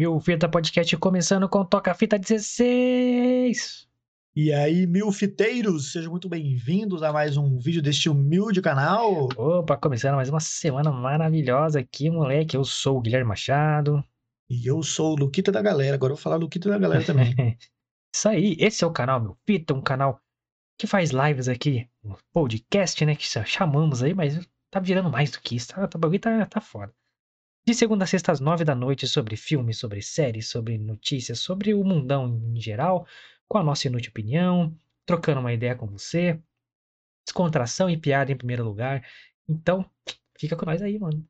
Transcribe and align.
Mil 0.00 0.18
Fita 0.18 0.48
Podcast 0.48 0.96
começando 0.96 1.46
com 1.46 1.62
Toca 1.62 1.92
Fita 1.92 2.18
16. 2.18 3.86
E 4.34 4.50
aí, 4.50 4.86
mil 4.86 5.12
fiteiros, 5.12 5.92
sejam 5.92 6.10
muito 6.10 6.26
bem-vindos 6.26 7.02
a 7.02 7.12
mais 7.12 7.36
um 7.36 7.58
vídeo 7.58 7.82
deste 7.82 8.08
humilde 8.08 8.62
canal. 8.62 9.28
Opa, 9.36 9.76
começando 9.76 10.14
mais 10.14 10.30
uma 10.30 10.40
semana 10.40 10.90
maravilhosa 10.90 11.80
aqui, 11.80 12.08
moleque. 12.08 12.56
Eu 12.56 12.64
sou 12.64 12.96
o 12.96 13.00
Guilherme 13.02 13.28
Machado. 13.28 14.02
E 14.48 14.66
eu 14.66 14.82
sou 14.82 15.12
o 15.12 15.16
Luquita 15.16 15.52
da 15.52 15.60
galera. 15.60 15.96
Agora 15.96 16.12
eu 16.12 16.16
vou 16.16 16.22
falar 16.22 16.36
Luquita 16.36 16.70
da 16.70 16.78
galera 16.78 17.04
também. 17.04 17.34
Isso 18.16 18.26
aí, 18.26 18.56
esse 18.58 18.82
é 18.82 18.86
o 18.86 18.92
canal 18.92 19.20
Meu 19.20 19.36
Fita, 19.46 19.74
um 19.74 19.82
canal 19.82 20.18
que 20.78 20.86
faz 20.86 21.10
lives 21.10 21.46
aqui, 21.46 21.86
um 22.02 22.14
podcast, 22.32 23.04
né? 23.04 23.14
Que 23.14 23.26
chamamos 23.44 24.02
aí, 24.02 24.14
mas 24.14 24.48
tá 24.70 24.80
virando 24.80 25.10
mais 25.10 25.30
do 25.30 25.42
que 25.42 25.56
isso. 25.56 25.68
Tá, 25.68 25.86
o 25.94 25.98
bagulho 25.98 26.18
tá, 26.18 26.46
tá 26.46 26.60
foda. 26.62 26.90
De 27.66 27.74
segunda 27.74 28.04
a 28.04 28.06
sexta 28.06 28.32
às 28.32 28.40
nove 28.40 28.64
da 28.64 28.74
noite, 28.74 29.06
sobre 29.06 29.36
filmes, 29.36 29.78
sobre 29.78 30.02
séries, 30.02 30.48
sobre 30.48 30.78
notícias, 30.78 31.40
sobre 31.40 31.74
o 31.74 31.84
mundão 31.84 32.26
em 32.54 32.60
geral, 32.60 33.06
com 33.48 33.58
a 33.58 33.62
nossa 33.62 33.86
inútil 33.86 34.10
opinião, 34.10 34.76
trocando 35.06 35.40
uma 35.40 35.52
ideia 35.52 35.76
com 35.76 35.86
você, 35.86 36.42
descontração 37.26 37.90
e 37.90 37.96
piada 37.96 38.32
em 38.32 38.36
primeiro 38.36 38.64
lugar. 38.64 39.06
Então, 39.48 39.88
fica 40.38 40.56
com 40.56 40.66
nós 40.66 40.82
aí, 40.82 40.98
mano. 40.98 41.26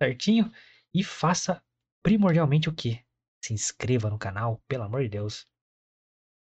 Certinho? 0.00 0.52
E 0.94 1.04
faça 1.04 1.62
primordialmente 2.02 2.68
o 2.68 2.74
quê? 2.74 3.00
Se 3.42 3.52
inscreva 3.52 4.10
no 4.10 4.18
canal, 4.18 4.62
pelo 4.68 4.84
amor 4.84 5.02
de 5.02 5.08
Deus. 5.08 5.46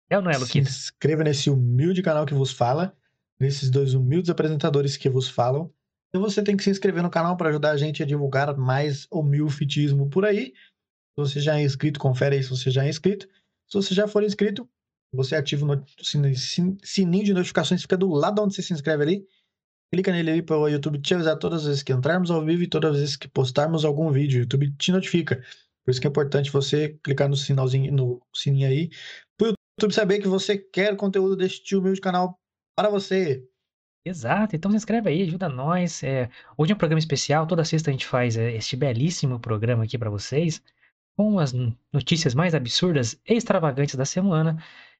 É 0.09 0.17
ou 0.17 0.23
não 0.23 0.31
é, 0.31 0.35
Se 0.35 0.39
Luquita? 0.39 0.69
inscreva 0.69 1.23
nesse 1.23 1.49
humilde 1.49 2.01
canal 2.01 2.25
que 2.25 2.33
vos 2.33 2.51
fala, 2.51 2.97
nesses 3.39 3.69
dois 3.69 3.93
humildes 3.93 4.29
apresentadores 4.29 4.97
que 4.97 5.09
vos 5.09 5.29
falam. 5.29 5.73
E 6.13 6.17
você 6.17 6.43
tem 6.43 6.57
que 6.57 6.63
se 6.63 6.69
inscrever 6.69 7.03
no 7.03 7.09
canal 7.09 7.37
para 7.37 7.49
ajudar 7.49 7.71
a 7.71 7.77
gente 7.77 8.01
a 8.01 8.05
divulgar 8.05 8.55
mais 8.57 9.07
o 9.11 9.21
milfitismo 9.21 10.09
por 10.09 10.25
aí. 10.25 10.47
Se 10.47 11.17
você 11.17 11.39
já 11.39 11.59
é 11.59 11.63
inscrito, 11.63 11.99
confere 11.99 12.35
aí 12.35 12.43
se 12.43 12.49
você 12.49 12.71
já 12.71 12.85
é 12.85 12.89
inscrito. 12.89 13.27
Se 13.67 13.73
você 13.77 13.93
já 13.93 14.07
for 14.07 14.23
inscrito, 14.23 14.67
você 15.13 15.35
ativa 15.35 15.65
o 15.65 15.85
sininho 16.83 17.23
de 17.23 17.33
notificações, 17.33 17.81
fica 17.81 17.97
do 17.97 18.09
lado 18.09 18.41
onde 18.41 18.55
você 18.55 18.61
se 18.61 18.73
inscreve 18.73 19.03
ali. 19.03 19.27
Clica 19.91 20.11
nele 20.11 20.31
aí 20.31 20.41
para 20.41 20.57
o 20.57 20.67
YouTube 20.67 20.99
te 20.99 21.15
avisar 21.15 21.37
todas 21.37 21.61
as 21.61 21.67
vezes 21.67 21.83
que 21.83 21.91
entrarmos 21.91 22.29
ao 22.29 22.45
vivo 22.45 22.63
e 22.63 22.67
todas 22.67 22.91
as 22.91 22.99
vezes 22.99 23.15
que 23.15 23.27
postarmos 23.27 23.83
algum 23.83 24.11
vídeo. 24.11 24.37
O 24.37 24.41
YouTube 24.41 24.71
te 24.77 24.91
notifica. 24.91 25.43
Por 25.83 25.91
isso 25.91 25.99
que 25.99 26.05
é 26.05 26.09
importante 26.09 26.51
você 26.51 26.89
clicar 27.03 27.27
no 27.27 27.35
sinalzinho, 27.35 27.91
no 27.91 28.21
sininho 28.33 28.67
aí, 28.67 28.89
para 29.35 29.47
o 29.47 29.53
YouTube 29.79 29.93
saber 29.93 30.19
que 30.19 30.27
você 30.27 30.57
quer 30.57 30.95
conteúdo 30.95 31.35
deste 31.35 31.75
humilde 31.75 31.99
canal 31.99 32.39
para 32.75 32.89
você. 32.89 33.43
Exato, 34.05 34.55
então 34.55 34.71
se 34.71 34.77
inscreve 34.77 35.09
aí, 35.09 35.23
ajuda 35.23 35.49
nós. 35.49 36.03
É, 36.03 36.29
hoje 36.57 36.71
é 36.71 36.75
um 36.75 36.77
programa 36.77 36.99
especial, 36.99 37.45
toda 37.45 37.65
sexta 37.65 37.89
a 37.89 37.93
gente 37.93 38.05
faz 38.05 38.37
é, 38.37 38.53
este 38.55 38.75
belíssimo 38.75 39.39
programa 39.39 39.83
aqui 39.83 39.97
pra 39.97 40.09
vocês, 40.09 40.61
com 41.17 41.37
as 41.39 41.53
n- 41.53 41.77
notícias 41.93 42.33
mais 42.33 42.55
absurdas 42.55 43.19
e 43.27 43.33
extravagantes 43.35 43.95
da 43.95 44.05
semana, 44.05 44.57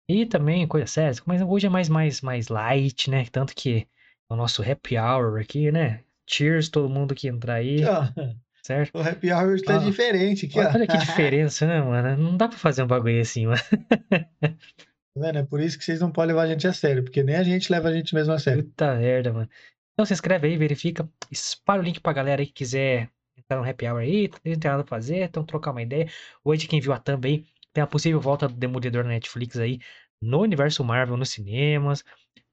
e 0.08 0.26
também 0.26 0.68
coisas 0.68 0.92
sérias, 0.92 1.22
mas 1.26 1.42
hoje 1.42 1.68
é 1.68 1.70
mais, 1.70 1.88
mais, 1.90 2.22
mais 2.22 2.48
light, 2.50 3.10
né? 3.10 3.26
Tanto 3.32 3.56
que 3.56 3.88
é 4.30 4.34
o 4.34 4.36
nosso 4.36 4.62
happy 4.64 4.98
hour 4.98 5.40
aqui, 5.40 5.72
né? 5.72 6.02
Cheers, 6.28 6.70
todo 6.70 6.90
mundo 6.90 7.16
que 7.16 7.28
entrar 7.28 7.56
aí, 7.56 7.84
ó, 7.86 8.04
certo? 8.62 8.96
o 8.98 9.02
Happy 9.02 9.32
Hour 9.32 9.56
está 9.56 9.76
Ah, 9.76 9.80
diferente 9.80 10.46
aqui, 10.46 10.60
ó. 10.60 10.64
Olha, 10.64 10.72
olha 10.76 10.88
que 10.88 10.98
diferença, 10.98 11.66
né, 11.68 11.82
mano? 11.82 12.22
Não 12.24 12.38
dá 12.38 12.48
pra 12.48 12.58
fazer 12.58 12.84
um 12.84 12.88
bagulho 12.88 13.22
assim, 13.22 13.48
mano. 13.48 13.62
É 15.24 15.44
por 15.44 15.62
isso 15.62 15.78
que 15.78 15.84
vocês 15.84 16.00
não 16.00 16.12
podem 16.12 16.30
levar 16.30 16.44
a 16.44 16.48
gente 16.48 16.68
a 16.68 16.74
sério, 16.74 17.04
porque 17.04 17.24
nem 17.24 17.36
a 17.36 17.44
gente 17.44 17.72
leva 17.72 17.90
a 17.90 17.94
gente 17.94 18.14
mesmo 18.16 18.34
a 18.34 18.40
sério. 18.40 18.64
Puta 18.64 18.96
merda, 18.96 19.34
mano. 19.34 19.50
Então 19.94 20.06
se 20.06 20.14
inscreve 20.14 20.48
aí, 20.48 20.58
verifica, 20.58 21.10
espalha 21.30 21.82
o 21.82 21.84
link 21.84 22.00
pra 22.00 22.14
galera 22.14 22.42
aí 22.42 22.46
que 22.46 22.54
quiser 22.54 23.12
entrar 23.38 23.58
no 23.58 23.70
happy 23.70 23.86
hour 23.86 24.00
aí, 24.00 24.30
não 24.46 24.60
tem 24.60 24.72
nada 24.72 24.84
pra 24.84 24.98
fazer, 24.98 25.24
então 25.24 25.44
trocar 25.44 25.72
uma 25.72 25.82
ideia. 25.82 26.10
Hoje, 26.44 26.68
quem 26.68 26.80
viu 26.80 26.94
a 26.94 27.00
thumb 27.00 27.26
aí, 27.28 27.46
tem 27.74 27.84
a 27.84 27.88
possível 27.88 28.20
volta 28.20 28.48
do 28.48 28.54
Demolidor 28.56 29.04
na 29.04 29.10
Netflix 29.10 29.58
aí, 29.58 29.80
no 30.22 30.42
universo 30.42 30.84
Marvel, 30.84 31.18
nos 31.18 31.32
cinemas. 31.32 32.04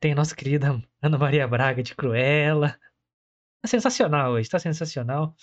Tem 0.00 0.12
a 0.12 0.14
nossa 0.16 0.34
querida 0.34 0.82
Ana 1.00 1.18
Maria 1.18 1.46
Braga 1.46 1.82
de 1.82 1.94
Cruella. 1.94 2.78
Tá 3.62 3.68
sensacional 3.68 4.32
hoje, 4.32 4.48
tá 4.48 4.58
sensacional. 4.58 5.34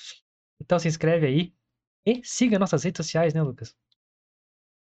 Então 0.61 0.79
se 0.79 0.88
inscreve 0.88 1.25
aí 1.25 1.53
e 2.05 2.22
siga 2.23 2.59
nossas 2.59 2.84
redes 2.84 2.97
sociais, 2.97 3.34
né, 3.34 3.41
Lucas? 3.41 3.75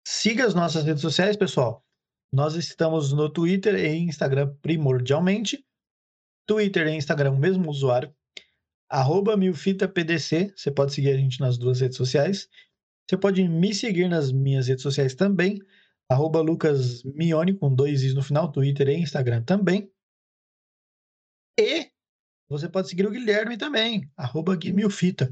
Siga 0.05 0.45
as 0.45 0.53
nossas 0.53 0.83
redes 0.83 1.01
sociais, 1.01 1.37
pessoal. 1.37 1.84
Nós 2.31 2.55
estamos 2.55 3.13
no 3.13 3.29
Twitter 3.29 3.75
e 3.75 3.95
Instagram 3.97 4.55
primordialmente. 4.61 5.65
Twitter 6.47 6.87
e 6.87 6.95
Instagram, 6.95 7.31
o 7.31 7.39
mesmo 7.39 7.69
usuário. 7.69 8.13
Arroba 8.89 9.35
milfitapdc. 9.35 10.53
Você 10.55 10.71
pode 10.71 10.93
seguir 10.93 11.09
a 11.09 11.17
gente 11.17 11.39
nas 11.39 11.57
duas 11.57 11.81
redes 11.81 11.97
sociais. 11.97 12.49
Você 13.07 13.17
pode 13.17 13.47
me 13.47 13.73
seguir 13.73 14.07
nas 14.07 14.31
minhas 14.31 14.67
redes 14.67 14.83
sociais 14.83 15.15
também. 15.15 15.59
Arroba 16.09 16.41
Lucas 16.41 17.03
Mione, 17.03 17.57
com 17.57 17.73
dois 17.73 18.03
is 18.03 18.13
no 18.13 18.21
final, 18.21 18.51
Twitter 18.51 18.87
e 18.89 18.99
Instagram 18.99 19.41
também. 19.43 19.91
E 21.59 21.91
você 22.47 22.69
pode 22.69 22.89
seguir 22.89 23.07
o 23.07 23.11
Guilherme 23.11 23.57
também. 23.57 24.11
Arroba 24.15 24.55
Gui 24.55 24.71
Milfita. 24.71 25.31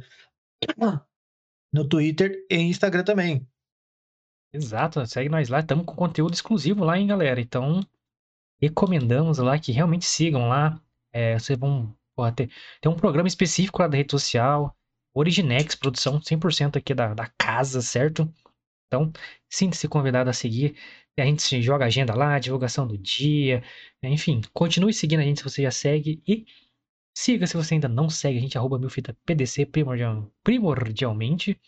No 1.71 1.87
Twitter 1.87 2.45
e 2.49 2.55
Instagram 2.57 3.03
também. 3.03 3.47
Exato, 4.53 5.03
segue 5.07 5.29
nós 5.29 5.49
lá, 5.49 5.61
estamos 5.61 5.83
com 5.83 5.95
conteúdo 5.95 6.33
exclusivo 6.33 6.83
lá, 6.85 6.97
hein, 6.97 7.07
galera. 7.07 7.41
Então, 7.41 7.81
recomendamos 8.61 9.39
lá 9.39 9.57
que 9.57 9.71
realmente 9.71 10.05
sigam 10.05 10.47
lá. 10.47 10.79
É, 11.11 11.37
vocês 11.39 11.57
vão 11.57 11.95
porra, 12.15 12.31
ter, 12.31 12.51
tem 12.79 12.91
um 12.91 12.95
programa 12.95 13.27
específico 13.27 13.81
lá 13.81 13.87
da 13.87 13.97
rede 13.97 14.11
social, 14.11 14.75
Originex, 15.13 15.75
produção 15.75 16.19
100% 16.19 16.77
aqui 16.77 16.93
da, 16.93 17.13
da 17.15 17.27
casa, 17.37 17.81
certo? 17.81 18.31
Então, 18.87 19.11
sinta-se 19.49 19.87
convidado 19.87 20.29
a 20.29 20.33
seguir. 20.33 20.75
A 21.17 21.25
gente 21.25 21.41
se 21.41 21.61
joga 21.61 21.85
agenda 21.85 22.15
lá, 22.15 22.39
divulgação 22.39 22.87
do 22.87 22.97
dia, 22.97 23.63
enfim, 24.03 24.41
continue 24.53 24.93
seguindo 24.93 25.19
a 25.19 25.23
gente 25.23 25.39
se 25.39 25.43
você 25.43 25.63
já 25.63 25.71
segue 25.71 26.21
e 26.27 26.45
siga 27.15 27.45
se 27.47 27.55
você 27.55 27.75
ainda 27.75 27.87
não 27.87 28.09
segue 28.09 28.37
a 28.37 28.41
gente, 28.41 28.57
arroba 28.57 28.79
milfitapdc 28.79 29.65
primordial, 29.67 30.31
primordialmente 30.43 31.59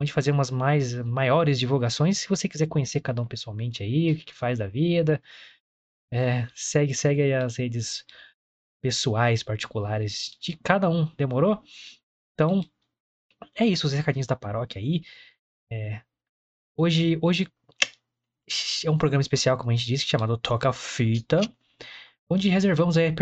onde 0.00 0.12
fazemos 0.12 0.50
mais 0.50 0.94
maiores 0.94 1.58
divulgações. 1.58 2.18
Se 2.18 2.28
você 2.28 2.48
quiser 2.48 2.66
conhecer 2.66 3.00
cada 3.00 3.22
um 3.22 3.26
pessoalmente 3.26 3.82
aí, 3.82 4.12
o 4.12 4.16
que, 4.16 4.24
que 4.26 4.34
faz 4.34 4.58
da 4.58 4.66
vida, 4.66 5.22
é, 6.12 6.46
segue, 6.54 6.94
segue 6.94 7.22
aí 7.22 7.34
as 7.34 7.56
redes 7.56 8.04
pessoais, 8.80 9.42
particulares 9.42 10.36
de 10.40 10.56
cada 10.58 10.88
um, 10.90 11.06
demorou? 11.16 11.62
Então, 12.34 12.62
é 13.54 13.66
isso, 13.66 13.86
os 13.86 13.92
recadinhos 13.92 14.26
da 14.26 14.36
paróquia 14.36 14.80
aí. 14.80 15.02
É, 15.70 16.02
hoje, 16.76 17.18
hoje 17.22 17.48
é 18.84 18.90
um 18.90 18.98
programa 18.98 19.22
especial, 19.22 19.56
como 19.56 19.70
a 19.70 19.74
gente 19.74 19.86
disse, 19.86 20.06
chamado 20.06 20.36
Toca 20.36 20.72
Fita, 20.72 21.40
onde 22.28 22.48
reservamos 22.48 22.96
aí 22.96 23.14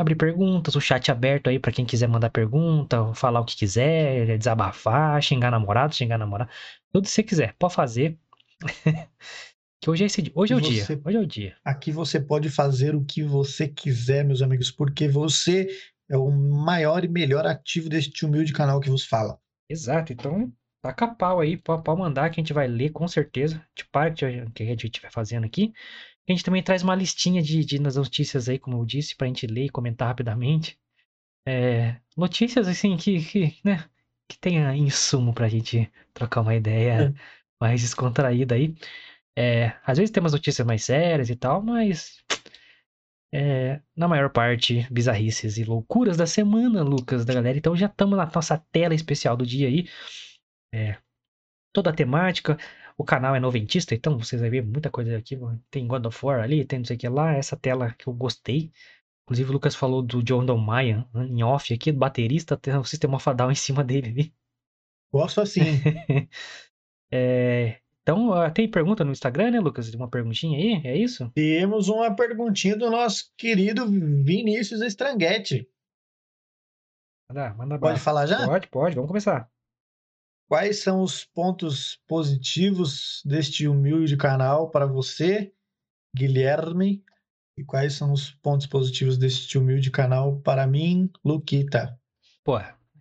abrir 0.00 0.16
perguntas, 0.16 0.74
o 0.76 0.80
chat 0.80 1.10
aberto 1.10 1.48
aí 1.48 1.58
para 1.58 1.72
quem 1.72 1.84
quiser 1.86 2.08
mandar 2.08 2.30
pergunta, 2.30 3.12
falar 3.14 3.40
o 3.40 3.44
que 3.44 3.56
quiser, 3.56 4.38
desabafar, 4.38 5.20
xingar 5.22 5.50
namorado, 5.50 5.94
xingar 5.94 6.18
namorado, 6.18 6.50
tudo 6.92 7.04
que 7.04 7.10
você 7.10 7.22
quiser, 7.22 7.54
pode 7.58 7.74
fazer. 7.74 8.18
que 9.80 9.90
hoje 9.90 10.02
é 10.04 10.06
esse 10.06 10.22
dia, 10.22 10.32
hoje 10.34 10.52
é 10.52 10.56
o 10.56 10.60
dia, 10.60 10.84
Você- 10.84 11.00
hoje 11.04 11.16
é 11.16 11.20
o 11.20 11.26
dia. 11.26 11.56
Aqui 11.64 11.92
você 11.92 12.20
pode 12.20 12.48
fazer 12.50 12.94
o 12.94 13.04
que 13.04 13.22
você 13.22 13.68
quiser, 13.68 14.24
meus 14.24 14.42
amigos, 14.42 14.70
porque 14.70 15.08
você 15.08 15.68
é 16.10 16.16
o 16.16 16.30
maior 16.30 17.04
e 17.04 17.08
melhor 17.08 17.46
ativo 17.46 17.88
deste 17.88 18.24
humilde 18.24 18.52
canal 18.52 18.80
que 18.80 18.90
vos 18.90 19.04
fala. 19.04 19.38
Exato, 19.68 20.12
então 20.12 20.50
taca 20.82 21.06
pau 21.08 21.40
aí, 21.40 21.56
pode 21.56 21.82
mandar 21.98 22.30
que 22.30 22.40
a 22.40 22.42
gente 22.42 22.52
vai 22.52 22.66
ler 22.66 22.90
com 22.90 23.06
certeza, 23.06 23.62
de 23.76 23.84
parte 23.84 24.24
que 24.54 24.62
a 24.62 24.66
gente 24.66 24.86
estiver 24.86 25.10
fazendo 25.10 25.44
aqui. 25.44 25.72
A 26.28 26.32
gente 26.32 26.44
também 26.44 26.62
traz 26.62 26.82
uma 26.82 26.94
listinha 26.94 27.42
de, 27.42 27.64
de 27.64 27.78
nas 27.78 27.96
notícias 27.96 28.48
aí, 28.48 28.58
como 28.58 28.76
eu 28.76 28.84
disse, 28.84 29.16
pra 29.16 29.26
gente 29.26 29.46
ler 29.46 29.64
e 29.66 29.70
comentar 29.70 30.08
rapidamente. 30.08 30.78
É, 31.46 31.96
notícias 32.16 32.68
assim 32.68 32.96
que, 32.96 33.24
que, 33.24 33.58
né, 33.64 33.88
que 34.28 34.38
tenha 34.38 34.76
insumo 34.76 35.32
pra 35.32 35.48
gente 35.48 35.90
trocar 36.12 36.42
uma 36.42 36.54
ideia 36.54 37.14
mais 37.60 37.80
descontraída 37.80 38.54
aí. 38.54 38.74
É, 39.36 39.74
às 39.86 39.96
vezes 39.98 40.10
tem 40.10 40.20
umas 40.20 40.32
notícias 40.32 40.66
mais 40.66 40.84
sérias 40.84 41.30
e 41.30 41.36
tal, 41.36 41.62
mas 41.62 42.22
é, 43.32 43.80
na 43.96 44.08
maior 44.08 44.30
parte, 44.30 44.86
bizarrices 44.90 45.58
e 45.58 45.64
loucuras 45.64 46.16
da 46.16 46.26
semana, 46.26 46.82
Lucas, 46.82 47.24
da 47.24 47.34
galera. 47.34 47.56
Então 47.56 47.76
já 47.76 47.86
estamos 47.86 48.16
na 48.16 48.30
nossa 48.34 48.58
tela 48.72 48.94
especial 48.94 49.36
do 49.36 49.46
dia 49.46 49.68
aí. 49.68 49.88
É, 50.74 50.96
toda 51.72 51.90
a 51.90 51.92
temática. 51.94 52.58
O 52.98 53.04
canal 53.04 53.36
é 53.36 53.38
noventista, 53.38 53.94
então 53.94 54.18
vocês 54.18 54.42
vão 54.42 54.50
ver 54.50 54.66
muita 54.66 54.90
coisa 54.90 55.16
aqui. 55.16 55.38
Tem 55.70 55.86
God 55.86 56.04
of 56.06 56.26
War 56.26 56.42
ali, 56.42 56.64
tem 56.64 56.80
não 56.80 56.84
sei 56.84 56.96
o 56.96 56.98
que 56.98 57.08
lá. 57.08 57.32
Essa 57.32 57.56
tela 57.56 57.94
que 57.94 58.08
eu 58.08 58.12
gostei. 58.12 58.72
Inclusive 59.22 59.50
o 59.50 59.52
Lucas 59.52 59.76
falou 59.76 60.02
do 60.02 60.20
John 60.20 60.44
Don 60.44 60.58
Maia 60.58 61.06
né, 61.14 61.26
em 61.26 61.44
off 61.44 61.72
aqui, 61.72 61.92
do 61.92 61.98
baterista, 61.98 62.56
tem 62.56 62.74
o 62.76 62.82
sistema 62.82 63.16
Down 63.36 63.52
em 63.52 63.54
cima 63.54 63.84
dele 63.84 64.08
ali. 64.08 64.34
Gosto 65.12 65.40
assim. 65.40 65.60
É, 67.10 67.80
então, 68.02 68.28
ó, 68.28 68.50
tem 68.50 68.70
pergunta 68.70 69.02
no 69.02 69.12
Instagram, 69.12 69.50
né, 69.50 69.60
Lucas? 69.60 69.92
Uma 69.94 70.10
perguntinha 70.10 70.58
aí, 70.58 70.86
é 70.86 70.94
isso? 70.94 71.30
Temos 71.30 71.88
uma 71.88 72.14
perguntinha 72.14 72.76
do 72.76 72.90
nosso 72.90 73.32
querido 73.34 73.86
Vinícius 73.86 74.82
Estranguete. 74.82 75.66
Manda, 77.30 77.54
manda 77.54 77.78
Pode 77.78 78.00
falar 78.00 78.26
já? 78.26 78.46
Pode, 78.46 78.68
pode, 78.68 78.94
vamos 78.94 79.08
começar. 79.08 79.50
Quais 80.48 80.82
são 80.82 81.02
os 81.02 81.24
pontos 81.24 82.00
positivos 82.06 83.22
deste 83.24 83.68
humilde 83.68 84.16
canal 84.16 84.70
para 84.70 84.86
você, 84.86 85.52
Guilherme? 86.16 87.04
E 87.56 87.64
quais 87.64 87.92
são 87.92 88.12
os 88.12 88.30
pontos 88.30 88.66
positivos 88.66 89.18
deste 89.18 89.58
humilde 89.58 89.90
canal 89.90 90.40
para 90.40 90.66
mim, 90.66 91.10
Luquita? 91.24 92.00
Pô, 92.42 92.54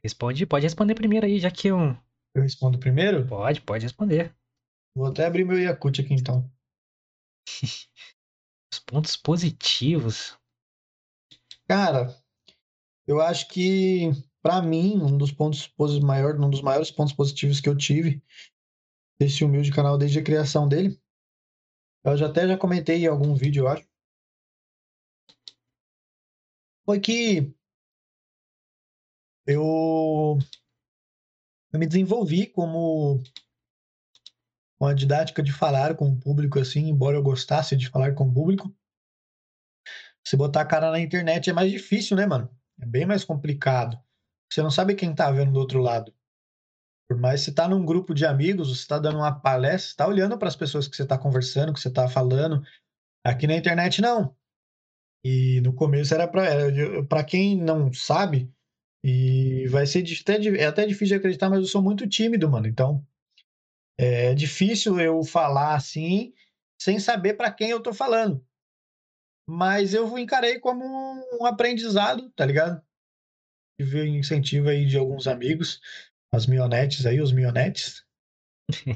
responde, 0.03 0.45
pode 0.45 0.65
responder 0.65 0.93
primeiro 0.93 1.25
aí, 1.25 1.39
já 1.39 1.49
que 1.49 1.69
eu. 1.69 1.97
Eu 2.35 2.41
respondo 2.41 2.77
primeiro? 2.77 3.25
Pode, 3.25 3.61
pode 3.61 3.83
responder. 3.83 4.35
Vou 4.93 5.07
até 5.07 5.25
abrir 5.25 5.45
meu 5.45 5.57
Yakut 5.57 6.01
aqui 6.01 6.13
então. 6.13 6.51
Os 8.71 8.79
pontos 8.79 9.15
positivos. 9.15 10.37
Cara, 11.67 12.13
eu 13.07 13.21
acho 13.21 13.47
que 13.47 14.11
para 14.41 14.61
mim 14.61 14.97
um 15.01 15.17
dos 15.17 15.31
pontos 15.31 15.69
maior, 16.01 16.39
um 16.39 16.49
dos 16.49 16.61
maiores 16.61 16.91
pontos 16.91 17.13
positivos 17.13 17.59
que 17.59 17.69
eu 17.69 17.75
tive 17.75 18.23
desse 19.19 19.43
humilde 19.43 19.71
canal 19.71 19.97
desde 19.97 20.19
a 20.19 20.23
criação 20.23 20.67
dele, 20.67 20.99
eu 22.03 22.15
já 22.15 22.27
até 22.27 22.47
já 22.47 22.57
comentei 22.57 23.03
em 23.03 23.07
algum 23.07 23.35
vídeo, 23.35 23.63
eu 23.63 23.67
acho, 23.67 23.87
foi 26.85 26.99
que 26.99 27.53
eu, 29.45 30.37
eu 31.73 31.79
me 31.79 31.87
desenvolvi 31.87 32.47
como 32.47 33.21
uma 34.79 34.93
didática 34.93 35.41
de 35.41 35.51
falar 35.51 35.95
com 35.95 36.09
o 36.09 36.19
público 36.19 36.59
assim, 36.59 36.87
embora 36.87 37.17
eu 37.17 37.23
gostasse 37.23 37.75
de 37.75 37.89
falar 37.89 38.13
com 38.13 38.27
o 38.27 38.33
público. 38.33 38.73
Se 40.23 40.37
botar 40.37 40.61
a 40.61 40.65
cara 40.65 40.91
na 40.91 40.99
internet 40.99 41.49
é 41.49 41.53
mais 41.53 41.71
difícil, 41.71 42.15
né, 42.15 42.25
mano? 42.25 42.49
É 42.79 42.85
bem 42.85 43.05
mais 43.05 43.23
complicado. 43.23 43.97
Você 44.51 44.61
não 44.61 44.71
sabe 44.71 44.95
quem 44.95 45.13
tá 45.13 45.31
vendo 45.31 45.51
do 45.51 45.59
outro 45.59 45.79
lado. 45.79 46.13
Por 47.09 47.17
mais 47.17 47.41
que 47.41 47.45
você 47.45 47.53
tá 47.53 47.67
num 47.67 47.85
grupo 47.85 48.13
de 48.13 48.25
amigos, 48.25 48.69
você 48.69 48.87
tá 48.87 48.99
dando 48.99 49.19
uma 49.19 49.39
palestra, 49.39 49.89
você 49.89 49.95
tá 49.95 50.07
olhando 50.07 50.37
para 50.37 50.47
as 50.47 50.55
pessoas 50.55 50.87
que 50.87 50.95
você 50.95 51.05
tá 51.05 51.17
conversando, 51.17 51.73
que 51.73 51.79
você 51.79 51.89
tá 51.89 52.07
falando. 52.07 52.61
Aqui 53.25 53.47
na 53.47 53.55
internet 53.55 54.01
não. 54.01 54.35
E 55.23 55.61
no 55.61 55.73
começo 55.73 56.13
era 56.13 56.27
para 56.27 57.23
quem 57.23 57.57
não 57.57 57.91
sabe, 57.91 58.53
e 59.03 59.67
vai 59.67 59.85
ser 59.85 60.03
até, 60.21 60.47
é 60.57 60.65
até 60.65 60.85
difícil 60.85 61.07
de 61.07 61.15
acreditar, 61.15 61.49
mas 61.49 61.59
eu 61.59 61.65
sou 61.65 61.81
muito 61.81 62.07
tímido, 62.07 62.49
mano. 62.49 62.67
Então, 62.67 63.05
é 63.97 64.33
difícil 64.33 64.99
eu 64.99 65.23
falar 65.23 65.75
assim, 65.75 66.33
sem 66.79 66.99
saber 66.99 67.33
para 67.33 67.51
quem 67.51 67.69
eu 67.69 67.81
tô 67.81 67.93
falando. 67.93 68.45
Mas 69.49 69.93
eu 69.93 70.17
encarei 70.17 70.59
como 70.59 70.85
um 71.39 71.45
aprendizado, 71.45 72.29
tá 72.31 72.45
ligado? 72.45 72.81
Tive 73.79 74.07
incentivo 74.07 74.69
aí 74.69 74.85
de 74.85 74.97
alguns 74.97 75.27
amigos, 75.27 75.79
as 76.31 76.47
mionetes 76.47 77.05
aí, 77.05 77.21
os 77.21 77.31
mionetes. 77.31 78.03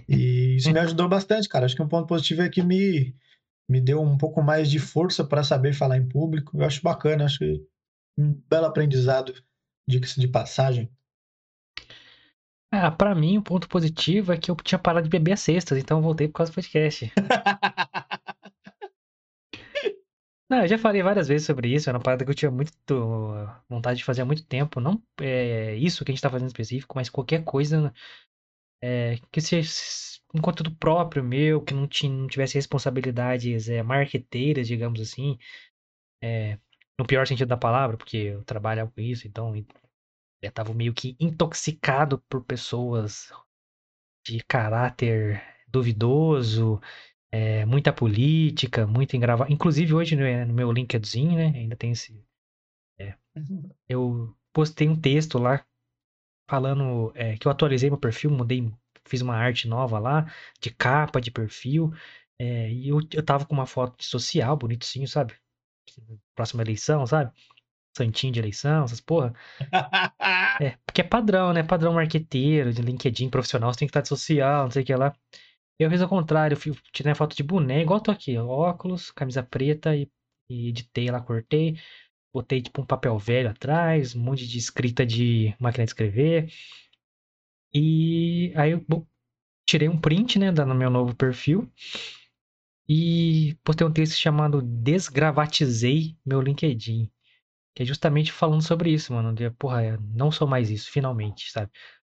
E 0.10 0.56
isso 0.56 0.72
me 0.72 0.80
ajudou 0.80 1.08
bastante, 1.08 1.48
cara. 1.48 1.66
Acho 1.66 1.76
que 1.76 1.82
um 1.82 1.88
ponto 1.88 2.08
positivo 2.08 2.42
é 2.42 2.50
que 2.50 2.64
me, 2.64 3.16
me 3.70 3.80
deu 3.80 4.02
um 4.02 4.18
pouco 4.18 4.42
mais 4.42 4.70
de 4.70 4.80
força 4.80 5.24
para 5.24 5.44
saber 5.44 5.74
falar 5.74 5.98
em 5.98 6.08
público. 6.08 6.58
Eu 6.58 6.66
acho 6.66 6.82
bacana, 6.82 7.26
acho 7.26 7.40
que 7.40 7.66
um 8.18 8.34
belo 8.50 8.66
aprendizado, 8.66 9.34
diga-se 9.88 10.20
de 10.20 10.28
passagem. 10.28 10.92
Ah, 12.74 12.90
pra 12.90 13.14
mim, 13.14 13.38
o 13.38 13.42
ponto 13.42 13.68
positivo 13.68 14.32
é 14.32 14.38
que 14.38 14.50
eu 14.50 14.56
tinha 14.56 14.80
parado 14.80 15.04
de 15.04 15.10
beber 15.10 15.34
às 15.34 15.42
sextas, 15.42 15.78
então 15.78 15.98
eu 15.98 16.04
voltei 16.04 16.28
por 16.28 16.36
causa 16.36 16.52
do 16.52 16.56
podcast. 16.56 17.12
Não, 20.52 20.64
eu 20.64 20.68
já 20.68 20.78
falei 20.78 21.02
várias 21.02 21.30
vezes 21.30 21.48
sobre 21.48 21.74
isso, 21.74 21.90
era 21.90 21.98
uma 21.98 22.04
parada 22.04 22.26
que 22.26 22.30
eu 22.32 22.36
tinha 22.36 22.52
muito 22.52 22.74
vontade 23.70 24.00
de 24.00 24.04
fazer 24.04 24.22
há 24.22 24.26
muito 24.26 24.46
tempo. 24.46 24.82
Não 24.82 25.02
é 25.22 25.76
isso 25.78 26.04
que 26.04 26.12
a 26.12 26.14
gente 26.14 26.22
tá 26.22 26.30
fazendo 26.30 26.50
específico, 26.50 26.94
mas 26.94 27.10
qualquer 27.10 27.42
coisa 27.46 27.94
é, 28.84 29.18
que 29.32 29.40
seja 29.40 29.72
um 30.36 30.42
conteúdo 30.42 30.76
próprio 30.76 31.24
meu, 31.24 31.62
que 31.64 31.74
não, 31.74 31.88
não 32.10 32.28
tivesse 32.28 32.56
responsabilidades 32.56 33.70
é, 33.70 33.82
marqueteiras, 33.82 34.68
digamos 34.68 35.00
assim. 35.00 35.38
É, 36.22 36.60
no 37.00 37.08
pior 37.08 37.26
sentido 37.26 37.48
da 37.48 37.58
palavra, 37.58 37.96
porque 37.96 38.18
eu 38.18 38.44
trabalho 38.44 38.92
com 38.92 39.00
isso, 39.00 39.28
então 39.28 39.56
eu 40.42 40.52
tava 40.52 40.74
meio 40.74 40.94
que 40.94 41.16
intoxicado 41.18 42.20
por 42.30 42.44
pessoas 42.44 43.32
de 44.26 44.44
caráter 44.44 45.42
duvidoso, 45.70 46.82
é, 47.32 47.66
muita 47.66 47.94
política, 47.94 48.86
muito 48.86 49.16
engravado. 49.16 49.52
Inclusive 49.52 49.94
hoje 49.94 50.16
no, 50.16 50.46
no, 50.46 50.54
meu 50.54 50.72
LinkedIn, 50.72 51.36
né, 51.36 51.48
ainda 51.56 51.76
tem 51.76 51.92
esse... 51.92 52.24
É, 53.00 53.16
eu 53.88 54.36
postei 54.54 54.90
um 54.90 55.00
texto 55.00 55.38
lá 55.38 55.66
falando 56.50 57.12
é, 57.16 57.38
que 57.38 57.48
eu 57.48 57.52
atualizei 57.52 57.90
meu 57.90 58.00
perfil, 58.00 58.30
mudei, 58.30 58.72
fiz 59.06 59.22
uma 59.22 59.36
arte 59.36 59.68
nova 59.68 59.98
lá, 60.00 60.32
de 60.60 60.70
capa, 60.70 61.22
de 61.22 61.32
perfil, 61.32 61.94
é, 62.38 62.70
e 62.72 62.90
eu, 62.90 63.00
eu 63.14 63.24
tava 63.24 63.46
com 63.46 63.54
uma 63.54 63.66
foto 63.66 63.98
de 63.98 64.06
social, 64.06 64.58
bonitinho, 64.58 65.08
sabe? 65.08 65.34
Próxima 66.36 66.64
eleição, 66.64 67.06
sabe? 67.06 67.32
santinho 67.96 68.34
de 68.34 68.40
eleição, 68.40 68.86
essas 68.86 69.02
porra. 69.02 69.34
é, 70.62 70.78
porque 70.86 71.02
é 71.02 71.04
padrão, 71.04 71.54
né? 71.54 71.64
Padrão 71.64 71.94
marqueteiro, 71.94 72.74
de 72.74 72.82
LinkedIn 72.82 73.30
profissional, 73.30 73.72
você 73.74 73.80
tem 73.80 73.88
que 73.88 73.92
estar 73.92 74.02
de 74.02 74.08
social, 74.08 74.64
não 74.64 74.72
sei 74.72 74.84
o 74.84 74.86
que 74.86 74.96
lá. 74.96 75.14
Eu 75.82 75.90
fiz 75.90 76.00
o 76.00 76.08
contrário, 76.08 76.56
eu 76.56 76.76
tirei 76.94 77.12
a 77.12 77.16
foto 77.16 77.36
de 77.36 77.42
boné, 77.42 77.82
igual 77.82 78.00
tô 78.00 78.12
aqui, 78.12 78.38
óculos, 78.38 79.10
camisa 79.10 79.42
preta 79.42 79.96
e, 79.96 80.08
e 80.48 80.70
editei 80.70 81.10
lá, 81.10 81.20
cortei. 81.20 81.76
Botei 82.32 82.62
tipo 82.62 82.82
um 82.84 82.86
papel 82.86 83.18
velho 83.18 83.50
atrás, 83.50 84.16
um 84.16 84.22
monte 84.22 84.48
de 84.48 84.60
escrita 84.60 85.04
de 85.04 85.56
máquina 85.60 85.84
de 85.84 85.90
escrever. 85.90 86.52
E 87.74 88.54
aí 88.56 88.72
eu 88.72 89.08
tirei 89.66 89.90
um 89.90 90.00
print, 90.00 90.38
né, 90.38 90.52
no 90.52 90.76
meu 90.76 90.92
novo 90.92 91.16
perfil. 91.16 91.68
E 92.88 93.58
postei 93.64 93.88
um 93.88 93.92
texto 93.92 94.20
chamado 94.20 94.62
Desgravatizei 94.62 96.16
meu 96.24 96.42
LinkedIn. 96.42 97.10
Que 97.76 97.82
é 97.82 97.86
justamente 97.88 98.32
falando 98.32 98.62
sobre 98.62 98.92
isso, 98.92 99.14
mano. 99.14 99.34
De, 99.34 99.50
porra, 99.50 99.98
não 100.14 100.32
sou 100.32 100.48
mais 100.48 100.70
isso, 100.70 100.92
finalmente, 100.92 101.52
sabe? 101.52 101.72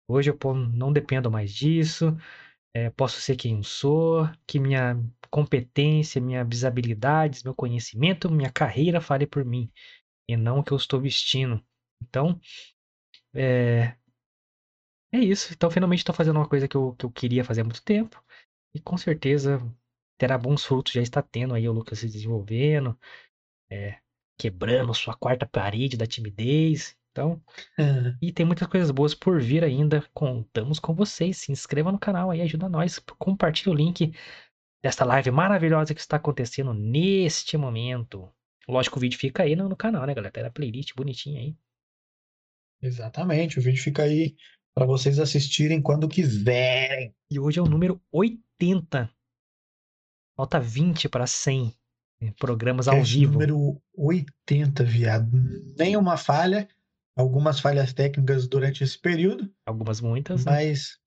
Hoje 0.07 0.31
eu 0.31 0.39
pô, 0.39 0.55
não 0.55 0.93
dependo 0.93 1.31
mais 1.33 1.53
disso. 1.53 2.17
É, 2.77 2.91
posso 2.91 3.19
ser 3.23 3.37
quem 3.37 3.57
eu 3.57 3.63
sou, 3.63 4.29
que 4.47 4.61
minha 4.61 5.03
competência, 5.31 6.21
minhas 6.21 6.63
habilidades, 6.63 7.43
meu 7.43 7.55
conhecimento, 7.55 8.31
minha 8.31 8.53
carreira 8.53 9.01
fale 9.01 9.27
por 9.27 9.43
mim. 9.47 9.73
E 10.29 10.37
não 10.37 10.59
o 10.59 10.63
que 10.63 10.73
eu 10.73 10.77
estou 10.77 11.01
vestindo. 11.01 11.65
Então, 12.03 12.39
é, 13.35 13.97
é 15.11 15.19
isso. 15.19 15.55
Então, 15.55 15.71
finalmente 15.71 16.01
estou 16.01 16.15
fazendo 16.15 16.37
uma 16.37 16.47
coisa 16.47 16.69
que 16.69 16.77
eu, 16.77 16.95
que 16.97 17.07
eu 17.07 17.11
queria 17.11 17.43
fazer 17.43 17.63
há 17.63 17.65
muito 17.65 17.83
tempo. 17.83 18.23
E 18.75 18.81
com 18.81 18.99
certeza 18.99 19.59
terá 20.19 20.37
bons 20.37 20.63
frutos. 20.63 20.93
Já 20.93 21.01
está 21.01 21.23
tendo 21.23 21.55
aí 21.55 21.67
o 21.67 21.73
Lucas 21.73 22.01
se 22.01 22.07
desenvolvendo. 22.07 22.95
É, 23.71 24.01
quebrando 24.39 24.93
sua 24.93 25.17
quarta 25.17 25.47
parede 25.47 25.97
da 25.97 26.07
timidez. 26.07 26.95
Então, 27.17 27.43
e 28.21 28.31
tem 28.31 28.45
muitas 28.45 28.69
coisas 28.69 28.91
boas 28.91 29.15
por 29.15 29.41
vir 29.41 29.65
ainda. 29.65 30.05
Contamos 30.13 30.79
com 30.79 30.95
vocês. 30.95 31.39
Se 31.39 31.51
inscreva 31.51 31.91
no 31.91 31.99
canal 31.99 32.31
aí, 32.31 32.43
ajuda 32.43 32.69
nós. 32.69 32.99
Compartilhe 32.99 33.71
o 33.71 33.75
link 33.75 34.13
desta 34.83 35.03
live 35.03 35.31
maravilhosa 35.31 35.95
que 35.95 36.01
está 36.01 36.19
acontecendo 36.19 36.75
neste 36.75 37.57
momento. 37.57 38.31
Lógico, 38.69 38.99
o 38.99 39.01
vídeo 39.01 39.19
fica 39.19 39.45
aí 39.45 39.57
no, 39.57 39.67
no 39.67 39.77
canal, 39.77 40.07
né, 40.07 40.13
galera? 40.13 40.31
Tem 40.31 40.45
a 40.45 40.51
playlist 40.51 40.95
bonitinha 40.95 41.41
aí. 41.41 41.57
Exatamente, 42.83 43.59
o 43.59 43.63
vídeo 43.63 43.83
fica 43.83 44.03
aí 44.03 44.37
para 44.75 44.85
vocês 44.85 45.19
assistirem 45.19 45.81
quando 45.81 46.07
quiserem. 46.09 47.15
E 47.31 47.41
hoje 47.41 47.59
é 47.59 47.63
o 47.63 47.67
número 47.67 47.99
80. 48.13 49.11
Falta 50.37 50.61
20 50.61 51.09
para 51.09 51.27
100 51.27 51.75
programas 52.39 52.89
ao 52.89 53.03
vivo. 53.03 53.33
número 53.33 53.81
80, 53.97 54.85
viado. 54.85 55.31
Nenhuma 55.79 56.19
falha. 56.19 56.69
Algumas 57.17 57.59
falhas 57.59 57.93
técnicas 57.95 58.47
durante 58.47 58.85
esse 58.85 58.99
período. 58.99 59.51
Algumas 59.65 60.01
muitas. 60.01 60.45
Né? 60.45 60.53
Mas. 60.53 60.99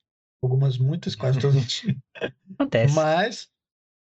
Algumas 0.41 0.77
muitas, 0.77 1.15
quase 1.15 1.39
todos 1.39 1.55
os 1.57 1.67
dias. 1.67 1.95
Acontece. 2.55 2.95
Mas. 2.95 3.49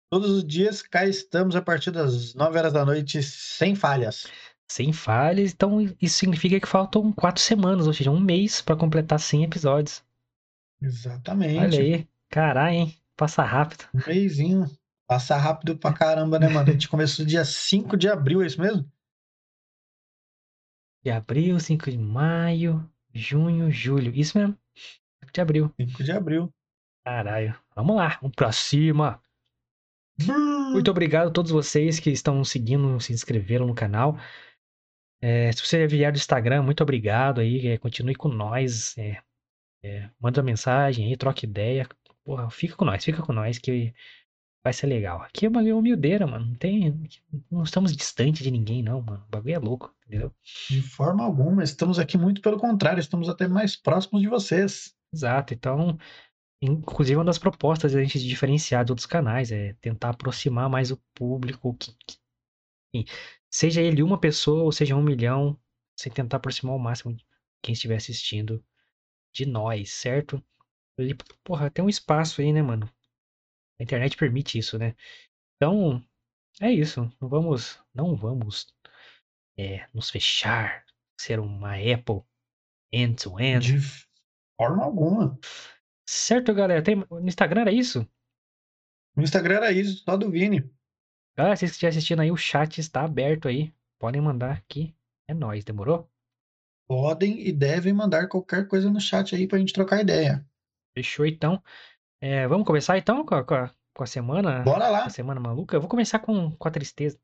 Todos 0.09 0.29
os 0.31 0.47
dias 0.47 0.81
cá 0.81 1.05
estamos 1.05 1.55
a 1.55 1.61
partir 1.61 1.91
das 1.91 2.33
9 2.33 2.57
horas 2.57 2.71
da 2.71 2.85
noite 2.85 3.21
sem 3.21 3.75
falhas. 3.75 4.25
Sem 4.69 4.93
falhas, 4.93 5.51
então 5.51 5.81
isso 6.01 6.17
significa 6.17 6.59
que 6.59 6.67
faltam 6.67 7.11
quatro 7.11 7.41
semanas, 7.41 7.87
ou 7.87 7.93
seja, 7.93 8.09
um 8.09 8.19
mês 8.19 8.61
para 8.61 8.75
completar 8.75 9.19
100 9.19 9.43
episódios. 9.43 10.03
Exatamente. 10.81 11.59
Olha 11.59 11.79
aí, 11.79 12.07
caralho, 12.29 12.75
hein? 12.75 12.95
Passa 13.17 13.43
rápido. 13.43 13.85
Um 13.93 13.99
mêsinho. 14.07 14.69
Passa 15.07 15.35
rápido 15.35 15.77
pra 15.77 15.91
caramba, 15.93 16.39
né, 16.39 16.47
mano? 16.47 16.69
A 16.69 16.71
gente 16.71 16.87
começou 16.87 17.25
dia 17.25 17.43
5 17.43 17.97
de 17.97 18.07
abril, 18.07 18.41
é 18.41 18.45
isso 18.45 18.61
mesmo? 18.61 18.89
De 21.03 21.11
abril, 21.11 21.59
5 21.59 21.89
de 21.91 21.97
maio, 21.97 22.89
junho, 23.13 23.71
julho. 23.71 24.13
Isso 24.15 24.37
mesmo. 24.37 24.57
5 25.23 25.33
de 25.33 25.41
abril. 25.41 25.73
5 25.79 26.03
de 26.03 26.11
abril. 26.11 26.53
Caralho. 27.05 27.55
Vamos 27.75 27.95
lá, 27.95 28.17
vamos 28.21 28.35
pra 28.35 28.51
cima. 28.51 29.21
Muito 30.73 30.89
obrigado 30.91 31.29
a 31.29 31.31
todos 31.31 31.51
vocês 31.51 31.99
que 31.99 32.09
estão 32.09 32.43
seguindo, 32.43 32.99
se 32.99 33.13
inscreveram 33.13 33.65
no 33.67 33.75
canal. 33.75 34.17
É, 35.21 35.51
se 35.51 35.65
você 35.65 35.87
vier 35.87 36.11
do 36.11 36.17
Instagram, 36.17 36.61
muito 36.63 36.81
obrigado 36.83 37.41
aí. 37.41 37.67
É, 37.67 37.77
continue 37.77 38.15
com 38.15 38.27
nós. 38.29 38.97
É, 38.97 39.21
É, 39.83 40.09
manda 40.19 40.43
mensagem 40.43 41.07
aí, 41.07 41.17
troca 41.17 41.45
ideia. 41.45 41.87
Porra, 42.23 42.49
fica 42.49 42.75
com 42.75 42.85
nós, 42.85 43.03
fica 43.05 43.21
com 43.23 43.33
nós 43.33 43.59
que 43.59 43.93
vai 44.67 44.73
ser 44.73 44.87
legal. 44.87 45.21
Aqui 45.21 45.45
é 45.45 45.49
uma 45.49 45.61
humildeira, 45.61 46.27
mano. 46.27 46.47
Não 46.47 46.55
tem. 46.55 47.09
Não 47.49 47.63
estamos 47.63 47.95
distante 47.95 48.43
de 48.43 48.51
ninguém, 48.51 48.83
não, 48.83 49.01
mano. 49.01 49.23
O 49.25 49.31
bagulho 49.31 49.55
é 49.55 49.59
louco, 49.59 49.95
entendeu? 50.05 50.33
De 50.69 50.81
forma 50.81 51.23
alguma, 51.23 51.63
estamos 51.63 51.97
aqui 51.97 52.17
muito 52.17 52.41
pelo 52.41 52.57
contrário, 52.57 52.99
estamos 52.99 53.29
até 53.29 53.47
mais 53.47 53.77
próximos 53.77 54.21
de 54.21 54.27
vocês. 54.27 54.93
Exato, 55.13 55.53
então. 55.53 55.97
Inclusive, 56.61 57.17
uma 57.17 57.23
das 57.23 57.37
propostas 57.37 57.95
é 57.95 57.99
a 57.99 58.03
gente 58.03 58.19
diferenciar 58.19 58.83
de 58.83 58.91
outros 58.91 59.05
canais 59.05 59.51
é 59.51 59.73
tentar 59.79 60.09
aproximar 60.09 60.69
mais 60.69 60.91
o 60.91 60.97
público, 61.13 61.73
que, 61.75 61.95
que, 62.91 63.05
seja 63.49 63.81
ele 63.81 64.01
uma 64.03 64.19
pessoa 64.19 64.63
ou 64.63 64.71
seja 64.71 64.95
um 64.95 65.03
milhão, 65.03 65.57
sem 65.95 66.11
tentar 66.11 66.37
aproximar 66.37 66.75
o 66.75 66.79
máximo 66.79 67.15
quem 67.61 67.73
estiver 67.73 67.95
assistindo 67.95 68.63
de 69.33 69.45
nós, 69.45 69.91
certo? 69.91 70.43
E, 70.99 71.15
porra, 71.43 71.69
tem 71.69 71.85
um 71.85 71.89
espaço 71.89 72.41
aí, 72.41 72.51
né, 72.51 72.61
mano? 72.61 72.89
A 73.79 73.83
internet 73.83 74.17
permite 74.17 74.57
isso, 74.57 74.77
né? 74.77 74.95
Então, 75.55 76.03
é 76.61 76.71
isso. 76.71 77.01
Não 77.21 77.29
vamos, 77.29 77.79
não 77.93 78.15
vamos 78.15 78.67
é, 79.57 79.87
nos 79.93 80.09
fechar, 80.09 80.85
ser 81.19 81.39
uma 81.39 81.75
Apple 81.75 82.21
end-to-end. 82.91 83.73
De 83.73 84.07
forma 84.59 84.83
alguma. 84.83 85.39
Certo, 86.07 86.53
galera? 86.53 86.81
Tem... 86.81 86.95
No 86.95 87.27
Instagram 87.27 87.61
era 87.61 87.71
isso? 87.71 88.07
No 89.15 89.23
Instagram 89.23 89.57
era 89.57 89.71
isso, 89.71 90.03
só 90.03 90.15
do 90.15 90.29
Vini. 90.29 90.71
Galera, 91.35 91.55
vocês 91.55 91.71
que 91.71 91.75
estiverem 91.75 91.97
assistindo 91.97 92.21
aí, 92.21 92.31
o 92.31 92.37
chat 92.37 92.79
está 92.79 93.03
aberto 93.03 93.47
aí. 93.47 93.73
Podem 93.99 94.21
mandar 94.21 94.51
aqui. 94.51 94.95
É 95.27 95.33
nóis, 95.33 95.63
demorou? 95.63 96.09
Podem 96.87 97.45
e 97.45 97.51
devem 97.51 97.93
mandar 97.93 98.27
qualquer 98.27 98.67
coisa 98.67 98.89
no 98.89 99.01
chat 99.01 99.35
aí 99.35 99.47
pra 99.47 99.59
gente 99.59 99.73
trocar 99.73 100.01
ideia. 100.01 100.47
Fechou 100.95 101.25
então. 101.25 101.61
É, 102.21 102.47
vamos 102.47 102.65
começar 102.65 102.97
então 102.97 103.25
com 103.25 103.35
a, 103.35 103.43
com 103.43 103.53
a, 103.53 103.71
com 103.93 104.03
a 104.03 104.07
semana? 104.07 104.63
Bora 104.63 104.89
lá. 104.89 105.09
Semana 105.09 105.39
maluca? 105.39 105.75
Eu 105.75 105.81
vou 105.81 105.89
começar 105.89 106.19
com, 106.19 106.51
com 106.51 106.67
a 106.67 106.71
tristeza. 106.71 107.19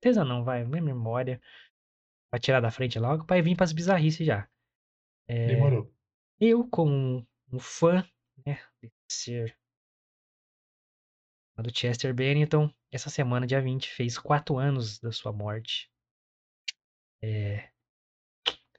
Tristeza 0.00 0.24
não, 0.24 0.44
vai. 0.44 0.64
Minha 0.64 0.82
memória. 0.82 1.40
Pra 2.30 2.40
tirar 2.40 2.60
da 2.60 2.70
frente 2.70 2.98
logo, 2.98 3.24
pra 3.24 3.40
vir 3.40 3.56
pras 3.56 3.72
bizarrices 3.72 4.26
já. 4.26 4.48
É, 5.28 5.46
Demorou. 5.46 5.92
Eu, 6.40 6.68
como 6.68 7.26
um 7.52 7.58
fã, 7.58 8.04
né, 8.44 8.60
ser 9.10 9.56
do 11.62 11.76
Chester 11.76 12.14
Bennington, 12.14 12.70
essa 12.92 13.08
semana, 13.08 13.46
dia 13.46 13.60
20, 13.60 13.88
fez 13.88 14.18
quatro 14.18 14.58
anos 14.58 14.98
da 14.98 15.10
sua 15.10 15.32
morte. 15.32 15.90
É... 17.22 17.70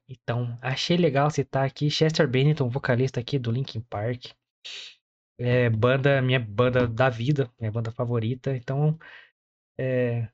Então, 0.07 0.57
achei 0.61 0.95
legal 0.95 1.29
citar 1.29 1.65
aqui 1.65 1.89
Chester 1.89 2.27
Bennington, 2.27 2.69
vocalista 2.69 3.19
aqui 3.19 3.37
do 3.37 3.51
Linkin 3.51 3.81
Park. 3.81 4.27
É 5.39 5.69
banda, 5.69 6.21
minha 6.21 6.39
banda 6.39 6.87
da 6.87 7.09
vida, 7.09 7.51
minha 7.59 7.71
banda 7.71 7.91
favorita. 7.91 8.55
Então, 8.55 8.97
é... 9.77 10.29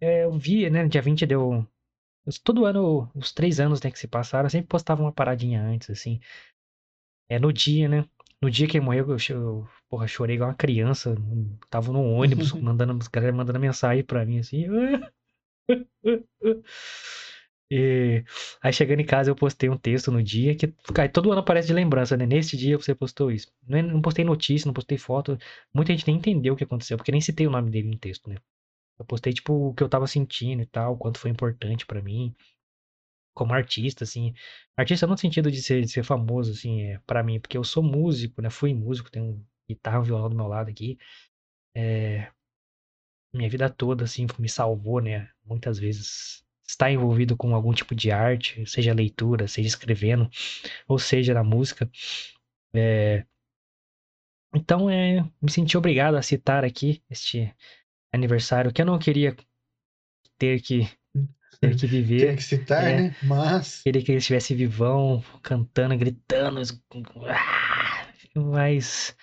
É, 0.00 0.24
eu 0.24 0.32
vi, 0.38 0.68
né, 0.70 0.86
dia 0.88 1.02
20 1.02 1.26
deu... 1.26 1.66
Todo 2.44 2.66
ano, 2.66 3.10
os 3.14 3.32
três 3.32 3.60
anos 3.60 3.82
né, 3.82 3.90
que 3.90 3.98
se 3.98 4.08
passaram, 4.08 4.46
eu 4.46 4.50
sempre 4.50 4.68
postava 4.68 5.02
uma 5.02 5.12
paradinha 5.12 5.62
antes, 5.62 5.90
assim. 5.90 6.20
É 7.28 7.38
no 7.38 7.52
dia, 7.52 7.88
né? 7.88 8.04
No 8.42 8.50
dia 8.50 8.66
que 8.68 8.76
ele 8.76 8.84
morreu, 8.84 9.08
eu, 9.10 9.16
eu 9.30 9.68
porra, 9.88 10.06
chorei 10.06 10.36
igual 10.36 10.50
uma 10.50 10.54
criança. 10.56 11.14
Tava 11.70 11.92
no 11.92 12.02
ônibus, 12.02 12.52
mandando, 12.60 12.98
caras 13.10 13.34
mandando 13.34 13.58
mensagem 13.60 14.04
pra 14.04 14.24
mim, 14.24 14.38
assim. 14.38 14.64
E 17.70 18.24
aí 18.60 18.72
chegando 18.72 19.00
em 19.00 19.06
casa 19.06 19.30
eu 19.30 19.36
postei 19.36 19.68
um 19.68 19.76
texto 19.76 20.10
no 20.10 20.22
dia 20.22 20.56
que 20.56 20.68
cara, 20.92 21.08
todo 21.08 21.30
ano 21.30 21.40
aparece 21.40 21.68
de 21.68 21.74
lembrança, 21.74 22.16
né? 22.16 22.26
Neste 22.26 22.56
dia 22.56 22.76
você 22.76 22.94
postou 22.94 23.30
isso. 23.30 23.48
Não, 23.66 23.78
é, 23.78 23.82
não 23.82 24.02
postei 24.02 24.24
notícia, 24.24 24.66
não 24.66 24.74
postei 24.74 24.98
foto. 24.98 25.38
Muita 25.72 25.92
gente 25.92 26.06
nem 26.06 26.16
entendeu 26.16 26.54
o 26.54 26.56
que 26.56 26.64
aconteceu, 26.64 26.96
porque 26.96 27.12
nem 27.12 27.20
citei 27.20 27.46
o 27.46 27.50
nome 27.50 27.70
dele 27.70 27.88
no 27.88 27.98
texto, 27.98 28.28
né? 28.28 28.36
Eu 28.98 29.04
postei 29.04 29.32
tipo 29.32 29.52
o 29.70 29.74
que 29.74 29.82
eu 29.82 29.88
tava 29.88 30.06
sentindo 30.06 30.62
e 30.62 30.66
tal, 30.66 30.96
quanto 30.98 31.18
foi 31.18 31.30
importante 31.30 31.86
para 31.86 32.02
mim 32.02 32.34
como 33.34 33.54
artista, 33.54 34.04
assim. 34.04 34.34
Artista 34.76 35.06
no 35.06 35.16
sentido 35.16 35.50
de 35.50 35.62
ser, 35.62 35.82
de 35.82 35.88
ser 35.88 36.04
famoso, 36.04 36.52
assim, 36.52 36.82
é, 36.82 36.98
para 37.06 37.22
mim, 37.22 37.40
porque 37.40 37.56
eu 37.56 37.64
sou 37.64 37.82
músico, 37.82 38.42
né? 38.42 38.50
Fui 38.50 38.74
músico, 38.74 39.10
tenho 39.10 39.44
guitarra, 39.68 40.02
violão 40.02 40.28
do 40.28 40.36
meu 40.36 40.46
lado 40.46 40.70
aqui. 40.70 40.98
É, 41.74 42.30
minha 43.32 43.48
vida 43.48 43.70
toda, 43.70 44.04
assim, 44.04 44.26
me 44.38 44.48
salvou, 44.48 45.00
né? 45.00 45.30
Muitas 45.44 45.78
vezes 45.78 46.44
estar 46.70 46.90
envolvido 46.90 47.36
com 47.36 47.54
algum 47.54 47.72
tipo 47.72 47.94
de 47.94 48.10
arte, 48.10 48.64
seja 48.66 48.94
leitura, 48.94 49.48
seja 49.48 49.68
escrevendo, 49.68 50.30
ou 50.86 50.98
seja 50.98 51.34
na 51.34 51.42
música. 51.42 51.90
É... 52.72 53.24
Então, 54.54 54.88
é, 54.90 55.22
me 55.40 55.50
senti 55.50 55.76
obrigado 55.76 56.16
a 56.16 56.22
citar 56.22 56.64
aqui 56.64 57.02
este 57.08 57.54
aniversário 58.12 58.72
que 58.72 58.82
eu 58.82 58.86
não 58.86 58.98
queria 58.98 59.36
ter 60.38 60.60
que 60.60 60.88
ter 61.60 61.76
que 61.76 61.86
viver. 61.86 62.26
Tem 62.26 62.36
que 62.36 62.42
citar, 62.42 62.84
é, 62.84 63.00
né? 63.00 63.16
Mas. 63.22 63.82
Queria 63.82 64.02
que 64.02 64.12
ele 64.12 64.18
estivesse 64.18 64.54
vivão, 64.54 65.22
cantando, 65.42 65.96
gritando. 65.96 66.60
Mas. 68.34 69.16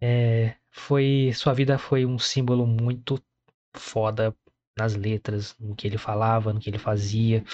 É, 0.00 0.54
foi. 0.70 1.32
Sua 1.34 1.52
vida 1.52 1.78
foi 1.78 2.06
um 2.06 2.18
símbolo 2.18 2.66
muito 2.66 3.22
foda 3.74 4.34
nas 4.76 4.94
letras, 4.94 5.56
no 5.58 5.74
que 5.76 5.86
ele 5.86 5.98
falava, 5.98 6.52
no 6.52 6.60
que 6.60 6.70
ele 6.70 6.78
fazia. 6.78 7.44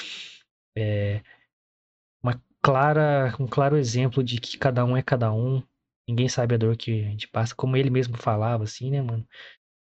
É, 0.76 1.22
uma 2.22 2.42
clara, 2.62 3.34
um 3.38 3.46
claro 3.46 3.76
exemplo 3.76 4.22
de 4.22 4.40
que 4.40 4.58
cada 4.58 4.84
um 4.84 4.96
é 4.96 5.02
cada 5.02 5.32
um. 5.32 5.62
Ninguém 6.08 6.28
sabe 6.28 6.54
a 6.54 6.58
dor 6.58 6.76
que 6.76 7.04
a 7.04 7.10
gente 7.10 7.28
passa, 7.28 7.54
como 7.54 7.76
ele 7.76 7.90
mesmo 7.90 8.16
falava, 8.16 8.64
assim, 8.64 8.90
né, 8.90 9.02
mano? 9.02 9.26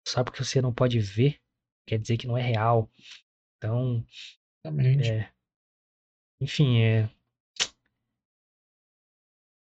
Sabe 0.07 0.31
que 0.31 0.43
você 0.43 0.61
não 0.61 0.73
pode 0.73 0.99
ver, 0.99 1.39
quer 1.85 1.97
dizer 1.97 2.17
que 2.17 2.27
não 2.27 2.37
é 2.37 2.41
real. 2.41 2.89
Então. 3.57 4.05
Exatamente. 4.63 5.09
É, 5.09 5.31
enfim, 6.41 6.81
é. 6.81 7.09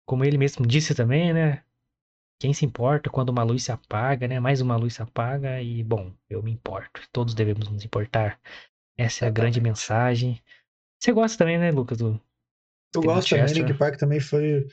Como 0.07 0.25
ele 0.25 0.39
mesmo 0.39 0.67
disse 0.67 0.95
também, 0.95 1.33
né? 1.33 1.63
Quem 2.39 2.55
se 2.55 2.65
importa 2.65 3.11
quando 3.11 3.31
uma 3.31 3.43
luz 3.43 3.65
se 3.65 3.73
apaga, 3.73 4.29
né? 4.29 4.39
Mais 4.39 4.61
uma 4.61 4.77
luz 4.77 4.95
se 4.95 5.03
apaga 5.03 5.61
e, 5.61 5.83
bom, 5.83 6.15
eu 6.31 6.43
me 6.43 6.53
importo. 6.53 7.03
Todos 7.13 7.35
devemos 7.35 7.69
nos 7.69 7.85
importar. 7.85 8.41
Essa 8.97 9.25
é 9.25 9.29
a 9.29 9.31
grande 9.31 9.61
mensagem. 9.61 10.41
Você 11.01 11.13
gosta 11.13 11.37
também, 11.37 11.59
né, 11.59 11.71
Lucas? 11.73 11.99
Do, 11.99 12.21
eu 12.95 13.03
gosto 13.03 13.31
também. 13.31 13.53
Linkin 13.53 13.77
Park 13.77 13.97
também 13.97 14.21
foi, 14.21 14.69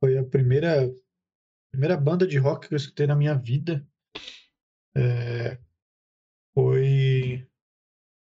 foi 0.00 0.16
a 0.16 0.24
primeira, 0.24 0.88
primeira 1.72 1.96
banda 1.96 2.26
de 2.26 2.38
rock 2.38 2.68
que 2.68 2.74
eu 2.74 2.78
escutei 2.78 3.06
na 3.06 3.16
minha 3.16 3.34
vida. 3.34 3.84
É, 4.96 5.58
foi 6.54 7.48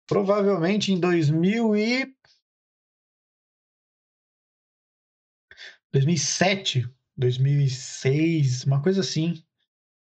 provavelmente 0.09 0.93
em 0.93 0.99
2000 0.99 1.77
e 1.77 2.17
2007 5.93 6.89
2006, 7.19 8.65
uma 8.65 8.81
coisa 8.81 9.01
assim. 9.01 9.43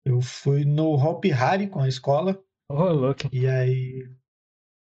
Eu 0.06 0.22
fui 0.22 0.64
no 0.64 0.94
Hopi 0.94 1.32
Hari 1.32 1.68
com 1.68 1.80
a 1.80 1.88
escola. 1.88 2.42
Oh, 2.70 2.92
louco. 2.92 3.30
E 3.32 3.46
aí, 3.46 4.10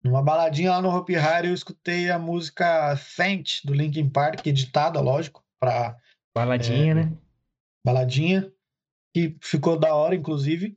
numa 0.02 0.22
baladinha 0.22 0.72
lá 0.72 0.82
no 0.82 0.94
Hopi 0.94 1.16
Hari, 1.16 1.48
eu 1.48 1.54
escutei 1.54 2.10
a 2.10 2.18
música 2.18 2.94
Faint, 2.96 3.64
do 3.64 3.72
Linkin 3.72 4.08
Park, 4.08 4.46
editada, 4.46 5.00
lógico, 5.00 5.42
pra... 5.58 5.96
Baladinha, 6.34 6.92
é, 6.92 6.94
né? 6.94 7.18
Baladinha, 7.84 8.52
que 9.14 9.36
ficou 9.40 9.78
da 9.78 9.94
hora, 9.94 10.14
inclusive. 10.14 10.76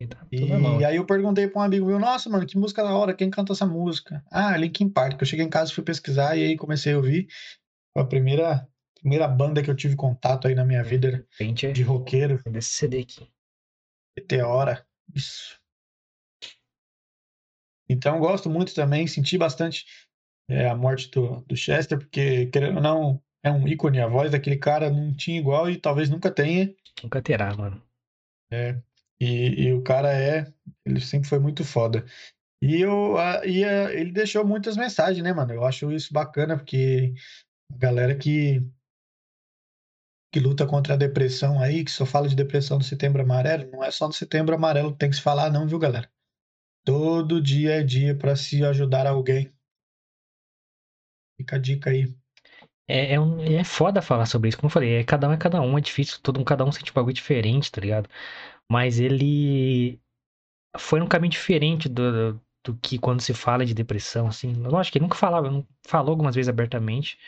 E, 0.00 0.06
tá 0.06 0.26
e 0.30 0.84
aí 0.84 0.96
eu 0.96 1.04
perguntei 1.04 1.46
pra 1.46 1.60
um 1.60 1.64
amigo 1.64 1.86
meu, 1.86 1.98
nossa, 1.98 2.30
mano, 2.30 2.46
que 2.46 2.56
música 2.56 2.82
da 2.82 2.94
hora, 2.94 3.14
quem 3.14 3.30
canta 3.30 3.52
essa 3.52 3.66
música? 3.66 4.24
Ah, 4.30 4.56
Linkin 4.56 4.88
Park. 4.88 5.20
Eu 5.20 5.26
cheguei 5.26 5.44
em 5.44 5.50
casa, 5.50 5.72
fui 5.72 5.84
pesquisar 5.84 6.36
e 6.36 6.42
aí 6.42 6.56
comecei 6.56 6.94
a 6.94 6.96
ouvir. 6.96 7.28
Foi 7.92 8.02
a 8.02 8.06
primeira 8.06 8.69
primeira 9.00 9.26
banda 9.26 9.62
que 9.62 9.70
eu 9.70 9.76
tive 9.76 9.96
contato 9.96 10.46
aí 10.46 10.54
na 10.54 10.64
minha 10.64 10.82
vida 10.82 11.26
Painter, 11.38 11.72
de 11.72 11.82
roqueiro. 11.82 12.42
Desse 12.44 12.70
CD 12.70 13.00
aqui. 13.00 13.28
Meteora. 14.16 14.86
Isso. 15.14 15.58
Então 17.88 18.20
gosto 18.20 18.48
muito 18.48 18.72
também, 18.74 19.06
senti 19.06 19.36
bastante 19.36 19.84
é, 20.48 20.68
a 20.68 20.76
morte 20.76 21.10
do, 21.10 21.40
do 21.42 21.56
Chester, 21.56 21.98
porque, 21.98 22.46
querendo 22.46 22.76
ou 22.76 22.82
não, 22.82 23.22
é 23.42 23.50
um 23.50 23.66
ícone, 23.66 24.00
a 24.00 24.06
voz 24.06 24.30
daquele 24.30 24.56
cara 24.56 24.90
não 24.90 25.12
tinha 25.14 25.38
igual 25.38 25.68
e 25.68 25.76
talvez 25.76 26.08
nunca 26.08 26.30
tenha. 26.30 26.72
Nunca 27.02 27.20
terá, 27.22 27.54
mano. 27.56 27.82
É. 28.52 28.80
E, 29.20 29.64
e 29.64 29.72
o 29.72 29.82
cara 29.82 30.12
é. 30.12 30.52
Ele 30.84 31.00
sempre 31.00 31.28
foi 31.28 31.38
muito 31.38 31.64
foda. 31.64 32.04
E, 32.62 32.80
eu, 32.80 33.16
a, 33.16 33.44
e 33.46 33.64
a, 33.64 33.92
ele 33.92 34.12
deixou 34.12 34.46
muitas 34.46 34.76
mensagens, 34.76 35.22
né, 35.22 35.32
mano? 35.32 35.52
Eu 35.52 35.64
acho 35.64 35.90
isso 35.90 36.12
bacana, 36.12 36.56
porque 36.56 37.14
a 37.72 37.76
galera 37.76 38.14
que 38.14 38.62
que 40.30 40.40
luta 40.40 40.66
contra 40.66 40.94
a 40.94 40.96
depressão 40.96 41.60
aí, 41.60 41.84
que 41.84 41.90
só 41.90 42.06
fala 42.06 42.28
de 42.28 42.36
depressão 42.36 42.78
no 42.78 42.84
setembro 42.84 43.22
amarelo, 43.22 43.70
não 43.70 43.82
é 43.82 43.90
só 43.90 44.06
no 44.06 44.12
setembro 44.12 44.54
amarelo 44.54 44.92
que 44.92 44.98
tem 44.98 45.10
que 45.10 45.16
se 45.16 45.22
falar, 45.22 45.50
não, 45.50 45.66
viu, 45.66 45.78
galera? 45.78 46.10
Todo 46.84 47.42
dia 47.42 47.80
é 47.80 47.82
dia 47.82 48.16
para 48.16 48.36
se 48.36 48.64
ajudar 48.64 49.06
alguém. 49.06 49.52
Fica 51.36 51.56
a 51.56 51.58
dica 51.58 51.90
aí. 51.90 52.14
É, 52.88 53.14
é, 53.14 53.20
um, 53.20 53.40
é 53.40 53.62
foda 53.64 54.02
falar 54.02 54.26
sobre 54.26 54.48
isso, 54.48 54.58
como 54.58 54.66
eu 54.66 54.72
falei, 54.72 54.96
é, 54.96 55.04
cada 55.04 55.28
um 55.28 55.32
é 55.32 55.36
cada 55.36 55.60
um, 55.60 55.78
é 55.78 55.80
difícil, 55.80 56.18
todo 56.22 56.40
um, 56.40 56.44
cada 56.44 56.64
um 56.64 56.72
sente 56.72 56.90
um 56.90 56.94
bagulho 56.94 57.14
diferente, 57.14 57.70
tá 57.70 57.80
ligado? 57.80 58.08
Mas 58.68 58.98
ele 58.98 60.00
foi 60.78 61.00
num 61.00 61.08
caminho 61.08 61.30
diferente 61.32 61.88
do, 61.88 62.34
do, 62.34 62.42
do 62.64 62.76
que 62.78 62.98
quando 62.98 63.20
se 63.20 63.34
fala 63.34 63.64
de 63.64 63.74
depressão, 63.74 64.26
assim. 64.28 64.52
Lógico 64.54 64.92
que 64.92 64.98
ele 64.98 65.04
nunca 65.04 65.16
falava, 65.16 65.66
falou 65.86 66.10
algumas 66.10 66.34
vezes 66.34 66.48
abertamente. 66.48 67.18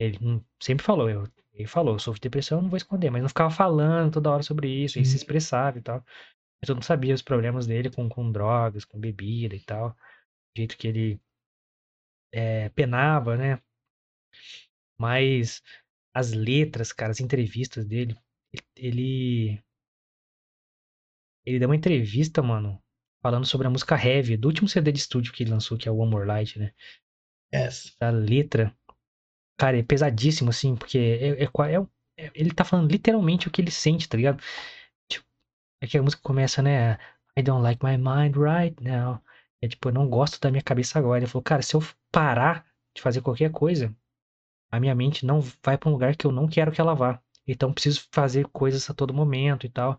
Ele 0.00 0.18
não- 0.22 0.44
sempre 0.60 0.84
falou, 0.84 1.10
eu, 1.10 1.24
ele 1.54 1.68
falou, 1.68 1.94
eu 1.94 2.00
sofro 2.00 2.20
de 2.20 2.24
depressão, 2.24 2.58
eu 2.58 2.62
não 2.62 2.70
vou 2.70 2.78
esconder, 2.78 3.10
mas 3.10 3.22
não 3.22 3.28
ficava 3.30 3.50
falando 3.52 4.12
toda 4.14 4.30
hora 4.32 4.44
sobre 4.44 4.68
isso, 4.68 4.98
ele 4.98 5.06
se 5.06 5.12
Sim. 5.12 5.18
expressava 5.18 5.78
e 5.78 5.82
tal. 5.82 5.98
Mas 6.60 6.68
todo 6.68 6.76
mundo 6.76 6.84
sabia 6.84 7.14
os 7.14 7.22
problemas 7.22 7.66
dele 7.68 7.90
com, 7.90 8.08
com 8.08 8.32
drogas, 8.32 8.84
com 8.86 9.00
bebida 9.00 9.56
e 9.56 9.60
tal. 9.60 9.90
O 9.90 9.96
jeito 10.58 10.76
que 10.78 10.88
ele 10.88 11.20
é, 12.32 12.68
penava, 12.70 13.36
né? 13.36 13.60
Mas 14.98 15.62
as 16.14 16.32
letras, 16.32 16.92
cara, 16.92 17.10
as 17.12 17.20
entrevistas 17.20 17.84
dele, 17.86 18.16
ele. 18.76 19.62
Ele 21.44 21.58
deu 21.58 21.68
uma 21.68 21.76
entrevista, 21.76 22.42
mano, 22.42 22.82
falando 23.22 23.46
sobre 23.46 23.66
a 23.66 23.70
música 23.70 23.94
Heavy, 23.94 24.36
do 24.38 24.48
último 24.48 24.68
CD 24.68 24.90
de 24.92 24.98
estúdio 25.00 25.32
que 25.32 25.42
ele 25.42 25.50
lançou, 25.50 25.76
que 25.76 25.88
é 25.88 25.92
o 25.92 25.96
One 25.98 26.10
More 26.10 26.26
Light, 26.26 26.58
né? 26.58 26.72
Yes. 27.52 27.96
A 28.00 28.10
letra, 28.10 28.74
cara, 29.60 29.78
é 29.78 29.82
pesadíssimo, 29.82 30.50
assim, 30.50 30.76
porque 30.76 30.98
é, 30.98 31.44
é, 31.44 31.44
é 31.44 31.86
é- 32.26 32.30
ele 32.34 32.52
tá 32.52 32.64
falando 32.64 32.90
literalmente 32.90 33.48
o 33.48 33.50
que 33.50 33.60
ele 33.62 33.70
sente, 33.70 34.08
tá 34.08 34.16
ligado? 34.16 34.42
Tipo, 35.08 35.26
é 35.82 35.86
que 35.88 35.98
a 35.98 36.02
música 36.02 36.22
começa, 36.22 36.62
né? 36.62 36.94
I 37.38 37.42
don't 37.42 37.62
like 37.62 37.84
my 37.84 37.96
mind 37.98 38.36
right 38.36 38.76
now. 38.82 39.22
É 39.62 39.68
tipo, 39.68 39.88
eu 39.90 39.94
não 39.94 40.08
gosto 40.08 40.40
da 40.40 40.50
minha 40.50 40.62
cabeça 40.62 40.98
agora. 40.98 41.20
Ele 41.20 41.26
falou, 41.28 41.42
cara, 41.44 41.62
se 41.62 41.74
eu 41.76 41.82
parar 42.12 42.66
de 42.96 43.02
fazer 43.02 43.22
qualquer 43.22 43.50
coisa, 43.52 43.94
a 44.70 44.80
minha 44.80 44.94
mente 44.94 45.26
não 45.26 45.40
vai 45.62 45.76
pra 45.78 45.88
um 45.88 45.92
lugar 45.92 46.16
que 46.16 46.26
eu 46.26 46.32
não 46.32 46.48
quero 46.48 46.72
que 46.72 46.80
ela 46.80 46.94
vá. 46.94 47.20
Então 47.46 47.72
preciso 47.72 48.06
fazer 48.12 48.46
coisas 48.48 48.88
a 48.90 48.94
todo 48.94 49.14
momento 49.14 49.66
e 49.66 49.70
tal. 49.70 49.98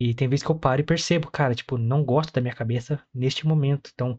E 0.00 0.14
tem 0.14 0.28
vezes 0.28 0.44
que 0.44 0.50
eu 0.52 0.58
paro 0.58 0.80
e 0.82 0.84
percebo, 0.84 1.30
cara, 1.30 1.54
tipo, 1.54 1.78
não 1.78 2.04
gosto 2.04 2.32
da 2.32 2.40
minha 2.40 2.54
cabeça 2.54 3.02
neste 3.14 3.46
momento. 3.46 3.90
Então, 3.94 4.18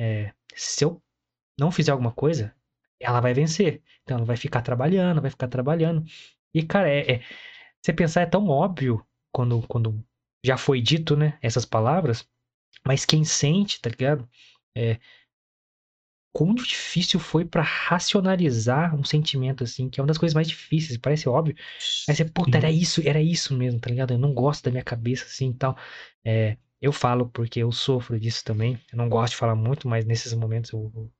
é, 0.00 0.32
se 0.54 0.84
eu 0.84 1.02
não 1.58 1.70
fizer 1.72 1.92
alguma 1.92 2.12
coisa, 2.12 2.54
ela 3.00 3.20
vai 3.20 3.34
vencer. 3.34 3.82
Então 4.02 4.18
ela 4.18 4.26
vai 4.26 4.36
ficar 4.36 4.62
trabalhando, 4.62 5.20
vai 5.22 5.30
ficar 5.30 5.48
trabalhando. 5.48 6.04
E, 6.54 6.62
cara, 6.62 6.88
é, 6.88 7.12
é- 7.14 7.22
você 7.82 7.92
pensar 7.92 8.22
é 8.22 8.26
tão 8.26 8.48
óbvio 8.48 9.04
quando, 9.32 9.62
quando 9.68 10.04
já 10.44 10.56
foi 10.58 10.80
dito, 10.82 11.16
né, 11.16 11.38
essas 11.42 11.64
palavras, 11.66 12.28
mas 12.86 13.04
quem 13.06 13.24
sente, 13.24 13.80
tá 13.80 13.90
ligado? 13.90 14.28
É, 14.76 14.98
quão 16.32 16.54
difícil 16.54 17.18
foi 17.18 17.44
pra 17.44 17.62
racionalizar 17.62 18.94
um 18.94 19.04
sentimento 19.04 19.64
assim, 19.64 19.88
que 19.88 20.00
é 20.00 20.02
uma 20.02 20.06
das 20.06 20.18
coisas 20.18 20.34
mais 20.34 20.48
difíceis, 20.48 20.96
parece 20.98 21.28
óbvio. 21.28 21.56
Aí 22.08 22.14
você, 22.14 22.24
puta, 22.24 22.56
era 22.58 22.70
isso, 22.70 23.00
era 23.06 23.20
isso 23.20 23.56
mesmo, 23.56 23.80
tá 23.80 23.90
ligado? 23.90 24.12
Eu 24.14 24.18
não 24.18 24.32
gosto 24.34 24.64
da 24.64 24.70
minha 24.70 24.84
cabeça 24.84 25.24
assim 25.26 25.50
e 25.50 25.54
tal. 25.54 25.76
É, 26.24 26.56
eu 26.80 26.92
falo 26.92 27.28
porque 27.28 27.60
eu 27.60 27.72
sofro 27.72 28.18
disso 28.18 28.44
também. 28.44 28.78
Eu 28.92 28.98
não 28.98 29.08
gosto 29.08 29.32
de 29.32 29.38
falar 29.38 29.54
muito, 29.56 29.88
mas 29.88 30.04
nesses 30.04 30.32
momentos 30.34 30.70
eu 30.72 31.10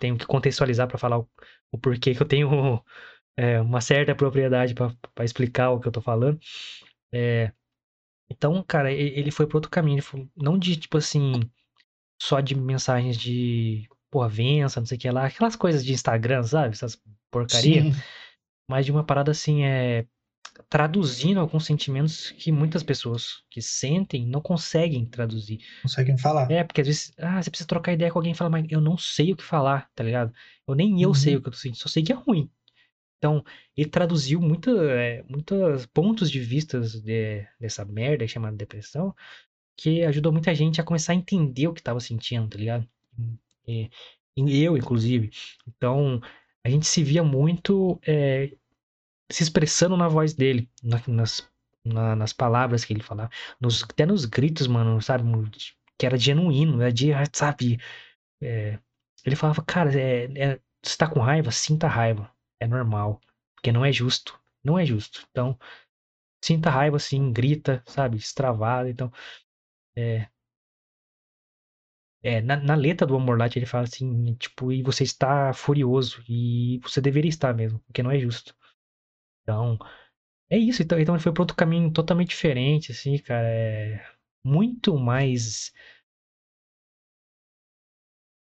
tenho 0.00 0.18
que 0.18 0.26
contextualizar 0.26 0.88
pra 0.88 0.98
falar 0.98 1.18
o, 1.18 1.28
o 1.72 1.78
porquê 1.78 2.14
que 2.14 2.22
eu 2.22 2.26
tenho 2.26 2.48
é, 3.36 3.60
uma 3.60 3.80
certa 3.80 4.14
propriedade 4.14 4.74
pra 4.74 4.92
pra 5.14 5.24
explicar 5.24 5.70
o 5.70 5.80
que 5.80 5.88
eu 5.88 5.92
tô 5.92 6.00
falando. 6.00 6.40
É, 7.12 7.52
então, 8.30 8.62
cara, 8.62 8.92
ele 8.92 9.30
foi 9.30 9.46
pro 9.46 9.58
outro 9.58 9.70
caminho. 9.70 10.02
Não 10.36 10.56
de, 10.56 10.76
tipo 10.76 10.98
assim, 10.98 11.32
só 12.20 12.40
de 12.40 12.54
mensagens 12.54 13.16
de, 13.16 13.88
porra, 14.10 14.28
vença, 14.28 14.80
não 14.80 14.86
sei 14.86 14.96
o 14.96 15.00
que 15.00 15.10
lá. 15.10 15.26
Aquelas 15.26 15.56
coisas 15.56 15.84
de 15.84 15.92
Instagram, 15.92 16.44
sabe? 16.44 16.74
Essas 16.74 17.00
porcaria. 17.30 17.82
Sim. 17.82 17.92
Mas 18.68 18.86
de 18.86 18.92
uma 18.92 19.04
parada 19.04 19.32
assim, 19.32 19.64
é 19.64 20.06
traduzindo 20.68 21.40
alguns 21.40 21.64
sentimentos 21.66 22.30
que 22.32 22.52
muitas 22.52 22.82
pessoas 22.82 23.42
que 23.50 23.60
sentem 23.62 24.26
não 24.26 24.40
conseguem 24.40 25.06
traduzir. 25.06 25.60
Conseguem 25.82 26.18
falar. 26.18 26.50
É, 26.50 26.64
porque 26.64 26.80
às 26.80 26.86
vezes, 26.86 27.12
ah, 27.18 27.42
você 27.42 27.50
precisa 27.50 27.68
trocar 27.68 27.92
ideia 27.92 28.10
com 28.10 28.18
alguém 28.18 28.32
e 28.32 28.34
fala, 28.34 28.50
mas 28.50 28.66
eu 28.70 28.80
não 28.80 28.96
sei 28.98 29.32
o 29.32 29.36
que 29.36 29.42
falar, 29.44 29.88
tá 29.94 30.02
ligado? 30.04 30.32
Eu 30.66 30.74
nem 30.74 31.00
eu 31.02 31.14
sei 31.14 31.34
Uhum. 31.34 31.38
o 31.38 31.42
que 31.42 31.48
eu 31.48 31.52
tô 31.52 31.58
sentindo, 31.58 31.78
só 31.80 31.88
sei 31.88 32.02
que 32.02 32.12
é 32.12 32.14
ruim. 32.14 32.50
Então, 33.18 33.44
ele 33.76 33.88
traduziu 33.90 34.40
muita, 34.40 34.70
é, 34.92 35.22
muitos 35.28 35.86
pontos 35.86 36.30
de 36.30 36.40
vistas 36.40 37.00
de- 37.02 37.46
dessa 37.60 37.84
merda 37.84 38.26
chamada 38.26 38.56
depressão, 38.56 39.14
que 39.76 40.04
ajudou 40.04 40.32
muita 40.32 40.54
gente 40.54 40.80
a 40.80 40.84
começar 40.84 41.12
a 41.12 41.16
entender 41.16 41.68
o 41.68 41.74
que 41.74 41.82
tava 41.82 42.00
sentindo, 42.00 42.48
tá 42.48 42.58
ligado? 42.58 42.88
E, 43.66 43.90
e 44.36 44.62
eu, 44.62 44.76
inclusive. 44.76 45.30
Então, 45.68 46.20
a 46.64 46.68
gente 46.70 46.86
se 46.86 47.02
via 47.02 47.22
muito 47.24 48.00
é, 48.06 48.52
se 49.30 49.42
expressando 49.42 49.96
na 49.96 50.08
voz 50.08 50.34
dele, 50.34 50.70
na- 50.82 51.02
nas, 51.08 51.48
na- 51.84 52.16
nas 52.16 52.32
palavras 52.32 52.84
que 52.84 52.92
ele 52.92 53.02
falava, 53.02 53.30
nos- 53.60 53.82
até 53.84 54.06
nos 54.06 54.24
gritos, 54.24 54.66
mano, 54.66 55.00
sabe? 55.02 55.24
Que 55.98 56.06
era 56.06 56.16
genuíno, 56.18 56.80
era 56.82 56.92
de, 56.92 57.08
sabe? 57.32 57.78
é, 58.42 58.78
ele 59.24 59.36
falava, 59.36 59.62
cara, 59.64 59.92
é, 59.98 60.24
é, 60.54 60.60
você 60.82 60.96
tá 60.96 61.08
com 61.08 61.20
raiva? 61.20 61.50
Sinta 61.52 61.86
raiva. 61.88 62.30
É 62.60 62.66
normal. 62.66 63.20
Porque 63.56 63.72
não 63.72 63.84
é 63.84 63.92
justo. 63.92 64.38
Não 64.64 64.78
é 64.78 64.84
justo. 64.86 65.26
Então, 65.30 65.58
sinta 66.44 66.70
raiva 66.70 66.96
assim, 66.98 67.32
grita, 67.32 67.82
sabe? 67.86 68.16
Extravada. 68.18 68.90
Então, 68.90 69.12
é. 69.96 70.28
É, 72.22 72.40
na, 72.42 72.56
na 72.56 72.74
letra 72.74 73.06
do 73.06 73.16
Amor 73.16 73.38
Light 73.38 73.56
ele 73.58 73.64
fala 73.66 73.84
assim, 73.84 74.34
tipo, 74.34 74.70
e 74.72 74.82
você 74.82 75.04
está 75.04 75.52
furioso. 75.54 76.22
E 76.28 76.78
você 76.82 77.00
deveria 77.00 77.28
estar 77.30 77.54
mesmo, 77.54 77.78
porque 77.86 78.02
não 78.02 78.10
é 78.10 78.18
justo. 78.18 78.54
Então, 79.42 79.78
é 80.50 80.58
isso. 80.58 80.82
Então, 80.82 81.00
então 81.00 81.14
ele 81.16 81.22
foi 81.22 81.32
para 81.32 81.42
outro 81.42 81.56
caminho 81.56 81.92
totalmente 81.92 82.30
diferente, 82.30 82.92
assim, 82.92 83.18
cara. 83.18 83.48
É 83.48 84.04
muito 84.44 84.98
mais 84.98 85.72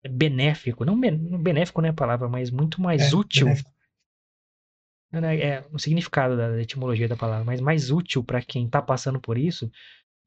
benéfico. 0.09 0.85
Não 0.87 0.99
ben- 0.99 1.19
benéfico 1.43 1.81
não 1.83 1.89
é 1.89 1.91
a 1.91 1.95
palavra, 1.95 2.29
mas 2.29 2.51
muito 2.51 2.81
mais 2.81 3.03
É, 3.03 3.15
útil 3.15 3.47
benéfico. 3.47 3.71
Não, 5.13 5.29
É 5.29 5.65
o 5.73 5.79
significado 5.79 6.37
da 6.37 6.61
etimologia 6.61 7.09
da 7.09 7.17
palavra, 7.17 7.45
mas 7.45 7.61
mais 7.61 7.91
útil 7.91 8.23
pra 8.25 8.43
quem 8.43 8.69
tá 8.69 8.83
passando 8.83 9.21
por 9.21 9.39
isso 9.39 9.71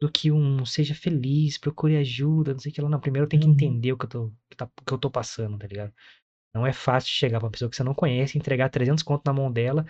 do 0.02 0.12
que 0.12 0.32
um 0.32 0.66
seja 0.66 0.96
feliz, 0.96 1.58
procure 1.58 1.98
ajuda, 1.98 2.54
não 2.54 2.60
sei 2.60 2.72
o 2.72 2.76
que 2.76 2.82
lá. 2.82 2.90
Não, 2.90 3.00
primeiro 3.02 3.26
eu 3.26 3.30
tenho 3.30 3.42
que 3.44 3.50
Uhum. 3.50 3.54
entender 3.54 3.94
o 3.94 3.98
que 3.98 4.06
eu 4.06 4.10
tô, 4.10 4.34
que 4.50 4.58
tá- 4.58 4.70
que 4.88 4.94
eu 4.94 4.98
tô 5.00 5.10
passando, 5.12 5.58
tá 5.60 5.68
ligado? 5.68 5.94
Não 6.54 6.68
é 6.68 6.74
fácil 6.74 7.12
chegar 7.12 7.40
pra 7.40 7.48
uma 7.48 7.52
pessoa 7.52 7.70
que 7.70 7.76
você 7.78 7.84
não 7.84 7.96
conhece, 7.96 8.38
entregar 8.38 8.70
300 8.70 9.04
conto 9.04 9.24
na 9.26 9.34
mão 9.34 9.52
dela, 9.52 9.86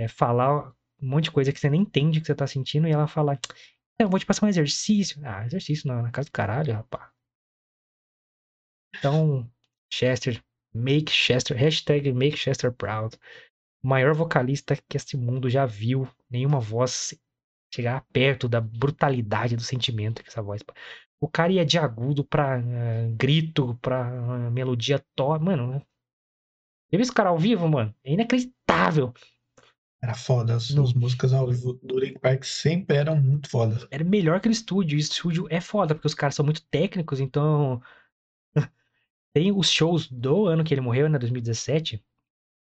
é, 0.00 0.08
falar 0.08 0.72
um 1.02 1.08
monte 1.08 1.24
de 1.24 1.30
coisa 1.32 1.52
que 1.52 1.60
você 1.60 1.70
nem 1.70 1.82
entende 1.82 2.20
que 2.20 2.26
você 2.26 2.34
tá 2.34 2.46
sentindo 2.46 2.86
e 2.88 2.90
ela 2.92 3.06
falar, 3.06 3.38
"É, 3.98 4.04
eu 4.04 4.08
vou 4.08 4.18
te 4.18 4.26
passar 4.26 4.46
um 4.46 4.48
exercício. 4.48 5.20
Ah, 5.24 5.44
exercício 5.46 5.88
na, 5.88 6.02
na 6.02 6.10
casa 6.10 6.28
do 6.28 6.32
caralho, 6.32 6.74
rapaz. 6.74 7.10
Então, 8.96 9.50
Chester, 9.92 10.42
make 10.74 11.10
Chester, 11.10 11.56
hashtag 11.56 12.12
make 12.12 12.36
Chester 12.36 12.72
proud. 12.72 13.16
Maior 13.82 14.14
vocalista 14.14 14.76
que 14.76 14.96
este 14.96 15.16
mundo 15.16 15.48
já 15.48 15.64
viu. 15.66 16.08
Nenhuma 16.30 16.60
voz 16.60 17.14
chegar 17.72 18.04
perto 18.12 18.48
da 18.48 18.60
brutalidade 18.60 19.56
do 19.56 19.62
sentimento 19.62 20.22
que 20.22 20.28
essa 20.28 20.42
voz. 20.42 20.62
O 21.20 21.28
cara 21.28 21.52
ia 21.52 21.64
de 21.64 21.78
agudo 21.78 22.24
pra 22.24 22.58
eh, 22.58 23.10
grito, 23.16 23.78
pra 23.80 24.08
eh, 24.46 24.50
melodia 24.50 24.98
to. 25.14 25.38
Mano, 25.38 25.80
já 26.92 26.98
viu 26.98 27.00
esse 27.00 27.12
cara 27.12 27.30
ao 27.30 27.38
vivo, 27.38 27.68
mano? 27.68 27.94
É 28.04 28.12
inacreditável. 28.12 29.14
Era 30.02 30.14
foda. 30.14 30.56
As, 30.56 30.70
músicas 30.94 31.32
ao 31.32 31.46
vivo 31.48 31.74
do 31.82 31.98
Linkin 31.98 32.18
Park 32.18 32.44
sempre 32.44 32.96
eram 32.96 33.16
muito 33.16 33.50
fodas. 33.50 33.86
Era 33.90 34.02
melhor 34.02 34.40
que 34.40 34.48
o 34.48 34.50
estúdio. 34.52 34.96
E 34.96 34.98
o 34.98 35.00
estúdio 35.00 35.46
é 35.50 35.60
foda, 35.60 35.94
porque 35.94 36.06
os 36.06 36.14
caras 36.14 36.34
são 36.34 36.44
muito 36.44 36.62
técnicos, 36.68 37.20
então. 37.20 37.82
Tem 39.34 39.52
os 39.52 39.70
shows 39.70 40.10
do 40.10 40.46
ano 40.46 40.64
que 40.64 40.72
ele 40.72 40.80
morreu, 40.80 41.08
né? 41.08 41.18
2017. 41.18 42.02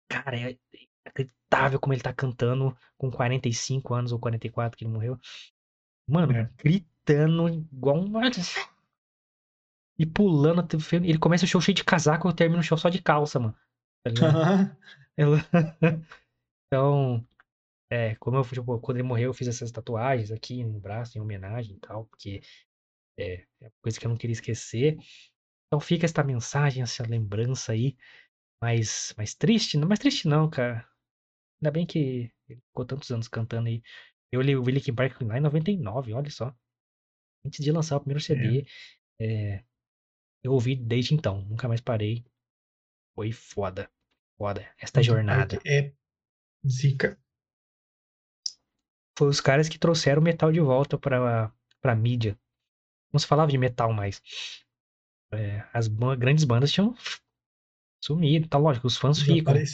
Cara, 0.10 0.40
é 0.40 0.58
inacreditável 1.06 1.80
como 1.80 1.94
ele 1.94 2.02
tá 2.02 2.14
cantando 2.14 2.76
com 2.98 3.12
45 3.12 3.94
anos 3.94 4.12
ou 4.12 4.20
44 4.20 4.78
que 4.78 4.86
ele 4.86 4.94
morreu. 4.94 5.20
Mano, 6.08 6.34
É. 6.34 6.50
gritando 6.58 7.50
igual 7.50 7.98
um. 7.98 8.14
E 9.98 10.06
pulando. 10.06 10.62
até 10.62 10.78
o 10.78 10.80
fim. 10.80 10.98
Ele 10.98 11.18
começa 11.18 11.46
o 11.46 11.48
show 11.48 11.60
cheio 11.60 11.76
de 11.76 11.84
casaco, 11.84 12.28
eu 12.28 12.34
termino 12.34 12.60
o 12.62 12.64
show 12.64 12.78
só 12.78 12.90
de 12.90 13.02
calça, 13.02 13.40
mano. 13.40 13.56
Tá 14.04 14.10
ligado? 14.12 14.78
Eu- 15.18 15.38
então, 16.68 17.26
é, 17.90 18.16
como 18.16 18.38
eu 18.38 18.44
tipo, 18.44 18.80
quando 18.80 18.98
ele 18.98 19.08
morreu, 19.08 19.30
eu 19.30 19.34
fiz 19.34 19.48
essas 19.48 19.72
tatuagens 19.72 20.32
aqui 20.32 20.64
no 20.64 20.80
braço, 20.80 21.18
em 21.18 21.22
homenagem 21.22 21.76
e 21.76 21.80
tal, 21.80 22.06
porque 22.06 22.42
é, 23.18 23.46
é 23.62 23.72
coisa 23.82 24.00
que 24.00 24.06
eu 24.06 24.10
não 24.10 24.18
queria 24.18 24.34
esquecer. 24.34 24.98
Então 25.68 25.80
fica 25.80 26.06
esta 26.06 26.24
mensagem, 26.24 26.84
essa 26.84 27.06
lembrança 27.08 27.72
aí, 27.72 27.96
mais, 28.62 29.14
mais 29.18 29.36
triste, 29.36 29.78
não 29.78 29.88
mais 29.88 30.00
triste 30.00 30.28
não, 30.28 30.50
cara. 30.50 30.88
Ainda 31.62 31.72
bem 31.72 31.86
que 31.86 32.32
ele 32.50 32.62
ficou 32.68 32.86
tantos 32.86 33.10
anos 33.12 33.28
cantando 33.28 33.68
aí. 33.68 33.82
Eu 34.32 34.42
li 34.42 34.56
o 34.56 34.64
Linkin 34.64 34.94
Park 34.94 35.22
lá 35.22 35.38
em 35.38 35.42
99, 35.42 36.14
olha 36.14 36.30
só. 36.30 36.54
Antes 37.46 37.64
de 37.64 37.72
lançar 37.72 37.98
o 37.98 38.00
primeiro 38.00 38.22
CD, 38.22 38.66
é, 39.20 39.64
eu 40.44 40.52
ouvi 40.52 40.76
desde 40.76 41.14
então, 41.14 41.42
nunca 41.42 41.68
mais 41.68 41.82
parei. 41.82 42.26
Foi 43.16 43.32
foda. 43.32 43.90
Foda. 44.38 44.68
Esta 44.80 45.02
jornada. 45.02 45.60
É 45.66 45.94
Zica. 46.68 47.18
Foi 49.18 49.28
os 49.28 49.42
caras 49.42 49.68
que 49.70 49.78
trouxeram 49.80 50.22
o 50.22 50.24
metal 50.24 50.52
de 50.54 50.60
volta 50.62 50.98
pra, 50.98 51.52
pra 51.82 51.96
mídia. 51.96 52.38
Não 53.14 53.20
se 53.20 53.28
falava 53.28 53.52
de 53.52 53.58
metal 53.58 53.94
mais. 53.94 54.22
É, 55.32 55.64
as 55.74 55.88
ban- 55.88 56.16
grandes 56.18 56.44
bandas 56.44 56.72
tinham 56.72 56.96
sumido, 58.02 58.48
tá 58.48 58.58
lógico, 58.58 58.88
os 58.88 58.98
fãs 58.98 59.22
ficam. 59.22 59.66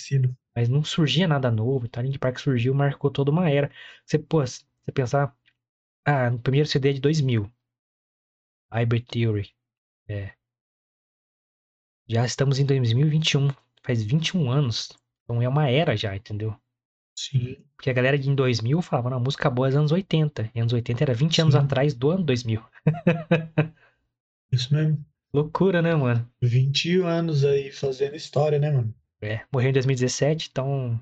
Mas 0.55 0.69
não 0.69 0.83
surgia 0.83 1.27
nada 1.27 1.51
novo, 1.51 1.87
tá? 1.89 2.01
Linkin 2.01 2.19
Park 2.19 2.39
surgiu, 2.39 2.73
marcou 2.75 3.11
toda 3.11 3.31
uma 3.31 3.49
era. 3.49 3.71
Você, 4.05 4.19
pô, 4.19 4.39
você 4.45 4.63
pensar, 4.93 5.35
ah, 6.05 6.29
no 6.31 6.39
primeiro 6.39 6.67
CD 6.69 6.91
é 6.91 6.93
de 6.93 7.01
2000, 7.01 7.51
Hybrid 8.73 9.05
Theory, 9.07 9.53
é. 10.09 10.35
Já 12.07 12.23
estamos 12.23 12.59
em 12.59 12.65
2021, 12.67 13.47
faz 13.81 14.03
21 14.03 14.51
anos. 14.51 14.91
Então 15.23 15.41
é 15.41 15.49
uma 15.49 15.67
era 15.67 15.97
já, 15.97 16.15
entendeu? 16.15 16.55
Sim. 17.21 17.57
Porque 17.75 17.89
a 17.89 17.93
galera 17.93 18.17
de 18.17 18.29
em 18.29 18.33
2000 18.33 18.81
falava, 18.81 19.11
não, 19.11 19.19
música 19.19 19.49
boa 19.49 19.67
é 19.67 19.69
dos 19.69 19.77
anos 19.77 19.91
80. 19.91 20.49
E 20.55 20.59
anos 20.59 20.73
80 20.73 21.03
era 21.03 21.13
20 21.13 21.41
anos 21.41 21.53
Sim. 21.53 21.59
atrás 21.59 21.93
do 21.93 22.09
ano 22.09 22.23
2000. 22.23 22.63
Isso 24.51 24.73
mesmo. 24.73 25.05
Loucura, 25.31 25.81
né, 25.81 25.93
mano? 25.95 26.27
20 26.41 27.01
anos 27.01 27.45
aí 27.45 27.71
fazendo 27.71 28.15
história, 28.15 28.57
né, 28.57 28.71
mano? 28.71 28.93
É, 29.21 29.45
morreu 29.53 29.69
em 29.69 29.73
2017, 29.73 30.49
então. 30.51 30.99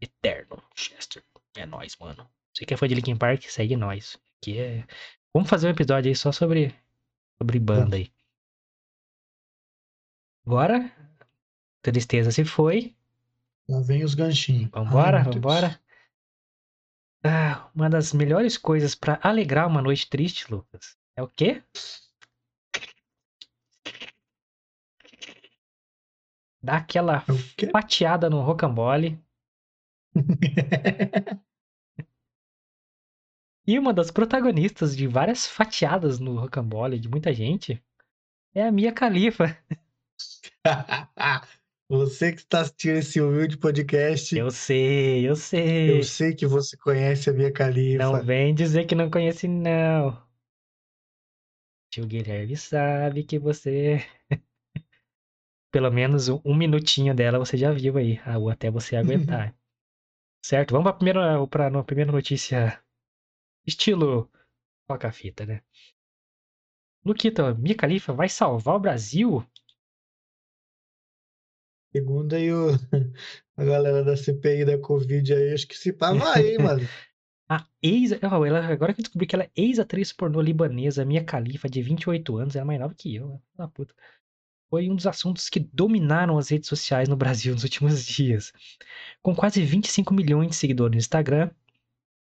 Eterno, 0.00 0.62
Chester. 0.74 1.22
É 1.56 1.64
nóis, 1.64 1.96
mano. 1.96 2.28
Você 2.52 2.66
que 2.66 2.74
é 2.74 2.76
fã 2.76 2.86
de 2.86 2.94
Linkin 2.94 3.16
Park, 3.16 3.44
segue 3.44 3.74
nós. 3.74 4.20
Que 4.42 4.58
é. 4.58 4.86
Vamos 5.34 5.48
fazer 5.48 5.66
um 5.66 5.70
episódio 5.70 6.10
aí 6.10 6.14
só 6.14 6.30
sobre. 6.30 6.74
Sobre 7.38 7.58
banda 7.58 7.96
aí. 7.96 8.12
Agora. 10.44 10.92
Tristeza 11.82 12.30
se 12.30 12.44
foi. 12.44 12.94
Lá 13.68 13.80
vem 13.80 14.04
os 14.04 14.14
ganchinhos. 14.14 14.70
Vambora, 14.70 15.18
Ai, 15.18 15.24
vambora. 15.24 15.80
Ah, 17.24 17.70
uma 17.74 17.88
das 17.88 18.12
melhores 18.12 18.58
coisas 18.58 18.94
pra 18.94 19.20
alegrar 19.22 19.68
uma 19.68 19.80
noite 19.80 20.08
triste, 20.10 20.50
Lucas, 20.50 20.96
é 21.16 21.22
o 21.22 21.28
quê? 21.28 21.62
Dar 26.62 26.76
aquela 26.78 27.24
É 27.60 27.70
fatiada 27.70 28.28
no 28.28 28.40
rocambole. 28.40 29.20
E 33.64 33.78
uma 33.78 33.94
das 33.94 34.10
protagonistas 34.10 34.96
de 34.96 35.06
várias 35.06 35.46
fatiadas 35.46 36.18
no 36.18 36.36
rocambole 36.36 36.98
de 36.98 37.08
muita 37.08 37.32
gente 37.32 37.80
é 38.52 38.66
a 38.66 38.72
Mia 38.72 38.92
Khalifa. 38.92 39.56
Você 41.92 42.32
que 42.32 42.38
está 42.38 42.62
assistindo 42.62 42.96
esse 42.96 43.20
humilde 43.20 43.58
podcast, 43.58 44.34
eu, 44.34 44.46
Eu 44.46 44.50
sei, 44.50 45.28
eu 45.28 45.36
sei. 45.36 46.02
sei 46.02 46.34
que 46.34 46.46
você 46.46 46.74
conhece 46.74 47.28
a 47.28 47.34
Mia 47.34 47.52
Khalifa. 47.52 48.02
Não 48.02 48.24
vem 48.24 48.54
dizer 48.54 48.86
que 48.86 48.94
não 48.94 49.10
conhece, 49.10 49.46
não. 49.46 50.26
Tio 51.90 52.06
Guilherme 52.06 52.56
sabe 52.56 53.24
que 53.24 53.38
você. 53.38 53.98
Pelo 55.70 55.90
menos 55.90 56.30
um, 56.30 56.40
um 56.46 56.56
minutinho 56.56 57.14
dela 57.14 57.38
você 57.38 57.58
já 57.58 57.70
viu 57.70 57.98
aí, 57.98 58.18
ou 58.38 58.48
até 58.48 58.70
você 58.70 58.96
aguentar. 58.96 59.54
certo? 60.42 60.72
Vamos 60.72 60.92
primeira, 60.92 61.46
pra, 61.46 61.68
na 61.68 61.84
primeira 61.84 62.10
notícia. 62.10 62.82
Estilo 63.66 64.30
toca 64.88 65.08
a 65.08 65.12
fita, 65.12 65.44
né? 65.44 65.60
Luquita, 67.04 67.54
Mia 67.54 67.74
Khalifa 67.74 68.14
vai 68.14 68.30
salvar 68.30 68.76
o 68.76 68.80
Brasil? 68.80 69.46
Segundo 71.94 72.34
aí 72.34 72.52
o, 72.52 72.70
a 73.56 73.64
galera 73.64 74.02
da 74.02 74.16
CPI 74.16 74.64
da 74.64 74.78
Covid 74.78 75.34
aí, 75.34 75.52
acho 75.52 75.68
que 75.68 75.76
se 75.76 75.92
pá 75.92 76.12
vai, 76.12 76.52
hein, 76.52 76.58
mano. 76.58 76.80
A 77.48 77.66
ex. 77.82 78.12
ela, 78.12 78.66
agora 78.66 78.94
que 78.94 79.00
eu 79.00 79.04
descobri 79.04 79.26
que 79.26 79.34
ela 79.34 79.44
é 79.44 79.50
ex-atriz 79.54 80.10
pornô 80.10 80.40
libanesa, 80.40 81.04
Mia 81.04 81.22
Khalifa, 81.22 81.68
de 81.68 81.82
28 81.82 82.38
anos, 82.38 82.56
ela 82.56 82.64
é 82.64 82.66
mais 82.66 82.80
nova 82.80 82.94
que 82.94 83.14
eu? 83.14 83.42
Ah, 83.58 83.68
puta. 83.68 83.94
Foi 84.70 84.88
um 84.88 84.96
dos 84.96 85.06
assuntos 85.06 85.50
que 85.50 85.60
dominaram 85.60 86.38
as 86.38 86.48
redes 86.48 86.66
sociais 86.66 87.10
no 87.10 87.16
Brasil 87.16 87.52
nos 87.52 87.62
últimos 87.62 88.02
dias. 88.06 88.54
Com 89.20 89.34
quase 89.34 89.62
25 89.62 90.14
milhões 90.14 90.48
de 90.48 90.56
seguidores 90.56 90.92
no 90.92 90.98
Instagram, 90.98 91.50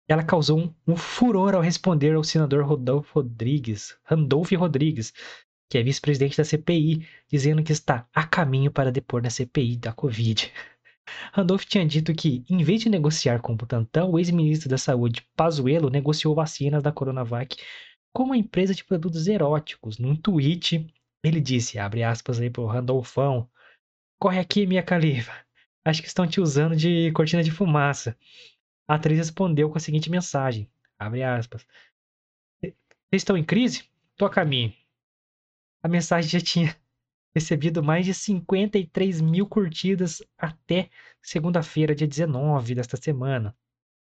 ela 0.08 0.24
causou 0.24 0.60
um, 0.60 0.74
um 0.88 0.96
furor 0.96 1.54
ao 1.54 1.62
responder 1.62 2.16
ao 2.16 2.24
senador 2.24 2.66
Rodolfo 2.66 3.20
Rodrigues, 3.20 3.96
Randolph 4.04 4.52
Rodrigues, 4.54 5.14
que 5.72 5.78
é 5.78 5.84
vice-presidente 5.84 6.36
da 6.36 6.44
CPI, 6.44 7.08
dizendo 7.30 7.64
que 7.64 7.72
está 7.72 8.06
a 8.14 8.28
caminho 8.28 8.70
para 8.70 8.92
depor 8.92 9.22
na 9.24 9.30
CPI 9.30 9.78
da 9.78 9.94
Covid. 9.94 10.52
Randolph 11.32 11.64
tinha 11.64 11.86
dito 11.86 12.14
que, 12.14 12.44
em 12.50 12.62
vez 12.62 12.82
de 12.82 12.90
negociar 12.90 13.40
com 13.40 13.54
o 13.54 13.56
Butantan, 13.56 14.04
o 14.08 14.20
ex-ministro 14.20 14.68
da 14.68 14.78
Saúde, 14.78 15.26
Pazuello, 15.34 15.90
negociou 15.90 16.36
vacinas 16.36 16.84
da 16.84 16.92
Coronavac 16.92 17.56
com 18.14 18.24
uma 18.24 18.36
empresa 18.36 18.76
de 18.76 18.84
produtos 18.84 19.28
eróticos. 19.28 19.98
Num 19.98 20.14
tweet, 20.14 20.94
ele 21.24 21.40
disse, 21.40 21.80
abre 21.80 22.04
aspas 22.04 22.42
aí 22.42 22.50
pro 22.50 22.66
Randolfão, 22.66 23.50
corre 24.20 24.40
aqui, 24.40 24.68
minha 24.68 24.84
califa. 24.84 25.34
Acho 25.86 26.02
que 26.02 26.10
estão 26.10 26.28
te 26.28 26.42
usando 26.42 26.76
de 26.76 27.14
cortina 27.14 27.42
de 27.42 27.50
fumaça. 27.50 28.18
A 28.90 28.96
atriz 28.96 29.18
respondeu 29.18 29.70
com 29.70 29.78
a 29.78 29.82
seguinte 29.82 30.10
mensagem, 30.10 30.70
abre 31.00 31.24
aspas. 31.24 31.66
Vocês 32.62 32.74
estão 33.14 33.38
em 33.38 33.44
crise? 33.44 33.86
Tô 34.18 34.26
a 34.26 34.30
caminho. 34.30 34.81
A 35.84 35.88
mensagem 35.88 36.30
já 36.30 36.40
tinha 36.40 36.76
recebido 37.36 37.84
mais 37.84 38.06
de 38.06 38.14
53 38.14 39.22
mil 39.22 39.48
curtidas 39.48 40.22
até 40.38 40.90
segunda-feira, 41.22 41.96
dia 41.96 42.08
19 42.08 42.76
desta 42.76 42.98
semana. 42.98 43.56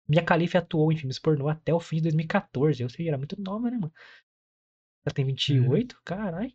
Mia 0.09 0.23
Khalifa 0.23 0.59
atuou 0.59 0.93
em 0.93 0.97
filmes 0.97 1.19
pornô 1.19 1.49
até 1.49 1.75
o 1.75 1.81
fim 1.81 1.97
de 1.97 2.03
2014. 2.03 2.83
Ou 2.83 2.89
seja, 2.89 3.11
era 3.11 3.19
muito 3.19 3.41
nova, 3.41 3.71
né, 3.71 3.77
mano? 3.77 3.93
Ela 5.05 5.15
tem 5.15 5.25
28? 5.25 6.01
Caralho. 6.05 6.53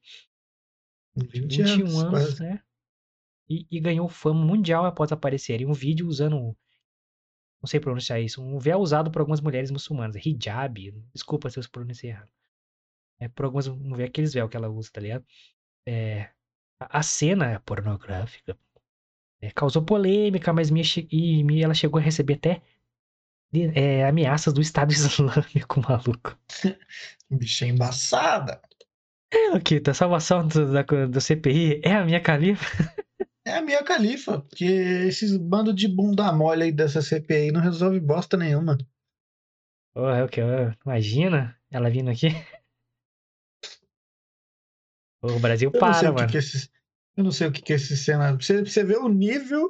20 1.16 1.64
21 1.64 2.00
anos, 2.00 2.04
anos, 2.04 2.40
né? 2.40 2.64
E, 3.50 3.68
e 3.70 3.80
ganhou 3.82 4.08
fama 4.08 4.46
mundial 4.46 4.86
após 4.86 5.12
aparecer 5.12 5.62
em 5.62 5.66
um 5.66 5.74
vídeo 5.74 6.08
usando, 6.08 6.56
não 7.62 7.68
sei 7.68 7.82
pronunciar 7.82 8.22
isso, 8.22 8.42
um 8.42 8.58
véu 8.58 8.80
usado 8.80 9.12
por 9.12 9.20
algumas 9.20 9.42
mulheres 9.42 9.70
muçulmanas. 9.72 10.16
Hijab. 10.16 10.92
Desculpa 11.14 11.50
se 11.50 11.60
eu 11.60 11.64
pronunciei 11.70 12.12
errado. 12.12 12.32
É 13.22 13.28
por 13.28 13.46
algumas, 13.46 13.68
um 13.68 13.94
véu, 13.94 14.08
aqueles 14.08 14.34
véu 14.34 14.50
que 14.50 14.58
ela 14.58 14.68
usa, 14.68 14.90
tá 14.92 15.00
ligado? 15.00 15.24
É, 15.88 16.30
a, 16.80 17.04
cena 17.04 17.60
pornográfica 17.62 18.58
é, 19.40 19.52
causou 19.52 19.86
polêmica, 19.86 20.52
mas 20.52 20.72
Mia, 20.72 20.84
che- 20.84 21.08
e 21.12 21.44
Mia, 21.44 21.66
ela 21.66 21.74
chegou 21.76 22.00
a 22.00 22.04
receber 22.04 22.34
até 22.34 22.62
é, 23.76 24.06
ameaças 24.08 24.54
do 24.54 24.62
Estado 24.62 24.92
Islâmico, 24.94 25.80
maluco. 25.82 26.38
Bicha 27.30 27.66
embaçada. 27.68 28.60
É, 29.32 29.50
Luquita, 29.52 29.92
a 29.92 29.94
salvação 29.94 30.48
do, 30.48 30.74
da, 30.74 30.82
do 30.82 31.22
CPI 31.22 31.82
é 31.84 31.94
a 31.94 32.04
minha 32.04 32.20
califa. 32.20 32.66
É 33.46 33.56
a 33.58 33.62
Mia 33.62 33.82
Khalifa, 33.84 34.42
porque 34.42 34.66
esses 34.66 35.36
bandos 35.36 35.74
de 35.76 35.88
bunda 35.88 36.32
mole 36.32 36.64
aí 36.64 36.72
dessa 36.72 37.02
CPI 37.02 37.52
não 37.52 37.62
resolve 37.62 38.00
bosta 38.00 38.38
nenhuma. 38.38 38.78
Porra, 39.94 40.18
é 40.18 40.24
o 40.24 40.30
que? 40.30 40.42
Imagina 40.86 41.58
ela 41.72 41.90
vindo 41.90 42.10
aqui. 42.12 42.28
O 45.22 45.40
Brasil 45.40 45.72
Eu 45.74 45.80
para, 45.80 46.00
que 46.00 46.12
mano. 46.12 46.28
que 46.32 46.38
esses, 46.38 46.70
eu 47.16 47.24
não 47.24 47.32
sei 47.32 47.48
o 47.48 47.52
que 47.52 47.62
que 47.62 47.74
esse 47.74 47.96
cenário. 47.96 48.42
Você, 48.42 48.64
você 48.64 48.84
vê 48.84 48.96
o 48.98 49.08
nível 49.08 49.70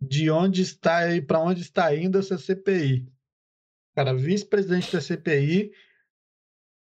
de 0.00 0.30
onde 0.30 0.62
está 0.62 1.14
e 1.14 1.20
para 1.20 1.40
onde 1.40 1.60
está 1.60 1.94
indo 1.94 2.18
essa 2.18 2.38
CPI. 2.38 3.06
Cara, 3.94 4.14
vice-presidente 4.14 4.92
da 4.92 5.00
CPI 5.00 5.72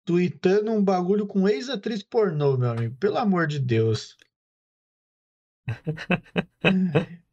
tweetando 0.05 0.71
um 0.71 0.85
bagulho 0.85 1.27
com 1.27 1.49
ex-atriz 1.49 2.03
pornô, 2.03 2.57
meu 2.57 2.71
amigo. 2.71 2.97
Pelo 2.97 3.19
amor 3.19 3.47
de 3.47 3.59
Deus. 3.59 4.17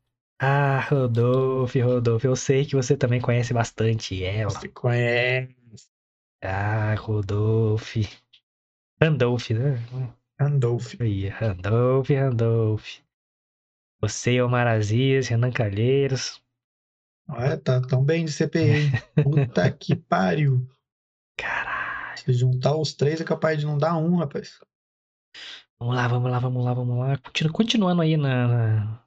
Ah, 0.45 0.81
Rodolfo, 0.81 1.79
Rodolfo, 1.79 2.27
eu 2.27 2.35
sei 2.35 2.65
que 2.65 2.75
você 2.75 2.97
também 2.97 3.21
conhece 3.21 3.53
bastante 3.53 4.21
ela. 4.25 4.49
Você 4.49 4.67
conhece 4.67 5.55
Ah, 6.41 6.93
Rodolfo. 6.95 7.99
Randolph, 9.01 9.51
né? 9.51 9.77
Randolph. 10.39 10.95
Aí, 10.99 11.27
Randolph, 11.27 12.09
Randolph. 12.09 12.99
Você, 14.01 14.41
Omar 14.41 14.67
Aziz, 14.67 15.27
Renan 15.27 15.51
Calheiros. 15.51 16.43
Olha, 17.29 17.57
tá 17.57 17.81
tão 17.81 18.03
bem 18.03 18.25
de 18.25 18.31
CPI, 18.31 18.69
hein? 18.69 18.91
Puta 19.23 19.71
que 19.71 19.95
pariu. 19.95 20.67
Caralho. 21.37 22.17
Se 22.17 22.33
juntar 22.33 22.75
os 22.75 22.93
três 22.93 23.21
é 23.21 23.23
capaz 23.23 23.59
de 23.59 23.65
não 23.65 23.77
dar 23.77 23.97
um, 23.97 24.17
rapaz. 24.17 24.59
Vamos 25.79 25.95
lá, 25.95 26.07
vamos 26.07 26.31
lá, 26.31 26.39
vamos 26.39 26.65
lá, 26.65 26.73
vamos 26.73 26.97
lá. 26.97 27.17
Continu- 27.17 27.53
continuando 27.53 28.01
aí 28.01 28.15
na, 28.17 28.47
na, 28.47 29.05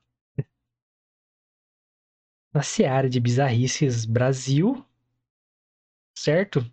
na 2.55 2.63
seara 2.63 3.09
de 3.09 3.21
bizarrices 3.21 4.05
Brasil. 4.05 4.85
Certo? 6.19 6.65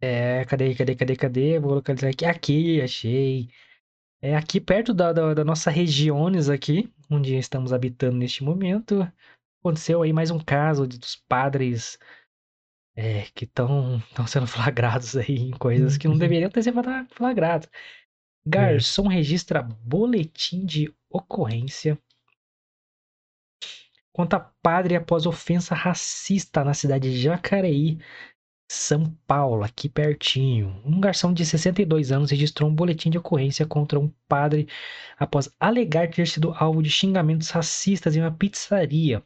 É, 0.00 0.44
cadê, 0.44 0.74
cadê, 0.74 0.94
cadê, 0.94 1.16
cadê? 1.16 1.58
Vou 1.58 1.74
localizar 1.74 2.08
aqui. 2.10 2.24
Aqui, 2.24 2.80
achei. 2.80 3.48
É 4.20 4.36
aqui 4.36 4.60
perto 4.60 4.92
da, 4.92 5.12
da, 5.12 5.34
da 5.34 5.44
nossa 5.44 5.70
regiões 5.70 6.48
aqui, 6.48 6.92
onde 7.10 7.36
estamos 7.36 7.72
habitando 7.72 8.16
neste 8.16 8.42
momento, 8.42 9.06
aconteceu 9.60 10.02
aí 10.02 10.12
mais 10.12 10.30
um 10.30 10.40
caso 10.40 10.88
de, 10.88 10.98
dos 10.98 11.14
padres 11.14 11.98
é, 12.96 13.22
que 13.34 13.44
estão 13.44 14.02
sendo 14.26 14.46
flagrados 14.48 15.16
aí 15.16 15.36
em 15.36 15.50
coisas 15.52 15.96
que 15.96 16.08
não 16.08 16.18
deveriam 16.18 16.50
ter 16.50 16.62
sido 16.64 16.80
flagrados. 17.10 17.68
É. 17.68 18.50
Garçom 18.50 19.06
registra 19.06 19.62
boletim 19.62 20.64
de 20.64 20.92
ocorrência 21.08 21.98
contra 24.12 24.40
padre 24.40 24.96
após 24.96 25.26
ofensa 25.26 25.76
racista 25.76 26.64
na 26.64 26.74
cidade 26.74 27.08
de 27.08 27.22
Jacareí, 27.22 27.98
São 28.70 29.06
Paulo, 29.26 29.64
aqui 29.64 29.88
pertinho. 29.88 30.78
Um 30.84 31.00
garçom 31.00 31.32
de 31.32 31.44
62 31.44 32.12
anos 32.12 32.30
registrou 32.30 32.68
um 32.68 32.74
boletim 32.74 33.08
de 33.08 33.16
ocorrência 33.16 33.64
contra 33.64 33.98
um 33.98 34.12
padre 34.28 34.68
após 35.18 35.50
alegar 35.58 36.10
ter 36.10 36.28
sido 36.28 36.52
alvo 36.54 36.82
de 36.82 36.90
xingamentos 36.90 37.48
racistas 37.48 38.14
em 38.14 38.20
uma 38.20 38.30
pizzaria. 38.30 39.24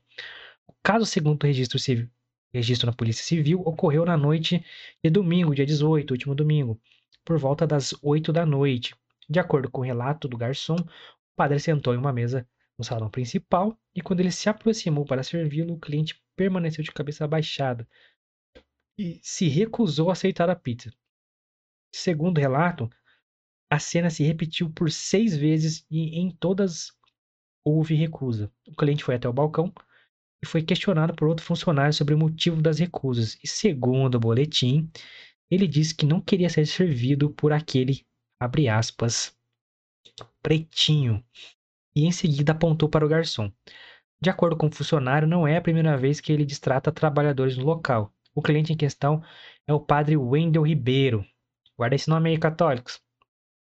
O 0.65 0.73
caso, 0.81 1.05
segundo 1.05 1.43
o 1.43 1.47
registro, 1.47 1.77
civil, 1.77 2.09
registro 2.55 2.87
na 2.87 2.93
Polícia 2.93 3.25
Civil, 3.25 3.61
ocorreu 3.65 4.05
na 4.05 4.17
noite 4.17 4.65
de 5.03 5.11
domingo, 5.11 5.57
dia 5.57 5.67
18, 5.67 6.13
último 6.13 6.37
domingo, 6.37 6.81
por 7.25 7.37
volta 7.37 7.67
das 7.67 7.93
8 8.01 8.33
da 8.33 8.47
noite. 8.47 8.95
De 9.29 9.41
acordo 9.41 9.69
com 9.69 9.81
o 9.81 9.85
relato 9.85 10.29
do 10.29 10.37
garçom, 10.37 10.77
o 10.77 11.35
padre 11.35 11.59
sentou 11.59 11.95
em 11.95 11.99
uma 11.99 12.13
mesa 12.13 12.47
no 12.79 12.85
salão 12.85 13.11
principal 13.11 13.77
e, 13.93 14.01
quando 14.01 14.21
ele 14.21 14.31
se 14.31 14.49
aproximou 14.49 15.05
para 15.05 15.25
servi-lo, 15.25 15.75
o 15.75 15.81
cliente 15.81 16.23
permaneceu 16.37 16.85
de 16.85 16.93
cabeça 16.93 17.25
abaixada 17.25 17.89
e 18.99 19.21
se 19.23 19.49
recusou 19.49 20.11
a 20.11 20.13
aceitar 20.13 20.51
a 20.51 20.57
pizza. 20.57 20.93
Segundo 21.95 22.39
relato, 22.39 22.91
a 23.71 23.79
cena 23.79 24.11
se 24.11 24.23
repetiu 24.23 24.71
por 24.71 24.91
seis 24.91 25.37
vezes 25.37 25.87
e 25.91 26.19
em 26.19 26.31
todas 26.31 26.93
houve 27.65 27.95
recusa. 27.95 28.53
O 28.67 28.75
cliente 28.75 29.05
foi 29.05 29.15
até 29.15 29.29
o 29.29 29.33
balcão 29.33 29.73
e 30.43 30.47
foi 30.47 30.63
questionado 30.63 31.15
por 31.15 31.29
outro 31.29 31.45
funcionário 31.45 31.93
sobre 31.93 32.15
o 32.15 32.19
motivo 32.19 32.61
das 32.61 32.79
recusas. 32.79 33.39
E 33.43 33.49
segundo 33.49 34.17
o 34.17 34.21
boletim, 34.21 34.91
ele 35.51 35.67
disse 35.67 35.95
que 35.95 36.07
não 36.07 36.21
queria 36.21 36.51
ser 36.51 36.67
servido 36.67 37.31
por 37.31 37.53
aquele, 37.53 38.05
abre 38.41 38.69
aspas, 38.69 39.37
pretinho. 40.43 41.25
E 41.95 42.07
em 42.07 42.13
seguida 42.13 42.53
apontou 42.53 42.89
para 42.89 43.05
o 43.05 43.09
garçom. 43.09 43.53
De 44.21 44.31
acordo 44.31 44.57
com 44.57 44.67
o 44.67 44.71
funcionário, 44.71 45.29
não 45.29 45.47
é 45.47 45.57
a 45.57 45.63
primeira 45.63 45.97
vez 45.97 46.21
que 46.21 46.33
ele 46.33 46.45
distrata 46.45 46.93
trabalhadores 46.93 47.57
no 47.57 47.65
local. 47.65 48.13
O 48.35 48.43
cliente 48.43 48.73
em 48.73 48.77
questão 48.77 49.23
é 49.67 49.73
o 49.73 49.81
padre 49.81 50.17
Wendel 50.17 50.63
Ribeiro. 50.63 51.25
Guarda 51.77 51.97
esse 51.97 52.09
nome 52.09 52.31
aí, 52.31 52.39
católicos. 52.39 53.01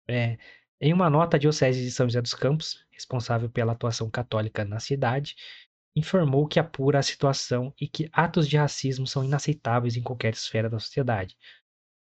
É, 0.08 0.38
em 0.80 0.92
uma 0.92 1.10
nota, 1.10 1.36
a 1.36 1.40
Diocese 1.40 1.82
de 1.82 1.90
São 1.90 2.06
José 2.06 2.20
dos 2.22 2.34
Campos, 2.34 2.84
responsável 2.90 3.48
pela 3.50 3.72
atuação 3.72 4.10
católica 4.10 4.64
na 4.64 4.80
cidade, 4.80 5.36
informou 5.94 6.46
que 6.46 6.60
apura 6.60 6.98
a 6.98 7.02
situação 7.02 7.74
e 7.80 7.88
que 7.88 8.08
atos 8.12 8.48
de 8.48 8.56
racismo 8.56 9.06
são 9.06 9.24
inaceitáveis 9.24 9.96
em 9.96 10.02
qualquer 10.02 10.32
esfera 10.32 10.70
da 10.70 10.78
sociedade. 10.78 11.36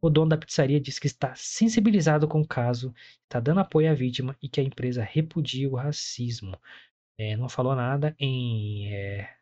O 0.01 0.09
dono 0.09 0.29
da 0.29 0.37
pizzaria 0.37 0.79
diz 0.79 0.97
que 0.97 1.07
está 1.07 1.35
sensibilizado 1.35 2.27
com 2.27 2.41
o 2.41 2.47
caso, 2.47 2.93
está 3.23 3.39
dando 3.39 3.59
apoio 3.59 3.91
à 3.91 3.93
vítima 3.93 4.37
e 4.41 4.47
que 4.47 4.61
a 4.61 4.63
empresa 4.63 5.03
repudia 5.03 5.69
o 5.69 5.75
racismo. 5.75 6.57
É, 7.17 7.35
não 7.35 7.49
falou 7.49 7.75
nada 7.75 8.15
em 8.17 8.93
é, 8.93 9.35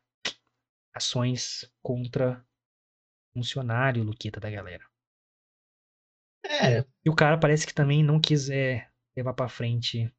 ações 0.95 1.71
contra 1.81 2.43
funcionário 3.37 4.03
Luquita 4.03 4.39
da 4.39 4.49
galera. 4.49 4.83
É, 6.43 6.83
E 7.05 7.09
o 7.09 7.15
cara 7.15 7.39
parece 7.39 7.67
que 7.67 7.73
também 7.73 8.03
não 8.03 8.19
quis 8.19 8.49
é, 8.49 8.87
levar 9.15 9.33
pra 9.33 9.47
frente 9.47 10.11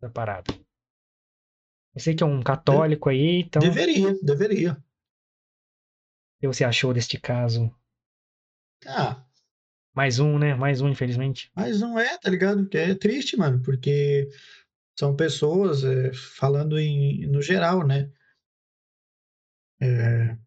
essa 0.00 0.10
parada. 0.10 0.54
Eu 1.94 2.00
sei 2.00 2.14
que 2.14 2.22
é 2.22 2.26
um 2.26 2.42
católico 2.42 3.08
aí, 3.10 3.42
então 3.42 3.60
o 3.60 3.64
deveria, 3.64 4.14
deveria. 4.22 4.82
que 6.40 6.46
você 6.46 6.64
achou 6.64 6.94
deste 6.94 7.18
caso? 7.20 7.70
Ah, 8.86 9.26
Mais 9.94 10.20
um, 10.20 10.38
né? 10.38 10.54
Mais 10.54 10.80
um, 10.80 10.88
infelizmente. 10.88 11.50
mas 11.54 11.80
não 11.80 11.98
é, 11.98 12.16
tá 12.16 12.30
ligado? 12.30 12.62
Porque 12.62 12.78
é 12.78 12.94
triste, 12.94 13.36
mano, 13.36 13.60
porque 13.62 14.28
são 14.98 15.14
pessoas, 15.14 15.84
é, 15.84 16.12
falando 16.12 16.78
em, 16.78 17.26
no 17.26 17.42
geral, 17.42 17.86
né? 17.86 18.10
É, 19.80 20.38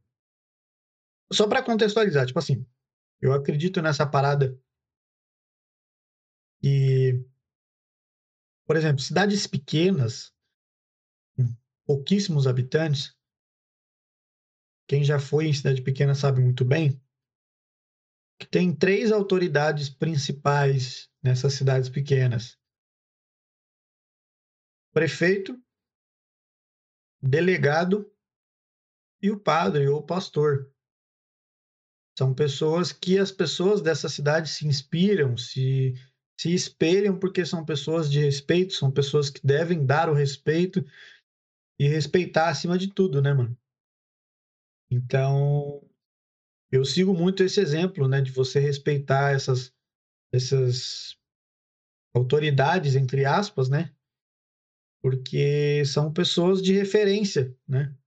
Só 1.31 1.47
pra 1.47 1.63
contextualizar, 1.63 2.25
tipo 2.25 2.39
assim, 2.39 2.65
eu 3.21 3.33
acredito 3.33 3.81
nessa 3.81 4.05
parada 4.05 4.59
e, 6.61 7.23
por 8.65 8.75
exemplo, 8.75 8.99
cidades 9.01 9.47
pequenas, 9.47 10.33
pouquíssimos 11.85 12.47
habitantes, 12.47 13.15
quem 14.87 15.03
já 15.03 15.19
foi 15.19 15.47
em 15.47 15.53
cidade 15.53 15.81
pequena 15.81 16.13
sabe 16.13 16.41
muito 16.41 16.65
bem, 16.65 17.01
que 18.39 18.45
tem 18.47 18.75
três 18.75 19.11
autoridades 19.11 19.89
principais 19.89 21.09
nessas 21.23 21.53
cidades 21.53 21.89
pequenas: 21.89 22.59
prefeito, 24.91 25.57
delegado 27.21 28.11
e 29.21 29.29
o 29.29 29.39
padre 29.39 29.87
ou 29.87 29.99
o 29.99 30.05
pastor. 30.05 30.70
São 32.21 32.35
pessoas 32.35 32.91
que 32.91 33.17
as 33.17 33.31
pessoas 33.31 33.81
dessa 33.81 34.07
cidade 34.07 34.47
se 34.47 34.67
inspiram, 34.67 35.35
se, 35.35 35.95
se 36.39 36.53
espelham, 36.53 37.17
porque 37.17 37.43
são 37.43 37.65
pessoas 37.65 38.11
de 38.11 38.19
respeito, 38.19 38.73
são 38.73 38.91
pessoas 38.91 39.31
que 39.31 39.43
devem 39.43 39.83
dar 39.83 40.07
o 40.07 40.13
respeito 40.13 40.85
e 41.79 41.87
respeitar 41.87 42.49
acima 42.49 42.77
de 42.77 42.93
tudo, 42.93 43.23
né, 43.23 43.33
mano? 43.33 43.57
Então, 44.91 45.83
eu 46.71 46.85
sigo 46.85 47.11
muito 47.11 47.41
esse 47.41 47.59
exemplo, 47.59 48.07
né, 48.07 48.21
de 48.21 48.29
você 48.29 48.59
respeitar 48.59 49.33
essas, 49.33 49.73
essas 50.31 51.17
autoridades, 52.13 52.95
entre 52.95 53.25
aspas, 53.25 53.67
né? 53.67 53.95
Porque 55.01 55.83
são 55.85 56.13
pessoas 56.13 56.61
de 56.61 56.71
referência, 56.71 57.57
né? 57.67 57.97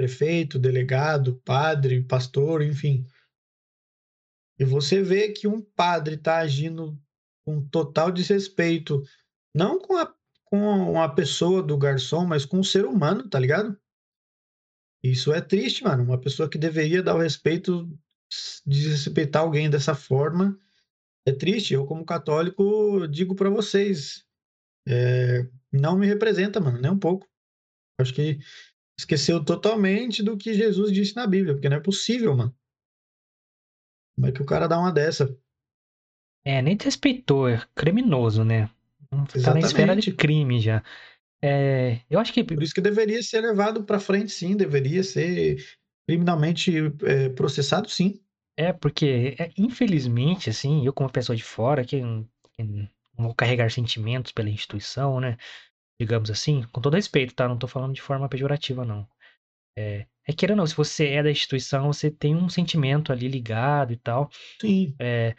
Prefeito, 0.00 0.58
delegado, 0.58 1.42
padre, 1.44 2.02
pastor, 2.02 2.62
enfim. 2.62 3.06
E 4.58 4.64
você 4.64 5.02
vê 5.02 5.28
que 5.28 5.46
um 5.46 5.60
padre 5.60 6.14
está 6.14 6.38
agindo 6.38 6.98
com 7.44 7.62
total 7.68 8.10
desrespeito, 8.10 9.02
não 9.54 9.78
com 9.78 9.98
a, 9.98 10.10
com 10.46 11.02
a 11.02 11.06
pessoa 11.06 11.62
do 11.62 11.76
garçom, 11.76 12.24
mas 12.24 12.46
com 12.46 12.60
o 12.60 12.64
ser 12.64 12.86
humano, 12.86 13.28
tá 13.28 13.38
ligado? 13.38 13.78
Isso 15.02 15.34
é 15.34 15.40
triste, 15.42 15.84
mano. 15.84 16.02
Uma 16.02 16.18
pessoa 16.18 16.48
que 16.48 16.56
deveria 16.56 17.02
dar 17.02 17.14
o 17.14 17.20
respeito, 17.20 17.86
desrespeitar 18.64 19.42
alguém 19.42 19.68
dessa 19.68 19.94
forma, 19.94 20.58
é 21.26 21.32
triste. 21.32 21.74
Eu, 21.74 21.84
como 21.84 22.06
católico, 22.06 23.06
digo 23.06 23.34
para 23.34 23.50
vocês, 23.50 24.24
é, 24.88 25.46
não 25.70 25.98
me 25.98 26.06
representa, 26.06 26.58
mano, 26.58 26.80
nem 26.80 26.90
um 26.90 26.98
pouco. 26.98 27.28
Acho 28.00 28.14
que 28.14 28.38
esqueceu 29.00 29.44
totalmente 29.44 30.22
do 30.22 30.36
que 30.36 30.54
Jesus 30.54 30.92
disse 30.92 31.16
na 31.16 31.26
Bíblia, 31.26 31.54
porque 31.54 31.68
não 31.68 31.76
é 31.76 31.80
possível, 31.80 32.36
mano. 32.36 32.54
Como 34.14 34.26
é 34.26 34.32
que 34.32 34.42
o 34.42 34.46
cara 34.46 34.66
dá 34.66 34.78
uma 34.78 34.92
dessa? 34.92 35.36
É, 36.44 36.60
nem 36.62 36.76
desrespeitou, 36.76 37.48
é 37.48 37.62
criminoso, 37.74 38.44
né? 38.44 38.70
Tá 39.42 39.54
na 39.54 39.60
esfera 39.60 39.96
de 39.96 40.12
crime 40.12 40.60
já. 40.60 40.82
É, 41.42 42.00
eu 42.08 42.20
acho 42.20 42.32
que 42.32 42.44
Por 42.44 42.62
isso 42.62 42.74
que 42.74 42.80
deveria 42.80 43.22
ser 43.22 43.40
levado 43.40 43.82
para 43.84 43.98
frente, 43.98 44.30
sim, 44.30 44.56
deveria 44.56 45.02
ser 45.02 45.56
criminalmente 46.06 46.72
é, 47.02 47.28
processado, 47.30 47.88
sim. 47.88 48.20
é 48.56 48.72
porque, 48.72 49.36
é, 49.38 49.50
infelizmente, 49.56 50.50
assim, 50.50 50.84
eu 50.84 50.92
como 50.92 51.10
pessoa 51.10 51.34
de 51.34 51.42
fora, 51.42 51.84
que, 51.84 52.00
que 52.52 52.62
não 52.62 52.88
vou 53.16 53.34
carregar 53.34 53.70
sentimentos 53.70 54.32
pela 54.32 54.50
instituição, 54.50 55.18
né? 55.20 55.36
Digamos 56.00 56.30
assim, 56.30 56.62
com 56.72 56.80
todo 56.80 56.94
respeito, 56.96 57.34
tá? 57.34 57.48
Não 57.48 57.58
tô 57.58 57.68
falando 57.68 57.94
de 57.94 58.02
forma 58.02 58.28
pejorativa, 58.28 58.84
não. 58.84 59.08
É, 59.76 60.06
é 60.26 60.32
ou 60.52 60.58
não, 60.58 60.66
se 60.66 60.76
você 60.76 61.08
é 61.08 61.22
da 61.22 61.30
instituição, 61.30 61.92
você 61.92 62.10
tem 62.10 62.36
um 62.36 62.48
sentimento 62.48 63.12
ali 63.12 63.28
ligado 63.28 63.92
e 63.92 63.96
tal. 63.96 64.30
Sim, 64.60 65.00
É, 65.00 65.36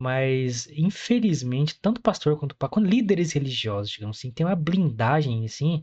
mas, 0.00 0.68
infelizmente, 0.72 1.78
tanto 1.80 2.02
pastor 2.02 2.38
quanto, 2.38 2.56
líderes 2.80 3.32
religiosos, 3.32 3.92
digamos 3.92 4.18
assim, 4.18 4.32
tem 4.32 4.46
uma 4.46 4.56
blindagem, 4.56 5.44
assim, 5.46 5.82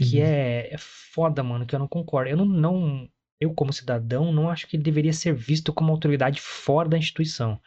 que 0.00 0.20
sim. 0.20 0.20
é, 0.20 0.72
é 0.74 0.78
foda, 0.78 1.42
mano, 1.42 1.66
que 1.66 1.74
eu 1.74 1.78
não 1.78 1.88
concordo. 1.88 2.30
Eu 2.30 2.36
não, 2.36 2.44
não, 2.46 3.10
eu 3.44 3.54
como 3.54 3.72
cidadão, 3.72 4.32
não 4.32 4.48
acho 4.50 4.66
que 4.66 4.76
ele 4.76 4.82
deveria 4.82 5.12
ser 5.12 5.34
visto 5.34 5.72
como 5.72 5.92
autoridade 5.92 6.40
fora 6.40 6.88
da 6.88 6.98
instituição. 6.98 7.60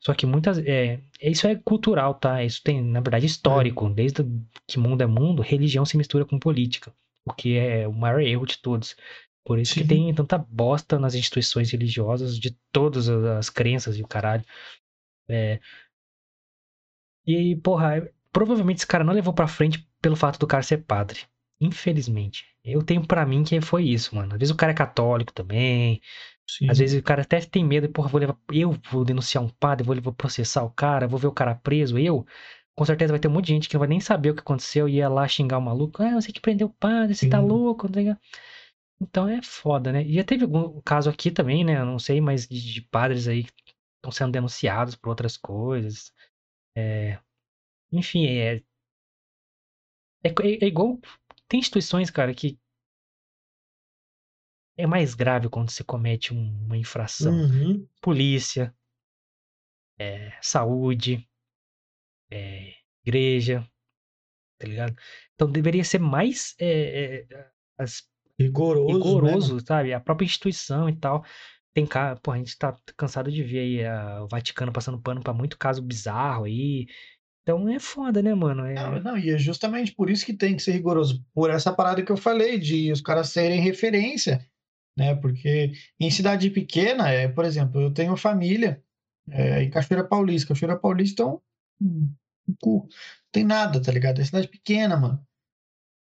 Só 0.00 0.14
que 0.14 0.26
muitas, 0.26 0.58
é, 0.58 1.00
isso 1.22 1.46
é 1.46 1.54
cultural, 1.56 2.14
tá? 2.14 2.42
Isso 2.44 2.62
tem, 2.62 2.82
na 2.82 3.00
verdade, 3.00 3.26
histórico. 3.26 3.88
Desde 3.90 4.24
que 4.66 4.78
mundo 4.78 5.02
é 5.02 5.06
mundo, 5.06 5.42
religião 5.42 5.84
se 5.84 5.96
mistura 5.96 6.24
com 6.24 6.38
política, 6.38 6.92
o 7.26 7.32
que 7.32 7.56
é 7.56 7.86
o 7.86 7.92
maior 7.92 8.20
erro 8.20 8.46
de 8.46 8.58
todos. 8.58 8.96
Por 9.44 9.58
isso 9.58 9.74
que 9.74 9.80
Sim. 9.80 9.86
tem 9.88 10.14
tanta 10.14 10.38
bosta 10.38 10.98
nas 10.98 11.14
instituições 11.14 11.70
religiosas 11.70 12.38
de 12.38 12.56
todas 12.72 13.08
as 13.08 13.24
as 13.24 13.50
crenças 13.50 13.96
e 13.98 14.02
o 14.02 14.06
caralho. 14.08 14.44
É, 15.28 15.60
E, 17.26 17.56
porra, 17.56 18.10
provavelmente 18.32 18.78
esse 18.78 18.86
cara 18.86 19.04
não 19.04 19.14
levou 19.14 19.32
pra 19.32 19.46
frente 19.48 19.88
pelo 20.00 20.16
fato 20.16 20.38
do 20.38 20.46
cara 20.46 20.62
ser 20.62 20.78
padre. 20.78 21.20
Infelizmente. 21.60 22.46
Eu 22.64 22.82
tenho 22.82 23.06
pra 23.06 23.24
mim 23.24 23.42
que 23.42 23.60
foi 23.60 23.84
isso, 23.84 24.14
mano. 24.14 24.34
Às 24.34 24.38
vezes 24.38 24.54
o 24.54 24.56
cara 24.56 24.72
é 24.72 24.74
católico 24.74 25.32
também. 25.32 26.00
Sim. 26.48 26.68
Às 26.70 26.78
vezes 26.78 27.00
o 27.00 27.02
cara 27.02 27.22
até 27.22 27.40
tem 27.40 27.64
medo, 27.64 27.88
porra, 27.90 28.08
vou 28.08 28.20
levar, 28.20 28.36
eu 28.52 28.72
vou 28.90 29.04
denunciar 29.04 29.42
um 29.42 29.48
padre, 29.48 29.84
vou, 29.86 30.00
vou 30.00 30.12
processar 30.12 30.62
o 30.64 30.70
cara, 30.70 31.06
vou 31.08 31.18
ver 31.18 31.28
o 31.28 31.32
cara 31.32 31.54
preso, 31.54 31.98
eu. 31.98 32.26
Com 32.74 32.84
certeza 32.84 33.12
vai 33.12 33.20
ter 33.20 33.28
um 33.28 33.32
monte 33.32 33.46
de 33.46 33.52
gente 33.54 33.68
que 33.68 33.74
não 33.74 33.80
vai 33.80 33.88
nem 33.88 34.00
saber 34.00 34.30
o 34.30 34.34
que 34.34 34.40
aconteceu 34.40 34.88
e 34.88 34.96
ia 34.96 35.08
lá 35.08 35.26
xingar 35.28 35.58
o 35.58 35.62
maluco. 35.62 36.02
Ah, 36.02 36.14
você 36.20 36.32
que 36.32 36.40
prendeu 36.40 36.68
o 36.68 36.74
padre, 36.74 37.14
você 37.14 37.28
tá 37.28 37.40
Sim. 37.40 37.46
louco, 37.46 37.86
não 37.88 37.94
sei. 37.94 38.16
Então 39.00 39.28
é 39.28 39.42
foda, 39.42 39.92
né? 39.92 40.02
E 40.04 40.14
já 40.14 40.24
teve 40.24 40.44
algum 40.44 40.80
caso 40.82 41.08
aqui 41.10 41.30
também, 41.30 41.64
né? 41.64 41.78
Eu 41.80 41.86
não 41.86 41.98
sei, 41.98 42.20
mas 42.20 42.46
de, 42.46 42.74
de 42.74 42.82
padres 42.82 43.28
aí 43.28 43.44
que 43.44 43.74
estão 43.96 44.12
sendo 44.12 44.32
denunciados 44.32 44.94
por 44.96 45.10
outras 45.10 45.36
coisas. 45.36 46.12
É, 46.76 47.18
enfim, 47.92 48.26
é, 48.26 48.62
é, 50.24 50.28
é 50.62 50.66
igual. 50.66 50.98
Tem 51.50 51.60
instituições, 51.60 52.08
cara, 52.10 52.32
que 52.34 52.58
é 54.76 54.84
mais 54.86 55.14
grave 55.14 55.48
quando 55.48 55.70
se 55.70 55.84
comete 55.84 56.34
um- 56.34 56.64
uma 56.64 56.76
infração. 56.76 57.32
Uhum. 57.34 57.86
Polícia, 58.00 58.74
é, 59.98 60.32
saúde, 60.42 61.28
é, 62.30 62.74
igreja, 63.04 63.66
tá 64.58 64.66
ligado? 64.68 64.96
Então 65.34 65.50
deveria 65.50 65.84
ser 65.84 66.00
mais 66.00 66.54
é, 66.60 67.22
é, 67.22 67.50
as- 67.78 68.08
Rigoroso, 68.38 68.88
né, 68.90 68.94
rigoroso, 69.04 69.60
sabe? 69.66 69.92
A 69.94 70.00
própria 70.00 70.26
instituição 70.26 70.88
e 70.88 70.96
tal. 70.96 71.24
Tem 71.74 71.86
cara, 71.86 72.16
pô, 72.20 72.32
a 72.32 72.38
gente 72.38 72.56
tá 72.58 72.76
cansado 72.96 73.30
de 73.32 73.42
ver 73.44 73.60
aí 73.60 73.86
a- 73.86 74.24
o 74.24 74.28
Vaticano 74.28 74.72
passando 74.72 75.00
pano 75.00 75.22
pra 75.22 75.34
muito 75.34 75.58
caso 75.58 75.82
bizarro 75.82 76.44
aí. 76.44 76.86
Então 77.50 77.68
é 77.68 77.78
foda, 77.80 78.22
né, 78.22 78.32
mano? 78.34 78.64
É, 78.64 78.74
Não, 78.74 79.00
não, 79.00 79.18
e 79.18 79.30
é 79.30 79.38
justamente 79.38 79.92
por 79.92 80.08
isso 80.08 80.24
que 80.24 80.32
tem 80.32 80.56
que 80.56 80.62
ser 80.62 80.72
rigoroso. 80.72 81.24
Por 81.34 81.50
essa 81.50 81.72
parada 81.72 82.02
que 82.02 82.12
eu 82.12 82.16
falei, 82.16 82.58
de 82.58 82.92
os 82.92 83.00
caras 83.00 83.30
serem 83.30 83.60
referência, 83.60 84.46
né? 84.96 85.14
Porque 85.16 85.72
em 85.98 86.10
cidade 86.10 86.48
pequena, 86.50 87.08
é, 87.10 87.26
por 87.28 87.44
exemplo, 87.44 87.80
eu 87.80 87.92
tenho 87.92 88.16
família 88.16 88.82
é, 89.28 89.62
em 89.64 89.70
Cachoeira 89.70 90.04
Paulista. 90.04 90.48
Cachoeira 90.48 90.78
Paulista 90.78 91.22
é 91.22 91.26
um, 91.26 91.40
um, 91.80 92.14
cu. 92.60 92.82
Não 92.82 92.88
tem 93.32 93.44
nada, 93.44 93.82
tá 93.82 93.90
ligado? 93.90 94.20
É 94.20 94.24
cidade 94.24 94.48
pequena, 94.48 94.96
mano. 94.96 95.26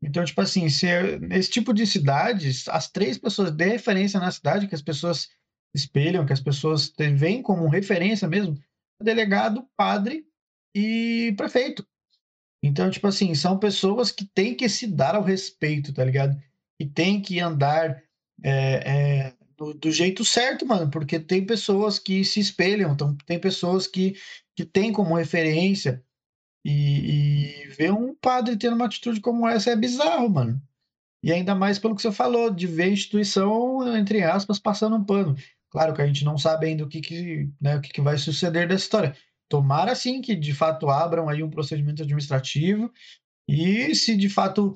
Então, 0.02 0.24
tipo 0.24 0.40
assim, 0.40 0.68
se 0.68 0.86
é- 0.86 1.18
nesse 1.18 1.50
tipo 1.50 1.72
de 1.72 1.86
cidades, 1.86 2.66
as 2.68 2.90
três 2.90 3.18
pessoas 3.18 3.50
de 3.50 3.64
referência 3.64 4.18
na 4.20 4.30
cidade, 4.30 4.68
que 4.68 4.74
as 4.74 4.82
pessoas 4.82 5.28
espelham, 5.74 6.24
que 6.24 6.32
as 6.32 6.40
pessoas 6.40 6.92
veem 7.14 7.42
como 7.42 7.68
referência 7.68 8.26
mesmo, 8.28 8.58
é 9.00 9.04
delegado, 9.04 9.66
padre 9.76 10.25
e 10.76 11.32
prefeito. 11.38 11.86
Então, 12.62 12.90
tipo 12.90 13.06
assim, 13.06 13.34
são 13.34 13.58
pessoas 13.58 14.10
que 14.10 14.26
têm 14.26 14.54
que 14.54 14.68
se 14.68 14.86
dar 14.86 15.14
ao 15.14 15.22
respeito, 15.22 15.92
tá 15.92 16.04
ligado? 16.04 16.36
E 16.78 16.84
tem 16.84 17.20
que 17.22 17.40
andar 17.40 18.02
é, 18.42 18.50
é, 18.50 19.34
do, 19.56 19.72
do 19.72 19.90
jeito 19.90 20.22
certo, 20.22 20.66
mano, 20.66 20.90
porque 20.90 21.18
tem 21.18 21.46
pessoas 21.46 21.98
que 21.98 22.22
se 22.24 22.40
espelham, 22.40 22.92
então, 22.92 23.16
tem 23.24 23.38
pessoas 23.38 23.86
que, 23.86 24.16
que 24.54 24.66
têm 24.66 24.92
como 24.92 25.16
referência 25.16 26.04
e, 26.62 27.62
e 27.64 27.68
ver 27.68 27.92
um 27.92 28.14
padre 28.14 28.56
tendo 28.56 28.76
uma 28.76 28.84
atitude 28.86 29.20
como 29.20 29.48
essa 29.48 29.70
é 29.70 29.76
bizarro, 29.76 30.28
mano. 30.28 30.60
E 31.22 31.32
ainda 31.32 31.54
mais 31.54 31.78
pelo 31.78 31.96
que 31.96 32.02
você 32.02 32.12
falou, 32.12 32.50
de 32.50 32.66
ver 32.66 32.84
a 32.84 32.88
instituição, 32.88 33.96
entre 33.96 34.22
aspas, 34.22 34.58
passando 34.58 34.96
um 34.96 35.04
pano. 35.04 35.34
Claro 35.70 35.94
que 35.94 36.02
a 36.02 36.06
gente 36.06 36.24
não 36.24 36.36
sabe 36.36 36.66
ainda 36.66 36.84
o 36.84 36.88
que, 36.88 37.00
que, 37.00 37.50
né, 37.60 37.76
o 37.76 37.80
que, 37.80 37.88
que 37.88 38.00
vai 38.02 38.18
suceder 38.18 38.68
dessa 38.68 38.84
história. 38.84 39.16
Tomara 39.48 39.94
sim 39.94 40.20
que 40.20 40.34
de 40.36 40.54
fato 40.54 40.88
abram 40.90 41.28
aí 41.28 41.42
um 41.42 41.50
procedimento 41.50 42.02
administrativo 42.02 42.92
e 43.48 43.94
se 43.94 44.16
de 44.16 44.28
fato. 44.28 44.74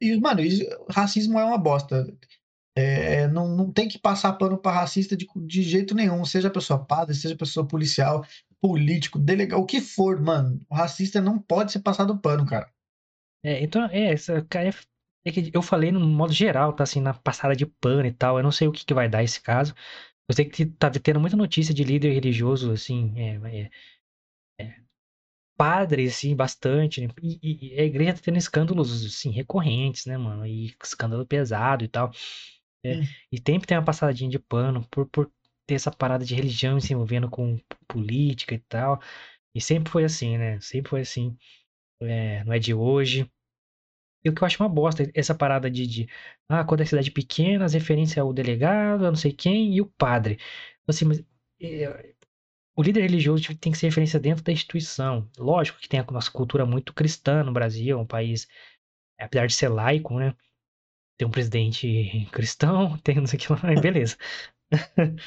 E, 0.00 0.16
mano, 0.18 0.40
isso- 0.40 0.64
racismo 0.90 1.38
é 1.38 1.44
uma 1.44 1.58
bosta. 1.58 2.06
É, 2.76 3.28
não, 3.28 3.48
não 3.56 3.72
tem 3.72 3.88
que 3.88 3.98
passar 3.98 4.32
pano 4.34 4.58
para 4.58 4.72
racista 4.80 5.16
de, 5.16 5.26
de 5.36 5.62
jeito 5.62 5.94
nenhum, 5.94 6.24
seja 6.24 6.50
pessoa 6.50 6.84
padre, 6.84 7.14
seja 7.14 7.36
pessoa 7.36 7.66
policial, 7.66 8.24
político, 8.60 9.18
delegado, 9.18 9.60
o 9.60 9.66
que 9.66 9.80
for, 9.80 10.20
mano. 10.20 10.60
O 10.70 10.74
racista 10.74 11.20
não 11.20 11.38
pode 11.38 11.72
ser 11.72 11.80
passado 11.80 12.18
pano, 12.18 12.46
cara. 12.46 12.70
é, 13.42 13.62
então, 13.62 13.84
é, 13.86 14.12
essa, 14.12 14.42
cara, 14.44 14.68
é, 14.68 14.72
é 15.24 15.32
que 15.32 15.50
eu 15.54 15.62
falei 15.62 15.90
no 15.92 16.00
modo 16.00 16.32
geral, 16.32 16.72
tá 16.74 16.82
assim, 16.84 17.00
na 17.00 17.14
passada 17.14 17.56
de 17.56 17.64
pano 17.66 18.06
e 18.06 18.12
tal. 18.12 18.36
Eu 18.38 18.42
não 18.42 18.52
sei 18.52 18.68
o 18.68 18.72
que, 18.72 18.84
que 18.84 18.94
vai 18.94 19.08
dar 19.08 19.22
esse 19.22 19.40
caso. 19.40 19.74
Eu 20.30 20.34
sei 20.34 20.46
que 20.46 20.66
tá 20.66 20.90
tendo 20.90 21.20
muita 21.20 21.36
notícia 21.36 21.74
de 21.74 21.84
líder 21.84 22.14
religioso, 22.14 22.72
assim, 22.72 23.12
é, 23.18 23.36
é, 23.64 23.70
padre, 25.56 26.06
assim, 26.06 26.34
bastante, 26.34 27.00
né? 27.02 27.08
E, 27.22 27.38
e- 27.42 27.74
e 27.76 27.80
a 27.80 27.84
igreja 27.84 28.14
tá 28.14 28.20
tendo 28.24 28.38
escândalos, 28.38 29.04
assim, 29.04 29.30
recorrentes, 29.30 30.06
né, 30.06 30.16
mano? 30.16 30.46
E 30.46 30.74
escândalo 30.82 31.26
pesado 31.26 31.84
e 31.84 31.88
tal. 31.88 32.10
É, 32.84 32.96
Hum. 32.96 33.02
e 33.32 33.38
sempre 33.38 33.66
tem 33.68 33.78
uma 33.78 33.84
passadinha 33.84 34.30
de 34.30 34.38
pano 34.38 34.86
por, 34.90 35.06
por 35.08 35.30
ter 35.66 35.74
essa 35.76 35.90
parada 35.90 36.24
de 36.24 36.34
religião 36.34 36.80
se 36.80 36.92
envolvendo 36.94 37.30
com 37.30 37.58
política 37.88 38.54
e 38.54 38.60
tal. 38.60 39.00
E 39.54 39.60
sempre 39.60 39.90
foi 39.92 40.04
assim, 40.04 40.38
né? 40.38 40.60
Sempre 40.60 40.90
foi 40.90 41.02
assim. 41.02 41.36
É, 42.02 42.44
não 42.44 42.52
é 42.54 42.58
de 42.58 42.74
hoje. 42.74 43.30
O 44.28 44.32
que 44.34 44.42
eu 44.42 44.46
acho 44.46 44.62
uma 44.62 44.68
bosta, 44.68 45.10
essa 45.14 45.34
parada 45.34 45.70
de, 45.70 45.86
de 45.86 46.08
ah, 46.48 46.64
quando 46.64 46.82
é 46.82 46.84
cidade 46.86 47.10
pequena, 47.10 47.64
as 47.64 47.72
referências 47.74 48.18
é 48.18 48.22
o 48.22 48.32
delegado, 48.32 49.06
a 49.06 49.10
não 49.10 49.16
sei 49.16 49.32
quem, 49.32 49.74
e 49.74 49.80
o 49.80 49.86
padre. 49.86 50.38
Assim, 50.86 51.04
mas 51.06 51.24
é, 51.60 52.14
o 52.76 52.82
líder 52.82 53.02
religioso 53.02 53.54
tem 53.58 53.72
que 53.72 53.78
ser 53.78 53.86
referência 53.88 54.20
dentro 54.20 54.44
da 54.44 54.52
instituição. 54.52 55.28
Lógico 55.38 55.78
que 55.80 55.88
tem 55.88 56.00
a 56.00 56.04
nossa 56.10 56.30
cultura 56.30 56.66
muito 56.66 56.94
cristã 56.94 57.42
no 57.44 57.52
Brasil, 57.52 57.98
é 57.98 58.00
um 58.02 58.06
país, 58.06 58.48
apesar 59.20 59.46
de 59.48 59.54
ser 59.54 59.68
laico, 59.68 60.18
né? 60.18 60.34
Tem 61.18 61.26
um 61.28 61.30
presidente 61.30 62.26
cristão, 62.32 62.98
tem 63.04 63.16
não 63.16 63.26
sei 63.26 63.38
o 63.38 63.42
que 63.42 63.52
lá, 63.52 63.80
beleza. 63.80 64.16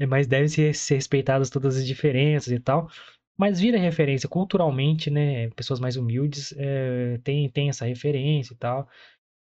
É, 0.00 0.06
Mas 0.06 0.26
deve 0.26 0.48
ser, 0.48 0.74
ser 0.74 0.96
respeitadas 0.96 1.50
todas 1.50 1.76
as 1.76 1.86
diferenças 1.86 2.52
e 2.52 2.60
tal. 2.60 2.90
Mas 3.38 3.60
vira 3.60 3.78
referência 3.78 4.28
culturalmente, 4.28 5.10
né? 5.10 5.48
Pessoas 5.50 5.80
mais 5.80 5.96
humildes 5.96 6.52
é, 6.56 7.18
têm, 7.18 7.48
têm 7.48 7.68
essa 7.68 7.86
referência 7.86 8.54
e 8.54 8.56
tal. 8.56 8.88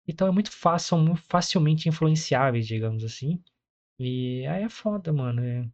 Então 0.09 0.29
é 0.29 0.31
muito 0.31 0.53
fácil, 0.53 0.89
são 0.91 0.99
muito 1.05 1.23
facilmente 1.23 1.89
influenciáveis, 1.89 2.67
digamos 2.67 3.05
assim. 3.05 3.43
E 3.99 4.47
aí 4.47 4.65
é 4.65 4.69
foda, 4.69 5.13
mano. 5.13 5.43
é. 5.43 5.69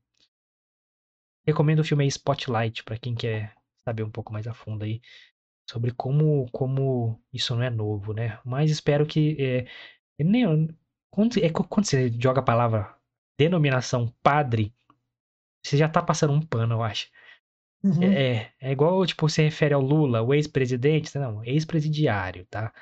Recomendo 1.47 1.81
o 1.81 1.85
filme 1.85 2.07
Spotlight 2.07 2.85
pra 2.85 2.97
quem 2.99 3.15
quer 3.15 3.55
saber 3.85 4.05
um 4.05 4.11
pouco 4.11 4.33
mais 4.33 4.47
a 4.47 4.55
fundo 4.55 4.85
aí 4.85 5.01
sobre 5.69 5.93
como, 5.93 6.49
como 6.53 7.21
isso 7.33 7.55
não 7.57 7.63
é 7.63 7.71
novo, 7.71 8.13
né? 8.13 8.39
Mas 8.45 8.71
espero 8.71 9.07
que 9.07 9.37
é, 9.41 9.67
nem, 10.23 10.69
quando, 11.11 11.39
é, 11.39 11.51
quando 11.51 11.87
você 11.87 12.11
joga 12.11 12.41
a 12.41 12.45
palavra 12.45 12.95
denominação 13.39 14.15
padre, 14.23 14.75
você 15.65 15.77
já 15.77 15.89
tá 15.89 16.03
passando 16.03 16.33
um 16.33 16.41
pano, 16.41 16.75
eu 16.75 16.83
acho. 16.83 17.09
Uhum. 17.85 18.03
É, 18.05 18.53
é 18.61 18.73
igual, 18.73 19.05
tipo, 19.07 19.29
você 19.29 19.43
refere 19.43 19.75
ao 19.75 19.81
Lula, 19.81 20.23
o 20.23 20.33
ex-presidente, 20.35 21.17
não, 21.19 21.45
ex-presidiário, 21.45 22.47
tá? 22.47 22.73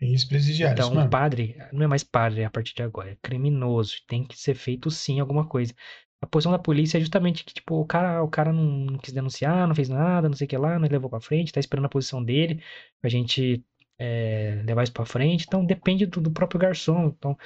Ex-presidiários, 0.00 0.90
Então, 0.90 0.94
mano. 0.94 1.10
padre 1.10 1.56
não 1.72 1.84
é 1.84 1.86
mais 1.86 2.02
padre 2.04 2.44
a 2.44 2.50
partir 2.50 2.74
de 2.74 2.82
agora, 2.82 3.10
é 3.12 3.16
criminoso, 3.22 3.96
tem 4.06 4.24
que 4.24 4.38
ser 4.38 4.54
feito 4.54 4.90
sim 4.90 5.20
alguma 5.20 5.46
coisa. 5.46 5.74
A 6.20 6.26
posição 6.26 6.50
da 6.52 6.58
polícia 6.58 6.98
é 6.98 7.00
justamente 7.00 7.44
que, 7.44 7.54
tipo, 7.54 7.76
o 7.80 7.86
cara, 7.86 8.22
o 8.22 8.28
cara 8.28 8.52
não, 8.52 8.62
não 8.64 8.98
quis 8.98 9.12
denunciar, 9.14 9.68
não 9.68 9.74
fez 9.74 9.88
nada, 9.88 10.28
não 10.28 10.36
sei 10.36 10.46
o 10.46 10.48
que 10.48 10.56
lá, 10.56 10.78
não 10.78 10.88
levou 10.88 11.08
pra 11.08 11.20
frente, 11.20 11.52
tá 11.52 11.60
esperando 11.60 11.86
a 11.86 11.88
posição 11.88 12.22
dele 12.24 12.60
pra 13.00 13.08
gente 13.08 13.64
é, 13.98 14.60
levar 14.66 14.82
isso 14.82 14.92
pra 14.92 15.06
frente. 15.06 15.44
Então, 15.46 15.64
depende 15.64 16.06
do, 16.06 16.20
do 16.20 16.30
próprio 16.32 16.58
garçom. 16.60 17.06
Então, 17.08 17.36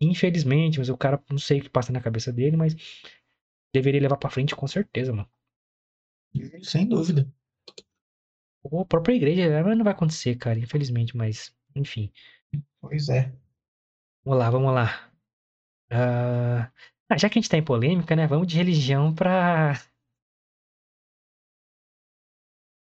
infelizmente, 0.00 0.78
mas 0.78 0.88
o 0.88 0.96
cara, 0.96 1.22
não 1.30 1.36
sei 1.38 1.60
o 1.60 1.62
que 1.62 1.68
passa 1.70 1.92
na 1.92 2.00
cabeça 2.00 2.32
dele, 2.32 2.56
mas 2.56 2.74
deveria 3.74 4.00
levar 4.00 4.16
pra 4.16 4.30
frente 4.30 4.56
com 4.56 4.66
certeza, 4.66 5.12
mano. 5.12 5.28
Sem 6.62 6.88
dúvida. 6.88 7.30
Ou 8.62 8.80
a 8.80 8.84
própria 8.84 9.14
igreja, 9.14 9.48
né, 9.48 9.62
mas 9.62 9.76
não 9.76 9.84
vai 9.84 9.92
acontecer, 9.92 10.36
cara, 10.36 10.58
infelizmente, 10.58 11.16
mas, 11.16 11.54
enfim. 11.74 12.12
Pois 12.80 13.08
é. 13.08 13.32
Vamos 14.24 14.38
lá, 14.38 14.50
vamos 14.50 14.74
lá. 14.74 15.12
Ah, 15.90 16.70
ah, 17.08 17.18
já 17.18 17.28
que 17.28 17.38
a 17.38 17.42
gente 17.42 17.50
tá 17.50 17.58
em 17.58 17.64
polêmica, 17.64 18.16
né? 18.16 18.26
Vamos 18.26 18.46
de 18.46 18.56
religião 18.56 19.14
pra. 19.14 19.74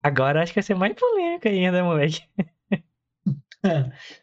Agora 0.02 0.42
acho 0.42 0.52
que 0.52 0.60
vai 0.60 0.62
ser 0.62 0.74
mais 0.74 0.94
polêmica 0.94 1.48
ainda, 1.48 1.84
moleque. 1.84 2.22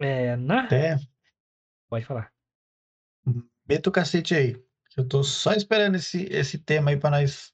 É, 0.00 0.36
na. 0.36 0.64
Até 0.64 0.96
Pode 1.88 2.04
falar. 2.04 2.32
meta 3.68 3.88
o 3.88 3.92
cacete 3.92 4.34
aí. 4.34 4.56
Eu 4.96 5.06
tô 5.06 5.22
só 5.22 5.52
esperando 5.52 5.96
esse, 5.96 6.24
esse 6.26 6.58
tema 6.58 6.90
aí 6.90 6.98
pra 6.98 7.10
nós 7.10 7.52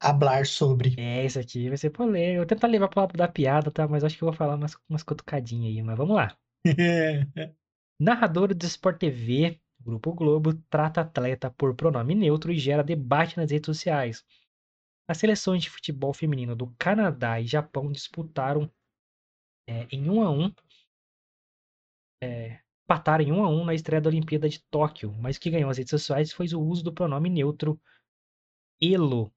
hablar 0.00 0.46
sobre. 0.46 0.94
É, 0.98 1.24
isso 1.24 1.38
aqui 1.38 1.68
vai 1.68 1.76
ser 1.76 1.90
polêmico. 1.90 2.34
Eu 2.34 2.38
vou 2.38 2.46
tentar 2.46 2.66
levar 2.66 2.88
pro 2.88 3.00
lado 3.00 3.16
da 3.16 3.28
piada, 3.28 3.70
tá? 3.70 3.86
Mas 3.86 4.04
acho 4.04 4.16
que 4.16 4.24
eu 4.24 4.28
vou 4.28 4.36
falar 4.36 4.54
umas, 4.54 4.74
umas 4.88 5.02
cutucadinhas 5.02 5.76
aí. 5.76 5.82
Mas 5.82 5.96
vamos 5.96 6.16
lá. 6.16 6.36
Narrador 8.00 8.54
do 8.54 8.66
Sport 8.66 8.98
TV 8.98 9.60
Grupo 9.86 10.12
Globo 10.12 10.52
trata 10.68 11.02
atleta 11.02 11.50
por 11.50 11.74
pronome 11.76 12.14
neutro 12.14 12.52
e 12.52 12.58
gera 12.58 12.82
debate 12.82 13.36
nas 13.36 13.50
redes 13.50 13.66
sociais. 13.66 14.24
As 15.08 15.18
seleções 15.18 15.62
de 15.62 15.70
futebol 15.70 16.12
feminino 16.12 16.56
do 16.56 16.74
Canadá 16.76 17.40
e 17.40 17.46
Japão 17.46 17.92
disputaram 17.92 18.68
é, 19.68 19.86
em 19.92 20.10
1 20.10 20.22
a 20.22 20.30
1 20.30 20.54
é, 22.20 22.60
empataram 22.86 23.24
em 23.24 23.32
1 23.32 23.44
a 23.44 23.48
1 23.50 23.64
na 23.64 23.74
estreia 23.74 24.00
da 24.00 24.08
Olimpíada 24.08 24.48
de 24.48 24.62
Tóquio, 24.70 25.12
mas 25.18 25.36
o 25.36 25.40
que 25.40 25.50
ganhou 25.50 25.68
as 25.68 25.76
redes 25.78 25.90
sociais 25.90 26.32
foi 26.32 26.46
o 26.54 26.60
uso 26.60 26.84
do 26.84 26.92
pronome 26.92 27.28
neutro 27.28 27.80
elo 28.80 29.32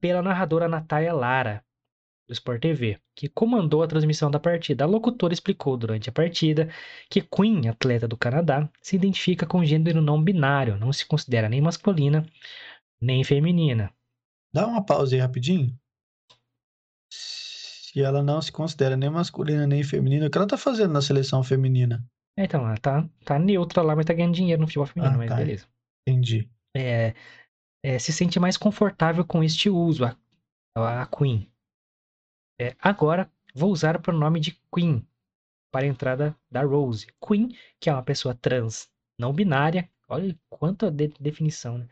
pela 0.00 0.22
narradora 0.22 0.68
Natália 0.68 1.12
Lara, 1.12 1.64
do 2.28 2.32
Sport 2.32 2.60
TV, 2.60 3.00
que 3.14 3.28
comandou 3.28 3.82
a 3.82 3.88
transmissão 3.88 4.30
da 4.30 4.38
partida. 4.38 4.84
A 4.84 4.86
locutora 4.86 5.32
explicou 5.32 5.76
durante 5.76 6.08
a 6.08 6.12
partida 6.12 6.68
que 7.10 7.22
Queen, 7.22 7.68
atleta 7.68 8.06
do 8.06 8.16
Canadá, 8.16 8.68
se 8.80 8.94
identifica 8.94 9.46
com 9.46 9.64
gênero 9.64 10.00
não 10.00 10.22
binário, 10.22 10.76
não 10.76 10.92
se 10.92 11.06
considera 11.06 11.48
nem 11.48 11.60
masculina 11.60 12.24
nem 13.00 13.24
feminina. 13.24 13.92
Dá 14.52 14.66
uma 14.66 14.84
pausa 14.84 15.16
aí 15.16 15.20
rapidinho. 15.20 15.76
Se 17.96 18.02
ela 18.02 18.22
não 18.22 18.42
se 18.42 18.52
considera 18.52 18.94
nem 18.94 19.08
masculina 19.08 19.66
nem 19.66 19.82
feminina, 19.82 20.26
o 20.26 20.30
que 20.30 20.36
ela 20.36 20.46
tá 20.46 20.58
fazendo 20.58 20.92
na 20.92 21.00
seleção 21.00 21.42
feminina? 21.42 22.04
É, 22.38 22.44
então, 22.44 22.60
ela 22.66 22.76
tá, 22.76 23.08
tá 23.24 23.38
neutra 23.38 23.80
lá, 23.80 23.96
mas 23.96 24.04
tá 24.04 24.12
ganhando 24.12 24.34
dinheiro 24.34 24.60
no 24.60 24.66
futebol 24.66 24.86
feminino, 24.86 25.14
Ah, 25.14 25.16
mas 25.16 25.30
tá. 25.30 25.36
beleza. 25.36 25.66
Entendi. 26.06 26.46
É, 26.76 27.14
é, 27.82 27.98
se 27.98 28.12
sente 28.12 28.38
mais 28.38 28.58
confortável 28.58 29.24
com 29.24 29.42
este 29.42 29.70
uso, 29.70 30.04
a, 30.04 30.14
a 30.76 31.06
Queen. 31.06 31.50
É, 32.60 32.76
agora, 32.78 33.32
vou 33.54 33.72
usar 33.72 33.96
o 33.96 34.02
pronome 34.02 34.40
de 34.40 34.60
Queen 34.70 35.02
para 35.72 35.86
a 35.86 35.88
entrada 35.88 36.36
da 36.50 36.64
Rose. 36.64 37.06
Queen, 37.26 37.56
que 37.80 37.88
é 37.88 37.94
uma 37.94 38.02
pessoa 38.02 38.34
trans 38.34 38.90
não 39.18 39.32
binária. 39.32 39.88
Olha 40.06 40.38
quanta 40.50 40.90
de- 40.90 41.14
definição, 41.18 41.78
né? 41.78 41.88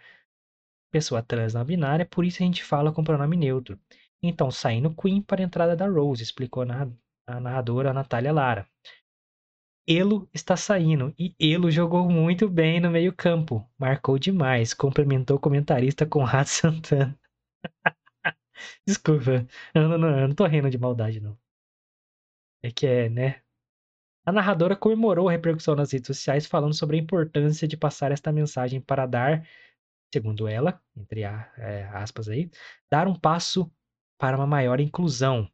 Pessoa 0.93 1.23
trans 1.23 1.55
não 1.55 1.65
binária, 1.65 2.05
por 2.05 2.27
isso 2.27 2.43
a 2.43 2.47
gente 2.47 2.63
fala 2.63 2.93
com 2.93 3.03
pronome 3.03 3.39
neutro. 3.39 3.81
Então, 4.25 4.51
saindo 4.51 4.93
Queen 4.95 5.23
para 5.23 5.41
a 5.41 5.45
entrada 5.45 5.77
da 5.77 5.87
Rose, 5.89 6.23
explicou 6.23 6.65
a 6.65 6.67
narra- 6.67 6.93
a 7.29 7.41
narradora 7.41 7.93
Natália 7.93 8.33
Lara. 8.33 8.67
Elo 9.89 10.29
está 10.35 10.59
saindo 10.59 11.15
e 11.19 11.35
Elo 11.41 11.71
jogou 11.71 12.07
muito 12.11 12.51
bem 12.51 12.81
no 12.81 12.91
meio-campo. 12.91 13.67
Marcou 13.79 14.19
demais, 14.19 14.75
complementou 14.75 15.39
o 15.39 15.41
comentarista 15.41 16.05
Conrado 16.05 16.49
Santana. 16.49 17.19
Desculpa, 18.87 19.47
eu 19.75 19.89
não, 19.89 19.99
não, 19.99 20.21
eu 20.21 20.29
não 20.29 20.35
tô 20.35 20.47
rindo 20.47 20.71
de 20.71 20.79
maldade, 20.79 21.21
não. 21.21 21.37
É 22.63 22.71
que 22.71 22.87
é, 22.87 23.09
né? 23.09 23.41
A 24.27 24.33
narradora 24.33 24.77
comemorou 24.77 25.29
a 25.29 25.33
repercussão 25.33 25.75
nas 25.77 25.93
redes 25.93 26.09
sociais, 26.09 26.47
falando 26.47 26.75
sobre 26.75 26.97
a 26.97 27.01
importância 27.01 27.69
de 27.69 27.77
passar 27.77 28.13
esta 28.13 28.33
mensagem 28.33 28.81
para 28.81 29.07
dar, 29.07 29.47
segundo 30.15 30.49
ela, 30.49 30.81
entre 30.97 31.25
a- 31.25 31.53
é, 31.59 31.85
aspas 31.89 32.29
aí, 32.29 32.51
dar 32.91 33.09
um 33.09 33.15
passo 33.15 33.73
para 34.25 34.39
uma 34.39 34.47
maior 34.47 34.81
inclusão. 34.81 35.47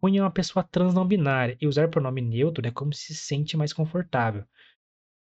Cunha 0.00 0.18
é 0.18 0.24
uma 0.24 0.30
pessoa 0.32 0.64
trans 0.64 0.92
não 0.92 1.06
binária 1.06 1.56
e 1.60 1.68
usar 1.68 1.88
pronome 1.88 2.20
neutro 2.20 2.66
é 2.66 2.70
como 2.72 2.92
se 2.92 3.14
sente 3.14 3.56
mais 3.56 3.72
confortável. 3.72 4.44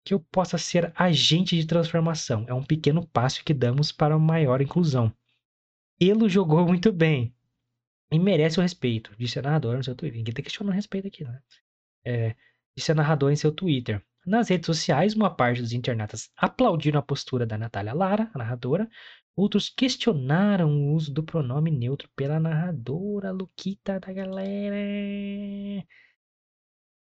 Que 0.04 0.16
eu 0.16 0.20
possa 0.20 0.58
ser 0.58 0.92
agente 0.96 1.56
de 1.56 1.68
transformação 1.68 2.46
é 2.48 2.54
um 2.54 2.64
pequeno 2.64 3.06
passo 3.06 3.46
que 3.46 3.54
damos 3.54 3.92
para 3.92 4.18
uma 4.18 4.26
maior 4.26 4.60
inclusão. 4.60 5.16
Elo 6.02 6.28
jogou 6.28 6.66
muito 6.66 6.92
bem 6.92 7.36
e 8.12 8.18
merece 8.18 8.58
o 8.58 8.64
respeito, 8.64 9.16
disse 9.20 9.38
a 9.38 9.44
narradora 9.44 9.78
no 9.78 9.84
seu 9.84 9.94
Twitter. 9.94 10.18
Ninguém 10.18 10.34
tá 10.34 10.42
questionando 10.42 10.74
respeito 10.74 11.08
aqui, 11.08 11.24
né? 11.24 11.44
É, 12.04 12.36
disse 12.76 12.92
a 12.92 12.96
narradora 12.96 13.34
em 13.34 13.38
seu 13.38 13.52
Twitter. 13.52 14.04
Nas 14.26 14.50
redes 14.50 14.66
sociais, 14.68 15.14
uma 15.16 15.34
parte 15.36 15.62
dos 15.62 15.74
internautas 15.74 16.30
aplaudiram 16.38 17.00
a 17.00 17.04
postura 17.04 17.46
da 17.46 17.58
Natália 17.58 17.94
Lara, 17.94 18.30
a 18.34 18.38
narradora. 18.38 18.90
Outros 19.36 19.70
questionaram 19.70 20.70
o 20.72 20.94
uso 20.94 21.12
do 21.14 21.24
pronome 21.24 21.72
neutro 21.72 22.10
pela 22.16 22.40
narradora 22.40 23.32
Luquita 23.32 24.00
da 24.00 24.14
galera. 24.14 24.76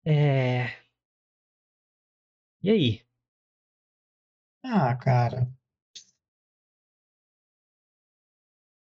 É. 0.04 0.80
E 2.62 2.70
aí? 2.70 3.02
Ah, 4.64 4.96
cara. 4.96 5.46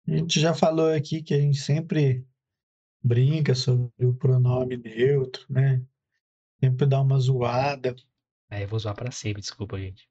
A 0.08 0.16
gente 0.16 0.40
já 0.40 0.54
falou 0.54 0.92
aqui 0.92 1.22
que 1.22 1.34
a 1.34 1.40
gente 1.40 1.58
sempre 1.58 2.26
brinca 3.02 3.54
sobre 3.54 4.06
o 4.06 4.14
pronome 4.14 4.76
neutro, 4.76 5.46
né? 5.50 5.84
Sempre 6.62 6.86
dá 6.86 7.00
uma 7.02 7.18
zoada. 7.18 7.94
É, 8.54 8.62
eu 8.62 8.68
vou 8.68 8.78
zoar 8.78 8.94
pra 8.94 9.10
sempre, 9.10 9.40
desculpa, 9.40 9.76
gente. 9.76 10.08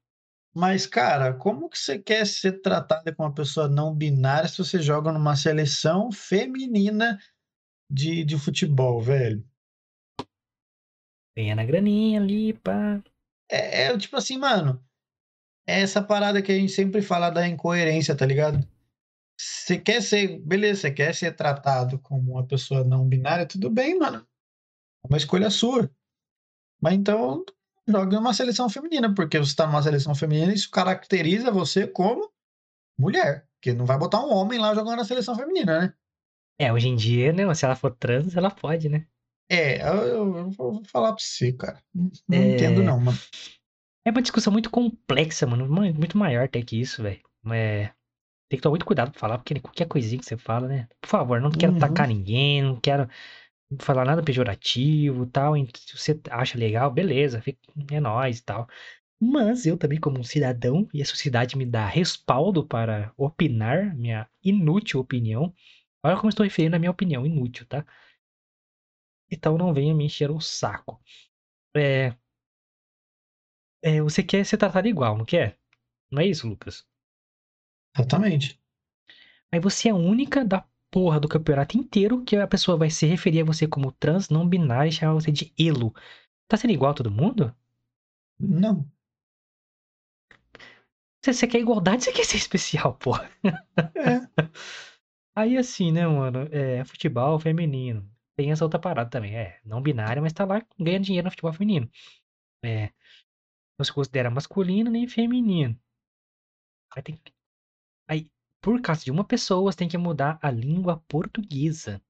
Mas, 0.54 0.86
cara, 0.86 1.32
como 1.32 1.68
que 1.68 1.78
você 1.78 1.98
quer 1.98 2.26
ser 2.26 2.60
tratada 2.60 3.12
como 3.14 3.26
uma 3.26 3.34
pessoa 3.34 3.68
não 3.68 3.94
binária 3.94 4.46
se 4.46 4.58
você 4.58 4.82
joga 4.82 5.10
numa 5.10 5.34
seleção 5.34 6.12
feminina 6.12 7.18
de, 7.90 8.22
de 8.22 8.38
futebol, 8.38 9.00
velho? 9.00 9.42
Ganhando 11.34 11.60
a 11.60 11.64
graninha 11.64 12.20
ali, 12.20 12.52
pá. 12.52 13.02
É, 13.50 13.84
é 13.84 13.98
tipo 13.98 14.16
assim, 14.16 14.36
mano. 14.36 14.84
É 15.66 15.80
essa 15.80 16.02
parada 16.02 16.42
que 16.42 16.52
a 16.52 16.54
gente 16.54 16.70
sempre 16.70 17.00
fala 17.00 17.30
da 17.30 17.48
incoerência, 17.48 18.14
tá 18.14 18.26
ligado? 18.26 18.58
Você 19.40 19.78
quer 19.78 20.02
ser, 20.02 20.38
beleza, 20.40 20.82
você 20.82 20.90
quer 20.90 21.14
ser 21.14 21.34
tratado 21.34 21.98
como 21.98 22.32
uma 22.32 22.46
pessoa 22.46 22.84
não 22.84 23.08
binária, 23.08 23.46
tudo 23.46 23.70
bem, 23.70 23.98
mano. 23.98 24.18
É 25.02 25.08
uma 25.08 25.16
escolha 25.16 25.48
sua. 25.48 25.90
Mas 26.80 26.92
então, 26.92 27.42
jogue 27.86 28.14
numa 28.16 28.32
seleção 28.34 28.68
feminina, 28.68 29.12
porque 29.14 29.38
você 29.38 29.54
tá 29.54 29.66
numa 29.66 29.82
seleção 29.82 30.14
feminina, 30.14 30.52
isso 30.52 30.70
caracteriza 30.70 31.50
você 31.50 31.86
como 31.86 32.30
mulher. 32.98 33.46
Porque 33.60 33.72
não 33.76 33.86
vai 33.86 33.98
botar 33.98 34.20
um 34.20 34.32
homem 34.32 34.58
lá 34.58 34.74
jogando 34.74 34.96
na 34.98 35.04
seleção 35.04 35.34
feminina, 35.36 35.80
né? 35.80 35.94
É, 36.58 36.72
hoje 36.72 36.88
em 36.88 36.96
dia, 36.96 37.32
né? 37.32 37.52
Se 37.54 37.64
ela 37.64 37.74
for 37.74 37.94
trans, 37.94 38.36
ela 38.36 38.50
pode, 38.50 38.88
né? 38.88 39.06
É, 39.50 39.82
eu, 39.88 39.94
eu- 40.06 40.36
eu 40.36 40.50
vou 40.50 40.82
falar 40.86 41.12
pra 41.12 41.22
você, 41.22 41.52
cara. 41.52 41.82
Não, 41.94 42.10
não 42.28 42.38
É. 42.38 42.46
entendo, 42.54 42.82
não, 42.82 43.00
mano. 43.00 43.18
É 44.06 44.10
uma 44.10 44.22
discussão 44.22 44.52
muito 44.52 44.70
complexa, 44.70 45.46
mano. 45.46 45.66
mu- 45.66 45.94
Muito 45.94 46.16
maior 46.18 46.44
até 46.44 46.62
que 46.62 46.80
isso, 46.80 47.02
velho. 47.02 47.20
É... 47.50 47.86
Tem 48.50 48.58
que 48.58 48.62
tomar 48.62 48.72
muito 48.72 48.84
cuidado 48.86 49.10
pra 49.10 49.18
falar, 49.18 49.38
porque 49.38 49.58
qualquer 49.58 49.86
coisinha 49.88 50.18
que 50.20 50.24
você 50.26 50.36
fala, 50.36 50.68
né? 50.68 50.88
Por 51.00 51.08
favor, 51.08 51.40
não 51.40 51.50
quero 51.50 51.72
Uhum. 51.72 51.78
atacar 51.78 52.06
ninguém, 52.06 52.62
não 52.62 52.76
quero 52.78 53.08
falar 53.80 54.04
nada 54.04 54.22
pejorativo 54.22 55.26
tal. 55.26 55.54
Se 55.76 55.96
você 55.98 56.20
acha 56.30 56.58
legal, 56.58 56.90
beleza, 56.90 57.40
fica- 57.42 57.58
é 57.90 58.00
nóis 58.00 58.38
e 58.38 58.42
tal. 58.44 58.68
Mas 59.20 59.66
eu 59.66 59.76
também, 59.78 60.00
como 60.00 60.20
um 60.20 60.24
cidadão, 60.24 60.88
e 60.94 61.02
a 61.02 61.06
sociedade 61.06 61.56
me 61.58 61.66
dá 61.66 61.86
respaldo 61.86 62.66
para 62.66 63.12
opinar 63.16 63.96
minha 63.96 64.28
inútil 64.44 65.00
opinião. 65.00 65.54
Olha 66.04 66.16
como 66.16 66.26
eu 66.28 66.30
estou 66.30 66.44
referindo 66.44 66.76
a 66.76 66.78
minha 66.78 66.90
opinião 66.92 67.26
inútil, 67.26 67.66
tá? 67.66 67.84
Então 69.30 69.58
não 69.58 69.74
venha 69.74 69.94
me 69.94 70.04
encher 70.04 70.30
o 70.30 70.40
saco. 70.40 70.98
É, 71.76 72.14
é, 73.82 74.00
você 74.02 74.22
quer 74.22 74.44
ser 74.44 74.56
tratado 74.56 74.88
igual, 74.88 75.16
não 75.16 75.24
quer? 75.24 75.58
Não 76.10 76.22
é 76.22 76.26
isso, 76.26 76.48
Lucas? 76.48 76.86
Exatamente. 77.96 78.60
Aí 79.52 79.60
você 79.60 79.88
é 79.88 79.92
a 79.92 79.96
única 79.96 80.44
da 80.44 80.66
porra 80.94 81.18
do 81.18 81.26
campeonato 81.28 81.76
inteiro 81.76 82.24
que 82.24 82.36
a 82.36 82.46
pessoa 82.46 82.76
vai 82.76 82.88
se 82.88 83.04
referir 83.04 83.40
a 83.40 83.44
você 83.44 83.66
como 83.66 83.90
trans, 83.90 84.28
não 84.28 84.48
binário 84.48 84.88
e 84.88 84.92
chamar 84.92 85.14
você 85.14 85.32
de 85.32 85.52
elo. 85.58 85.92
Tá 86.46 86.56
sendo 86.56 86.72
igual 86.72 86.92
a 86.92 86.94
todo 86.94 87.10
mundo? 87.10 87.52
Não. 88.38 88.88
Você, 91.20 91.32
você 91.32 91.48
quer 91.48 91.58
igualdade, 91.58 92.04
você 92.04 92.12
quer 92.12 92.24
ser 92.24 92.36
especial, 92.36 92.94
porra. 92.94 93.28
É. 93.96 94.20
Aí 95.34 95.56
assim, 95.58 95.90
né, 95.90 96.06
mano? 96.06 96.48
É 96.52 96.84
futebol 96.84 97.40
feminino. 97.40 98.08
Tem 98.36 98.52
essa 98.52 98.64
outra 98.64 98.78
parada 98.78 99.10
também. 99.10 99.34
É, 99.36 99.60
não 99.64 99.82
binária, 99.82 100.22
mas 100.22 100.32
tá 100.32 100.44
lá 100.44 100.64
ganhando 100.78 101.06
dinheiro 101.06 101.24
no 101.24 101.30
futebol 101.32 101.52
feminino. 101.52 101.90
É. 102.64 102.92
Não 103.76 103.84
se 103.84 103.92
considera 103.92 104.30
masculino 104.30 104.92
nem 104.92 105.08
feminino. 105.08 105.76
Aí 106.94 107.02
tem 107.02 107.20
Aí, 108.08 108.30
por 108.64 108.80
causa 108.80 109.04
de 109.04 109.10
uma 109.10 109.24
pessoa, 109.24 109.70
você 109.70 109.76
tem 109.76 109.88
que 109.88 109.98
mudar 109.98 110.38
a 110.40 110.50
língua 110.50 110.96
portuguesa. 111.06 112.00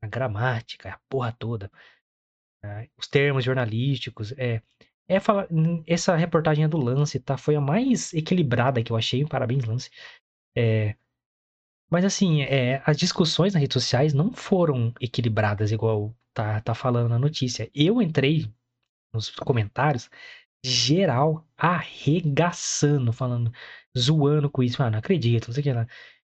A 0.00 0.06
gramática, 0.06 0.90
a 0.90 1.00
porra 1.08 1.32
toda. 1.32 1.68
Ah, 2.62 2.86
Os 2.96 3.08
termos 3.08 3.44
jornalísticos. 3.44 4.32
É, 4.38 4.62
é 5.08 5.18
falar, 5.18 5.48
hum, 5.50 5.82
essa 5.84 6.14
reportagem 6.14 6.64
é 6.64 6.68
do 6.68 6.78
Lance, 6.78 7.18
tá? 7.18 7.36
Foi 7.36 7.56
a 7.56 7.60
mais 7.60 8.14
equilibrada 8.14 8.80
que 8.80 8.92
eu 8.92 8.96
achei. 8.96 9.26
Parabéns, 9.26 9.64
Lance. 9.64 9.90
É, 10.56 10.94
mas 11.90 12.04
assim, 12.04 12.42
é, 12.42 12.80
as 12.86 12.96
discussões 12.96 13.54
nas 13.54 13.60
redes 13.60 13.74
sociais 13.74 14.14
não 14.14 14.32
foram 14.32 14.94
equilibradas 15.00 15.72
igual 15.72 16.14
tá, 16.32 16.60
tá 16.60 16.74
falando 16.74 17.08
na 17.08 17.18
notícia. 17.18 17.68
Eu 17.74 18.00
entrei 18.00 18.48
nos 19.12 19.30
comentários, 19.30 20.08
geral 20.64 21.46
arregaçando, 21.56 23.12
falando, 23.12 23.52
zoando 23.98 24.50
com 24.50 24.62
isso. 24.62 24.82
Ah, 24.82 24.90
não 24.90 24.98
acredito, 24.98 25.48
não 25.48 25.54
sei 25.54 25.60
o 25.62 25.64
que 25.64 25.72
lá. 25.72 25.86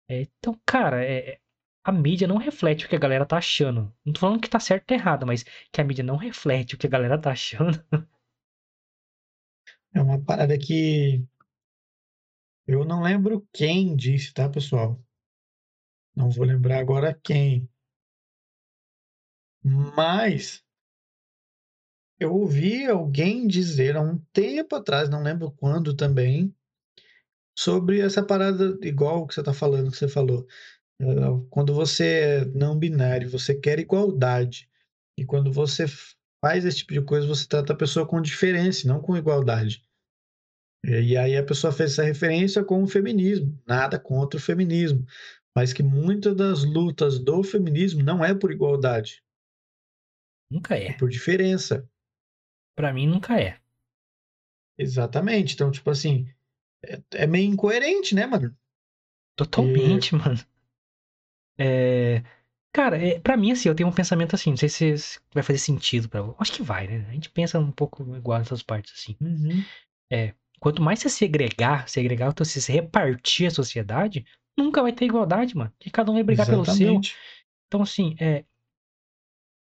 É, 0.09 0.23
então, 0.23 0.61
cara, 0.67 1.05
é, 1.05 1.39
a 1.85 1.93
mídia 1.93 2.29
não 2.29 2.37
reflete 2.39 2.87
o 2.87 2.89
que 2.89 2.97
a 2.97 2.99
galera 2.99 3.27
tá 3.27 3.39
achando. 3.39 3.93
Não 4.05 4.13
tô 4.13 4.21
falando 4.21 4.41
que 4.41 4.51
tá 4.51 4.61
certo 4.61 4.91
ou 4.93 4.97
errado, 4.99 5.27
mas 5.27 5.45
que 5.73 5.81
a 5.81 5.85
mídia 5.85 6.05
não 6.05 6.17
reflete 6.17 6.75
o 6.75 6.79
que 6.79 6.87
a 6.87 6.91
galera 6.91 7.21
tá 7.21 7.33
achando. 7.33 7.83
É 9.93 10.01
uma 10.01 10.23
parada 10.23 10.57
que 10.57 11.27
eu 12.67 12.85
não 12.85 13.03
lembro 13.03 13.47
quem 13.53 13.97
disse, 13.97 14.33
tá, 14.33 14.49
pessoal? 14.49 15.03
Não 16.15 16.31
vou 16.31 16.47
lembrar 16.47 16.79
agora 16.79 17.13
quem. 17.13 17.69
Mas 19.63 20.65
eu 22.19 22.35
ouvi 22.35 22.87
alguém 22.87 23.47
dizer 23.47 23.97
há 23.97 24.01
um 24.01 24.19
tempo 24.33 24.77
atrás, 24.77 25.09
não 25.09 25.23
lembro 25.23 25.51
quando 25.53 25.97
também, 25.97 26.55
sobre 27.59 28.01
essa 28.01 28.25
parada 28.25 28.79
igual 28.83 29.27
que 29.27 29.35
você 29.35 29.41
está 29.41 29.53
falando, 29.53 29.91
que 29.91 29.97
você 29.97 30.09
falou. 30.09 30.47
Quando 31.49 31.75
você 31.75 32.05
é 32.05 32.45
não 32.47 32.79
binário, 32.79 33.31
você 33.31 33.55
quer 33.55 33.79
igualdade. 33.79 34.69
E 35.19 35.25
quando 35.25 35.53
você 35.53 35.87
faz 36.43 36.65
esse 36.65 36.79
tipo 36.79 36.93
de 36.93 37.03
coisa, 37.03 37.27
você 37.27 37.47
trata 37.47 37.73
a 37.73 37.77
pessoa 37.77 38.07
com 38.07 38.21
diferença, 38.21 38.89
não 38.89 39.01
com 39.01 39.17
igualdade. 39.17 39.83
E 40.83 41.17
aí 41.17 41.37
a 41.37 41.45
pessoa 41.45 41.73
fez 41.73 41.93
essa 41.93 42.03
referência 42.03 42.65
com 42.65 42.83
o 42.83 42.89
feminismo, 42.89 43.59
nada 43.67 43.99
contra 43.99 44.39
o 44.39 44.43
feminismo, 44.43 45.05
mas 45.55 45.75
que 45.75 45.83
muitas 45.83 46.35
das 46.35 46.65
lutas 46.65 47.19
do 47.19 47.43
feminismo 47.43 48.03
não 48.03 48.25
é 48.25 48.35
por 48.35 48.51
igualdade. 48.51 49.23
Nunca 50.51 50.77
é. 50.77 50.89
É 50.89 50.93
por 50.95 51.11
diferença. 51.11 51.87
Para 52.75 52.95
mim 52.95 53.07
nunca 53.07 53.39
é. 53.39 53.61
Exatamente. 54.79 55.55
Então, 55.55 55.71
tipo 55.71 55.91
assim, 55.91 56.27
é, 56.85 57.01
é 57.13 57.27
meio 57.27 57.51
incoerente, 57.51 58.15
né, 58.15 58.27
mano? 58.27 58.57
Totalmente, 59.37 60.15
e... 60.15 60.17
mano. 60.17 60.39
É... 61.59 62.23
Cara, 62.73 62.97
é, 62.97 63.19
pra 63.19 63.37
mim, 63.37 63.51
assim, 63.51 63.69
eu 63.69 63.75
tenho 63.75 63.89
um 63.89 63.93
pensamento 63.93 64.35
assim, 64.35 64.51
não 64.51 64.57
sei 64.57 64.69
se, 64.69 64.95
vai 65.35 65.43
fazer 65.43 65.59
sentido 65.59 66.09
pra 66.09 66.23
Acho 66.39 66.53
que 66.53 66.63
vai, 66.63 66.87
né? 66.87 67.05
A 67.09 67.13
gente 67.13 67.29
pensa 67.29 67.59
um 67.59 67.73
pouco 67.73 68.03
igual 68.15 68.39
nessas 68.39 68.63
partes, 68.63 68.93
assim. 68.95 69.17
Uhum. 69.21 69.65
É, 70.11 70.35
quanto 70.61 70.81
mais 70.81 71.01
você 71.01 71.09
segregar, 71.09 71.89
segregar, 71.89 72.31
então 72.31 72.45
se 72.45 72.71
repartir 72.71 73.49
a 73.49 73.51
sociedade, 73.51 74.25
nunca 74.57 74.83
vai 74.83 74.93
ter 74.93 75.07
igualdade, 75.07 75.57
mano. 75.57 75.73
Porque 75.79 75.91
cada 75.91 76.11
um 76.11 76.15
vai 76.15 76.23
brigar 76.23 76.47
Exatamente. 76.47 76.79
pelo 76.79 77.03
seu. 77.03 77.21
Então, 77.67 77.83
assim, 77.83 78.15
é. 78.21 78.45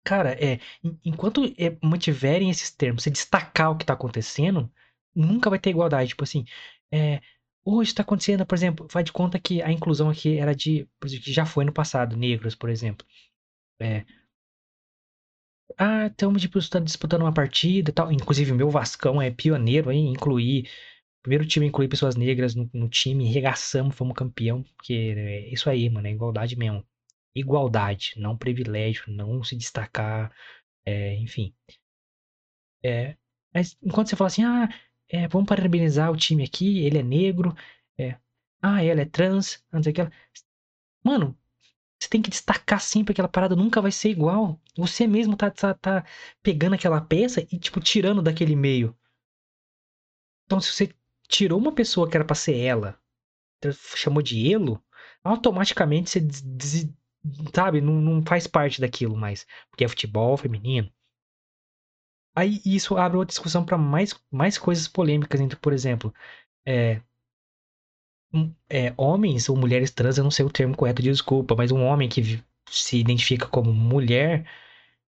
Cara, 0.05 0.33
é. 0.33 0.59
Enquanto 1.05 1.45
é, 1.45 1.77
mantiverem 1.83 2.51
esses 2.51 2.73
termos, 2.73 3.05
se 3.05 3.11
destacar 3.11 3.71
o 3.71 3.77
que 3.77 3.87
tá 3.87 3.93
acontecendo, 3.93 4.71
nunca 5.15 5.49
vai 5.49 5.61
ter 5.61 5.71
igualdade. 5.71 6.09
Tipo 6.09 6.25
assim, 6.25 6.45
é 6.93 7.21
hoje 7.65 7.91
está 7.91 8.03
acontecendo, 8.03 8.47
por 8.47 8.55
exemplo, 8.55 8.87
faz 8.91 9.05
de 9.05 9.13
conta 9.13 9.39
que 9.39 9.63
a 9.63 9.71
inclusão 9.71 10.11
aqui 10.11 10.39
era 10.39 10.55
de, 10.55 10.89
que 11.01 11.33
já 11.33 11.47
foi 11.47 11.65
no 11.65 11.73
passado, 11.73 12.17
negros, 12.17 12.55
por 12.55 12.71
exemplo. 12.71 13.07
É, 13.81 14.05
ah, 15.79 16.07
estamos 16.07 16.43
disputando 16.43 17.23
uma 17.23 17.33
partida 17.33 17.91
e 17.91 17.93
tal. 17.93 18.13
Inclusive, 18.13 18.53
meu 18.53 18.71
Vascão 18.71 19.21
é 19.21 19.31
pioneiro 19.31 19.91
em 19.93 20.11
incluir. 20.11 20.69
Primeiro 21.23 21.47
time 21.47 21.67
a 21.67 21.69
incluir 21.69 21.89
pessoas 21.89 22.17
negras 22.17 22.55
no, 22.55 22.69
no 22.73 22.89
time, 22.89 23.31
regaçamos, 23.31 23.95
fomos 23.95 24.17
campeão. 24.17 24.63
Porque 24.77 24.93
é 25.17 25.49
isso 25.53 25.71
aí, 25.71 25.89
mano, 25.91 26.07
é 26.07 26.11
igualdade 26.13 26.57
mesmo. 26.57 26.85
Igualdade, 27.35 28.15
não 28.17 28.37
privilégio, 28.37 29.05
não 29.09 29.43
se 29.45 29.57
destacar, 29.57 30.33
é, 30.85 31.15
enfim. 31.17 31.55
É, 32.83 33.17
mas 33.55 33.77
enquanto 33.83 34.09
você 34.09 34.17
fala 34.17 34.29
assim, 34.29 34.45
ah, 34.45 34.69
é, 35.11 35.29
vamos 35.29 35.49
parabenizar 35.49 36.11
o 36.11 36.17
time 36.17 36.45
aqui, 36.45 36.81
ele 36.81 36.99
é 36.99 37.03
negro, 37.03 37.55
é, 37.99 38.17
ah, 38.63 38.83
ela 38.83 39.03
é 39.03 39.05
trans, 39.05 39.65
o 39.73 39.81
que. 39.81 40.03
Mano, 41.03 41.37
você 41.99 42.09
tem 42.09 42.23
que 42.23 42.31
destacar 42.31 42.81
sempre 42.81 43.13
aquela 43.13 43.29
parada, 43.29 43.57
nunca 43.57 43.81
vai 43.83 43.93
ser 43.93 44.11
igual. 44.11 44.61
Você 44.77 45.07
mesmo 45.07 45.37
tá, 45.37 45.51
tá, 45.51 45.75
tá 45.75 46.05
pegando 46.43 46.75
aquela 46.75 47.01
peça 47.01 47.47
e, 47.53 47.59
tipo, 47.59 47.81
tirando 47.81 48.23
daquele 48.23 48.57
meio. 48.57 48.97
Então, 50.47 50.61
se 50.61 50.73
você 50.73 50.95
tirou 51.29 51.59
uma 51.59 51.73
pessoa 51.75 52.09
que 52.09 52.17
era 52.17 52.25
pra 52.25 52.35
ser 52.35 52.57
ela, 52.59 52.99
chamou 53.97 54.23
de 54.23 54.53
elo, 54.53 54.83
automaticamente 55.23 56.11
você, 56.11 56.21
sabe, 57.55 57.81
não, 57.81 57.95
não 58.01 58.23
faz 58.23 58.47
parte 58.47 58.81
daquilo 58.81 59.17
mais. 59.17 59.47
Porque 59.71 59.85
é 59.85 59.89
futebol 59.89 60.37
feminino. 60.37 60.91
Aí 62.35 62.61
isso 62.65 62.97
abre 62.97 63.19
outra 63.19 63.33
discussão 63.33 63.65
para 63.65 63.77
mais, 63.77 64.19
mais 64.31 64.57
coisas 64.57 64.87
polêmicas 64.87 65.41
entre, 65.41 65.59
por 65.59 65.73
exemplo, 65.73 66.15
é, 66.65 67.01
é, 68.69 68.95
homens 68.97 69.49
ou 69.49 69.57
mulheres 69.57 69.91
trans, 69.91 70.17
eu 70.17 70.25
não 70.25 70.31
sei 70.31 70.45
o 70.45 70.51
termo 70.51 70.77
correto, 70.77 71.03
desculpa, 71.03 71.55
mas 71.57 71.73
um 71.73 71.83
homem 71.83 72.09
que 72.09 72.43
se 72.69 72.99
identifica 72.99 73.47
como 73.47 73.73
mulher 73.73 74.49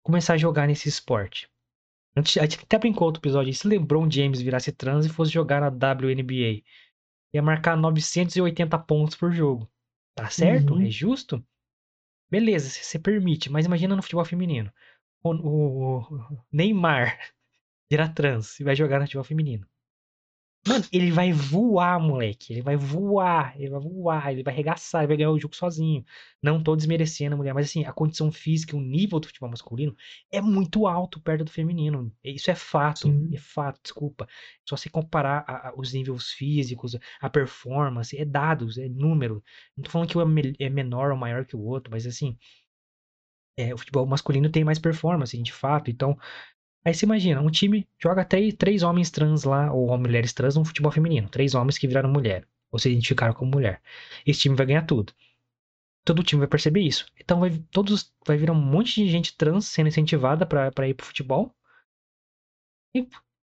começar 0.03 0.35
a 0.35 0.39
jogar 0.39 0.69
nesse 0.69 0.89
esporte. 0.89 1.51
A 2.17 2.21
gente 2.21 2.61
até 2.63 2.79
brincou 2.79 3.07
outro 3.07 3.21
episódio, 3.21 3.53
se 3.53 3.67
LeBron 3.67 4.11
James 4.11 4.41
virasse 4.41 4.73
trans 4.73 5.07
e 5.07 5.09
fosse 5.09 5.31
jogar 5.33 5.61
na 5.61 5.69
WNBA, 5.69 6.63
ia 7.33 7.43
marcar 7.43 7.77
980 7.77 8.79
pontos 8.81 9.17
por 9.17 9.33
jogo. 9.33 9.69
Tá 10.15 10.29
certo? 10.31 10.75
Uhum. 10.75 10.83
É 10.83 10.91
justo? 10.91 11.45
Beleza, 12.31 12.69
você 12.69 12.99
permite, 12.99 13.51
mas 13.51 13.67
imagina 13.67 13.95
no 13.95 14.03
futebol 14.03 14.25
feminino 14.25 14.73
o, 15.23 15.99
o 16.01 16.45
Neymar 16.53 17.19
virar 17.91 18.09
trans 18.15 18.59
e 18.61 18.65
vai 18.65 18.75
jogar 18.77 18.99
no 18.99 19.07
futebol 19.07 19.25
feminino. 19.25 19.67
Mano, 20.67 20.85
ele 20.93 21.11
vai 21.11 21.33
voar, 21.33 21.99
moleque. 21.99 22.53
Ele 22.53 22.61
vai 22.63 22.77
voar, 22.77 23.55
ele 23.57 23.71
vai 23.71 23.81
voar, 23.81 24.33
ele 24.33 24.43
vai 24.43 24.53
arregaçar, 24.53 25.01
ele 25.03 25.09
vai 25.09 25.17
ganhar 25.17 25.31
o 25.31 25.39
jogo 25.39 25.55
sozinho. 25.55 26.05
Não 26.43 26.63
tô 26.63 26.77
desmerecendo 26.77 27.35
a 27.35 27.39
mulher, 27.39 27.55
mas 27.55 27.67
assim, 27.69 27.85
a 27.85 27.93
condição 27.93 28.31
física, 28.31 28.77
o 28.77 28.81
nível 28.81 29.19
do 29.19 29.29
futebol 29.29 29.49
masculino 29.49 29.97
é 30.31 30.41
muito 30.43 30.87
alto 30.87 31.21
perto 31.21 31.45
do 31.45 31.51
feminino. 31.51 32.13
Isso 32.23 32.51
é 32.51 32.55
fato, 32.55 33.09
Sim. 33.09 33.31
é 33.33 33.39
fato, 33.39 33.81
desculpa. 33.83 34.29
Só 34.69 34.77
se 34.77 34.91
comparar 34.91 35.45
a, 35.47 35.69
a, 35.69 35.75
os 35.75 35.93
níveis 35.95 36.29
físicos, 36.33 36.97
a 37.21 37.31
performance, 37.31 38.17
é 38.19 38.25
dados, 38.25 38.77
é 38.77 38.89
número. 38.89 39.43
Não 39.77 39.85
tô 39.85 39.91
falando 39.91 40.11
que 40.11 40.19
um 40.19 40.39
é, 40.39 40.67
é 40.67 40.69
menor 40.69 41.13
ou 41.13 41.17
maior 41.17 41.47
que 41.47 41.57
o 41.57 41.61
outro, 41.61 41.91
mas 41.91 42.07
assim, 42.07 42.37
é, 43.59 43.75
o 43.75 43.79
futebol 43.79 44.07
masculino 44.07 44.49
tem 44.49 44.65
mais 44.65 44.79
performance, 44.79 45.37
de 45.37 45.53
fato. 45.53 45.91
Então, 45.91 46.17
aí 46.85 46.95
você 46.95 47.05
imagina, 47.05 47.41
um 47.43 47.51
time 47.51 47.87
joga 48.01 48.25
três, 48.25 48.55
três 48.55 48.83
homens 48.85 49.11
trans 49.11 49.45
lá, 49.45 49.73
ou 49.73 49.97
mulheres 49.99 50.33
trans 50.33 50.57
no 50.57 50.65
futebol 50.65 50.93
feminino. 50.93 51.29
Três 51.29 51.55
homens 51.55 51.77
que 51.77 51.89
viraram 51.89 52.11
mulher, 52.11 52.47
ou 52.71 52.79
se 52.79 52.89
identificaram 52.91 53.35
como 53.35 53.51
mulher. 53.51 53.83
Esse 54.25 54.41
time 54.41 54.55
vai 54.55 54.67
ganhar 54.67 54.83
tudo. 54.83 55.13
Todo 56.05 56.23
time 56.23 56.41
vai 56.41 56.49
perceber 56.49 56.81
isso. 56.81 57.07
Então 57.19 57.41
vai, 57.41 57.51
todos, 57.73 58.13
vai 58.27 58.37
virar 58.37 58.53
um 58.53 58.61
monte 58.61 59.03
de 59.05 59.11
gente 59.11 59.37
trans 59.37 59.67
sendo 59.67 59.89
incentivada 59.89 60.47
para 60.47 60.89
ir 60.89 60.95
pro 60.95 61.07
futebol. 61.07 61.55
E 62.95 63.07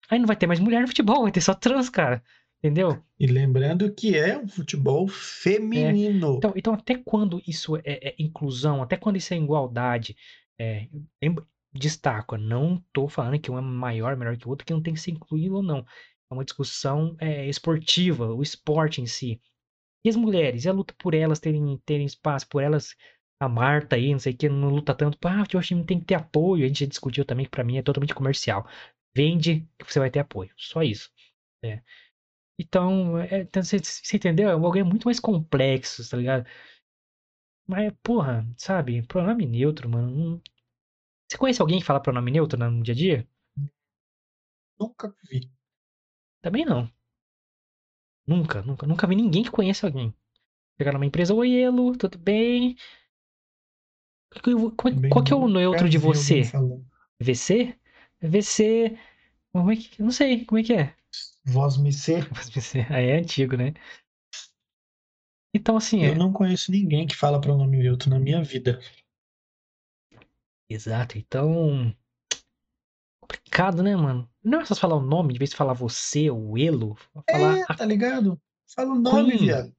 aí 0.10 0.20
não 0.20 0.26
vai 0.28 0.36
ter 0.36 0.48
mais 0.48 0.60
mulher 0.60 0.82
no 0.82 0.88
futebol, 0.88 1.24
vai 1.24 1.32
ter 1.32 1.42
só 1.42 1.54
trans, 1.54 1.90
cara. 1.90 2.24
Entendeu? 2.68 3.02
E 3.20 3.26
lembrando 3.28 3.92
que 3.94 4.16
é 4.16 4.38
um 4.38 4.48
futebol 4.48 5.08
feminino. 5.08 6.34
É. 6.34 6.38
Então, 6.38 6.54
então, 6.56 6.74
até 6.74 6.96
quando 6.96 7.42
isso 7.48 7.78
é, 7.78 7.82
é, 7.86 8.16
inclusão, 8.20 8.84
até 8.84 8.98
quando 8.98 9.16
isso 9.16 9.34
é 9.34 9.38
igualdade, 9.38 10.16
é, 10.60 10.88
destaco, 11.74 12.38
não 12.38 12.76
estou 12.76 13.08
falando 13.08 13.40
que 13.40 13.50
um 13.50 13.58
é 13.58 13.62
maior, 13.62 14.16
melhor 14.18 14.38
que 14.38 14.48
o 14.48 14.50
outro, 14.50 14.66
que 14.66 14.74
não 14.74 14.82
tem 14.82 14.94
que 14.94 15.00
ser 15.00 15.12
incluído 15.12 15.56
ou 15.56 15.64
não. 15.64 15.86
É 16.30 16.34
uma 16.34 16.44
discussão 16.44 17.16
é, 17.20 17.48
esportiva, 17.48 18.34
o 18.34 18.42
esporte 18.42 19.02
em 19.02 19.06
si. 19.06 19.40
E 20.06 20.10
as 20.10 20.16
mulheres, 20.16 20.66
e 20.66 20.70
a 20.70 20.74
luta 20.74 20.94
por 20.98 21.14
elas 21.14 21.40
terem, 21.40 21.82
terem 21.86 22.06
espaço, 22.06 22.48
por 22.48 22.62
elas, 22.62 22.96
a 23.40 23.48
Marta 23.48 23.96
aí, 23.96 24.12
não 24.12 24.20
sei 24.20 24.34
o 24.34 24.38
que, 24.38 24.50
não 24.50 24.70
luta 24.70 24.94
tanto, 24.94 25.18
ah, 25.26 25.44
o 25.44 25.62
time 25.62 25.86
tem 25.86 26.00
que 26.00 26.06
ter 26.06 26.16
apoio. 26.16 26.66
A 26.66 26.68
gente 26.68 26.82
já 26.82 26.86
discutiu 26.86 27.24
também 27.24 27.46
que 27.46 27.52
para 27.52 27.64
mim 27.64 27.78
é 27.78 27.82
totalmente 27.82 28.14
comercial. 28.14 28.68
Vende 29.16 29.68
que 29.78 29.92
você 29.92 30.00
vai 30.00 30.10
ter 30.10 30.20
apoio. 30.20 30.52
Só 30.58 30.84
isso. 30.84 31.10
É. 31.64 31.82
Então, 32.60 33.20
é, 33.20 33.42
então 33.42 33.62
você, 33.64 33.80
você 33.80 34.18
entendeu? 34.18 34.50
É 34.50 34.56
um 34.56 34.62
bagulho 34.62 34.86
muito 34.86 35.06
mais 35.06 35.20
complexo, 35.20 36.08
tá 36.10 36.18
ligado? 36.18 36.46
Mas, 37.68 37.94
porra, 38.02 38.46
sabe? 38.58 39.06
Pronome 39.08 39.46
neutro, 39.46 39.90
mano. 39.90 40.42
Você 41.30 41.38
conhece 41.38 41.62
alguém 41.62 41.80
que 41.80 41.86
fala 41.86 42.02
pronome 42.02 42.32
neutro 42.32 42.58
no 42.58 42.84
dia 42.84 42.94
a 42.94 42.98
dia? 42.98 43.30
Nunca 44.80 45.14
vi. 45.30 45.52
Também 46.42 46.66
não. 46.66 46.90
Nunca, 48.26 48.62
nunca. 48.62 48.88
Nunca 48.88 49.08
vi 49.08 49.16
ninguém 49.16 49.44
que 49.44 49.52
conhece 49.52 49.86
alguém. 49.86 50.14
Chegar 50.78 50.94
numa 50.94 51.06
empresa, 51.06 51.34
oi, 51.34 51.54
Elo, 51.56 51.98
tudo 51.98 52.18
bem? 52.18 52.76
Qual, 54.78 54.92
qual 55.10 55.24
que 55.24 55.34
é 55.34 55.36
o 55.36 55.48
neutro 55.48 55.90
de 55.90 55.98
você? 55.98 56.44
VC? 57.20 57.78
VC. 58.22 58.98
Como 59.52 59.72
é 59.72 59.76
que. 59.76 60.02
Não 60.02 60.12
sei, 60.12 60.46
como 60.46 60.60
é 60.60 60.64
que 60.64 60.74
é? 60.74 60.97
Voz 61.48 61.78
me 61.78 61.92
ser. 61.94 62.28
Voz 62.30 62.54
me 62.54 62.62
ser. 62.62 62.92
Aí 62.92 63.08
é 63.08 63.18
antigo, 63.18 63.56
né? 63.56 63.74
Então, 65.56 65.78
assim. 65.78 66.04
Eu 66.04 66.12
é... 66.12 66.16
não 66.16 66.34
conheço 66.34 66.72
ninguém 66.72 67.08
que 67.08 67.16
fala 67.16 67.40
pronome 67.40 67.78
neutro 67.78 68.10
na 68.10 68.20
minha 68.20 68.44
vida. 68.44 68.80
Exato. 70.70 71.18
Então. 71.18 71.96
Complicado, 73.22 73.82
né, 73.82 73.96
mano? 73.96 74.30
Não 74.44 74.62
é 74.62 74.66
só 74.66 74.76
falar 74.76 74.96
o 74.96 75.02
nome, 75.02 75.34
de 75.34 75.40
vez 75.40 75.50
de 75.50 75.56
falar 75.56 75.74
você, 75.74 76.30
o 76.30 76.58
Elo. 76.58 76.96
Falar 77.30 77.60
é, 77.60 77.66
tá 77.66 77.86
ligado? 77.86 78.40
Fala 78.74 78.94
o 78.94 79.00
nome, 79.00 79.32
Queen. 79.32 79.46
viado. 79.46 79.76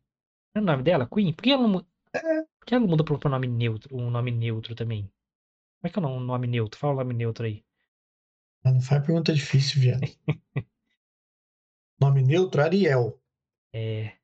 É 0.55 0.61
o 0.61 0.63
nome 0.63 0.83
dela? 0.83 1.09
Queen? 1.09 1.33
Por 1.33 1.43
que 1.43 1.51
ela 1.51 1.69
não. 1.69 1.87
É. 2.15 2.43
Por 2.43 2.67
que 2.67 2.75
ela 2.75 2.87
muda 2.87 3.05
pro 3.05 3.31
nome 3.31 3.47
neutro, 3.47 3.97
um 3.97 4.11
nome 4.11 4.31
neutro 4.31 4.75
também? 4.75 5.03
Como 5.03 5.85
é 5.85 5.89
que 5.91 5.99
é 5.99 6.03
o 6.03 6.21
nome 6.21 6.47
neutro? 6.47 6.79
Fala 6.79 6.95
o 6.95 6.97
nome 6.97 7.15
neutro 7.15 7.47
aí. 7.47 7.65
Não 8.65 8.81
faz 8.81 9.05
pergunta 9.05 9.33
difícil, 9.33 9.81
viado. 9.81 10.03
nome 12.01 12.23
neutro, 12.23 12.63
Ariel. 12.63 13.21
É. 13.73 14.17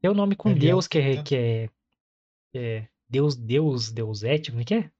Tem 0.00 0.10
o 0.10 0.14
nome 0.14 0.36
com 0.36 0.48
Ariel, 0.48 0.60
Deus, 0.60 0.88
que 0.88 0.98
é, 0.98 1.16
tá. 1.16 1.22
que 1.22 1.36
é, 1.36 1.70
é 2.54 2.88
Deus, 3.08 3.36
Deus, 3.36 3.90
Deusete, 3.90 4.50
como 4.50 4.62
é 4.62 4.64
que 4.64 4.74
é? 4.74 4.90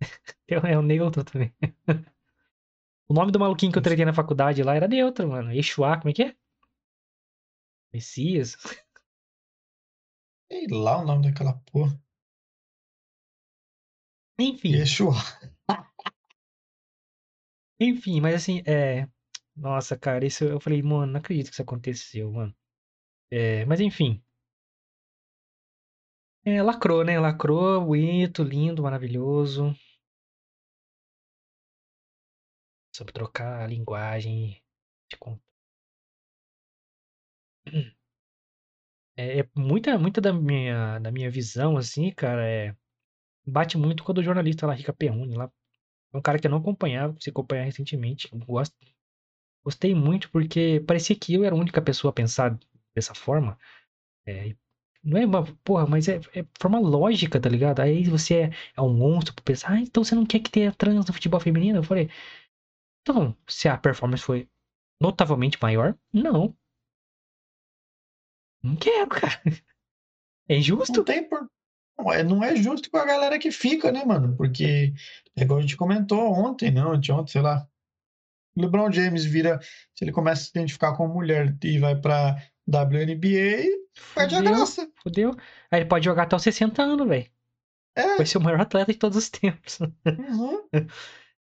É 0.48 0.78
o 0.78 0.82
neutro 0.82 1.24
também. 1.24 1.54
O 3.08 3.14
nome 3.14 3.30
do 3.30 3.38
maluquinho 3.38 3.70
que 3.70 3.76
eu 3.76 3.82
tretei 3.82 4.06
na 4.06 4.14
faculdade 4.14 4.62
lá 4.62 4.74
era 4.74 4.88
neutro, 4.88 5.28
mano. 5.28 5.52
Yeshua, 5.52 5.98
como 5.98 6.08
é 6.08 6.12
que 6.14 6.22
é? 6.22 6.36
Messias. 7.92 8.56
Sei 10.50 10.66
lá 10.70 10.98
o 10.98 11.04
nome 11.04 11.24
daquela 11.24 11.52
porra. 11.70 12.00
Enfim, 14.38 14.70
Yeshua. 14.76 15.12
enfim, 17.78 18.18
mas 18.22 18.36
assim, 18.36 18.62
é. 18.64 19.06
Nossa, 19.56 19.96
cara, 19.98 20.26
isso 20.26 20.44
eu 20.44 20.60
falei, 20.60 20.82
mano, 20.82 21.12
não 21.12 21.18
acredito 21.20 21.46
que 21.48 21.52
isso 21.54 21.62
aconteceu, 21.62 22.30
mano. 22.32 22.54
É, 23.30 23.64
mas 23.66 23.80
enfim. 23.80 24.22
É, 26.44 26.62
lacrou, 26.62 27.04
né? 27.04 27.18
Lacrou, 27.18 27.84
bonito, 27.84 28.42
lindo, 28.44 28.82
maravilhoso. 28.82 29.74
Sobre 32.90 33.12
trocar 33.12 33.60
a 33.62 33.66
linguagem. 33.66 34.62
de 35.10 35.16
É, 39.16 39.40
é 39.40 39.48
muita, 39.56 39.98
muita 39.98 40.20
da 40.20 40.32
minha, 40.32 40.98
da 40.98 41.10
minha 41.10 41.30
visão, 41.30 41.76
assim, 41.76 42.10
cara, 42.12 42.46
é. 42.48 42.74
Bate 43.46 43.78
muito 43.78 44.04
com 44.04 44.12
a 44.12 44.16
do 44.16 44.22
jornalista 44.22 44.66
lá, 44.66 44.74
Rica 44.74 44.92
Perrone, 44.94 45.36
lá. 45.36 45.50
É 46.14 46.18
um 46.18 46.22
cara 46.22 46.38
que 46.38 46.46
eu 46.46 46.50
não 46.52 46.58
acompanhava, 46.58 47.16
se 47.20 47.30
acompanhar 47.30 47.64
recentemente. 47.64 48.28
Gosto, 48.46 48.76
gostei 49.64 49.94
muito 49.94 50.30
porque 50.30 50.82
parecia 50.86 51.16
que 51.16 51.34
eu 51.34 51.44
era 51.44 51.54
a 51.54 51.58
única 51.58 51.82
pessoa 51.82 52.10
a 52.10 52.14
pensar 52.14 52.58
dessa 52.94 53.14
forma. 53.14 53.58
É, 54.26 54.54
não 55.04 55.18
é 55.18 55.26
uma. 55.26 55.44
Porra, 55.64 55.86
mas 55.86 56.08
é, 56.08 56.20
é 56.34 56.46
forma 56.60 56.78
lógica, 56.80 57.40
tá 57.40 57.48
ligado? 57.48 57.80
Aí 57.80 58.04
você 58.04 58.34
é, 58.36 58.50
é 58.76 58.82
um 58.82 58.94
monstro 58.94 59.34
pra 59.34 59.44
pensar, 59.44 59.72
ah, 59.72 59.80
então 59.80 60.04
você 60.04 60.14
não 60.14 60.26
quer 60.26 60.40
que 60.40 60.50
tenha 60.50 60.72
trans 60.72 61.06
no 61.06 61.12
futebol 61.14 61.40
feminino? 61.40 61.78
Eu 61.80 61.84
falei, 61.84 62.10
então, 63.02 63.36
se 63.48 63.68
a 63.68 63.78
performance 63.78 64.22
foi 64.24 64.48
notavelmente 65.00 65.58
maior, 65.62 65.96
não. 66.12 66.56
Não 68.62 68.76
quero, 68.76 69.08
cara. 69.10 69.40
É 70.48 70.54
Não 70.54 70.58
injusto? 70.60 71.04
tem 71.04 71.28
por. 71.28 71.48
Não 71.98 72.12
é, 72.12 72.22
não 72.24 72.42
é 72.44 72.56
justo 72.56 72.90
com 72.90 72.96
a 72.96 73.04
galera 73.04 73.38
que 73.38 73.50
fica, 73.52 73.92
né, 73.92 74.04
mano? 74.04 74.36
Porque, 74.36 74.92
é 75.36 75.42
igual 75.42 75.58
a 75.58 75.62
gente 75.62 75.76
comentou 75.76 76.20
ontem, 76.32 76.70
não, 76.70 76.92
anteontem, 76.92 77.32
sei 77.32 77.42
lá. 77.42 77.68
O 78.56 78.60
LeBron 78.60 78.90
James 78.92 79.24
vira. 79.24 79.58
Se 79.94 80.04
ele 80.04 80.12
começa 80.12 80.42
a 80.42 80.44
se 80.44 80.50
identificar 80.50 80.96
como 80.96 81.14
mulher 81.14 81.56
e 81.62 81.78
vai 81.78 81.96
pra 81.96 82.36
WNBA, 82.66 83.64
perde 84.14 84.36
a 84.36 84.42
graça. 84.42 84.90
fudeu. 85.02 85.34
Aí 85.70 85.80
ele 85.80 85.88
pode 85.88 86.04
jogar 86.04 86.24
até 86.24 86.36
os 86.36 86.42
60 86.42 86.82
anos, 86.82 87.08
velho. 87.08 87.30
É. 87.96 88.16
Vai 88.16 88.26
ser 88.26 88.38
o 88.38 88.40
maior 88.40 88.60
atleta 88.60 88.92
de 88.92 88.98
todos 88.98 89.16
os 89.18 89.28
tempos. 89.28 89.78
Uhum. 89.80 90.68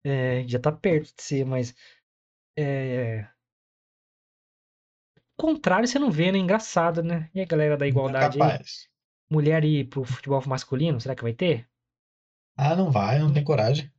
É, 0.04 0.46
já 0.46 0.60
tá 0.60 0.70
perto 0.70 1.14
de 1.14 1.22
ser, 1.22 1.44
mas. 1.44 1.74
É. 2.56 3.28
Contrário, 5.36 5.88
você 5.88 5.98
não 5.98 6.10
vê, 6.10 6.30
né? 6.30 6.38
Engraçado, 6.38 7.02
né? 7.02 7.28
E 7.34 7.40
a 7.40 7.44
galera 7.44 7.76
da 7.76 7.86
igualdade? 7.86 8.38
Capaz. 8.38 8.88
Mulher 9.28 9.64
ir 9.64 9.88
pro 9.88 10.04
futebol 10.04 10.40
masculino, 10.46 11.00
será 11.00 11.14
que 11.16 11.22
vai 11.22 11.34
ter? 11.34 11.68
Ah, 12.56 12.74
não 12.74 12.90
vai, 12.90 13.18
não 13.18 13.32
tem 13.32 13.44
coragem. 13.44 13.92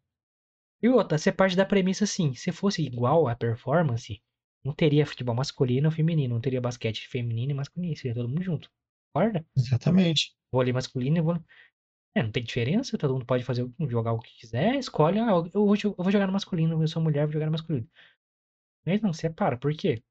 E 0.81 0.89
outra, 0.89 1.17
você 1.17 1.31
parte 1.31 1.55
da 1.55 1.65
premissa 1.65 2.03
assim: 2.03 2.33
se 2.33 2.51
fosse 2.51 2.81
igual 2.81 3.27
a 3.27 3.35
performance, 3.35 4.21
não 4.63 4.73
teria 4.73 5.05
futebol 5.05 5.35
masculino 5.35 5.87
ou 5.87 5.91
feminino, 5.91 6.33
não 6.33 6.41
teria 6.41 6.61
basquete 6.61 7.07
feminino 7.07 7.51
e 7.51 7.55
masculino, 7.55 7.95
seria 7.95 8.15
todo 8.15 8.29
mundo 8.29 8.43
junto. 8.43 8.69
Concorda? 9.13 9.45
Exatamente. 9.55 10.33
Vôlei 10.51 10.73
masculino 10.73 11.17
e 11.17 11.21
vôlei. 11.21 11.41
É, 12.15 12.23
não 12.23 12.31
tem 12.31 12.43
diferença, 12.43 12.97
todo 12.97 13.13
mundo 13.13 13.25
pode 13.25 13.43
fazer 13.43 13.69
jogar 13.87 14.13
o 14.13 14.19
que 14.19 14.35
quiser, 14.39 14.75
escolhe, 14.75 15.19
ah, 15.19 15.29
eu 15.53 15.65
vou, 15.65 15.75
eu 15.75 15.95
vou 15.95 16.11
jogar 16.11 16.25
no 16.25 16.33
masculino, 16.33 16.81
eu 16.81 16.87
sou 16.87 17.01
mulher, 17.01 17.25
vou 17.25 17.33
jogar 17.33 17.45
no 17.45 17.51
masculino. 17.51 17.87
Mas 18.85 19.01
não, 19.01 19.13
separa, 19.13 19.57
por 19.57 19.73
quê? 19.75 20.03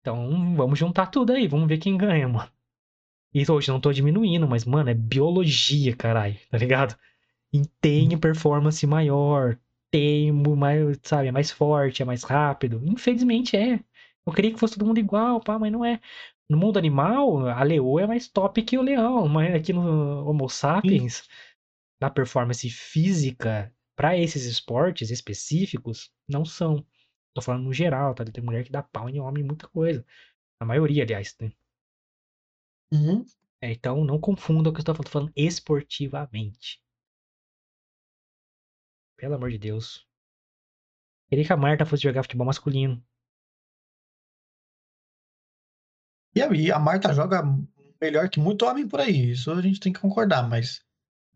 Então, 0.00 0.56
vamos 0.56 0.78
juntar 0.78 1.06
tudo 1.06 1.32
aí, 1.32 1.46
vamos 1.46 1.68
ver 1.68 1.78
quem 1.78 1.96
ganha, 1.96 2.26
mano. 2.28 2.50
E 3.34 3.50
hoje 3.50 3.70
não 3.70 3.80
tô 3.80 3.92
diminuindo, 3.92 4.48
mas, 4.48 4.64
mano, 4.64 4.90
é 4.90 4.94
biologia, 4.94 5.96
caralho, 5.96 6.38
tá 6.50 6.58
ligado? 6.58 6.98
E 7.52 7.66
tem 7.80 8.18
performance 8.18 8.86
maior, 8.86 9.58
tem 9.90 10.32
mais, 10.32 10.98
sabe, 11.02 11.28
é 11.28 11.32
mais 11.32 11.50
forte, 11.50 12.02
é 12.02 12.04
mais 12.04 12.22
rápido. 12.22 12.80
Infelizmente 12.84 13.56
é. 13.56 13.78
Eu 14.26 14.32
queria 14.32 14.52
que 14.52 14.58
fosse 14.58 14.74
todo 14.74 14.86
mundo 14.86 14.98
igual, 14.98 15.40
pá, 15.40 15.58
mas 15.58 15.70
não 15.72 15.84
é. 15.84 16.00
No 16.48 16.56
mundo 16.56 16.78
animal, 16.78 17.46
a 17.48 17.62
leoa 17.62 18.02
é 18.02 18.06
mais 18.06 18.28
top 18.28 18.62
que 18.62 18.78
o 18.78 18.82
leão, 18.82 19.28
mas 19.28 19.54
aqui 19.54 19.72
no 19.72 20.26
Homo 20.28 20.48
sapiens, 20.48 21.28
na 22.00 22.10
performance 22.10 22.68
física, 22.70 23.74
pra 23.96 24.16
esses 24.16 24.44
esportes 24.44 25.10
específicos, 25.10 26.10
não 26.28 26.44
são. 26.44 26.84
Tô 27.34 27.40
falando 27.40 27.64
no 27.64 27.72
geral, 27.72 28.14
tá? 28.14 28.24
Tem 28.24 28.44
mulher 28.44 28.64
que 28.64 28.72
dá 28.72 28.82
pau 28.82 29.08
em 29.08 29.20
homem, 29.20 29.42
muita 29.44 29.68
coisa. 29.68 30.04
A 30.60 30.64
maioria, 30.64 31.02
aliás, 31.02 31.34
né? 31.40 31.52
Uhum. 32.92 33.24
É, 33.60 33.72
então 33.72 34.04
não 34.04 34.18
confunda 34.18 34.68
o 34.68 34.72
que 34.72 34.78
eu 34.78 34.82
estou 34.82 34.94
falando 35.08 35.32
esportivamente. 35.34 36.81
Pelo 39.22 39.36
amor 39.36 39.52
de 39.52 39.58
Deus. 39.58 40.04
Queria 41.28 41.44
que 41.44 41.52
a 41.52 41.56
Marta 41.56 41.86
fosse 41.86 42.02
jogar 42.02 42.24
futebol 42.24 42.44
masculino. 42.44 43.00
E 46.34 46.42
a, 46.42 46.76
a 46.76 46.80
Marta 46.80 47.14
joga 47.14 47.40
melhor 48.00 48.28
que 48.28 48.40
muito 48.40 48.66
homem 48.66 48.88
por 48.88 48.98
aí. 49.00 49.30
Isso 49.30 49.52
a 49.52 49.62
gente 49.62 49.78
tem 49.78 49.92
que 49.92 50.00
concordar, 50.00 50.48
mas. 50.48 50.82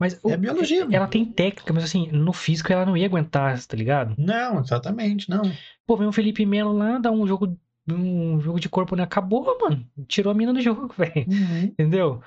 Mas 0.01 0.18
o- 0.20 0.30
É 0.30 0.37
biologia, 0.37 0.84
ela 0.91 1.07
tem 1.07 1.24
técnica, 1.24 1.72
mas 1.72 1.84
assim, 1.84 2.09
no 2.11 2.32
físico 2.32 2.72
ela 2.72 2.84
não 2.84 2.97
ia 2.97 3.07
aguentar, 3.07 3.64
tá 3.64 3.76
ligado? 3.76 4.16
Não, 4.18 4.59
exatamente, 4.59 5.30
não. 5.30 5.43
Pô, 5.87 5.97
vem 5.97 6.09
o 6.09 6.12
Felipe 6.12 6.45
Melo 6.45 6.72
lá, 6.72 6.99
dá 6.99 7.12
um 7.12 7.24
jogo, 7.24 7.57
um 7.89 8.41
jogo 8.41 8.59
de 8.59 8.68
corpo, 8.68 8.97
né? 8.97 9.05
Acabou, 9.05 9.57
mano. 9.61 9.89
Tirou 10.09 10.32
a 10.32 10.34
mina 10.34 10.53
do 10.53 10.61
jogo, 10.61 10.89
velho. 10.99 11.24
Uhum. 11.28 11.62
Entendeu? 11.66 12.20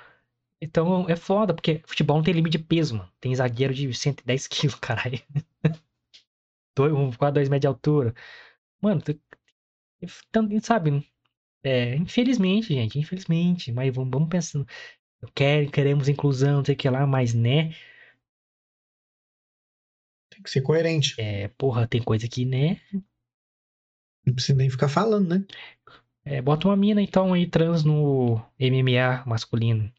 Então 0.62 1.10
é 1.10 1.16
foda, 1.16 1.54
porque 1.54 1.82
futebol 1.86 2.18
não 2.18 2.24
tem 2.24 2.34
limite 2.34 2.58
de 2.58 2.64
peso, 2.64 2.96
mano. 2.96 3.10
Tem 3.20 3.34
zagueiro 3.36 3.74
de 3.74 3.94
110 3.94 4.48
quilos, 4.48 4.76
caralho. 4.80 5.20
Dois- 6.76 6.94
Um, 6.94 7.12
quase 7.12 7.34
2 7.34 7.50
metros 7.50 7.62
de 7.62 7.68
altura. 7.68 8.14
Mano, 8.82 9.02
tu- 9.02 9.20
então, 10.02 10.48
sabe? 10.62 11.08
É, 11.64 11.96
infelizmente, 11.96 12.70
gente, 12.74 13.00
infelizmente. 13.00 13.72
Mas 13.74 13.94
vamos, 13.96 14.12
vamos 14.12 14.30
pensando. 14.30 14.68
Eu 15.22 15.30
quero, 15.36 15.72
queremos 15.72 16.10
inclusão, 16.10 16.58
não 16.60 16.66
sei 16.66 16.76
o 16.76 16.80
que 16.80 16.90
lá, 16.90 17.08
mas 17.08 17.34
né? 17.36 17.74
Tem 20.30 20.42
que 20.42 20.50
ser 20.50 20.62
coerente. 20.62 21.16
É, 21.22 21.48
porra, 21.50 21.88
tem 21.88 22.02
coisa 22.02 22.28
que, 22.28 22.46
né? 22.46 22.80
Não 24.26 24.34
precisa 24.34 24.58
nem 24.58 24.70
ficar 24.70 24.90
falando, 24.90 25.30
né? 25.40 25.46
É, 26.26 26.42
bota 26.42 26.68
uma 26.68 26.78
mina 26.78 27.02
então 27.02 27.34
aí 27.34 27.48
trans 27.48 27.84
no 27.84 28.42
MMA 28.60 29.26
masculino. 29.26 29.92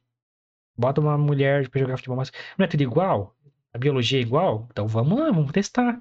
Bota 0.76 1.00
uma 1.02 1.18
mulher 1.18 1.68
pra 1.70 1.80
jogar 1.80 1.96
futebol 1.98 2.18
masculino. 2.18 2.48
Não 2.58 2.64
é 2.66 2.68
tudo 2.68 2.82
igual? 2.82 3.36
A 3.74 3.78
biologia 3.78 4.18
é 4.20 4.22
igual? 4.22 4.68
Então 4.72 4.88
vamos 4.88 5.18
lá, 5.18 5.26
vamos 5.32 5.52
testar. 5.52 6.00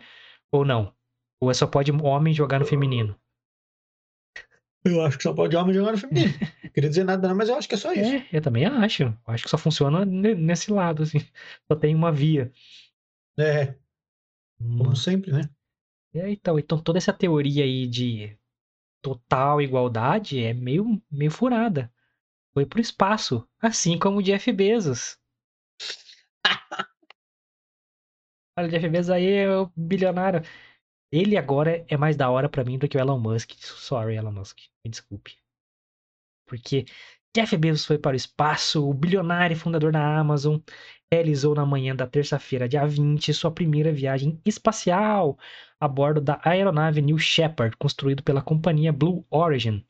Ou 0.52 0.66
não? 0.66 0.94
Ou 1.42 1.50
é 1.50 1.54
só 1.54 1.68
pode 1.68 1.92
homem 1.92 2.34
jogar 2.34 2.60
no 2.60 2.66
feminino? 2.66 3.20
Eu 4.84 5.02
acho 5.04 5.18
que 5.18 5.24
só 5.24 5.34
pode 5.34 5.56
homem 5.56 5.74
jogar 5.74 5.92
no 5.92 5.98
feminino. 5.98 6.34
Não 6.64 6.70
queria 6.72 6.90
dizer 6.90 7.04
nada, 7.04 7.28
não, 7.28 7.36
mas 7.36 7.50
eu 7.50 7.56
acho 7.56 7.68
que 7.68 7.76
é 7.76 7.78
só 7.78 7.92
isso. 7.92 8.14
É, 8.14 8.28
eu 8.32 8.42
também 8.42 8.66
acho. 8.66 9.04
Eu 9.04 9.18
acho 9.28 9.44
que 9.44 9.50
só 9.50 9.58
funciona 9.58 10.06
ne- 10.06 10.36
nesse 10.36 10.72
lado, 10.72 11.04
assim. 11.04 11.20
Só 11.68 11.76
tem 11.78 11.94
uma 11.94 12.12
via. 12.12 12.52
É, 13.38 13.76
como 14.60 14.96
sempre, 14.96 15.32
né? 15.32 15.50
É, 16.14 16.30
então, 16.32 16.58
então 16.58 16.80
toda 16.82 16.98
essa 16.98 17.14
teoria 17.14 17.64
aí 17.64 17.88
de 17.88 18.38
total 19.02 19.62
igualdade 19.62 20.44
é 20.44 20.54
meio, 20.54 21.02
meio 21.12 21.32
furada. 21.32 21.92
Foi 22.54 22.66
pro 22.66 22.82
espaço, 22.82 23.48
assim 23.62 23.98
como 23.98 24.20
o 24.20 24.24
Jeff 24.24 24.52
Bezos. 24.52 25.18
Olha, 28.60 28.68
o 28.68 28.72
Jeff 28.72 28.90
Bezos 28.90 29.10
aí 29.10 29.26
é 29.26 29.58
o 29.58 29.72
bilionário. 29.74 30.42
Ele 31.12 31.38
agora 31.38 31.86
é 31.88 31.96
mais 31.96 32.18
da 32.18 32.30
hora 32.30 32.50
pra 32.50 32.66
mim 32.66 32.78
do 32.78 32.90
que 32.90 32.98
o 32.98 33.00
Elon 33.00 33.18
Musk. 33.18 33.54
Sorry, 33.58 34.16
Elon 34.16 34.34
Musk. 34.34 34.60
Me 34.84 34.92
desculpe. 34.92 35.38
Porque 36.46 36.86
Jeff 37.34 37.56
Bezos 37.56 37.86
foi 37.86 37.98
para 37.98 38.16
o 38.16 38.18
espaço, 38.18 38.86
o 38.86 38.94
bilionário 38.94 39.56
e 39.56 39.58
fundador 39.58 39.94
da 39.94 40.20
Amazon 40.20 40.60
realizou 41.12 41.56
na 41.56 41.66
manhã 41.66 41.96
da 41.96 42.06
terça-feira, 42.06 42.68
dia 42.68 42.86
20, 42.86 43.34
sua 43.34 43.50
primeira 43.50 43.94
viagem 43.94 44.42
espacial 44.46 45.40
a 45.80 45.88
bordo 45.88 46.20
da 46.20 46.42
aeronave 46.44 47.02
New 47.02 47.18
Shepard, 47.18 47.78
construído 47.78 48.22
pela 48.24 48.42
companhia 48.42 48.92
Blue 48.92 49.26
Origin. 49.30 49.86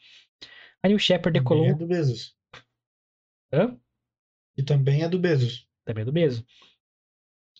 A 0.83 0.87
New 0.87 0.99
Shepard 0.99 1.37
decolou. 1.37 1.65
Medo 1.65 1.87
Bezos. 1.87 2.37
Hã? 3.51 3.75
E 4.55 4.61
também 4.61 5.01
é 5.01 5.09
do 5.09 5.17
Bezos. 5.17 5.67
Também 5.85 6.03
é 6.03 6.05
do 6.05 6.11
Bezos. 6.11 6.45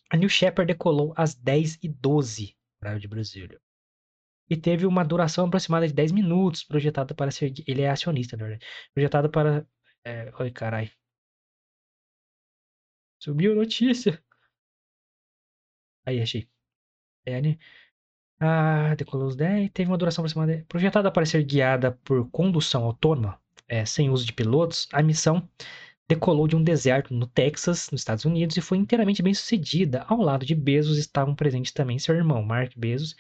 A 0.10 0.18
New 0.18 0.30
Shepard 0.30 0.68
decolou 0.68 1.14
às 1.16 1.36
10h12, 1.36 2.56
horário 2.82 3.00
de 3.00 3.08
Brasília. 3.08 3.62
E 4.50 4.58
teve 4.58 4.86
uma 4.88 5.06
duração 5.06 5.46
aproximada 5.46 5.88
de 5.88 5.94
10 5.94 6.12
minutos, 6.12 6.64
projetada 6.64 7.14
para 7.14 7.30
ser. 7.32 7.54
Ele 7.68 7.84
é 7.84 7.90
acionista, 7.90 8.36
na 8.36 8.46
verdade. 8.46 8.66
Projetada 8.94 9.30
para. 9.30 9.68
É... 10.04 10.34
Oi, 10.40 10.52
carai. 10.52 10.92
Subiu 13.20 13.54
notícia. 13.56 14.22
Aí, 16.06 16.22
achei. 16.22 16.50
É, 17.26 17.42
né? 17.42 17.58
Ah, 18.40 18.96
decolou 18.96 19.28
os 19.28 19.36
10. 19.36 19.70
Teve 19.72 19.92
uma 19.92 19.98
duração 19.98 20.24
aproximada. 20.24 20.66
Projetada 20.68 21.12
para 21.12 21.26
ser 21.26 21.44
guiada 21.44 21.92
por 22.04 22.30
condução 22.32 22.86
autônoma, 22.86 23.40
é, 23.68 23.86
sem 23.86 24.10
uso 24.10 24.26
de 24.26 24.34
pilotos, 24.34 24.88
a 24.92 25.04
missão 25.04 25.48
decolou 26.10 26.48
de 26.48 26.56
um 26.56 26.64
deserto 26.64 27.14
no 27.14 27.28
Texas, 27.28 27.92
nos 27.92 28.02
Estados 28.02 28.26
Unidos, 28.26 28.58
e 28.58 28.62
foi 28.62 28.80
inteiramente 28.80 29.22
bem 29.22 29.34
sucedida. 29.34 30.04
Ao 30.08 30.20
lado 30.20 30.44
de 30.44 30.56
Bezos 30.56 30.98
estavam 30.98 31.36
presentes 31.36 31.72
também 31.72 32.00
seu 32.00 32.16
irmão, 32.16 32.42
Mark 32.42 32.74
Bezos, 32.76 33.16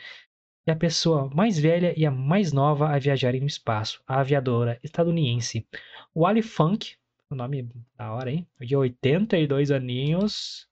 e 0.68 0.72
a 0.72 0.76
pessoa 0.76 1.30
mais 1.30 1.60
velha 1.60 1.94
e 1.96 2.04
a 2.04 2.10
mais 2.10 2.52
nova 2.52 2.90
a 2.90 2.98
viajarem 2.98 3.42
no 3.42 3.48
espaço, 3.48 4.02
a 4.08 4.20
aviadora 4.22 4.80
estadunidense 4.84 5.68
Wally 6.16 6.42
Funk, 6.42 6.96
o 7.30 7.36
nome 7.36 7.70
da 7.96 8.12
hora, 8.12 8.32
hein? 8.32 8.48
De 8.60 8.76
82 8.76 9.70
aninhos, 9.70 10.68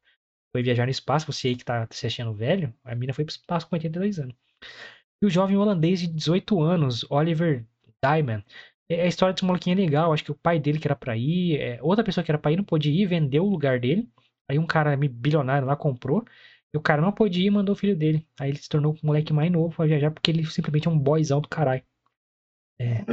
foi 0.52 0.64
viajar 0.64 0.86
no 0.86 0.92
espaço, 0.92 1.32
você 1.32 1.50
aí 1.50 1.56
que 1.56 1.64
tá 1.64 1.88
se 1.92 2.08
achando 2.08 2.34
velho, 2.34 2.74
a 2.84 2.96
mina 2.96 3.14
foi 3.14 3.26
pro 3.26 3.32
espaço 3.32 3.68
com 3.70 3.76
82 3.76 4.18
anos. 4.18 4.36
E 5.22 5.26
o 5.26 5.30
jovem 5.30 5.56
holandês 5.56 6.00
de 6.00 6.08
18 6.08 6.62
anos, 6.62 7.06
Oliver 7.12 7.64
Diamond. 8.04 8.44
É, 8.90 9.04
a 9.04 9.08
história 9.08 9.34
desse 9.34 9.46
molequinho 9.46 9.74
é 9.74 9.82
legal, 9.82 10.14
acho 10.14 10.24
que 10.24 10.32
o 10.32 10.36
pai 10.36 10.60
dele 10.60 10.80
que 10.80 10.88
era 10.88 10.96
pra 10.96 11.18
ir, 11.18 11.60
é, 11.60 11.80
outra 11.82 12.04
pessoa 12.04 12.24
que 12.24 12.32
era 12.32 12.38
pra 12.38 12.52
ir 12.52 12.58
não 12.58 12.64
pôde 12.64 12.90
ir, 12.92 13.06
vendeu 13.06 13.44
o 13.46 13.50
lugar 13.50 13.80
dele. 13.80 14.10
Aí 14.50 14.58
um 14.58 14.66
cara 14.66 14.96
bilionário 14.96 15.68
lá 15.68 15.76
comprou, 15.76 16.24
e 16.74 16.78
o 16.78 16.82
cara 16.82 17.02
não 17.02 17.12
pôde 17.12 17.42
ir 17.42 17.46
e 17.48 17.52
mandou 17.52 17.74
o 17.74 17.78
filho 17.78 17.96
dele. 17.96 18.26
Aí 18.40 18.50
ele 18.50 18.58
se 18.58 18.70
tornou 18.70 18.94
o 18.94 19.06
moleque 19.06 19.34
mais 19.34 19.52
novo 19.52 19.76
pra 19.76 19.86
viajar, 19.86 20.12
porque 20.12 20.32
ele 20.32 20.46
simplesmente 20.46 20.88
é 20.88 20.92
um 20.92 20.98
boyzão 20.98 21.42
do 21.42 21.50
caralho. 21.50 21.84
É, 22.80 23.04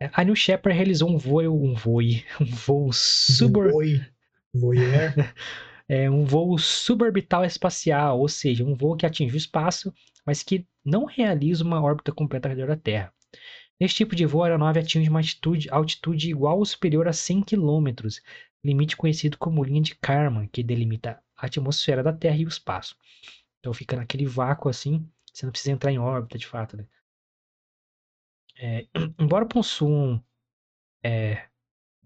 é 0.00 0.10
a 0.12 0.24
New 0.24 0.36
Shepard 0.36 0.76
realizou 0.76 1.10
um 1.10 1.18
voo, 1.18 1.42
um 1.42 1.74
voo, 1.74 2.00
um 2.40 2.46
voo. 2.46 2.90
Voe. 3.70 4.06
Voyeur. 4.54 5.12
é 5.88 6.08
um 6.08 6.24
voo 6.24 6.56
suborbital 6.56 7.44
espacial, 7.44 8.20
ou 8.20 8.28
seja, 8.28 8.64
um 8.64 8.74
voo 8.74 8.96
que 8.96 9.04
atinge 9.04 9.34
o 9.34 9.36
espaço, 9.36 9.92
mas 10.24 10.42
que 10.42 10.66
não 10.84 11.04
realiza 11.04 11.64
uma 11.64 11.82
órbita 11.82 12.12
completa 12.12 12.48
ao 12.48 12.54
redor 12.54 12.68
da 12.68 12.76
Terra. 12.76 13.12
Neste 13.80 13.98
tipo 13.98 14.14
de 14.14 14.24
voo, 14.24 14.42
a 14.42 14.46
aeronave 14.46 14.78
atinge 14.78 15.08
uma 15.10 15.18
altitude, 15.18 15.68
altitude 15.70 16.30
igual 16.30 16.58
ou 16.58 16.64
superior 16.64 17.08
a 17.08 17.12
100 17.12 17.42
km, 17.42 17.88
limite 18.64 18.96
conhecido 18.96 19.36
como 19.36 19.64
linha 19.64 19.82
de 19.82 19.94
Kármán, 19.96 20.46
que 20.46 20.62
delimita 20.62 21.20
a 21.36 21.46
atmosfera 21.46 22.02
da 22.02 22.12
Terra 22.12 22.36
e 22.36 22.44
o 22.44 22.48
espaço. 22.48 22.96
Então 23.58 23.74
fica 23.74 23.96
naquele 23.96 24.26
vácuo 24.26 24.68
assim, 24.68 25.08
você 25.32 25.44
não 25.44 25.50
precisa 25.50 25.72
entrar 25.72 25.90
em 25.90 25.98
órbita 25.98 26.38
de 26.38 26.46
fato. 26.46 26.76
Né? 26.76 26.86
É, 28.56 28.86
embora 29.18 29.44
possuam 29.46 30.22
é, 31.02 31.44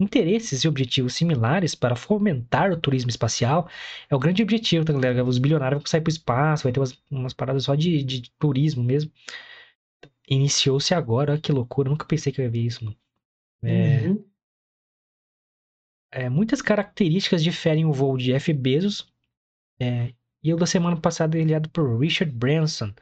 interesses 0.01 0.65
e 0.65 0.69
objetivos 0.69 1.15
similares 1.15 1.75
para 1.75 1.97
fomentar 1.97 2.73
o 2.73 2.81
turismo 2.81 3.11
espacial, 3.11 3.69
é 4.09 4.15
o 4.15 4.19
grande 4.19 4.43
objetivo, 4.43 4.85
tá, 4.85 4.93
galera? 4.93 5.25
Os 5.25 5.39
bilionários 5.39 5.83
vão 5.83 5.87
sair 5.87 6.01
para 6.01 6.11
o 6.11 6.13
espaço, 6.13 6.65
vai 6.65 6.73
ter 6.73 6.81
umas, 6.81 6.99
umas 7.11 7.35
paradas 7.35 7.65
só 7.65 7.75
de, 7.75 8.03
de 8.03 8.31
turismo 8.39 8.83
mesmo. 8.83 9.11
Iniciou-se 10.31 10.95
agora, 10.95 11.41
que 11.41 11.51
loucura, 11.53 11.91
nunca 11.91 12.07
pensei 12.07 12.33
que 12.33 12.41
eu 12.41 12.45
ia 12.45 12.51
ver 12.51 12.61
isso, 12.65 12.85
mano. 12.85 12.97
É, 13.63 14.09
Uhum. 14.09 14.25
é, 16.11 16.29
muitas 16.29 16.63
características 16.63 17.43
diferem 17.43 17.85
o 17.85 17.93
voo 17.93 18.17
de 18.17 18.27
Jeff 18.27 18.53
Bezos 18.53 19.13
é, 19.81 20.15
e 20.43 20.55
o 20.55 20.57
da 20.57 20.67
semana 20.67 21.01
passada 21.01 21.37
é 21.37 21.41
liderado 21.41 21.71
por 21.71 21.99
Richard 22.01 22.33
Branson 22.35 22.93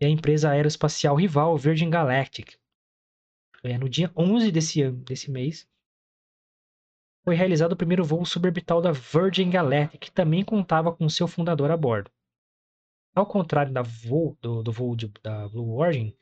e 0.00 0.06
a 0.06 0.08
empresa 0.08 0.50
aeroespacial 0.50 1.16
rival 1.16 1.56
Virgin 1.58 1.90
Galactic. 1.90 2.56
É, 3.62 3.78
no 3.78 3.88
dia 3.88 4.12
11 4.16 4.50
desse, 4.52 4.90
desse 4.90 5.30
mês, 5.30 5.68
foi 7.24 7.34
realizado 7.36 7.72
o 7.72 7.76
primeiro 7.76 8.04
voo 8.04 8.24
suborbital 8.24 8.80
da 8.80 8.90
Virgin 8.90 9.50
Galactic, 9.50 10.00
que 10.00 10.10
também 10.10 10.44
contava 10.44 10.92
com 10.92 11.08
seu 11.08 11.28
fundador 11.28 11.70
a 11.70 11.76
bordo. 11.76 12.10
Ao 13.14 13.26
contrário 13.26 13.72
da 13.72 13.82
voo, 13.82 14.36
do, 14.40 14.62
do 14.62 14.72
voo 14.72 14.96
de, 14.96 15.08
da 15.22 15.48
Blue 15.48 15.76
Origin, 15.78 16.16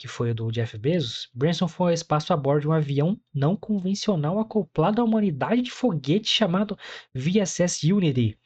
que 0.00 0.08
foi 0.08 0.30
o 0.30 0.34
do 0.34 0.50
Jeff 0.50 0.78
Bezos, 0.78 1.28
Branson 1.34 1.68
foi 1.68 1.88
ao 1.88 1.94
espaço 1.94 2.32
a 2.32 2.36
bordo 2.36 2.62
de 2.62 2.68
um 2.68 2.72
avião 2.72 3.20
não 3.34 3.54
convencional 3.54 4.38
acoplado 4.38 4.98
à 4.98 5.04
humanidade 5.04 5.60
de 5.60 5.70
foguete 5.70 6.26
chamado 6.26 6.74
VSS 7.14 7.92
Unity, 7.92 8.38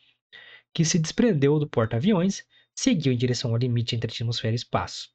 que 0.75 0.85
se 0.85 0.99
desprendeu 0.99 1.61
do 1.61 1.69
porta-aviões, 1.69 2.45
seguiu 2.75 3.13
em 3.13 3.17
direção 3.17 3.53
ao 3.53 3.57
limite 3.57 3.95
entre 3.95 4.11
atmosfera 4.11 4.53
e 4.53 4.57
espaço. 4.57 5.11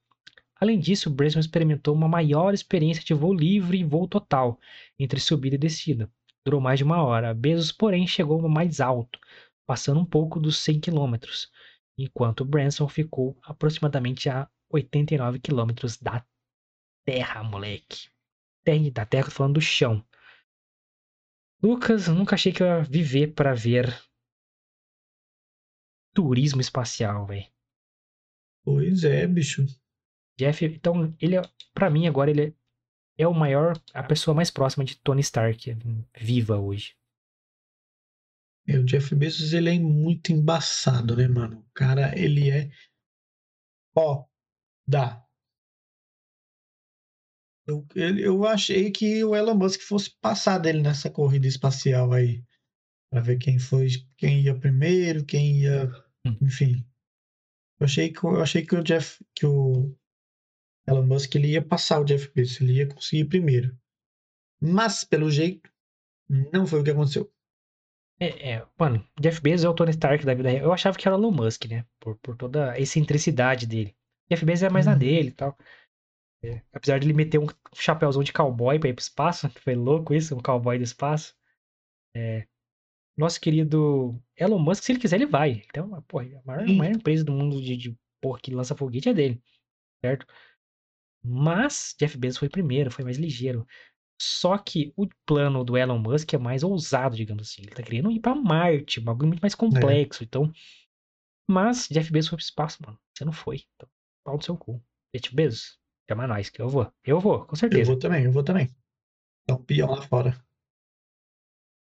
Além 0.56 0.80
disso, 0.80 1.10
Branson 1.10 1.42
experimentou 1.42 1.94
uma 1.94 2.08
maior 2.08 2.54
experiência 2.54 3.04
de 3.04 3.14
voo 3.14 3.34
livre 3.34 3.78
e 3.78 3.84
voo 3.84 4.08
total, 4.08 4.58
entre 4.98 5.20
subida 5.20 5.56
e 5.56 5.60
descida. 5.60 6.10
Durou 6.46 6.62
mais 6.62 6.80
de 6.80 6.86
uma 6.86 7.04
hora. 7.04 7.34
Bezos, 7.34 7.74
porém, 7.74 8.08
chegou 8.08 8.48
mais 8.48 8.80
alto, 8.80 9.20
passando 9.66 10.00
um 10.00 10.06
pouco 10.06 10.40
dos 10.40 10.58
100 10.60 10.80
km, 10.80 11.16
enquanto 11.98 12.46
Branson 12.46 12.88
ficou 12.88 13.38
aproximadamente 13.44 14.30
a 14.30 14.48
89 14.70 15.40
km 15.40 15.72
da 16.02 16.26
Terra, 17.06 17.44
moleque. 17.44 18.10
Terra, 18.64 18.92
da 18.92 19.06
Terra, 19.06 19.26
tô 19.26 19.32
falando 19.32 19.56
do 19.56 19.62
chão. 19.62 20.06
Lucas, 21.62 22.08
nunca 22.08 22.36
achei 22.36 22.54
que 22.54 22.64
eu 22.64 22.68
ia 22.68 22.84
viver 22.84 23.34
para 23.34 23.54
ver 23.54 23.94
turismo 26.14 26.62
espacial, 26.62 27.26
velho. 27.26 27.48
Pois 28.64 29.04
é, 29.04 29.26
bicho. 29.28 29.66
Jeff, 30.38 30.64
então, 30.66 31.14
ele 31.20 31.36
é, 31.36 31.42
pra 31.74 31.90
mim 31.90 32.08
agora, 32.08 32.30
ele 32.30 32.48
é, 32.48 32.54
é 33.24 33.28
o 33.28 33.34
maior, 33.34 33.78
a 33.94 34.04
pessoa 34.04 34.34
mais 34.34 34.50
próxima 34.50 34.86
de 34.86 34.98
Tony 34.98 35.22
Stark 35.22 35.76
viva 36.18 36.58
hoje. 36.58 36.96
É, 38.68 38.78
o 38.78 38.86
Jeff 38.86 39.14
Bezos, 39.16 39.52
ele 39.52 39.70
é 39.70 39.80
muito 39.80 40.32
embaçado, 40.32 41.16
né, 41.18 41.28
mano? 41.28 41.60
O 41.60 41.72
cara, 41.74 42.18
ele 42.18 42.50
é. 42.50 42.70
Ó, 43.96 44.26
dá. 44.90 45.24
Eu, 47.68 47.86
ele- 47.96 48.26
eu 48.26 48.46
achei 48.46 48.92
que 48.92 49.24
o 49.24 49.36
Elon 49.36 49.56
Musk 49.56 49.82
fosse 49.82 50.10
passar 50.20 50.58
dele 50.58 50.82
nessa 50.82 51.10
corrida 51.10 51.48
espacial 51.48 52.12
aí. 52.14 52.44
Pra 53.12 53.22
ver 53.22 53.38
quem 53.38 53.58
foi, 53.60 53.88
quem 54.18 54.42
ia 54.42 54.58
primeiro, 54.60 55.26
quem 55.26 55.62
ia. 55.62 55.86
Hum. 56.26 56.38
Enfim. 56.42 56.86
Eu 57.80 57.86
achei 57.86 58.12
que, 58.12 58.24
eu 58.24 58.42
achei 58.42 58.66
que 58.66 58.76
o 58.76 58.84
Jeff. 58.84 59.24
Que 59.36 59.46
o 59.46 59.96
Elon 60.88 61.06
Musk 61.06 61.34
ele 61.36 61.50
ia 61.50 61.62
passar 61.66 62.00
o 62.00 62.04
Jeff 62.06 62.32
Bezos, 62.34 62.60
ele 62.62 62.74
ia 62.74 62.88
conseguir 62.88 63.26
primeiro. 63.26 63.78
Mas, 64.62 65.04
pelo 65.04 65.30
jeito, 65.32 65.70
não 66.52 66.66
foi 66.68 66.82
o 66.82 66.84
que 66.84 66.90
aconteceu. 66.92 67.32
É, 68.20 68.54
é, 68.56 68.68
mano, 68.78 69.08
Jeff 69.20 69.40
Bezos 69.42 69.64
é 69.66 69.70
o 69.70 69.74
Tony 69.74 69.92
Stark 69.92 70.26
da 70.26 70.34
vida 70.34 70.50
real. 70.50 70.66
Eu 70.66 70.74
achava 70.74 70.98
que 70.98 71.08
era 71.08 71.16
o 71.16 71.20
Elon 71.20 71.32
Musk, 71.32 71.66
né? 71.66 71.86
Por, 72.00 72.18
por 72.18 72.36
toda 72.36 72.72
a 72.72 72.80
excentricidade 72.80 73.66
dele. 73.66 73.96
Jeff 74.32 74.46
Bezos 74.46 74.64
é 74.64 74.70
mais 74.70 74.86
na 74.86 74.94
Uhum. 74.94 75.00
dele 75.00 75.30
e 75.30 75.32
tal. 75.32 75.58
É, 76.44 76.62
apesar 76.72 77.00
de 77.00 77.08
ele 77.08 77.14
meter 77.14 77.38
um 77.40 77.48
chapéuzão 77.74 78.24
de 78.24 78.32
cowboy 78.32 78.80
pra 78.80 78.90
ir 78.90 78.94
pro 78.94 79.02
espaço, 79.02 79.50
foi 79.64 79.76
louco 79.76 80.14
isso, 80.14 80.36
um 80.36 80.42
cowboy 80.42 80.78
do 80.78 80.84
espaço. 80.84 81.36
É, 82.16 82.48
nosso 83.18 83.40
querido 83.42 84.22
Elon 84.38 84.60
Musk, 84.60 84.84
se 84.84 84.92
ele 84.92 85.00
quiser, 85.00 85.18
ele 85.18 85.26
vai. 85.26 85.64
Então, 85.68 85.90
porra, 86.04 86.26
a 86.26 86.42
maior, 86.46 86.64
a 86.64 86.74
maior 86.74 86.96
empresa 86.96 87.24
do 87.24 87.34
mundo 87.34 87.62
de, 87.62 87.76
de 87.76 87.98
porra 88.22 88.40
que 88.40 88.54
lança 88.54 88.76
foguete 88.76 89.10
é 89.10 89.14
dele, 89.14 89.42
certo? 90.04 90.26
Mas 91.24 91.96
Jeff 92.00 92.18
Bezos 92.18 92.40
foi 92.40 92.50
primeiro, 92.50 92.92
foi 92.92 93.04
mais 93.04 93.18
ligeiro. 93.18 93.68
Só 94.22 94.58
que 94.58 94.94
o 94.98 95.08
plano 95.26 95.64
do 95.64 95.78
Elon 95.78 95.98
Musk 95.98 96.34
é 96.34 96.38
mais 96.38 96.64
ousado, 96.64 97.16
digamos 97.16 97.50
assim. 97.50 97.62
Ele 97.62 97.72
tá 97.72 97.84
querendo 97.84 98.12
ir 98.12 98.20
pra 98.20 98.36
Marte, 98.36 99.00
um 99.00 99.04
bagulho 99.04 99.30
muito 99.30 99.42
mais 99.42 99.56
complexo. 99.56 100.24
Então. 100.24 100.52
Mas 101.50 101.88
Jeff 101.90 102.12
Bezos 102.12 102.30
foi 102.30 102.38
pro 102.38 102.44
espaço, 102.46 102.82
mano. 102.86 103.00
Você 103.14 103.26
não 103.26 103.32
foi. 103.34 103.64
Então, 103.76 103.90
pau 104.30 104.38
no 104.38 104.44
seu 104.44 104.58
cu. 104.58 104.82
Jeff 105.16 105.34
Bezos, 105.36 105.80
chama 106.08 106.28
nós, 106.28 106.50
que 106.50 106.62
eu 106.62 106.70
vou. 106.70 106.92
Eu 107.04 107.20
vou, 107.20 107.46
com 107.46 107.54
Eu 107.54 107.58
certeza. 107.58 107.92
vou 107.92 108.00
também, 108.00 108.26
eu 108.26 108.32
vou 108.32 108.44
também. 108.44 108.70
Dá 109.48 109.56
um 109.56 109.64
peão 109.64 109.90
lá 109.90 110.02
fora. 110.04 110.46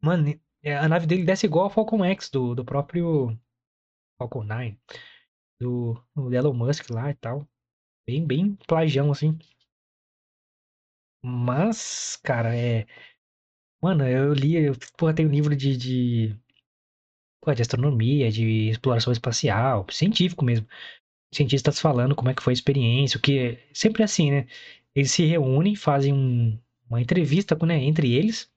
Mano, 0.01 0.33
é, 0.63 0.75
a 0.75 0.87
nave 0.89 1.05
dele 1.05 1.23
desce 1.23 1.45
igual 1.45 1.65
a 1.67 1.69
Falcon 1.69 2.03
X 2.05 2.29
do, 2.29 2.55
do 2.55 2.65
próprio 2.65 3.37
Falcon 4.17 4.43
9. 4.43 4.79
Do, 5.59 5.93
do 6.15 6.33
Elon 6.33 6.53
Musk 6.53 6.89
lá 6.89 7.11
e 7.11 7.15
tal. 7.15 7.47
Bem, 8.07 8.25
bem 8.25 8.55
plagião, 8.67 9.11
assim. 9.11 9.37
Mas, 11.23 12.15
cara, 12.23 12.55
é. 12.55 12.85
Mano, 13.81 14.07
eu 14.07 14.33
li, 14.33 14.55
eu, 14.55 14.73
porra, 14.97 15.13
tem 15.15 15.25
um 15.27 15.31
livro 15.31 15.55
de, 15.55 15.77
de, 15.77 16.39
pô, 17.41 17.53
de 17.53 17.61
astronomia, 17.61 18.31
de 18.31 18.69
exploração 18.69 19.11
espacial, 19.13 19.85
científico 19.91 20.43
mesmo. 20.45 20.67
Cientistas 21.33 21.79
falando 21.79 22.15
como 22.15 22.29
é 22.29 22.33
que 22.33 22.43
foi 22.43 22.51
a 22.51 22.55
experiência, 22.55 23.17
o 23.17 23.21
que 23.21 23.57
sempre 23.73 24.01
é 24.03 24.05
assim, 24.05 24.31
né? 24.31 24.47
Eles 24.95 25.11
se 25.11 25.25
reúnem, 25.25 25.75
fazem 25.75 26.13
um- 26.13 26.59
uma 26.89 27.01
entrevista, 27.01 27.55
né, 27.65 27.81
entre 27.83 28.13
eles, 28.13 28.51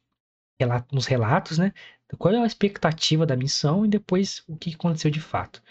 relato, 0.60 0.98
relatos, 1.08 1.58
né? 1.58 1.72
qual 2.18 2.34
é 2.34 2.38
a 2.42 2.46
expectativa 2.46 3.26
da 3.26 3.36
missão 3.36 3.84
e 3.84 3.88
depois 3.88 4.42
o 4.48 4.56
que 4.56 4.74
aconteceu 4.74 5.10
de 5.10 5.20
fato. 5.20 5.62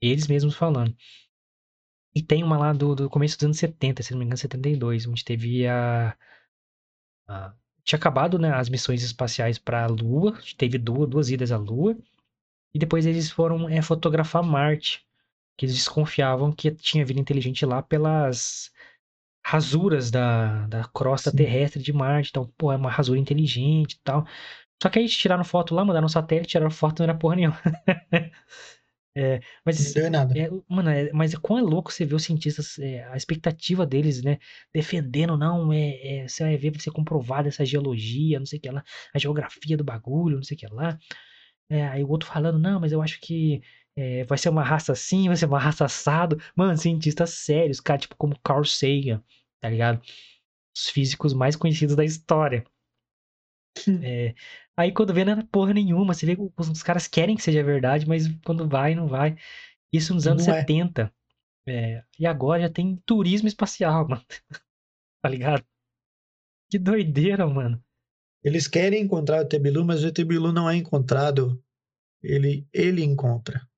Eles 0.00 0.26
mesmos 0.28 0.54
falando. 0.56 0.96
E 2.14 2.22
tem 2.22 2.42
uma 2.44 2.56
lá 2.58 2.72
do, 2.72 2.94
do 2.94 3.10
começo 3.10 3.36
dos 3.36 3.44
anos 3.44 3.58
70, 3.58 4.02
se 4.02 4.12
não 4.12 4.18
me 4.18 4.24
engano, 4.24 4.36
72, 4.38 5.06
onde 5.06 5.24
teve 5.24 5.66
a. 5.66 6.16
a 7.28 7.54
tinha 7.82 7.98
acabado 7.98 8.38
né, 8.38 8.52
as 8.52 8.68
missões 8.68 9.02
espaciais 9.02 9.58
para 9.58 9.84
a 9.84 9.86
Lua, 9.88 10.38
teve 10.56 10.78
duas, 10.78 11.08
duas 11.08 11.30
idas 11.30 11.50
à 11.50 11.56
Lua, 11.56 11.96
e 12.74 12.78
depois 12.78 13.06
eles 13.06 13.30
foram 13.30 13.68
é, 13.68 13.82
fotografar 13.82 14.42
Marte, 14.42 15.04
que 15.56 15.66
eles 15.66 15.74
desconfiavam 15.74 16.52
que 16.52 16.70
tinha 16.70 17.04
vida 17.04 17.20
inteligente 17.20 17.66
lá 17.66 17.82
pelas 17.82 18.70
rasuras 19.44 20.10
da, 20.10 20.66
da 20.66 20.84
crosta 20.84 21.30
Sim. 21.30 21.36
terrestre 21.36 21.82
de 21.82 21.92
Marte. 21.92 22.30
Então, 22.30 22.52
pô, 22.56 22.72
é 22.72 22.76
uma 22.76 22.90
rasura 22.90 23.18
inteligente 23.18 23.94
e 23.94 24.00
tal. 24.02 24.26
Só 24.82 24.88
que 24.88 24.98
aí 24.98 25.08
tiraram 25.08 25.44
foto 25.44 25.74
lá, 25.74 25.84
mandaram 25.84 26.06
um 26.06 26.08
satélite, 26.08 26.50
tiraram 26.50 26.70
foto, 26.70 27.00
não 27.00 27.04
era 27.04 27.18
porra 27.18 27.36
nenhuma. 27.36 27.60
é, 29.14 29.40
mas, 29.64 29.84
não 29.84 30.02
deu 30.02 30.10
nada. 30.10 30.38
É, 30.38 30.50
mano, 30.68 30.88
é, 30.88 31.12
mas 31.12 31.34
quão 31.34 31.58
é 31.58 31.62
louco 31.62 31.92
você 31.92 32.04
ver 32.04 32.14
os 32.14 32.24
cientistas, 32.24 32.78
é, 32.78 33.04
a 33.04 33.16
expectativa 33.16 33.84
deles, 33.84 34.22
né? 34.22 34.38
Defendendo, 34.72 35.36
não, 35.36 35.72
é, 35.72 36.20
é, 36.20 36.28
você 36.28 36.44
vai 36.44 36.56
ver, 36.56 36.70
vai 36.70 36.80
ser 36.80 36.92
comprovada 36.92 37.48
essa 37.48 37.64
geologia, 37.64 38.38
não 38.38 38.46
sei 38.46 38.58
o 38.58 38.62
que 38.62 38.70
lá, 38.70 38.82
a 39.12 39.18
geografia 39.18 39.76
do 39.76 39.84
bagulho, 39.84 40.36
não 40.36 40.44
sei 40.44 40.56
o 40.56 40.60
que 40.60 40.66
lá. 40.68 40.98
É, 41.68 41.86
aí 41.88 42.02
o 42.02 42.08
outro 42.08 42.28
falando, 42.28 42.58
não, 42.58 42.80
mas 42.80 42.92
eu 42.92 43.02
acho 43.02 43.20
que 43.20 43.62
é, 43.96 44.24
vai 44.24 44.38
ser 44.38 44.48
uma 44.48 44.62
raça 44.62 44.92
assim, 44.92 45.26
vai 45.26 45.36
ser 45.36 45.46
uma 45.46 45.58
raça 45.58 45.84
assado. 45.84 46.40
Mano, 46.54 46.76
cientistas 46.76 47.30
sérios, 47.30 47.80
cara, 47.80 48.00
tipo 48.00 48.16
como 48.16 48.38
Carl 48.40 48.64
Sagan, 48.64 49.22
tá 49.60 49.68
ligado? 49.68 50.00
Os 50.76 50.88
físicos 50.88 51.34
mais 51.34 51.56
conhecidos 51.56 51.96
da 51.96 52.04
história. 52.04 52.64
É, 54.02 54.34
aí 54.76 54.92
quando 54.92 55.14
vê, 55.14 55.24
não 55.24 55.32
é 55.32 55.42
porra 55.44 55.72
nenhuma. 55.72 56.12
Você 56.12 56.26
vê 56.26 56.34
que 56.34 56.42
os, 56.42 56.82
caras 56.82 57.06
querem 57.06 57.36
que 57.36 57.42
seja 57.42 57.62
verdade, 57.62 58.06
mas 58.06 58.26
quando 58.44 58.68
vai, 58.68 58.96
não 58.96 59.06
vai. 59.06 59.36
Isso 59.92 60.12
nos 60.12 60.26
anos 60.26 60.44
não 60.44 60.54
70. 60.54 61.02
É. 61.02 61.20
É, 61.72 62.04
e 62.18 62.26
agora 62.26 62.62
já 62.62 62.68
tem 62.68 62.96
turismo 63.06 63.46
espacial, 63.46 64.06
mano. 64.08 64.24
tá 65.22 65.28
ligado? 65.28 65.64
Que 66.68 66.78
doideira, 66.78 67.46
mano. 67.46 67.82
Eles 68.42 68.66
querem 68.66 69.02
encontrar 69.02 69.44
o 69.44 69.48
Tebilu, 69.48 69.84
mas 69.84 70.02
o 70.02 70.12
Tebilu 70.12 70.52
não 70.52 70.68
é 70.68 70.76
encontrado. 70.76 71.62
Ele, 72.22 72.66
ele 72.72 73.04
encontra. 73.04 73.68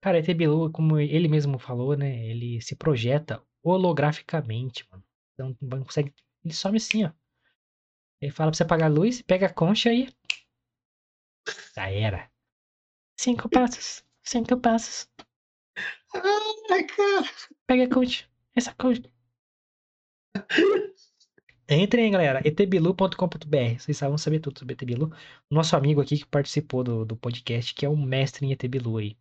Cara, 0.00 0.18
ET 0.18 0.34
Bilu, 0.34 0.70
como 0.70 0.98
ele 0.98 1.28
mesmo 1.28 1.58
falou, 1.58 1.96
né? 1.96 2.26
Ele 2.26 2.60
se 2.60 2.76
projeta 2.76 3.42
holograficamente, 3.62 4.86
mano. 4.90 5.04
Então, 5.34 5.56
não 5.60 5.84
consegue. 5.84 6.14
Ele 6.44 6.54
some 6.54 6.76
assim, 6.76 7.04
ó. 7.04 7.12
Ele 8.20 8.32
fala 8.32 8.50
pra 8.50 8.56
você 8.56 8.62
apagar 8.62 8.90
a 8.90 8.92
luz, 8.92 9.22
pega 9.22 9.46
a 9.46 9.52
concha 9.52 9.92
e. 9.92 10.08
Já 11.74 11.90
era. 11.90 12.30
Cinco 13.18 13.48
passos. 13.50 14.04
Cinco 14.22 14.56
passos. 14.60 15.08
Ai, 16.70 16.84
cara. 16.84 17.28
Pega 17.66 17.84
a 17.84 17.88
concha. 17.88 18.28
Essa 18.54 18.74
concha. 18.74 19.02
Entrem 21.68 22.06
aí, 22.06 22.10
galera. 22.10 22.40
etbilu.com.br. 22.44 23.78
Vocês 23.78 24.00
vão 24.00 24.16
saber 24.16 24.40
tudo 24.40 24.58
sobre 24.58 24.74
ETBilu. 24.74 25.12
Nosso 25.50 25.76
amigo 25.76 26.00
aqui 26.00 26.18
que 26.18 26.26
participou 26.26 26.82
do, 26.82 27.04
do 27.04 27.16
podcast, 27.16 27.74
que 27.74 27.84
é 27.84 27.88
o 27.88 27.96
mestre 27.96 28.46
em 28.46 28.52
ETBilu 28.52 28.96
aí. 28.98 29.16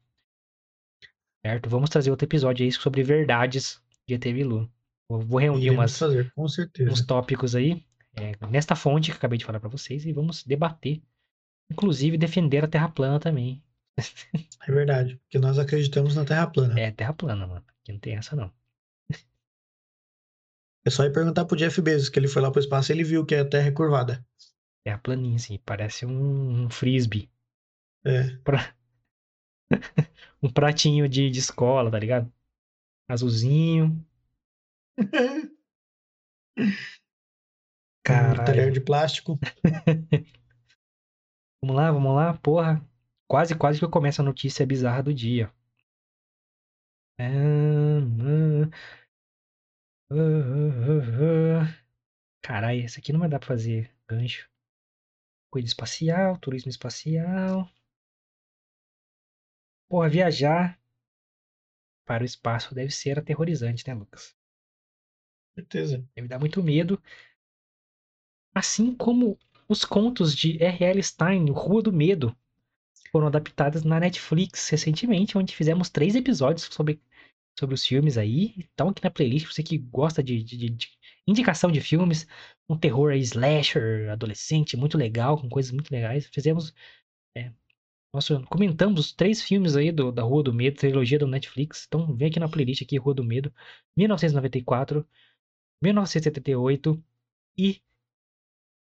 Certo? 1.47 1.69
Vamos 1.69 1.89
trazer 1.89 2.11
outro 2.11 2.25
episódio 2.25 2.65
aí 2.65 2.71
sobre 2.73 3.01
verdades 3.03 3.81
de 4.05 4.15
ET 4.15 4.21
Bilu. 4.21 4.69
Vou 5.09 5.39
reunir 5.39 5.69
umas, 5.69 5.97
fazer, 5.97 6.29
uns 6.35 7.05
tópicos 7.05 7.55
aí, 7.55 7.85
é, 8.13 8.33
nesta 8.47 8.75
fonte 8.75 9.11
que 9.11 9.17
acabei 9.17 9.37
de 9.37 9.45
falar 9.45 9.61
para 9.61 9.69
vocês, 9.69 10.05
e 10.05 10.11
vamos 10.11 10.43
debater. 10.43 11.01
Inclusive 11.71 12.17
defender 12.17 12.65
a 12.65 12.67
Terra 12.67 12.89
plana 12.89 13.17
também. 13.17 13.63
É 14.67 14.71
verdade, 14.71 15.15
porque 15.15 15.39
nós 15.39 15.57
acreditamos 15.57 16.13
na 16.13 16.25
Terra 16.25 16.47
plana. 16.47 16.77
É, 16.77 16.91
Terra 16.91 17.13
plana, 17.13 17.47
mano. 17.47 17.63
Aqui 17.81 17.93
não 17.93 17.99
tem 17.99 18.17
essa, 18.17 18.35
não. 18.35 18.51
É 20.85 20.89
só 20.89 21.05
ir 21.05 21.13
perguntar 21.13 21.45
pro 21.45 21.55
Jeff 21.55 21.81
Bezos, 21.81 22.09
que 22.09 22.19
ele 22.19 22.27
foi 22.27 22.41
lá 22.41 22.51
pro 22.51 22.59
espaço 22.59 22.91
e 22.91 22.93
ele 22.93 23.05
viu 23.05 23.25
que 23.25 23.35
a 23.35 23.45
Terra 23.45 23.69
é 23.69 23.71
curvada. 23.71 24.25
Terra 24.83 24.97
planinha, 24.97 25.37
assim, 25.37 25.57
parece 25.65 26.05
um, 26.05 26.65
um 26.65 26.69
frisbee. 26.69 27.29
É. 28.03 28.35
Pra... 28.43 28.75
um 30.41 30.51
pratinho 30.51 31.07
de, 31.07 31.29
de 31.29 31.39
escola, 31.39 31.91
tá 31.91 31.99
ligado? 31.99 32.31
Azulzinho. 33.07 34.05
Caralho. 38.03 38.41
Um 38.41 38.45
talher 38.45 38.71
de 38.71 38.81
plástico. 38.81 39.39
vamos 41.61 41.75
lá, 41.75 41.91
vamos 41.91 42.15
lá, 42.15 42.37
porra. 42.37 42.81
Quase, 43.29 43.55
quase 43.57 43.79
que 43.79 43.85
eu 43.85 43.91
começo 43.91 44.21
a 44.21 44.25
notícia 44.25 44.65
bizarra 44.65 45.03
do 45.03 45.13
dia. 45.13 45.51
Caralho, 52.41 52.85
esse 52.85 52.99
aqui 52.99 53.11
não 53.11 53.19
vai 53.19 53.27
dar 53.27 53.39
pra 53.39 53.47
fazer 53.47 53.91
gancho. 54.07 54.49
Coisa 55.51 55.67
espacial, 55.67 56.37
turismo 56.37 56.69
espacial. 56.69 57.69
Porra, 59.89 60.09
viajar 60.09 60.79
para 62.05 62.23
o 62.23 62.25
espaço 62.25 62.73
deve 62.73 62.91
ser 62.91 63.19
aterrorizante, 63.19 63.87
né, 63.87 63.93
Lucas? 63.93 64.35
Certeza. 65.55 66.07
Deve 66.15 66.27
dar 66.27 66.39
muito 66.39 66.61
medo. 66.61 67.01
Assim 68.53 68.95
como 68.95 69.37
os 69.67 69.83
contos 69.83 70.35
de 70.35 70.61
R.L. 70.61 71.01
Stein, 71.03 71.49
Rua 71.49 71.81
do 71.81 71.91
Medo, 71.91 72.35
foram 73.11 73.27
adaptados 73.27 73.83
na 73.83 73.99
Netflix 73.99 74.69
recentemente, 74.69 75.37
onde 75.37 75.55
fizemos 75.55 75.89
três 75.89 76.15
episódios 76.15 76.65
sobre, 76.71 77.01
sobre 77.57 77.75
os 77.75 77.85
filmes 77.85 78.17
aí. 78.17 78.55
Então, 78.57 78.89
aqui 78.89 79.03
na 79.03 79.11
playlist, 79.11 79.47
você 79.47 79.63
que 79.63 79.77
gosta 79.77 80.23
de, 80.23 80.43
de, 80.43 80.69
de 80.69 80.89
indicação 81.25 81.71
de 81.71 81.81
filmes, 81.81 82.27
um 82.69 82.77
terror 82.77 83.13
slasher, 83.13 84.09
adolescente, 84.09 84.77
muito 84.77 84.97
legal, 84.97 85.39
com 85.39 85.49
coisas 85.49 85.71
muito 85.71 85.91
legais. 85.91 86.27
Fizemos 86.27 86.73
é, 87.35 87.51
nossa, 88.13 88.41
comentamos 88.49 88.99
os 88.99 89.11
três 89.13 89.41
filmes 89.41 89.75
aí 89.75 89.91
do, 89.91 90.11
da 90.11 90.23
Rua 90.23 90.43
do 90.43 90.53
Medo, 90.53 90.77
trilogia 90.77 91.19
do 91.19 91.27
Netflix. 91.27 91.85
Então 91.87 92.15
vem 92.15 92.29
aqui 92.29 92.39
na 92.39 92.49
playlist 92.49 92.81
aqui, 92.81 92.97
Rua 92.97 93.13
do 93.13 93.23
Medo, 93.23 93.53
1994, 93.95 95.07
1978 95.81 97.03
e 97.57 97.81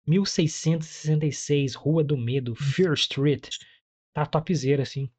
1666, 0.08 1.76
Rua 1.76 2.04
do 2.04 2.18
Medo, 2.18 2.56
Fear 2.56 2.94
Street. 2.94 3.58
Tá 4.14 4.26
topzera, 4.26 4.84
assim. 4.84 5.12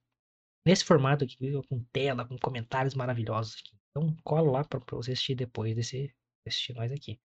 Nesse 0.66 0.84
formato 0.84 1.24
aqui, 1.24 1.36
com 1.68 1.84
tela, 1.92 2.24
com 2.26 2.38
comentários 2.38 2.94
maravilhosos 2.94 3.60
aqui. 3.60 3.76
Então 3.90 4.16
cola 4.24 4.50
lá 4.50 4.64
pra, 4.64 4.80
pra 4.80 4.96
você 4.96 5.12
assistir 5.12 5.34
depois 5.34 5.74
desse 5.74 6.14
assistir 6.46 6.74
nós 6.74 6.92
aqui. 6.92 7.18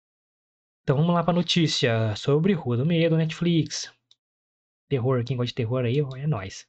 Então 0.83 0.97
vamos 0.97 1.15
lá 1.15 1.23
pra 1.23 1.35
notícia 1.35 2.15
sobre 2.17 2.55
Rua 2.55 2.79
do 2.79 2.87
Medo, 2.87 3.17
Netflix. 3.17 3.93
Terror, 4.91 5.23
quem 5.25 5.37
gosta 5.37 5.51
de 5.51 5.55
terror 5.55 5.85
aí, 5.85 6.01
é 6.01 6.27
nós. 6.27 6.67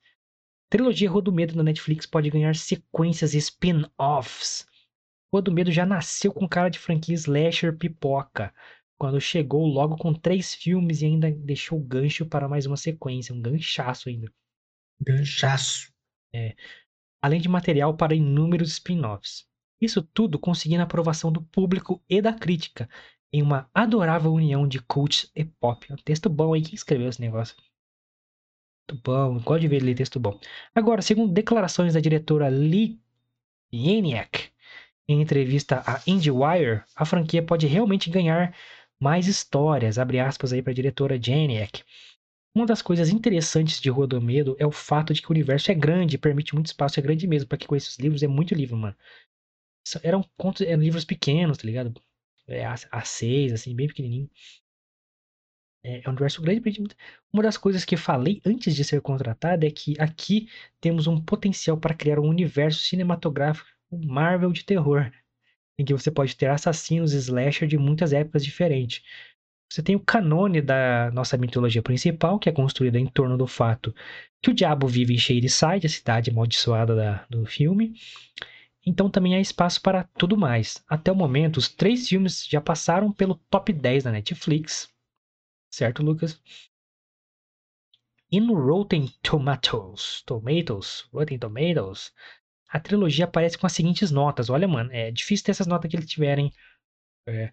Trilogia 0.69 1.09
Rua 1.09 1.23
do 1.23 1.33
Medo 1.33 1.55
na 1.55 1.63
Netflix 1.63 2.05
pode 2.05 2.29
ganhar 2.29 2.55
sequências 2.55 3.33
e 3.33 3.39
spin-offs. 3.39 4.67
Rua 5.33 5.41
do 5.41 5.51
Medo 5.51 5.71
já 5.71 5.87
nasceu 5.87 6.31
com 6.31 6.47
cara 6.47 6.69
de 6.69 6.77
franquia 6.77 7.15
slasher 7.15 7.75
pipoca, 7.75 8.53
quando 8.97 9.19
chegou 9.19 9.65
logo 9.65 9.97
com 9.97 10.13
três 10.13 10.53
filmes 10.53 11.01
e 11.01 11.07
ainda 11.07 11.31
deixou 11.31 11.79
gancho 11.79 12.23
para 12.23 12.47
mais 12.47 12.67
uma 12.67 12.77
sequência, 12.77 13.33
um 13.33 13.41
ganchaço 13.41 14.07
ainda. 14.07 14.31
Ganchaço. 15.01 15.91
É. 16.31 16.55
Além 17.23 17.41
de 17.41 17.49
material 17.49 17.97
para 17.97 18.13
inúmeros 18.13 18.73
spin-offs. 18.73 19.47
Isso 19.81 20.03
tudo 20.03 20.37
conseguindo 20.37 20.81
a 20.81 20.83
aprovação 20.83 21.31
do 21.31 21.41
público 21.41 22.03
e 22.07 22.21
da 22.21 22.33
crítica, 22.33 22.87
em 23.33 23.41
uma 23.41 23.67
adorável 23.73 24.31
união 24.31 24.67
de 24.67 24.79
cult 24.79 25.31
e 25.35 25.43
pop. 25.43 25.87
É 25.89 25.93
um 25.93 25.97
texto 25.97 26.29
bom 26.29 26.53
aí, 26.53 26.61
quem 26.61 26.75
escreveu 26.75 27.09
esse 27.09 27.19
negócio? 27.19 27.55
Bom, 29.03 29.39
gosto 29.39 29.61
de 29.61 29.67
ver 29.67 29.95
texto 29.95 30.19
bom. 30.19 30.39
Agora, 30.75 31.01
segundo 31.01 31.31
declarações 31.31 31.93
da 31.93 31.99
diretora 31.99 32.49
Lee 32.49 32.99
Yaniak, 33.73 34.49
em 35.07 35.21
entrevista 35.21 35.83
à 35.85 36.01
IndieWire, 36.07 36.83
a 36.95 37.05
franquia 37.05 37.43
pode 37.43 37.67
realmente 37.67 38.09
ganhar 38.09 38.55
mais 38.99 39.27
histórias, 39.27 39.97
abre 39.97 40.19
aspas 40.19 40.53
aí 40.53 40.61
para 40.61 40.71
a 40.71 40.75
diretora 40.75 41.21
Janiak. 41.21 41.83
Uma 42.53 42.65
das 42.65 42.81
coisas 42.81 43.09
interessantes 43.09 43.79
de 43.79 43.89
Rua 43.89 44.05
do 44.07 44.21
Medo 44.21 44.55
é 44.59 44.65
o 44.65 44.71
fato 44.71 45.13
de 45.13 45.21
que 45.21 45.29
o 45.29 45.31
universo 45.31 45.71
é 45.71 45.73
grande, 45.73 46.17
permite 46.17 46.53
muito 46.53 46.67
espaço, 46.67 46.99
é 46.99 47.03
grande 47.03 47.25
mesmo. 47.25 47.47
Para 47.47 47.57
quem 47.57 47.67
conhece 47.67 47.89
os 47.89 47.97
livros, 47.97 48.21
é 48.23 48.27
muito 48.27 48.53
livro, 48.53 48.75
mano. 48.75 48.95
Eram 50.03 50.23
contos, 50.37 50.61
eram 50.61 50.81
livros 50.81 51.05
pequenos, 51.05 51.57
tá 51.57 51.65
ligado? 51.65 51.93
É, 52.47 52.65
A6, 52.65 53.53
assim, 53.53 53.75
bem 53.75 53.87
pequenininho. 53.87 54.29
É, 55.83 56.01
é 56.03 56.07
um 56.07 56.11
universo 56.11 56.41
grande. 56.41 56.61
Uma 57.33 57.43
das 57.43 57.57
coisas 57.57 57.83
que 57.83 57.97
falei 57.97 58.41
antes 58.45 58.75
de 58.75 58.83
ser 58.83 59.01
contratado 59.01 59.65
é 59.65 59.71
que 59.71 59.95
aqui 59.99 60.47
temos 60.79 61.07
um 61.07 61.19
potencial 61.19 61.77
para 61.77 61.93
criar 61.93 62.19
um 62.19 62.27
universo 62.27 62.79
cinematográfico 62.79 63.69
Marvel 63.91 64.51
de 64.51 64.63
terror, 64.63 65.11
em 65.77 65.83
que 65.83 65.93
você 65.93 66.09
pode 66.09 66.35
ter 66.35 66.49
assassinos 66.49 67.13
slasher 67.13 67.67
de 67.67 67.77
muitas 67.77 68.13
épocas 68.13 68.43
diferentes. 68.43 69.03
Você 69.71 69.81
tem 69.81 69.95
o 69.95 69.99
canone 69.99 70.61
da 70.61 71.09
nossa 71.11 71.37
mitologia 71.37 71.81
principal, 71.81 72.37
que 72.37 72.49
é 72.49 72.51
construída 72.51 72.99
em 72.99 73.07
torno 73.07 73.37
do 73.37 73.47
fato 73.47 73.95
que 74.41 74.49
o 74.49 74.53
diabo 74.53 74.87
vive 74.87 75.13
em 75.13 75.17
Shadyside, 75.17 75.85
a 75.85 75.89
cidade 75.89 76.29
amaldiçoada 76.29 76.95
da, 76.95 77.25
do 77.29 77.45
filme. 77.45 77.93
Então 78.85 79.09
também 79.09 79.35
há 79.35 79.39
espaço 79.39 79.81
para 79.81 80.03
tudo 80.17 80.35
mais. 80.35 80.83
Até 80.89 81.11
o 81.11 81.15
momento, 81.15 81.57
os 81.57 81.69
três 81.69 82.09
filmes 82.09 82.45
já 82.45 82.59
passaram 82.59 83.11
pelo 83.11 83.35
top 83.49 83.71
10 83.71 84.03
da 84.03 84.11
Netflix. 84.11 84.89
Certo, 85.71 86.03
Lucas? 86.03 86.39
E 88.29 88.39
no 88.39 88.53
Rotten 88.53 89.07
Tomatoes, 89.21 90.21
Tomatoes, 90.25 91.07
Rotten 91.13 91.39
Tomatoes, 91.39 92.13
a 92.69 92.79
trilogia 92.79 93.25
aparece 93.25 93.57
com 93.57 93.67
as 93.67 93.73
seguintes 93.73 94.11
notas. 94.11 94.49
Olha, 94.49 94.67
mano, 94.67 94.91
é 94.91 95.11
difícil 95.11 95.45
ter 95.45 95.51
essas 95.51 95.67
notas 95.67 95.89
que 95.89 95.95
eles 95.95 96.09
tiverem. 96.09 96.51
É, 97.27 97.49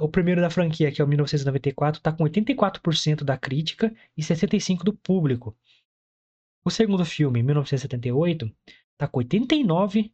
o 0.00 0.08
primeiro 0.08 0.40
da 0.40 0.50
franquia, 0.50 0.92
que 0.92 1.00
é 1.00 1.04
o 1.04 1.08
1994, 1.08 2.00
tá 2.00 2.12
com 2.12 2.24
84% 2.24 3.24
da 3.24 3.36
crítica 3.36 3.94
e 4.16 4.22
65% 4.22 4.84
do 4.84 4.92
público. 4.92 5.56
O 6.64 6.70
segundo 6.70 7.04
filme, 7.04 7.42
1978, 7.42 8.54
tá 8.98 9.08
com 9.08 9.20
89% 9.20 10.12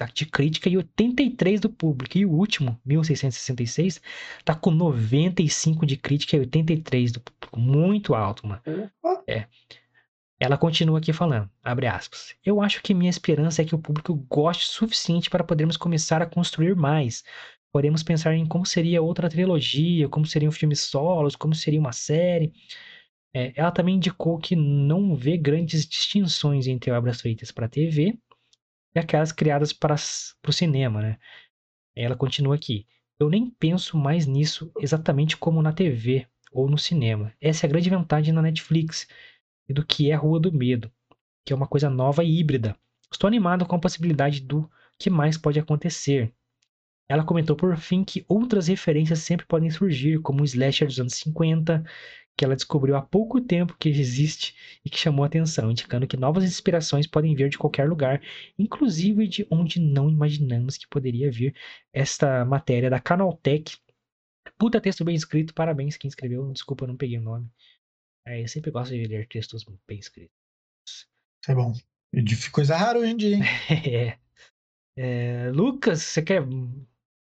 tá, 0.00 0.10
de 0.12 0.24
crítica 0.24 0.68
e 0.68 0.74
83% 0.74 1.60
do 1.60 1.70
público. 1.70 2.16
E 2.16 2.24
o 2.24 2.30
último, 2.30 2.80
1666, 2.84 4.00
tá 4.44 4.54
com 4.54 4.70
95% 4.70 5.84
de 5.84 5.96
crítica 5.96 6.36
e 6.36 6.40
83% 6.40 7.12
do 7.12 7.20
público. 7.20 7.60
Muito 7.60 8.14
alto, 8.14 8.46
mano. 8.46 8.62
É. 9.26 9.46
Ela 10.38 10.56
continua 10.56 10.98
aqui 10.98 11.12
falando, 11.12 11.50
abre 11.62 11.86
aspas. 11.86 12.34
Eu 12.44 12.62
acho 12.62 12.82
que 12.82 12.94
minha 12.94 13.10
esperança 13.10 13.60
é 13.60 13.64
que 13.64 13.74
o 13.74 13.78
público 13.78 14.14
goste 14.26 14.64
o 14.64 14.72
suficiente 14.72 15.28
para 15.28 15.44
podermos 15.44 15.76
começar 15.76 16.22
a 16.22 16.26
construir 16.26 16.74
mais. 16.74 17.22
Podemos 17.70 18.02
pensar 18.02 18.34
em 18.34 18.46
como 18.46 18.64
seria 18.64 19.02
outra 19.02 19.28
trilogia, 19.28 20.08
como 20.08 20.24
seriam 20.24 20.50
filmes 20.50 20.80
solos, 20.80 21.36
como 21.36 21.54
seria 21.54 21.78
uma 21.78 21.92
série. 21.92 22.54
É, 23.34 23.52
ela 23.54 23.70
também 23.70 23.96
indicou 23.96 24.38
que 24.38 24.56
não 24.56 25.14
vê 25.14 25.36
grandes 25.36 25.86
distinções 25.86 26.66
entre 26.66 26.90
obras 26.90 27.20
feitas 27.20 27.52
para 27.52 27.68
TV 27.68 28.18
e 28.94 28.98
aquelas 28.98 29.32
criadas 29.32 29.72
para, 29.72 29.94
o 29.94 30.52
cinema, 30.52 31.02
né? 31.02 31.18
Ela 31.94 32.16
continua 32.16 32.54
aqui. 32.54 32.86
Eu 33.18 33.28
nem 33.28 33.50
penso 33.50 33.96
mais 33.96 34.26
nisso 34.26 34.72
exatamente 34.80 35.36
como 35.36 35.62
na 35.62 35.72
TV 35.72 36.26
ou 36.52 36.68
no 36.68 36.78
cinema. 36.78 37.32
Essa 37.40 37.66
é 37.66 37.68
a 37.68 37.70
grande 37.70 37.90
vantagem 37.90 38.32
na 38.32 38.42
Netflix 38.42 39.06
e 39.68 39.72
do 39.72 39.84
que 39.84 40.10
é 40.10 40.14
Rua 40.14 40.40
do 40.40 40.52
Medo, 40.52 40.90
que 41.44 41.52
é 41.52 41.56
uma 41.56 41.66
coisa 41.66 41.90
nova 41.90 42.24
e 42.24 42.38
híbrida. 42.38 42.76
Estou 43.12 43.28
animado 43.28 43.66
com 43.66 43.76
a 43.76 43.80
possibilidade 43.80 44.40
do 44.40 44.70
que 44.98 45.10
mais 45.10 45.36
pode 45.36 45.58
acontecer. 45.58 46.32
Ela 47.08 47.24
comentou 47.24 47.56
por 47.56 47.76
fim 47.76 48.04
que 48.04 48.24
outras 48.28 48.68
referências 48.68 49.18
sempre 49.18 49.44
podem 49.44 49.68
surgir, 49.68 50.20
como 50.20 50.42
o 50.42 50.44
slasher 50.44 50.86
dos 50.86 51.00
anos 51.00 51.14
50, 51.14 51.84
que 52.40 52.44
ela 52.46 52.56
descobriu 52.56 52.96
há 52.96 53.02
pouco 53.02 53.38
tempo 53.38 53.76
que 53.78 53.90
existe 53.90 54.56
e 54.82 54.88
que 54.88 54.96
chamou 54.96 55.24
a 55.24 55.26
atenção, 55.26 55.70
indicando 55.70 56.06
que 56.06 56.16
novas 56.16 56.42
inspirações 56.42 57.06
podem 57.06 57.34
vir 57.34 57.50
de 57.50 57.58
qualquer 57.58 57.86
lugar, 57.86 58.22
inclusive 58.58 59.28
de 59.28 59.46
onde 59.50 59.78
não 59.78 60.08
imaginamos 60.08 60.78
que 60.78 60.88
poderia 60.88 61.30
vir 61.30 61.54
esta 61.92 62.42
matéria 62.46 62.88
da 62.88 62.98
Canaltech. 62.98 63.76
Puta 64.56 64.80
texto 64.80 65.04
bem 65.04 65.14
escrito, 65.14 65.52
parabéns 65.52 65.98
quem 65.98 66.08
escreveu, 66.08 66.50
desculpa, 66.50 66.84
eu 66.84 66.88
não 66.88 66.96
peguei 66.96 67.18
o 67.18 67.22
nome. 67.22 67.46
É, 68.26 68.42
eu 68.42 68.48
sempre 68.48 68.70
gosto 68.70 68.94
de 68.94 69.04
ler 69.04 69.28
textos 69.28 69.62
bem 69.86 69.98
escritos. 69.98 70.32
Isso 70.88 71.06
é 71.46 71.54
bom. 71.54 71.74
De 72.10 72.50
coisa 72.50 72.74
rara 72.74 73.00
hoje 73.00 73.12
em 73.12 73.16
dia, 73.18 73.36
hein? 73.36 73.42
é. 73.86 74.18
é. 74.96 75.50
Lucas, 75.50 76.00
você 76.00 76.22
quer 76.22 76.42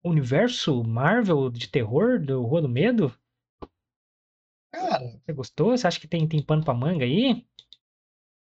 universo 0.03 0.83
Marvel 0.83 1.51
de 1.51 1.69
terror 1.69 2.19
do 2.19 2.43
Rua 2.43 2.63
do 2.63 2.69
Medo? 2.71 3.15
Cara. 4.73 5.21
Você 5.25 5.33
gostou? 5.33 5.77
Você 5.77 5.87
acha 5.87 6.01
que 6.01 6.09
tem, 6.09 6.27
tem 6.27 6.43
pano 6.45 6.65
pra 6.65 6.75
manga 6.75 7.05
aí? 7.05 7.47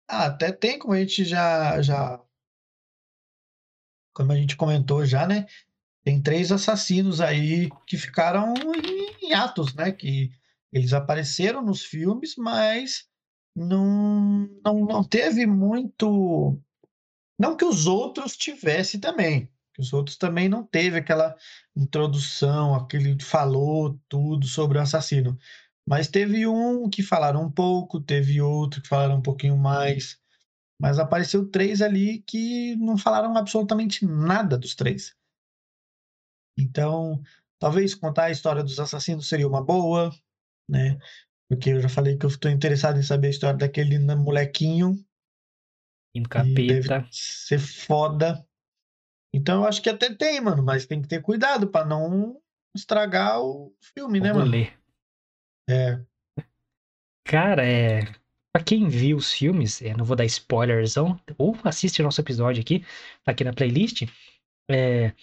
Ah, 0.08 0.26
até 0.26 0.50
tem, 0.50 0.78
como 0.78 0.94
a 0.94 0.98
gente 0.98 1.24
já, 1.24 1.80
já. 1.82 2.20
Como 4.14 4.32
a 4.32 4.36
gente 4.36 4.56
comentou 4.56 5.04
já, 5.04 5.26
né? 5.26 5.46
Tem 6.04 6.20
três 6.20 6.50
assassinos 6.50 7.20
aí 7.20 7.70
que 7.86 7.96
ficaram 7.96 8.52
em 9.22 9.32
atos, 9.32 9.74
né? 9.74 9.92
Que 9.92 10.30
eles 10.72 10.92
apareceram 10.92 11.62
nos 11.62 11.84
filmes, 11.84 12.34
mas 12.36 13.06
não, 13.54 14.48
não, 14.64 14.80
não 14.86 15.04
teve 15.04 15.46
muito. 15.46 16.58
Não 17.38 17.56
que 17.56 17.64
os 17.64 17.86
outros 17.86 18.36
tivessem 18.36 18.98
também. 18.98 19.48
Que 19.74 19.80
os 19.80 19.92
outros 19.92 20.16
também 20.16 20.48
não 20.48 20.64
teve 20.64 20.98
aquela 20.98 21.34
introdução, 21.76 22.74
aquele 22.74 23.18
falou 23.22 23.98
tudo 24.08 24.46
sobre 24.46 24.78
o 24.78 24.80
assassino. 24.80 25.38
Mas 25.86 26.08
teve 26.08 26.46
um 26.46 26.88
que 26.88 27.02
falaram 27.02 27.42
um 27.42 27.50
pouco, 27.50 28.00
teve 28.00 28.40
outro 28.40 28.80
que 28.80 28.88
falaram 28.88 29.16
um 29.16 29.22
pouquinho 29.22 29.56
mais. 29.56 30.18
Mas 30.80 30.98
apareceu 30.98 31.48
três 31.48 31.82
ali 31.82 32.22
que 32.22 32.76
não 32.76 32.96
falaram 32.96 33.36
absolutamente 33.36 34.04
nada 34.04 34.56
dos 34.56 34.74
três. 34.74 35.14
Então, 36.58 37.22
talvez 37.58 37.94
contar 37.94 38.24
a 38.24 38.30
história 38.30 38.62
dos 38.62 38.78
assassinos 38.78 39.28
seria 39.28 39.48
uma 39.48 39.64
boa, 39.64 40.10
né? 40.68 40.98
Porque 41.48 41.70
eu 41.70 41.80
já 41.80 41.88
falei 41.88 42.16
que 42.16 42.24
eu 42.24 42.30
estou 42.30 42.50
interessado 42.50 42.98
em 42.98 43.02
saber 43.02 43.28
a 43.28 43.30
história 43.30 43.58
daquele 43.58 43.98
molequinho. 43.98 44.98
Indo 46.14 46.28
capeta. 46.28 47.06
ser 47.10 47.58
foda. 47.58 48.46
Então 49.34 49.62
eu 49.62 49.68
acho 49.68 49.80
que 49.82 49.88
até 49.88 50.14
tem, 50.14 50.40
mano, 50.40 50.62
mas 50.62 50.86
tem 50.86 51.00
que 51.00 51.08
ter 51.08 51.22
cuidado 51.22 51.68
para 51.68 51.86
não 51.86 52.40
estragar 52.74 53.40
o 53.40 53.74
filme, 53.94 54.20
né, 54.20 54.32
mano? 54.32 54.50
É. 55.72 56.04
Cara, 57.24 57.64
é. 57.66 58.02
Pra 58.52 58.62
quem 58.62 58.88
viu 58.88 59.16
os 59.16 59.32
filmes, 59.32 59.80
é, 59.80 59.96
não 59.96 60.04
vou 60.04 60.14
dar 60.14 60.26
spoilerzão, 60.26 61.18
ou 61.38 61.56
assiste 61.64 62.02
nosso 62.02 62.20
episódio 62.20 62.60
aqui, 62.60 62.84
tá 63.24 63.32
aqui 63.32 63.44
na 63.44 63.52
playlist. 63.54 64.02
É. 64.70 65.14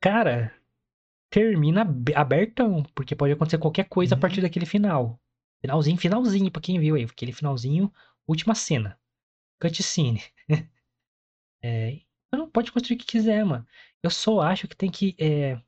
Cara, 0.00 0.54
termina 1.30 1.82
abertão, 2.14 2.84
porque 2.94 3.16
pode 3.16 3.32
acontecer 3.32 3.58
qualquer 3.58 3.88
coisa 3.88 4.14
uhum. 4.14 4.18
a 4.18 4.20
partir 4.20 4.40
daquele 4.40 4.66
final. 4.66 5.20
Finalzinho, 5.60 5.98
finalzinho, 5.98 6.50
pra 6.50 6.62
quem 6.62 6.78
viu 6.78 6.94
aí. 6.94 7.04
Aquele 7.04 7.32
finalzinho, 7.32 7.92
última 8.26 8.54
cena. 8.54 8.98
Cutscene. 9.60 10.22
é, 11.62 12.00
não 12.32 12.50
pode 12.50 12.70
construir 12.72 12.96
o 12.96 12.98
que 13.00 13.06
quiser, 13.06 13.44
mano. 13.44 13.66
Eu 14.02 14.10
só 14.10 14.40
acho 14.40 14.68
que 14.68 14.76
tem 14.76 14.90
que 14.90 15.16
é, 15.18 15.60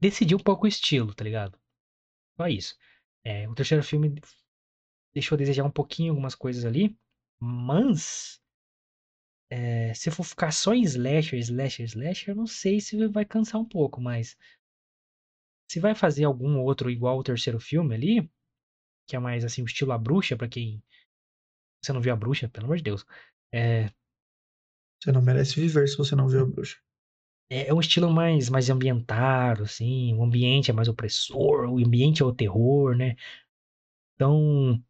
decidir 0.00 0.34
um 0.34 0.38
pouco 0.38 0.64
o 0.64 0.68
estilo, 0.68 1.14
tá 1.14 1.24
ligado? 1.24 1.58
Só 2.36 2.48
isso. 2.48 2.76
É, 3.24 3.48
o 3.48 3.54
terceiro 3.54 3.82
filme 3.82 4.20
deixou 5.14 5.36
a 5.36 5.38
desejar 5.38 5.64
um 5.64 5.70
pouquinho 5.70 6.12
algumas 6.12 6.34
coisas 6.34 6.64
ali, 6.64 6.96
mas 7.40 8.40
é, 9.50 9.94
se 9.94 10.10
for 10.10 10.24
ficar 10.24 10.50
só 10.50 10.74
em 10.74 10.82
slasher, 10.82 11.38
slasher, 11.38 11.84
slasher, 11.86 12.30
eu 12.30 12.36
não 12.36 12.46
sei 12.46 12.80
se 12.80 13.06
vai 13.08 13.24
cansar 13.24 13.60
um 13.60 13.64
pouco, 13.64 14.00
mas 14.00 14.36
se 15.70 15.78
vai 15.80 15.94
fazer 15.94 16.24
algum 16.24 16.58
outro 16.60 16.90
igual 16.90 17.18
o 17.18 17.22
terceiro 17.22 17.60
filme 17.60 17.94
ali, 17.94 18.30
que 19.08 19.16
é 19.16 19.18
mais 19.18 19.44
assim, 19.44 19.62
o 19.62 19.66
estilo 19.66 19.92
A 19.92 19.98
Bruxa, 19.98 20.36
para 20.36 20.48
quem 20.48 20.82
você 21.82 21.92
não 21.92 22.00
viu 22.00 22.12
A 22.12 22.16
Bruxa, 22.16 22.48
pelo 22.48 22.66
amor 22.66 22.78
de 22.78 22.82
Deus. 22.82 23.04
É... 23.52 23.90
Você 25.00 25.12
não 25.12 25.22
merece 25.22 25.60
viver 25.60 25.86
se 25.86 25.96
você 25.96 26.16
não 26.16 26.28
viu 26.28 26.42
A 26.42 26.46
Bruxa. 26.46 26.78
É, 27.50 27.68
é 27.68 27.74
um 27.74 27.80
estilo 27.80 28.10
mais, 28.10 28.48
mais 28.48 28.70
ambientado, 28.70 29.64
assim, 29.64 30.14
o 30.14 30.22
ambiente 30.22 30.70
é 30.70 30.74
mais 30.74 30.88
opressor, 30.88 31.68
o 31.70 31.78
ambiente 31.78 32.22
é 32.22 32.24
o 32.26 32.34
terror, 32.34 32.96
né? 32.96 33.16
Então, 34.14 34.82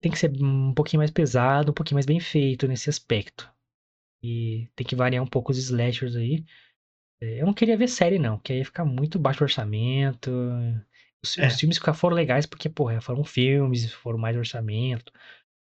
tem 0.00 0.12
que 0.12 0.18
ser 0.18 0.30
um 0.42 0.72
pouquinho 0.74 1.00
mais 1.00 1.10
pesado, 1.10 1.70
um 1.70 1.74
pouquinho 1.74 1.96
mais 1.96 2.06
bem 2.06 2.20
feito 2.20 2.66
nesse 2.68 2.88
aspecto. 2.90 3.50
E 4.22 4.68
tem 4.76 4.86
que 4.86 4.96
variar 4.96 5.22
um 5.22 5.26
pouco 5.26 5.52
os 5.52 5.58
slashers 5.58 6.16
aí. 6.16 6.44
É, 7.20 7.40
eu 7.42 7.46
não 7.46 7.54
queria 7.54 7.76
ver 7.76 7.88
série, 7.88 8.18
não, 8.18 8.36
porque 8.36 8.52
aí 8.52 8.58
ia 8.60 8.64
ficar 8.64 8.84
muito 8.84 9.18
baixo 9.18 9.44
orçamento. 9.44 10.30
Os, 11.22 11.36
é. 11.38 11.46
os 11.46 11.58
filmes 11.58 11.78
foram 11.78 12.16
legais 12.16 12.46
porque, 12.46 12.68
porra, 12.68 13.00
foram 13.00 13.24
filmes, 13.24 13.92
foram 13.92 14.18
mais 14.18 14.36
orçamento, 14.36 15.12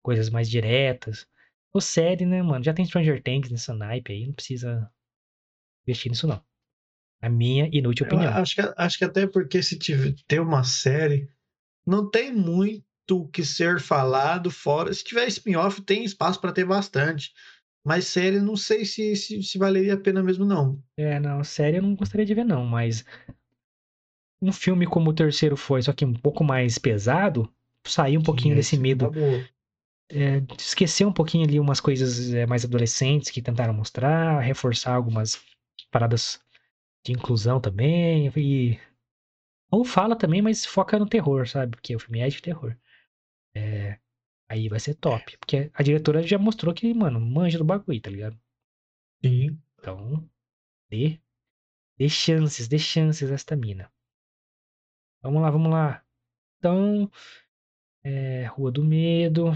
coisas 0.03 0.29
mais 0.29 0.49
diretas. 0.49 1.27
O 1.73 1.81
série, 1.81 2.25
né, 2.25 2.41
mano, 2.41 2.63
já 2.63 2.73
tem 2.73 2.86
Stranger 2.86 3.21
Things 3.21 3.51
nessa 3.51 3.73
naipe 3.73 4.13
aí, 4.13 4.25
não 4.27 4.33
precisa 4.33 4.89
investir 5.88 6.11
nisso, 6.11 6.27
não. 6.27 6.41
A 7.21 7.29
minha 7.29 7.69
inútil 7.71 8.05
opinião. 8.05 8.31
Eu 8.31 8.38
acho 8.38 8.55
que, 8.55 8.73
acho 8.77 8.97
que 8.97 9.05
até 9.05 9.27
porque 9.27 9.63
se 9.63 9.77
tiver, 9.77 10.13
ter 10.27 10.39
uma 10.39 10.63
série, 10.63 11.29
não 11.86 12.09
tem 12.09 12.33
muito 12.33 12.83
o 13.09 13.27
que 13.27 13.43
ser 13.43 13.79
falado 13.79 14.51
fora. 14.51 14.93
Se 14.93 15.03
tiver 15.03 15.27
spin-off, 15.27 15.81
tem 15.81 16.03
espaço 16.03 16.39
para 16.41 16.51
ter 16.51 16.65
bastante. 16.65 17.31
Mas 17.83 18.07
série, 18.07 18.39
não 18.39 18.55
sei 18.55 18.83
se, 18.83 19.15
se, 19.15 19.43
se, 19.43 19.57
valeria 19.59 19.93
a 19.93 19.99
pena 19.99 20.23
mesmo, 20.23 20.43
não. 20.43 20.81
É, 20.97 21.19
não, 21.19 21.43
série 21.43 21.77
eu 21.77 21.83
não 21.83 21.95
gostaria 21.95 22.25
de 22.25 22.33
ver, 22.33 22.43
não. 22.43 22.65
Mas 22.65 23.05
um 24.41 24.51
filme 24.51 24.88
como 24.88 25.11
o 25.11 25.13
terceiro 25.13 25.55
foi, 25.55 25.81
só 25.83 25.93
que 25.93 26.03
um 26.03 26.13
pouco 26.13 26.43
mais 26.43 26.79
pesado, 26.79 27.47
sair 27.86 28.17
um 28.17 28.23
pouquinho 28.23 28.53
Sim, 28.53 28.55
desse 28.55 28.77
medo. 28.77 29.11
Tá 29.11 29.17
é, 30.09 30.41
esquecer 30.57 31.05
um 31.05 31.11
pouquinho 31.11 31.45
ali 31.47 31.59
umas 31.59 31.79
coisas 31.79 32.33
é, 32.33 32.45
mais 32.45 32.63
adolescentes 32.63 33.29
que 33.29 33.41
tentaram 33.41 33.73
mostrar, 33.73 34.39
reforçar 34.39 34.93
algumas 34.93 35.41
paradas 35.91 36.41
de 37.03 37.11
inclusão 37.13 37.59
também. 37.61 38.32
E. 38.36 38.80
Ou 39.71 39.84
fala 39.86 40.15
também, 40.17 40.41
mas 40.41 40.65
foca 40.65 40.99
no 40.99 41.07
terror, 41.07 41.47
sabe? 41.47 41.76
Porque 41.76 41.95
o 41.95 41.99
filme 41.99 42.19
é 42.19 42.30
de 42.30 42.41
terror. 42.41 42.76
É. 43.53 43.99
Aí 44.49 44.69
vai 44.69 44.80
ser 44.80 44.95
top. 44.95 45.38
Porque 45.38 45.71
a 45.73 45.84
diretora 45.84 46.21
já 46.23 46.38
mostrou 46.38 46.73
que, 46.73 46.93
mano, 46.93 47.19
manja 47.19 47.57
do 47.57 47.65
bagulho, 47.65 48.01
tá 48.01 48.09
ligado? 48.09 48.39
Sim. 49.23 49.59
Então, 49.80 50.30
dê, 50.89 51.19
dê 51.97 52.09
chances, 52.09 52.67
dê 52.67 52.80
chances 52.80 53.32
a 53.32 53.36
esta 53.36 53.55
mina. 53.55 53.91
Vamos 55.21 55.41
lá, 55.41 55.49
vamos 55.49 55.71
lá. 55.71 56.05
Então, 56.59 57.11
é, 58.03 58.45
Rua 58.45 58.71
do 58.71 58.84
Medo. 58.84 59.51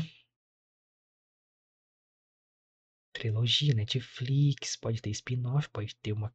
Trilogia, 3.20 3.74
Netflix, 3.74 4.76
pode 4.76 5.02
ter 5.02 5.10
spin-off, 5.12 5.70
pode 5.70 5.96
ter 5.98 6.14
uma 6.14 6.34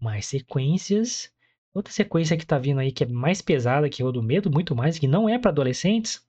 mais 0.00 0.26
sequências. 0.26 1.32
Outra 1.74 1.92
sequência 1.92 2.36
que 2.36 2.46
tá 2.46 2.58
vindo 2.58 2.80
aí 2.80 2.90
que 2.90 3.04
é 3.04 3.06
mais 3.06 3.42
pesada 3.42 3.88
que 3.88 4.02
Rua 4.02 4.12
do 4.12 4.22
Medo, 4.22 4.50
muito 4.50 4.74
mais, 4.74 4.98
que 4.98 5.06
não 5.06 5.28
é 5.28 5.38
para 5.38 5.50
adolescentes, 5.50 6.26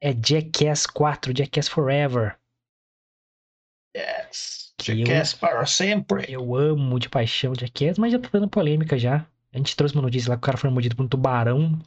é 0.00 0.12
Jackass 0.12 0.86
4, 0.86 1.36
Jackass 1.36 1.68
Forever. 1.68 2.38
Yes. 3.96 4.74
Jackass 4.80 5.34
para 5.34 5.64
sempre. 5.66 6.30
Eu 6.30 6.54
amo 6.54 6.98
de 6.98 7.08
paixão 7.08 7.54
Jackass, 7.54 7.98
mas 7.98 8.12
já 8.12 8.18
tá 8.18 8.28
dando 8.32 8.48
polêmica 8.48 8.98
já. 8.98 9.26
A 9.52 9.56
gente 9.56 9.74
trouxe 9.74 9.94
uma 9.94 10.02
notícia 10.02 10.30
lá 10.30 10.36
que 10.36 10.40
o 10.40 10.44
cara 10.44 10.58
foi 10.58 10.70
mordido 10.70 10.94
por 10.94 11.04
um 11.04 11.08
tubarão. 11.08 11.78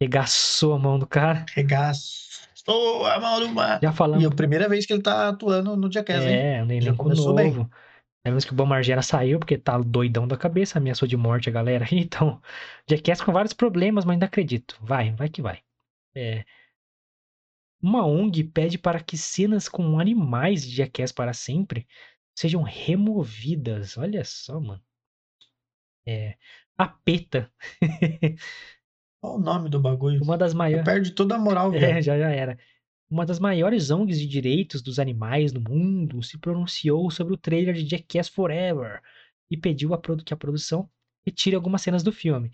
Regaçou 0.00 0.74
a 0.74 0.78
mão 0.78 0.98
do 0.98 1.06
cara. 1.06 1.46
Regaçou 1.54 2.47
a 3.06 3.20
mão 3.20 3.40
do 3.40 3.48
mar. 3.54 3.80
Já 3.82 3.90
E 3.90 3.92
falamos. 3.92 4.24
é 4.24 4.26
a 4.26 4.30
primeira 4.30 4.68
vez 4.68 4.86
que 4.86 4.92
ele 4.92 5.02
tá 5.02 5.28
atuando 5.28 5.76
no 5.76 5.90
Jackass, 5.90 6.24
hein? 6.24 6.34
É, 6.34 6.62
um 6.62 6.68
Já 6.68 6.74
elenco 6.74 6.96
começou 6.96 7.34
bem. 7.34 7.52
novo. 7.52 7.70
Sabemos 8.26 8.44
que 8.44 8.52
o 8.52 8.56
Bom 8.56 8.66
Margera 8.66 9.00
saiu 9.00 9.38
porque 9.38 9.56
tá 9.56 9.78
doidão 9.78 10.26
da 10.28 10.36
cabeça, 10.36 10.78
ameaçou 10.78 11.08
de 11.08 11.16
morte 11.16 11.48
a 11.48 11.52
galera. 11.52 11.86
Então, 11.92 12.40
Jackass 12.88 13.22
com 13.22 13.32
vários 13.32 13.52
problemas, 13.54 14.04
mas 14.04 14.14
ainda 14.14 14.26
acredito. 14.26 14.76
Vai, 14.82 15.12
vai 15.12 15.28
que 15.28 15.40
vai. 15.40 15.60
É. 16.14 16.44
Uma 17.80 18.04
ONG 18.04 18.42
pede 18.44 18.76
para 18.76 19.00
que 19.00 19.16
cenas 19.16 19.68
com 19.68 19.98
animais 20.00 20.66
de 20.66 20.76
Jackass 20.76 21.12
para 21.12 21.32
sempre 21.32 21.86
sejam 22.36 22.62
removidas. 22.62 23.96
Olha 23.96 24.24
só, 24.24 24.60
mano. 24.60 24.82
É. 26.06 26.36
A 26.76 26.86
PETA. 26.88 27.50
Qual 29.20 29.36
o 29.36 29.40
nome 29.40 29.68
do 29.68 29.80
bagulho? 29.80 30.22
Uma 30.22 30.38
das 30.38 30.54
maiores. 30.54 30.84
Perde 30.84 31.10
toda 31.12 31.34
a 31.34 31.38
moral, 31.38 31.72
É, 31.74 31.78
velho. 31.78 32.02
já, 32.02 32.18
já 32.18 32.30
era. 32.30 32.58
Uma 33.10 33.24
das 33.24 33.38
maiores 33.38 33.90
ONGs 33.90 34.18
de 34.18 34.26
direitos 34.26 34.82
dos 34.82 34.98
animais 34.98 35.52
no 35.52 35.60
mundo 35.60 36.22
se 36.22 36.38
pronunciou 36.38 37.10
sobre 37.10 37.32
o 37.32 37.38
trailer 37.38 37.74
de 37.74 37.88
Jackass 37.88 38.28
Forever 38.28 39.00
e 39.50 39.56
pediu 39.56 39.94
a 39.94 40.00
que 40.24 40.34
a 40.34 40.36
produção 40.36 40.88
retire 41.26 41.56
algumas 41.56 41.82
cenas 41.82 42.02
do 42.02 42.12
filme. 42.12 42.50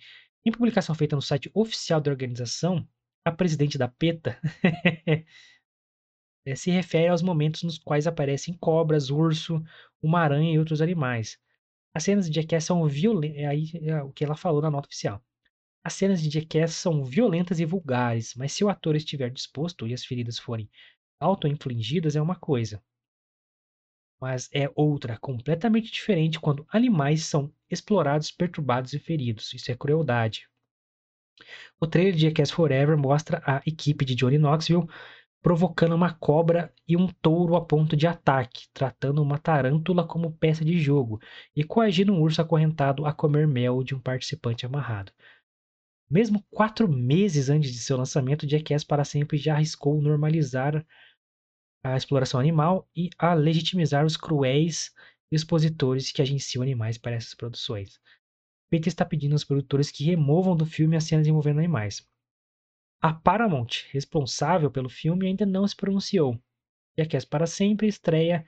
Em 0.47 0.53
publicação 0.53 0.95
feita 0.95 1.17
no 1.17 1.23
site 1.23 1.51
oficial 1.55 2.01
da 2.01 2.11
organização, 2.11 2.87
a 3.25 3.33
presidente 3.33 3.77
da 3.77 3.89
PETA 3.89 4.39
eh, 6.47 6.55
se 6.55 6.71
refere 6.71 7.09
aos 7.09 7.23
momentos 7.23 7.62
nos 7.62 7.79
quais 7.79 8.07
aparecem 8.07 8.55
cobras, 8.55 9.11
urso, 9.11 9.62
uma 10.03 10.21
aranha 10.21 10.53
e 10.55 10.59
outros 10.59 10.81
animais. 10.81 11.39
As 11.95 12.05
cenas 12.05 12.29
de 12.29 12.41
Jackass 12.41 12.65
são 12.65 12.87
violentas. 12.87 13.39
É 13.39 13.47
aí 13.47 13.71
é 13.83 14.03
o 14.03 14.12
que 14.12 14.25
ela 14.25 14.37
falou 14.37 14.62
na 14.62 14.71
nota 14.71 14.87
oficial. 14.87 15.23
As 15.85 15.93
cenas 15.95 16.20
de 16.22 16.30
Jackass 16.30 16.74
são 16.74 17.05
violentas 17.05 17.61
e 17.61 17.64
vulgares, 17.64 18.35
mas 18.35 18.53
se 18.53 18.64
o 18.64 18.68
ator 18.68 18.97
estiver 18.97 19.30
disposto 19.30 19.87
e 19.87 19.95
as 19.95 20.05
feridas 20.05 20.39
forem 20.39 20.68
auto-infligidas, 21.20 22.16
é 22.16 22.22
uma 22.22 22.35
coisa. 22.37 22.82
Mas 24.20 24.49
é 24.53 24.68
outra, 24.74 25.18
completamente 25.18 25.93
diferente, 25.93 26.41
quando 26.41 26.66
animais 26.70 27.26
são 27.26 27.53
explorados, 27.70 28.30
perturbados 28.32 28.93
e 28.95 28.99
feridos. 28.99 29.53
Isso 29.53 29.70
é 29.70 29.76
crueldade. 29.76 30.49
O 31.80 31.87
trailer 31.87 32.14
de 32.14 32.22
Jackass 32.22 32.51
Forever 32.51 32.97
mostra 32.97 33.43
a 33.47 33.62
equipe 33.66 34.05
de 34.05 34.14
Johnny 34.14 34.39
Knoxville 34.39 34.89
provocando 35.43 35.95
uma 35.95 36.12
cobra 36.14 36.72
e 36.89 36.97
um 36.97 37.07
touro 37.07 37.57
a 37.57 37.64
ponto 37.64 37.97
de 37.97 38.07
ataque, 38.07 38.66
tratando 38.72 39.22
uma 39.22 39.39
tarântula 39.39 40.07
como 40.07 40.32
peça 40.32 40.64
de 40.64 40.78
jogo 40.78 41.20
e 41.55 41.62
coagindo 41.62 42.12
um 42.14 42.20
urso 42.22 42.41
acorrentado 42.43 43.07
a 43.07 43.12
comer 43.12 43.47
mel 43.47 43.82
de 43.85 43.95
um 43.95 44.01
participante 44.01 44.66
amarrado. 44.66 45.12
Mesmo 46.15 46.47
quatro 46.49 46.89
meses 46.89 47.51
antes 47.51 47.73
de 47.73 47.79
seu 47.81 47.97
lançamento, 47.97 48.49
Jackass 48.49 48.85
para 48.85 49.05
sempre 49.05 49.37
já 49.37 49.55
arriscou 49.55 50.01
normalizar 50.01 50.87
a 51.83 51.97
exploração 51.97 52.39
animal 52.39 52.89
e 52.95 53.11
a 53.19 53.35
legitimizar 53.35 54.07
os 54.07 54.17
cruéis 54.17 54.95
expositores 55.29 56.12
que 56.12 56.23
agenciam 56.23 56.62
animais 56.62 56.97
para 56.97 57.17
essas 57.17 57.35
produções. 57.35 58.01
Peter 58.71 58.87
está 58.87 59.05
pedindo 59.05 59.33
aos 59.33 59.43
produtores 59.43 59.91
que 59.91 60.05
removam 60.05 60.57
do 60.57 60.65
filme 60.65 60.97
as 60.97 61.03
cenas 61.03 61.27
envolvendo 61.27 61.59
animais. 61.59 62.09
A 63.03 63.12
Paramount, 63.12 63.83
responsável 63.91 64.71
pelo 64.71 64.89
filme, 64.89 65.27
ainda 65.27 65.45
não 65.45 65.67
se 65.67 65.75
pronunciou. 65.75 66.41
Jackass 66.97 67.25
para 67.25 67.45
sempre 67.45 67.89
estreia 67.89 68.47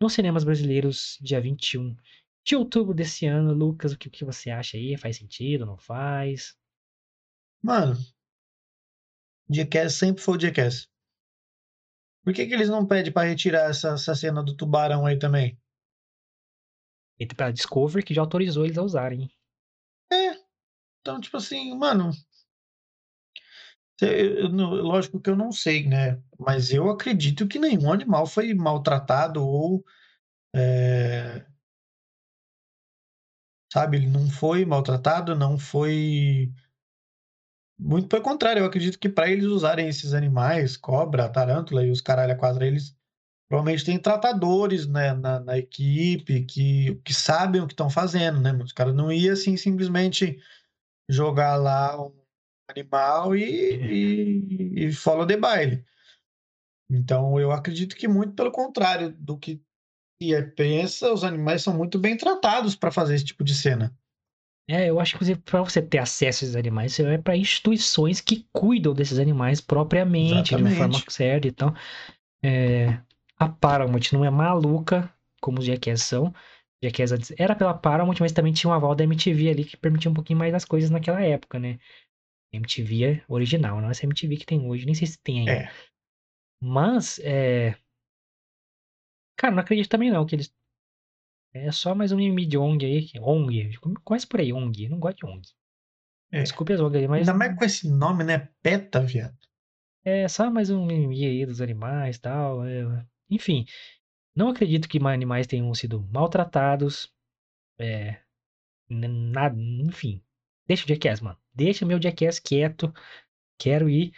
nos 0.00 0.14
cinemas 0.14 0.44
brasileiros 0.44 1.18
dia 1.20 1.42
21 1.42 1.94
de 2.42 2.56
outubro 2.56 2.94
desse 2.94 3.26
ano. 3.26 3.52
Lucas, 3.52 3.92
o 3.92 3.98
que, 3.98 4.08
o 4.08 4.10
que 4.10 4.24
você 4.24 4.48
acha 4.48 4.78
aí? 4.78 4.96
Faz 4.96 5.18
sentido? 5.18 5.66
Não 5.66 5.76
faz? 5.76 6.56
Mano, 7.62 7.96
Jackass 9.48 9.94
sempre 9.98 10.20
foi 10.20 10.36
o 10.36 10.40
Jackass. 10.40 10.88
Por 12.24 12.32
que, 12.34 12.46
que 12.46 12.54
eles 12.54 12.68
não 12.68 12.84
pedem 12.86 13.12
pra 13.12 13.22
retirar 13.22 13.70
essa, 13.70 13.90
essa 13.90 14.14
cena 14.16 14.42
do 14.42 14.56
tubarão 14.56 15.06
aí 15.06 15.16
também? 15.18 15.56
Feito 17.16 17.34
pela 17.36 17.52
Discovery, 17.52 18.02
que 18.04 18.12
já 18.14 18.20
autorizou 18.20 18.64
eles 18.64 18.76
a 18.78 18.82
usarem. 18.82 19.30
É. 20.12 20.36
Então, 21.00 21.20
tipo 21.20 21.36
assim, 21.36 21.76
mano. 21.76 22.12
eu- 24.00 24.38
eu 24.48 24.48
lógico 24.82 25.20
que 25.20 25.30
eu 25.30 25.36
não 25.36 25.52
sei, 25.52 25.86
né? 25.88 26.20
Mas 26.38 26.72
eu 26.72 26.90
acredito 26.90 27.46
que 27.46 27.58
nenhum 27.58 27.92
animal 27.92 28.26
foi 28.26 28.52
maltratado 28.54 29.42
ou. 29.46 29.84
é, 30.54 31.46
sabe, 33.72 33.96
ele 33.96 34.06
não 34.08 34.28
foi 34.30 34.64
maltratado, 34.64 35.34
não 35.34 35.58
foi. 35.58 36.52
Muito 37.84 38.08
pelo 38.08 38.22
contrário, 38.22 38.60
eu 38.60 38.66
acredito 38.66 38.98
que 38.98 39.08
para 39.08 39.28
eles 39.28 39.46
usarem 39.46 39.88
esses 39.88 40.14
animais, 40.14 40.76
cobra, 40.76 41.28
tarântula 41.28 41.84
e 41.84 41.90
os 41.90 42.00
caralho 42.00 42.32
a 42.32 42.36
quadra, 42.36 42.64
eles 42.64 42.96
provavelmente 43.48 43.84
têm 43.84 43.98
tratadores 43.98 44.86
né, 44.86 45.12
na, 45.14 45.40
na 45.40 45.58
equipe 45.58 46.44
que, 46.44 46.94
que 47.04 47.12
sabem 47.12 47.60
o 47.60 47.66
que 47.66 47.72
estão 47.72 47.90
fazendo, 47.90 48.40
né? 48.40 48.52
Os 48.62 48.72
caras 48.72 48.94
não 48.94 49.10
iam 49.10 49.32
assim 49.32 49.56
simplesmente 49.56 50.40
jogar 51.08 51.56
lá 51.56 52.00
um 52.00 52.14
animal 52.68 53.34
e, 53.34 53.42
e, 53.44 54.86
e 54.86 54.92
follow 54.92 55.26
the 55.26 55.36
baile. 55.36 55.84
Então 56.88 57.38
eu 57.40 57.50
acredito 57.50 57.96
que 57.96 58.06
muito 58.06 58.34
pelo 58.34 58.52
contrário 58.52 59.12
do 59.18 59.36
que 59.36 59.60
se 60.22 60.42
pensa, 60.54 61.12
os 61.12 61.24
animais 61.24 61.62
são 61.62 61.76
muito 61.76 61.98
bem 61.98 62.16
tratados 62.16 62.76
para 62.76 62.92
fazer 62.92 63.16
esse 63.16 63.24
tipo 63.24 63.42
de 63.42 63.54
cena. 63.56 63.92
É, 64.68 64.88
eu 64.88 65.00
acho 65.00 65.18
que 65.18 65.36
para 65.36 65.60
você 65.60 65.82
ter 65.82 65.98
acesso 65.98 66.44
a 66.44 66.46
esses 66.46 66.56
animais, 66.56 66.94
você 66.94 67.02
vai 67.02 67.18
para 67.18 67.36
instituições 67.36 68.20
que 68.20 68.46
cuidam 68.52 68.94
desses 68.94 69.18
animais 69.18 69.60
propriamente, 69.60 70.54
de 70.54 70.62
uma 70.62 70.70
forma 70.70 70.94
Exatamente. 70.94 71.12
certa. 71.12 71.48
Então, 71.48 71.74
é, 72.44 73.00
a 73.36 73.48
Paramount 73.48 74.12
não 74.12 74.24
é 74.24 74.30
maluca, 74.30 75.12
como 75.40 75.58
os 75.58 75.64
Jackass 75.64 76.02
são. 76.02 76.32
Jackass 76.82 77.12
antes 77.12 77.32
era 77.38 77.54
pela 77.54 77.74
Paramount, 77.74 78.16
mas 78.20 78.32
também 78.32 78.52
tinha 78.52 78.70
um 78.70 78.74
aval 78.74 78.94
da 78.94 79.04
MTV 79.04 79.50
ali 79.50 79.64
que 79.64 79.76
permitia 79.76 80.10
um 80.10 80.14
pouquinho 80.14 80.38
mais 80.38 80.52
das 80.52 80.64
coisas 80.64 80.90
naquela 80.90 81.20
época, 81.20 81.58
né? 81.58 81.78
MTV 82.52 83.04
é 83.04 83.24
original, 83.28 83.80
não 83.80 83.90
essa 83.90 84.04
MTV 84.04 84.36
que 84.36 84.46
tem 84.46 84.66
hoje, 84.68 84.84
nem 84.84 84.94
sei 84.94 85.06
se 85.06 85.18
tem 85.18 85.40
ainda. 85.40 85.52
É. 85.52 85.72
Mas, 86.60 87.18
é... 87.20 87.74
Cara, 89.36 89.54
não 89.54 89.62
acredito 89.62 89.88
também 89.88 90.10
não 90.10 90.26
que 90.26 90.36
eles... 90.36 90.54
É 91.54 91.70
só 91.70 91.94
mais 91.94 92.12
um 92.12 92.16
mimimi 92.16 92.46
de 92.46 92.56
ONG 92.56 92.84
aí. 92.86 93.02
que- 93.06 93.20
ONG. 93.20 93.78
Começa 94.04 94.26
por 94.26 94.40
aí, 94.40 94.52
ONG. 94.52 94.88
Não 94.88 94.98
gosto 94.98 95.18
de 95.18 95.26
ONG. 95.26 95.48
É. 96.30 96.42
Desculpe 96.42 96.72
as 96.72 96.80
ONG 96.80 96.96
aí, 96.98 97.08
mas... 97.08 97.28
Ainda 97.28 97.38
mais 97.38 97.56
com 97.58 97.64
esse 97.64 97.88
nome, 97.90 98.24
né? 98.24 98.48
PETA, 98.62 99.00
viado. 99.00 99.36
É 100.04 100.26
só 100.28 100.50
mais 100.50 100.70
um 100.70 100.84
mimimi 100.84 101.24
aí 101.26 101.46
dos 101.46 101.60
animais 101.60 102.16
e 102.16 102.20
tal. 102.20 102.64
é, 102.64 103.06
Enfim, 103.30 103.66
não 104.34 104.48
acredito 104.48 104.88
que 104.88 104.98
ma- 104.98 105.12
animais 105.12 105.46
tenham 105.46 105.72
sido 105.74 106.02
maltratados. 106.10 107.12
É... 107.78 108.18
Nada, 108.88 109.56
enfim. 109.58 110.22
Deixa 110.66 110.84
o 110.84 110.88
Jackass, 110.88 111.20
mano. 111.20 111.38
Deixa 111.54 111.84
o 111.84 111.88
meu 111.88 112.00
Jackass 112.02 112.38
quieto. 112.38 112.92
Quero 113.58 113.88
ir. 113.88 114.12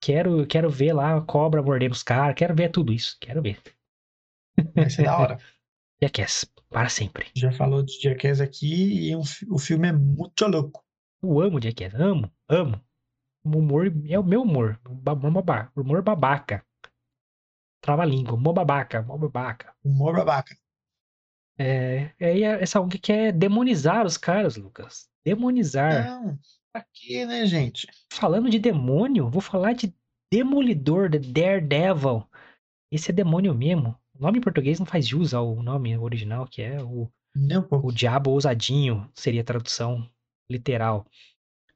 Quero, 0.00 0.46
quero 0.46 0.70
ver 0.70 0.92
lá 0.92 1.16
a 1.16 1.20
cobra 1.20 1.62
mordendo 1.62 1.92
os 1.92 2.02
caras. 2.02 2.34
Quero 2.36 2.54
ver 2.54 2.70
tudo 2.70 2.92
isso. 2.92 3.16
Quero 3.20 3.42
ver. 3.42 3.60
Vai 4.74 4.88
ser 4.90 5.04
da 5.04 5.18
hora. 5.18 5.38
Jackass, 6.00 6.44
para 6.70 6.88
sempre. 6.88 7.26
Já 7.34 7.50
falou 7.52 7.82
de 7.82 8.00
Jackass 8.00 8.40
aqui 8.40 9.08
e 9.10 9.16
um 9.16 9.24
fi- 9.24 9.46
o 9.50 9.58
filme 9.58 9.88
é 9.88 9.92
muito 9.92 10.46
louco. 10.46 10.84
Eu 11.22 11.40
amo 11.40 11.60
Jackass. 11.60 11.94
Amo, 11.94 12.30
amo. 12.48 12.80
O 13.44 13.58
humor 13.58 13.92
é 14.08 14.18
o 14.18 14.24
meu 14.24 14.42
humor. 14.42 14.78
Humor 14.86 15.30
babaca. 15.30 15.72
Humor 15.76 16.02
babaca. 16.02 16.64
Trava 17.80 18.02
a 18.02 18.06
língua. 18.06 18.34
Humor 18.34 18.54
babaca. 18.54 19.00
Humor 19.02 19.18
babaca. 19.18 19.74
Humor 19.84 20.16
babaca. 20.16 20.56
É, 21.58 22.12
é, 22.20 22.40
essa 22.62 22.80
ONG 22.80 22.98
quer 22.98 23.32
demonizar 23.32 24.06
os 24.06 24.16
caras, 24.16 24.56
Lucas. 24.56 25.08
Demonizar. 25.24 26.06
Não, 26.08 26.38
pra 26.72 26.86
quê, 26.92 27.26
né, 27.26 27.44
gente? 27.46 27.88
Falando 28.12 28.48
de 28.48 28.58
demônio, 28.58 29.28
vou 29.28 29.40
falar 29.40 29.72
de 29.72 29.92
Demolidor, 30.30 31.10
The 31.10 31.18
Daredevil. 31.18 32.22
Esse 32.92 33.10
é 33.10 33.14
demônio 33.14 33.54
mesmo. 33.54 33.98
O 34.18 34.22
nome 34.22 34.38
em 34.38 34.42
português 34.42 34.80
não 34.80 34.86
faz 34.86 35.06
jus 35.06 35.32
ao 35.32 35.62
nome 35.62 35.96
original, 35.96 36.44
que 36.44 36.60
é 36.60 36.82
o, 36.82 37.08
pouco. 37.68 37.88
o 37.88 37.92
Diabo 37.92 38.30
Ousadinho, 38.30 39.08
seria 39.14 39.42
a 39.42 39.44
tradução 39.44 40.10
literal. 40.50 41.06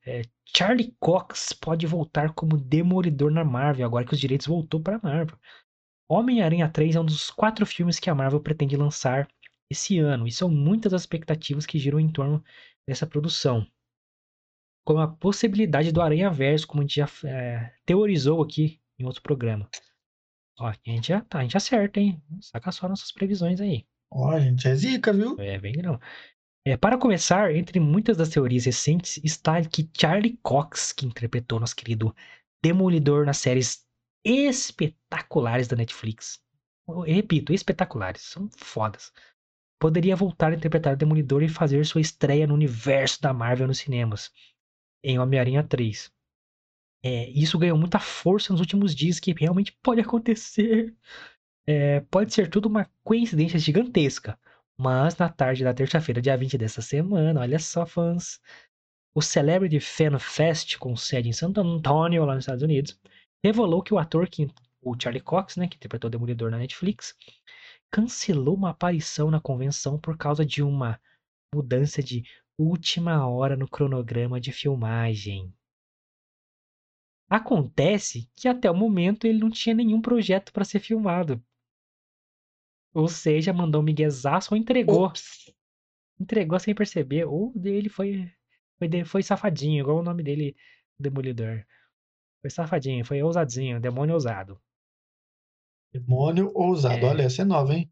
É, 0.05 0.23
Charlie 0.45 0.93
Cox 0.99 1.53
pode 1.53 1.87
voltar 1.87 2.35
como 2.35 2.59
Demolidor 2.59 3.31
na 3.31 3.45
Marvel, 3.45 3.87
agora 3.87 4.05
que 4.05 4.13
os 4.13 4.19
direitos 4.19 4.49
voltou 4.49 4.81
para 4.81 4.97
a 4.97 5.01
Marvel. 5.01 5.39
Homem-Aranha 6.09 6.69
3 6.69 6.97
é 6.97 7.01
um 7.01 7.05
dos 7.05 7.31
quatro 7.31 7.65
filmes 7.65 8.01
que 8.01 8.11
a 8.11 8.15
Marvel 8.15 8.41
pretende 8.41 8.77
lançar 8.77 9.29
esse 9.71 10.01
ano, 10.01 10.27
e 10.27 10.33
são 10.33 10.49
muitas 10.49 10.93
as 10.93 11.03
expectativas 11.03 11.65
que 11.65 11.79
giram 11.79 12.01
em 12.01 12.11
torno 12.11 12.43
dessa 12.85 13.07
produção. 13.07 13.65
Com 14.85 14.99
a 14.99 15.07
possibilidade 15.07 15.93
do 15.93 16.03
Aranha 16.03 16.29
Verso, 16.29 16.67
como 16.67 16.83
a 16.83 16.85
gente 16.85 16.97
já 16.97 17.09
é, 17.25 17.73
teorizou 17.87 18.43
aqui 18.43 18.81
em 18.99 19.05
outro 19.05 19.23
programa. 19.23 19.71
Ó, 20.59 20.67
a 20.67 20.77
gente 20.85 21.09
já 21.09 21.21
tá, 21.21 21.39
a 21.39 21.43
gente 21.43 21.57
acerta, 21.57 22.01
hein? 22.01 22.23
Saca 22.41 22.71
só 22.73 22.89
nossas 22.89 23.11
previsões 23.13 23.61
aí. 23.61 23.87
Ó, 24.11 24.39
gente, 24.39 24.69
é 24.69 24.75
zica, 24.75 25.13
viu? 25.13 25.37
É, 25.41 25.59
bem 25.59 25.75
não. 25.83 25.99
É, 26.65 26.77
para 26.77 26.97
começar, 26.97 27.55
entre 27.55 27.81
muitas 27.81 28.17
das 28.17 28.29
teorias 28.29 28.67
recentes 28.67 29.19
está 29.25 29.61
que 29.65 29.91
Charlie 29.99 30.39
Cox, 30.43 30.93
que 30.93 31.07
interpretou 31.07 31.59
nosso 31.59 31.75
querido 31.75 32.15
Demolidor 32.63 33.27
nas 33.27 33.39
séries 33.39 33.85
espetaculares 34.25 35.67
da 35.67 35.75
Netflix. 35.75 36.41
Eu 36.87 37.01
repito, 37.01 37.53
espetaculares, 37.53 38.23
são 38.23 38.49
fodas. 38.57 39.13
Poderia 39.81 40.15
voltar 40.15 40.53
a 40.53 40.55
interpretar 40.55 40.95
o 40.95 40.97
Demolidor 40.97 41.43
e 41.43 41.49
fazer 41.49 41.85
sua 41.85 42.01
estreia 42.01 42.47
no 42.47 42.55
universo 42.55 43.21
da 43.21 43.33
Marvel 43.33 43.67
nos 43.67 43.79
cinemas, 43.79 44.31
em 45.03 45.19
Homem-Aranha 45.19 45.65
3. 45.65 46.13
É, 47.03 47.29
isso 47.31 47.59
ganhou 47.59 47.77
muita 47.77 47.99
força 47.99 48.53
nos 48.53 48.61
últimos 48.61 48.95
dias, 48.95 49.19
que 49.19 49.33
realmente 49.33 49.77
pode 49.83 50.01
acontecer. 50.01 50.95
É, 51.67 52.01
pode 52.01 52.33
ser 52.35 52.49
tudo 52.49 52.67
uma 52.67 52.89
coincidência 53.05 53.59
gigantesca. 53.59 54.39
Mas 54.77 55.17
na 55.17 55.29
tarde 55.29 55.65
da 55.65 55.75
terça-feira, 55.75 56.21
dia 56.21 56.37
20 56.37 56.59
dessa 56.59 56.83
semana, 56.83 57.41
olha 57.41 57.59
só, 57.59 57.87
fãs, 57.87 58.41
o 59.15 59.23
Celebrity 59.23 59.79
Fan 59.79 60.19
Fest, 60.19 60.79
com 60.79 60.97
sede 60.97 61.29
em 61.29 61.33
Santo 61.33 61.61
Antônio, 61.61 62.25
lá 62.25 62.35
nos 62.35 62.45
Estados 62.45 62.63
Unidos, 62.63 62.99
revelou 63.45 63.83
que 63.83 63.93
o 63.95 63.99
ator, 63.99 64.29
que, 64.29 64.49
o 64.81 64.97
Charlie 65.01 65.23
Cox, 65.23 65.57
né, 65.57 65.69
que 65.69 65.77
interpretou 65.77 66.09
o 66.09 66.11
Demolidor 66.11 66.51
na 66.51 66.59
Netflix, 66.59 67.15
cancelou 67.91 68.57
uma 68.57 68.71
aparição 68.71 69.31
na 69.31 69.41
convenção 69.41 69.99
por 69.99 70.17
causa 70.17 70.45
de 70.45 70.63
uma 70.63 70.99
mudança 71.55 72.03
de 72.03 72.25
última 72.59 73.27
hora 73.29 73.57
no 73.57 73.69
cronograma 73.69 74.41
de 74.41 74.51
filmagem. 74.51 75.53
Acontece 77.35 78.29
que 78.37 78.47
até 78.47 78.71
o 78.71 78.77
momento 78.77 79.27
ele 79.27 79.39
não 79.39 79.49
tinha 79.49 79.75
nenhum 79.75 80.03
projeto 80.03 80.53
para 80.53 80.67
ser 80.67 80.81
filmado. 80.81 81.43
Ou 82.93 83.09
seja, 83.09 83.55
mandou 83.55 83.81
um 83.81 83.85
miguezaço 83.85 84.53
ou 84.53 84.61
entregou. 84.61 85.11
Entregou 86.21 86.61
sem 86.61 86.75
perceber. 86.75 87.25
Ou 87.25 87.51
dele 87.57 87.89
foi, 87.89 88.31
foi, 88.79 89.05
foi 89.07 89.23
safadinho, 89.23 89.81
igual 89.81 90.01
o 90.01 90.03
nome 90.03 90.23
dele, 90.23 90.55
Demolidor. 90.99 91.65
Foi 92.43 92.51
safadinho, 92.51 93.03
foi 93.03 93.23
ousadinho, 93.23 93.81
demônio 93.81 94.13
ousado. 94.13 94.61
Demônio 95.91 96.53
ousado. 96.55 97.07
É. 97.07 97.09
Olha, 97.09 97.23
essa 97.23 97.41
é 97.41 97.45
nova, 97.47 97.75
hein? 97.75 97.91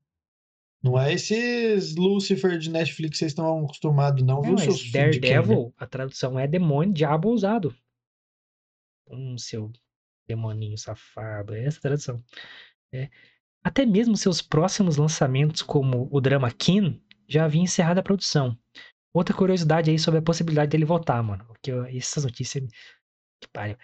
Não 0.82 1.00
é 1.00 1.14
esses 1.14 1.96
Lucifer 1.96 2.58
de 2.58 2.68
Netflix 2.68 3.12
que 3.12 3.18
vocês 3.18 3.32
estão 3.32 3.64
acostumados, 3.64 4.22
não, 4.22 4.42
viu, 4.42 4.52
Não, 4.52 4.58
seus 4.58 4.84
né? 4.84 5.00
Daredevil, 5.00 5.72
a 5.78 5.86
tradução 5.86 6.38
é 6.38 6.46
demônio, 6.46 6.92
diabo 6.92 7.30
ousado. 7.30 7.74
Hum, 9.10 9.36
seu 9.36 9.72
demoninho 10.28 10.78
safado. 10.78 11.54
É 11.54 11.64
essa 11.64 11.78
a 11.78 11.82
tradução. 11.82 12.24
É. 12.92 13.10
Até 13.62 13.84
mesmo 13.84 14.16
seus 14.16 14.40
próximos 14.40 14.96
lançamentos, 14.96 15.62
como 15.62 16.08
o 16.10 16.20
drama 16.20 16.50
Kin, 16.50 17.02
já 17.28 17.44
havia 17.44 17.60
encerrado 17.60 17.98
a 17.98 18.02
produção. 18.02 18.58
Outra 19.12 19.36
curiosidade 19.36 19.90
aí 19.90 19.98
sobre 19.98 20.20
a 20.20 20.22
possibilidade 20.22 20.70
dele 20.70 20.84
voltar, 20.84 21.22
mano. 21.22 21.44
Porque 21.46 21.70
essas 21.96 22.24
notícias. 22.24 22.64
Que 23.40 23.48
pariu. 23.52 23.76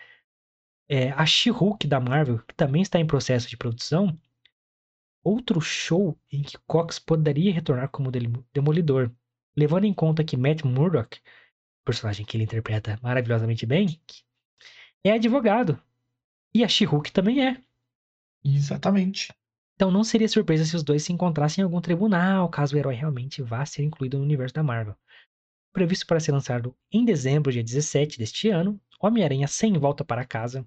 É, 0.88 1.10
a 1.10 1.26
She-Hulk 1.26 1.86
da 1.86 1.98
Marvel, 1.98 2.38
que 2.44 2.54
também 2.54 2.82
está 2.82 2.98
em 3.00 3.06
processo 3.06 3.48
de 3.48 3.56
produção, 3.56 4.18
outro 5.24 5.60
show 5.60 6.16
em 6.30 6.42
que 6.42 6.56
Cox 6.66 7.00
poderia 7.00 7.52
retornar 7.52 7.90
como 7.90 8.10
Demolidor. 8.54 9.10
Levando 9.56 9.84
em 9.84 9.94
conta 9.94 10.22
que 10.22 10.36
Matt 10.36 10.62
Murdock, 10.62 11.20
personagem 11.84 12.24
que 12.24 12.36
ele 12.36 12.44
interpreta 12.44 12.98
maravilhosamente 13.02 13.66
bem, 13.66 14.00
é 15.05 15.12
advogado. 15.12 15.81
E 16.55 16.64
a 16.64 16.68
She-Hulk 16.68 17.12
também 17.12 17.47
é. 17.47 17.62
Exatamente. 18.44 19.32
Então 19.74 19.90
não 19.90 20.02
seria 20.02 20.28
surpresa 20.28 20.64
se 20.64 20.74
os 20.74 20.82
dois 20.82 21.02
se 21.02 21.12
encontrassem 21.12 21.62
em 21.62 21.64
algum 21.64 21.81
tribunal, 21.81 22.48
caso 22.48 22.74
o 22.74 22.78
herói 22.78 22.94
realmente 22.94 23.43
vá 23.43 23.64
ser 23.66 23.82
incluído 23.82 24.16
no 24.16 24.24
universo 24.24 24.55
da 24.55 24.62
Marvel. 24.62 24.97
Previsto 25.73 26.06
para 26.06 26.20
ser 26.20 26.32
lançado 26.32 26.74
em 26.90 27.05
dezembro, 27.05 27.52
dia 27.52 27.62
17 27.62 28.18
deste 28.18 28.48
ano, 28.48 28.81
Homem-Aranha 29.01 29.47
Sem 29.47 29.74
Volta 29.74 30.05
para 30.05 30.24
Casa 30.24 30.66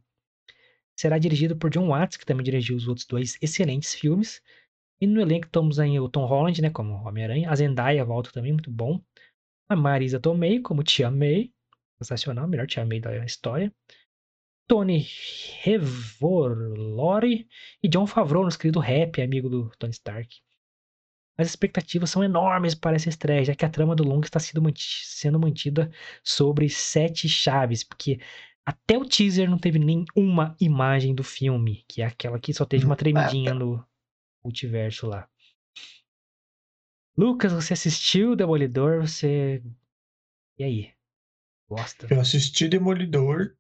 será 1.00 1.18
dirigido 1.18 1.56
por 1.56 1.70
John 1.70 1.88
Watts, 1.88 2.18
que 2.18 2.26
também 2.26 2.44
dirigiu 2.44 2.76
os 2.76 2.86
outros 2.86 3.08
dois 3.08 3.38
excelentes 3.42 3.96
filmes. 3.96 4.42
E 5.00 5.08
no 5.08 5.22
elenco 5.22 5.48
temos 5.48 5.80
aí 5.80 5.98
o 5.98 6.10
Tom 6.10 6.26
Holland, 6.26 6.62
né, 6.62 6.70
como 6.70 6.94
Homem-Aranha, 6.94 7.50
a 7.50 7.56
Zendaya 7.56 8.04
volta 8.04 8.32
também, 8.34 8.52
muito 8.52 8.70
bom. 8.70 9.02
A 9.70 9.78
Marisa 9.78 10.20
Tomei 10.20 10.60
como 10.60 10.84
Tia 10.84 11.10
May, 11.10 11.54
sensacional, 11.98 12.50
melhor 12.50 12.68
Tia 12.68 12.86
May 12.86 13.00
da 13.00 13.24
história. 13.24 13.74
Tony 14.70 15.08
Revolori 15.64 17.48
e 17.82 17.88
John 17.90 18.06
Favreau, 18.06 18.44
nosso 18.44 18.60
querido 18.60 18.80
rap, 18.80 19.20
amigo 19.20 19.50
do 19.50 19.72
Tony 19.80 19.90
Stark. 19.91 20.30
As 21.36 21.48
expectativas 21.48 22.12
são 22.12 22.24
enormes 22.24 22.76
para 22.76 22.96
essa 22.96 23.10
estreia, 23.10 23.44
já 23.44 23.56
que 23.56 23.66
a 23.66 23.70
trama 23.70 23.96
do 23.96 24.04
longa 24.04 24.28
está 24.28 24.40
sendo, 24.40 24.62
manti- 24.62 25.02
sendo 25.06 25.40
mantida 25.40 25.91
sobre 26.24 26.70
sete 26.70 27.28
chaves, 27.28 27.84
porque 27.84 28.20
até 28.64 28.96
o 28.96 29.06
teaser 29.06 29.50
não 29.50 29.58
teve 29.58 29.80
nenhuma 29.80 30.56
imagem 30.62 31.16
do 31.16 31.24
filme, 31.24 31.84
que 31.88 32.04
é 32.04 32.06
aquela 32.06 32.40
que 32.40 32.54
só 32.54 32.64
teve 32.64 32.86
uma 32.86 32.96
tremidinha 32.96 33.56
no 33.56 33.84
multiverso 34.44 35.08
lá. 35.08 35.28
Lucas, 37.18 37.52
você 37.52 37.74
assistiu 37.74 38.36
Demolidor? 38.36 39.02
Você. 39.02 39.64
E 40.60 40.64
aí? 40.64 40.91
Gosta? 41.68 42.06
Eu 42.12 42.22
assisti 42.22 42.68
Demolidor. 42.68 43.56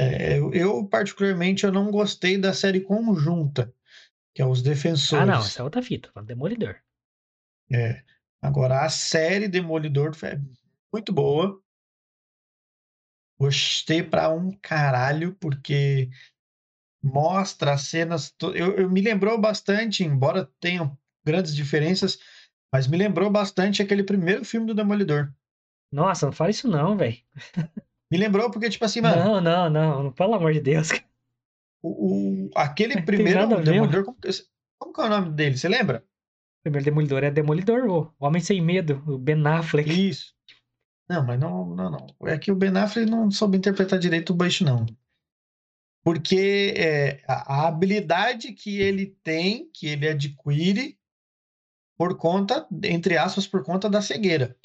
É, 0.00 0.38
eu, 0.38 0.86
particularmente, 0.88 1.64
eu 1.64 1.72
não 1.72 1.90
gostei 1.90 2.38
da 2.38 2.54
série 2.54 2.80
conjunta, 2.80 3.72
que 4.34 4.40
é 4.40 4.46
Os 4.46 4.62
Defensores. 4.62 5.22
Ah, 5.22 5.26
não, 5.26 5.40
essa 5.40 5.60
é 5.60 5.64
outra 5.64 5.82
fita, 5.82 6.10
Demolidor. 6.22 6.76
É. 7.70 8.02
Agora, 8.42 8.84
a 8.84 8.88
série 8.88 9.46
Demolidor 9.46 10.16
é 10.24 10.40
muito 10.92 11.12
boa. 11.12 11.62
Gostei 13.38 14.02
pra 14.02 14.30
um 14.30 14.50
caralho, 14.50 15.34
porque 15.34 16.10
mostra 17.02 17.72
as 17.74 17.82
cenas. 17.82 18.30
to- 18.30 18.54
Eu, 18.54 18.76
eu 18.76 18.90
me 18.90 19.00
lembrou 19.00 19.38
bastante, 19.40 20.04
embora 20.04 20.50
tenham 20.60 20.98
grandes 21.24 21.54
diferenças, 21.54 22.18
mas 22.72 22.86
me 22.86 22.96
lembrou 22.96 23.30
bastante 23.30 23.82
aquele 23.82 24.02
primeiro 24.02 24.44
filme 24.44 24.66
do 24.66 24.74
Demolidor. 24.74 25.32
Nossa, 25.92 26.26
não 26.26 26.32
fala 26.32 26.50
isso 26.50 26.68
não, 26.68 26.96
velho. 26.96 27.18
Me 28.10 28.18
lembrou 28.18 28.50
porque, 28.50 28.68
tipo 28.68 28.84
assim, 28.84 29.00
mano, 29.00 29.16
Não, 29.24 29.40
não, 29.40 29.70
não, 29.70 30.02
não, 30.04 30.12
pelo 30.12 30.34
amor 30.34 30.52
de 30.52 30.60
Deus. 30.60 30.88
o, 31.82 32.46
o- 32.46 32.50
aquele 32.56 33.00
primeiro 33.02 33.46
Demolidor, 33.62 34.04
como, 34.04 34.16
que- 34.18 34.28
como 34.78 34.92
que 34.92 35.00
é 35.00 35.04
o 35.04 35.08
nome 35.08 35.30
dele? 35.32 35.56
Você 35.56 35.68
lembra? 35.68 36.04
O 36.58 36.62
primeiro 36.62 36.84
Demolidor 36.84 37.24
é 37.24 37.30
Demolidor, 37.30 37.86
o 37.88 38.12
Homem 38.18 38.42
Sem 38.42 38.60
Medo, 38.60 39.02
o 39.06 39.16
Ben 39.18 39.46
Affleck. 39.46 39.88
Isso. 40.08 40.34
Não, 41.08 41.24
mas 41.26 41.38
não, 41.40 41.66
não, 41.74 41.90
não. 41.90 42.06
É 42.28 42.36
que 42.38 42.52
o 42.52 42.56
Ben 42.56 42.76
Affleck 42.76 43.08
não 43.10 43.30
soube 43.30 43.56
interpretar 43.56 43.98
direito 43.98 44.30
o 44.30 44.36
bicho, 44.36 44.64
não. 44.64 44.84
Porque 46.02 46.74
é, 46.76 47.22
a 47.26 47.66
habilidade 47.68 48.52
que 48.52 48.78
ele 48.80 49.06
tem, 49.22 49.70
que 49.72 49.86
ele 49.86 50.08
adquire, 50.08 50.98
por 51.96 52.16
conta, 52.16 52.66
entre 52.84 53.18
aspas, 53.18 53.46
por 53.46 53.62
conta 53.62 53.88
da 53.88 54.00
cegueira. 54.00 54.56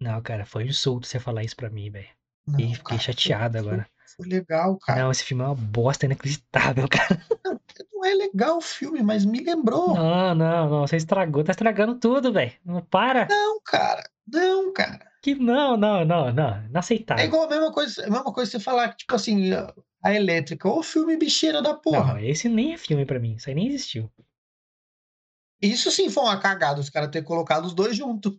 Não, 0.00 0.20
cara, 0.22 0.44
foi 0.44 0.64
um 0.64 0.68
insulto 0.68 1.06
você 1.06 1.18
falar 1.18 1.42
isso 1.42 1.56
pra 1.56 1.70
mim, 1.70 1.90
velho. 1.90 2.08
Não, 2.46 2.60
E 2.60 2.74
fiquei 2.74 2.82
cara, 2.82 3.00
chateado 3.00 3.58
foi- 3.58 3.66
agora. 3.68 3.86
Foi 4.16 4.26
legal, 4.28 4.78
cara. 4.78 5.02
Não, 5.02 5.10
esse 5.10 5.24
filme 5.24 5.42
é 5.42 5.46
uma 5.46 5.54
bosta 5.54 6.06
inacreditável, 6.06 6.86
cara. 6.88 7.20
Não 7.92 8.04
é 8.04 8.14
legal 8.14 8.58
o 8.58 8.60
filme, 8.60 9.02
mas 9.02 9.24
me 9.24 9.40
lembrou. 9.42 9.94
Não, 9.94 10.34
não, 10.34 10.70
não, 10.70 10.86
você 10.86 10.96
estragou, 10.96 11.42
tá 11.42 11.50
estragando 11.50 11.96
tudo, 11.98 12.32
velho. 12.32 12.52
Não 12.64 12.80
para. 12.82 13.26
Não, 13.28 13.60
cara. 13.64 14.08
Não, 14.32 14.72
cara. 14.72 15.06
Que 15.22 15.34
não, 15.34 15.76
não, 15.76 16.04
não, 16.04 16.32
não, 16.32 16.54
É 16.56 16.66
inaceitável. 16.66 17.24
igual 17.24 17.44
a 17.44 17.48
mesma 17.48 17.72
coisa, 17.72 18.02
a 18.06 18.10
mesma 18.10 18.32
coisa 18.32 18.50
você 18.52 18.60
falar 18.60 18.90
que, 18.90 18.98
tipo 18.98 19.14
assim, 19.14 19.52
a- 19.52 20.14
elétrica, 20.14 20.68
ou 20.68 20.82
filme 20.84 21.16
bicheira 21.16 21.60
da 21.60 21.74
porra. 21.74 22.14
Não, 22.14 22.18
esse 22.20 22.48
nem 22.48 22.74
é 22.74 22.78
filme 22.78 23.04
pra 23.04 23.18
mim, 23.18 23.34
isso 23.34 23.48
aí 23.48 23.54
nem 23.56 23.66
existiu. 23.66 24.08
Isso 25.60 25.90
sim 25.90 26.08
foi 26.10 26.22
uma 26.22 26.38
cagada, 26.38 26.80
os 26.80 26.90
caras 26.90 27.10
ter 27.10 27.22
colocado 27.22 27.64
os 27.64 27.74
dois 27.74 27.96
juntos. 27.96 28.38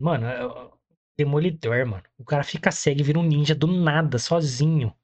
Mano, 0.00 0.26
é, 0.26 0.42
é, 0.42 0.70
Demolidor, 1.18 1.86
mano. 1.86 2.02
O 2.18 2.24
cara 2.24 2.42
fica 2.42 2.70
cego 2.70 3.00
e 3.00 3.02
vira 3.04 3.18
um 3.18 3.22
ninja 3.22 3.54
do 3.54 3.66
nada, 3.66 4.18
sozinho. 4.18 4.94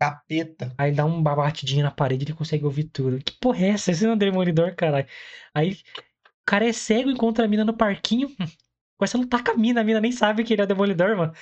Capeta. 0.00 0.74
Aí 0.78 0.92
dá 0.92 1.04
um 1.04 1.22
batidinho 1.22 1.84
na 1.84 1.90
parede 1.90 2.24
e 2.24 2.26
ele 2.28 2.34
consegue 2.34 2.64
ouvir 2.64 2.84
tudo. 2.84 3.22
Que 3.22 3.32
porra 3.38 3.66
é 3.66 3.68
essa? 3.68 3.90
Esse 3.90 4.04
não 4.04 4.12
é 4.12 4.14
um 4.14 4.18
Demolidor, 4.18 4.74
caralho. 4.74 5.06
Aí 5.54 5.72
o 5.72 5.76
cara 6.46 6.66
é 6.66 6.72
cego, 6.72 7.10
encontra 7.10 7.44
a 7.44 7.48
mina 7.48 7.64
no 7.64 7.76
parquinho. 7.76 8.28
Começa 8.96 9.18
a 9.18 9.20
lutar 9.20 9.44
com 9.44 9.52
a 9.52 9.56
mina, 9.56 9.82
a 9.82 9.84
mina 9.84 10.00
nem 10.00 10.12
sabe 10.12 10.42
que 10.44 10.54
ele 10.54 10.62
é 10.62 10.66
Demolidor, 10.66 11.16
mano. 11.16 11.34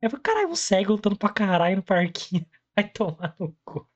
Eu 0.00 0.10
falei, 0.10 0.22
caralho, 0.22 0.48
um 0.50 0.56
cego 0.56 0.92
lutando 0.92 1.16
pra 1.18 1.30
caralho 1.30 1.76
no 1.76 1.82
parquinho. 1.82 2.46
Vai 2.76 2.88
tomar 2.88 3.34
no 3.40 3.56
cu. 3.64 3.80
O 3.80 3.88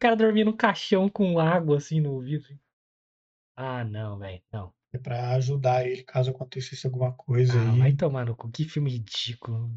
cara 0.00 0.16
dormia 0.16 0.44
no 0.44 0.56
caixão 0.56 1.08
com 1.08 1.38
água 1.38 1.76
assim 1.76 2.00
no 2.00 2.12
ouvido. 2.14 2.46
Ah, 3.56 3.84
não, 3.84 4.18
velho, 4.18 4.42
não. 4.52 4.74
É 4.94 4.98
pra 4.98 5.30
ajudar 5.36 5.86
ele 5.86 6.02
caso 6.02 6.30
acontecesse 6.30 6.86
alguma 6.86 7.12
coisa 7.14 7.54
Ah, 7.58 7.72
aí. 7.72 7.78
vai 7.78 7.92
tomar 7.94 8.26
no 8.26 8.36
cu. 8.36 8.50
Que 8.50 8.64
filme 8.68 8.90
ridículo. 8.90 9.70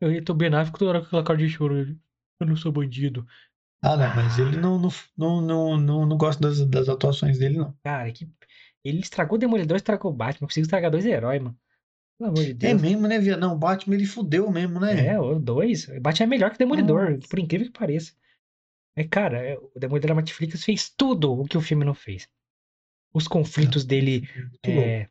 Eu 0.00 0.22
tô 0.22 0.34
Ben 0.34 0.52
Affleck 0.54 0.78
toda 0.78 0.90
hora 0.90 1.00
com 1.00 1.06
aquela 1.06 1.24
cara 1.24 1.38
de 1.38 1.48
choro. 1.48 1.78
ele, 1.78 1.98
Eu 2.38 2.46
não 2.46 2.56
sou 2.56 2.70
bandido. 2.70 3.26
Ah, 3.82 3.96
não, 3.96 4.14
mas 4.14 4.38
ele 4.38 4.58
Ah. 4.58 4.60
não, 4.60 4.78
não, 4.78 4.90
não, 5.16 5.40
não, 5.40 5.76
não, 5.78 6.06
não 6.06 6.16
gosta 6.18 6.42
das, 6.42 6.60
das 6.66 6.88
atuações 6.90 7.38
dele, 7.38 7.56
não. 7.56 7.74
Cara, 7.82 8.12
que... 8.12 8.30
ele 8.84 9.00
estragou 9.00 9.36
o 9.36 9.38
Demolidor, 9.38 9.76
estragou 9.76 10.10
o 10.10 10.14
Batman. 10.14 10.44
Eu 10.44 10.48
consigo 10.48 10.64
estragar 10.66 10.90
dois 10.90 11.06
heróis, 11.06 11.40
mano. 11.42 11.56
Pelo 12.18 12.30
amor 12.32 12.44
de 12.44 12.50
É 12.50 12.54
Deus. 12.54 12.82
mesmo, 12.82 13.08
né, 13.08 13.18
Via? 13.18 13.38
Não, 13.38 13.54
o 13.54 13.58
Batman 13.58 13.94
ele 13.94 14.04
fudeu 14.04 14.50
mesmo, 14.50 14.78
né? 14.78 15.06
É, 15.06 15.18
o 15.18 15.38
dois. 15.38 15.88
O 15.88 15.98
Batman 16.02 16.26
é 16.26 16.28
melhor 16.28 16.50
que 16.50 16.56
o 16.56 16.58
Demolidor, 16.58 17.18
por 17.30 17.38
incrível 17.38 17.66
que 17.72 17.78
pareça. 17.78 18.12
É, 18.94 19.04
cara, 19.04 19.38
é, 19.38 19.56
o 19.56 19.72
Demolidor 19.80 20.10
da 20.10 20.14
Netflix 20.16 20.62
fez 20.62 20.90
tudo 20.90 21.32
o 21.32 21.46
que 21.46 21.56
o 21.56 21.62
filme 21.62 21.82
não 21.86 21.94
fez. 21.94 22.28
Os 23.12 23.26
conflitos 23.26 23.84
dele, 23.84 24.28
é, 24.64 25.08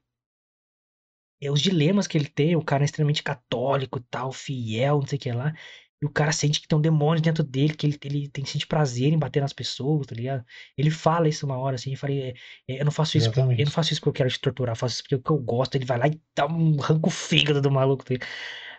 é, 1.42 1.52
os 1.52 1.62
dilemas 1.62 2.08
que 2.08 2.18
ele 2.18 2.28
tem, 2.28 2.56
o 2.56 2.64
cara 2.64 2.84
é 2.84 2.86
extremamente 2.86 3.24
católico, 3.24 4.00
tal, 4.10 4.32
fiel, 4.32 5.00
não 5.00 5.08
sei 5.08 5.18
o 5.18 5.22
que 5.22 5.32
lá. 5.32 5.54
E 6.02 6.06
o 6.06 6.10
cara 6.10 6.32
sente 6.32 6.62
que 6.62 6.68
tem 6.68 6.78
um 6.78 6.82
demônio 6.82 7.22
dentro 7.22 7.44
dele, 7.44 7.74
que 7.76 7.86
ele, 7.86 7.98
ele 8.06 8.30
tem 8.30 8.46
sente 8.46 8.66
prazer 8.66 9.12
em 9.12 9.20
bater 9.20 9.42
nas 9.42 9.52
pessoas, 9.52 10.08
tá 10.08 10.16
ligado? 10.16 10.46
Ele 10.78 10.90
fala 10.90 11.28
isso 11.28 11.46
uma 11.46 11.58
hora, 11.58 11.76
assim, 11.76 11.92
eu 11.92 11.98
falei, 11.98 12.34
é, 12.68 12.80
eu 12.82 12.86
não 12.86 12.92
faço 12.92 13.18
isso, 13.18 13.30
eu 13.58 13.66
não 13.66 13.72
faço 13.72 13.92
isso 13.92 14.00
porque 14.02 14.10
eu 14.10 14.14
quero 14.14 14.30
te 14.30 14.40
torturar, 14.40 14.74
eu 14.74 14.78
faço 14.78 14.96
isso 14.96 15.04
porque 15.04 15.16
eu, 15.16 15.22
que 15.22 15.30
eu 15.32 15.38
gosto. 15.38 15.76
Ele 15.76 15.86
vai 15.86 16.00
lá 16.00 16.08
e 16.08 16.22
dá 16.36 16.48
um 16.48 16.82
arranca 16.82 17.08
o 17.08 17.12
fígado 17.12 17.62
do 17.62 17.72
maluco 17.72 18.06
dele. 18.06 18.24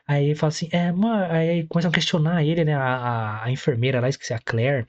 Aí 0.06 0.26
ele 0.26 0.34
fala 0.34 0.48
assim, 0.48 0.68
é, 0.72 0.90
mano, 0.92 1.32
aí 1.32 1.66
começam 1.68 1.90
a 1.90 1.94
questionar 1.94 2.44
ele, 2.44 2.64
né? 2.64 2.74
A, 2.74 2.96
a, 2.96 3.44
a 3.44 3.50
enfermeira 3.50 4.00
lá, 4.00 4.08
esqueci, 4.08 4.32
a 4.34 4.38
Claire. 4.40 4.86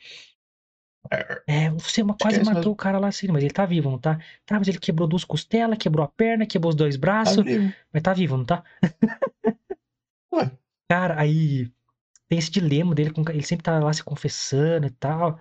É, 1.48 1.70
você 1.72 2.04
ma- 2.04 2.14
quase 2.14 2.40
Esquece 2.40 2.46
matou 2.56 2.72
mesmo. 2.72 2.74
o 2.74 2.76
cara 2.76 3.00
lá 3.00 3.08
assim, 3.08 3.28
mas 3.28 3.44
ele 3.44 3.54
tá 3.54 3.66
vivo, 3.66 3.90
não 3.90 4.00
tá? 4.00 4.18
Tá, 4.46 4.58
mas 4.60 4.68
ele 4.68 4.80
quebrou 4.80 5.08
duas 5.08 5.24
costelas, 5.26 5.78
quebrou 5.78 6.06
a 6.06 6.08
perna, 6.08 6.46
quebrou 6.46 6.70
os 6.70 6.76
dois 6.76 6.96
Tá 6.96 7.02
braços, 7.02 7.44
vivo. 7.44 7.76
mas 7.92 8.02
tá 8.04 8.14
vivo, 8.14 8.38
não 8.38 8.46
tá? 8.46 8.64
Ué, 10.34 10.52
Cara, 10.90 11.20
aí 11.20 11.72
tem 12.30 12.40
esse 12.40 12.52
dilema 12.52 12.96
dele, 12.96 13.12
com, 13.14 13.22
ele 13.30 13.44
sempre 13.44 13.64
tá 13.64 13.80
lá 13.80 13.94
se 13.94 14.04
confessando 14.04 14.88
e 14.88 14.92
tal. 14.92 15.40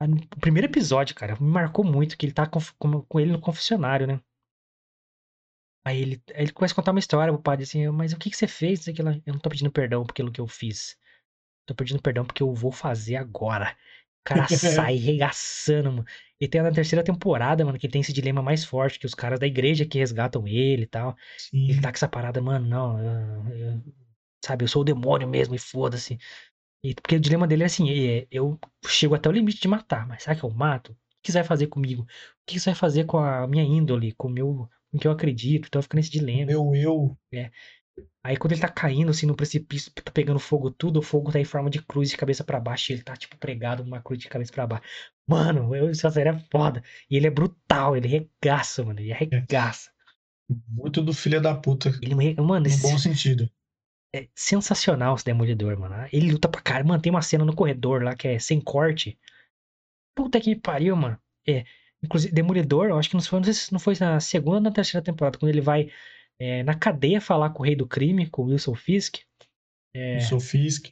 No 0.00 0.26
primeiro 0.40 0.66
episódio, 0.68 1.14
cara, 1.14 1.36
me 1.40 1.48
marcou 1.50 1.84
muito 1.84 2.16
que 2.18 2.26
ele 2.26 2.32
tá 2.34 2.46
com, 2.46 2.60
com, 3.08 3.20
ele 3.20 3.32
no 3.32 3.40
confessionário, 3.40 4.06
né? 4.06 4.20
Aí 5.84 6.00
ele, 6.00 6.22
aí 6.34 6.42
ele 6.44 6.52
começa 6.52 6.72
a 6.74 6.76
contar 6.76 6.90
uma 6.92 6.98
história 7.00 7.32
pro 7.32 7.42
padre 7.42 7.64
assim, 7.64 7.88
mas 7.88 8.12
o 8.12 8.18
que 8.18 8.30
que 8.30 8.36
você 8.36 8.46
fez? 8.46 8.86
O. 8.86 8.90
Eu 8.90 9.32
não 9.34 9.38
tô 9.40 9.48
pedindo 9.50 9.70
perdão 9.72 10.04
por 10.04 10.12
aquilo 10.12 10.32
que 10.32 10.40
eu 10.40 10.46
fiz. 10.46 10.96
Tô 11.66 11.74
pedindo 11.74 12.02
perdão 12.02 12.24
porque 12.26 12.42
eu 12.42 12.54
vou 12.54 12.72
fazer 12.72 13.16
agora. 13.16 13.76
O 14.30 14.34
cara 14.34 14.46
sai 14.48 14.96
regaçando, 14.96 15.90
mano. 15.92 16.04
E 16.40 16.48
tem 16.48 16.62
na 16.62 16.72
terceira 16.72 17.04
temporada, 17.04 17.64
mano, 17.64 17.78
que 17.78 17.88
tem 17.88 18.00
esse 18.00 18.12
dilema 18.12 18.42
mais 18.42 18.64
forte, 18.64 18.98
que 18.98 19.06
os 19.06 19.14
caras 19.14 19.40
da 19.40 19.46
igreja 19.46 19.84
que 19.86 19.98
resgatam 19.98 20.46
ele 20.46 20.82
e 20.84 20.86
tal. 20.86 21.16
sim. 21.36 21.68
Ele 21.68 21.80
tá 21.80 21.90
com 21.92 21.96
essa 21.96 22.08
parada, 22.08 22.40
mano, 22.40 22.66
não, 22.68 22.98
eu- 23.00 23.56
eu- 23.56 23.82
sabe, 24.44 24.64
eu 24.64 24.68
sou 24.68 24.82
o 24.82 24.84
demônio 24.84 25.28
mesmo 25.28 25.54
e 25.54 25.58
foda-se. 25.58 26.18
E, 26.82 26.94
porque 26.94 27.16
o 27.16 27.20
dilema 27.20 27.46
dele 27.46 27.62
é 27.64 27.66
assim, 27.66 27.90
é, 27.90 28.26
eu 28.30 28.58
chego 28.86 29.14
até 29.14 29.28
o 29.28 29.32
limite 29.32 29.60
de 29.60 29.68
matar, 29.68 30.06
mas 30.06 30.22
sabe 30.22 30.40
que 30.40 30.46
eu 30.46 30.50
mato? 30.50 30.92
O 30.92 30.96
que 31.22 31.32
você 31.32 31.38
vai 31.38 31.48
fazer 31.48 31.66
comigo? 31.68 32.02
O 32.04 32.06
que 32.46 32.58
você 32.60 32.70
vai 32.70 32.74
fazer 32.78 33.04
com 33.06 33.18
a 33.18 33.46
minha 33.46 33.64
índole, 33.64 34.12
com 34.14 34.28
o 34.28 34.30
meu, 34.30 34.68
com 34.90 34.96
o 34.98 35.00
que 35.00 35.06
eu 35.08 35.12
acredito? 35.12 35.66
Então 35.68 35.82
fica 35.82 35.96
nesse 35.96 36.10
dilema. 36.10 36.52
Meu 36.52 36.74
eu. 36.74 37.16
Aí 38.24 38.36
quando 38.36 38.52
ele 38.52 38.60
tá 38.60 38.68
caindo 38.68 39.10
assim 39.10 39.26
no 39.26 39.34
precipício, 39.36 39.90
tá 39.92 40.10
pegando 40.12 40.38
fogo 40.38 40.70
tudo, 40.70 40.98
o 40.98 41.02
fogo 41.02 41.32
tá 41.32 41.40
em 41.40 41.44
forma 41.44 41.70
de 41.70 41.82
cruz 41.82 42.10
de 42.10 42.16
cabeça 42.16 42.44
pra 42.44 42.60
baixo, 42.60 42.92
e 42.92 42.94
ele 42.96 43.02
tá 43.02 43.16
tipo 43.16 43.36
pregado 43.38 43.84
numa 43.84 44.00
cruz 44.02 44.18
de 44.20 44.28
cabeça 44.28 44.52
pra 44.52 44.66
baixo. 44.66 44.84
Mano, 45.26 45.74
eu, 45.74 45.88
essa 45.88 46.10
série 46.10 46.28
é 46.30 46.38
foda. 46.50 46.82
E 47.10 47.16
ele 47.16 47.26
é 47.26 47.30
brutal, 47.30 47.96
ele 47.96 48.08
regaça, 48.08 48.84
mano, 48.84 49.00
ele 49.00 49.12
arregaça. 49.12 49.90
Muito 50.68 51.00
do 51.02 51.12
filho 51.12 51.40
da 51.40 51.54
puta. 51.54 51.90
Ele, 52.02 52.14
mano, 52.14 52.60
No 52.60 52.66
esse, 52.66 52.82
bom 52.82 52.98
sentido. 52.98 53.48
é 54.14 54.28
sensacional 54.34 55.14
esse 55.14 55.24
Demolidor, 55.24 55.78
mano. 55.78 55.94
Ele 56.12 56.32
luta 56.32 56.48
pra 56.48 56.60
caralho. 56.60 56.88
Mano, 56.88 57.00
tem 57.00 57.10
uma 57.10 57.22
cena 57.22 57.44
no 57.44 57.54
corredor 57.54 58.02
lá 58.02 58.14
que 58.16 58.26
é 58.28 58.38
sem 58.38 58.60
corte. 58.60 59.18
Puta 60.16 60.40
que 60.40 60.56
pariu, 60.56 60.96
mano. 60.96 61.18
É. 61.48 61.64
Inclusive, 62.02 62.32
Demolidor, 62.34 62.88
eu 62.88 62.98
acho 62.98 63.08
que 63.10 63.14
não 63.14 63.22
foi, 63.22 63.38
não 63.38 63.44
sei 63.44 63.54
se 63.54 63.72
não 63.72 63.78
foi 63.78 63.94
na 64.00 64.18
segunda 64.20 64.56
ou 64.56 64.62
na 64.62 64.72
terceira 64.72 65.04
temporada, 65.04 65.38
quando 65.38 65.50
ele 65.50 65.60
vai 65.60 65.90
é, 66.40 66.62
na 66.62 66.74
cadeia 66.74 67.20
falar 67.20 67.50
com 67.50 67.62
o 67.62 67.66
rei 67.66 67.76
do 67.76 67.86
crime, 67.86 68.28
com 68.28 68.42
o 68.42 68.46
Wilson 68.46 68.74
Fisk. 68.74 69.18
É, 69.94 70.16
O 70.16 70.20
Sou 70.22 70.40
Fisk. 70.40 70.90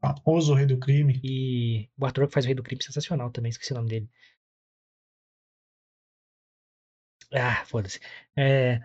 Famoso 0.00 0.52
rei 0.54 0.66
do 0.66 0.78
crime. 0.78 1.20
e 1.24 1.88
o 1.96 2.04
ator 2.04 2.26
que 2.26 2.34
faz 2.34 2.44
o 2.44 2.48
rei 2.48 2.54
do 2.54 2.62
crime 2.62 2.82
sensacional 2.82 3.30
também, 3.30 3.50
esqueci 3.50 3.72
o 3.72 3.76
nome 3.76 3.88
dele. 3.88 4.10
Ah, 7.32 7.64
foda-se. 7.64 7.98
É, 8.36 8.80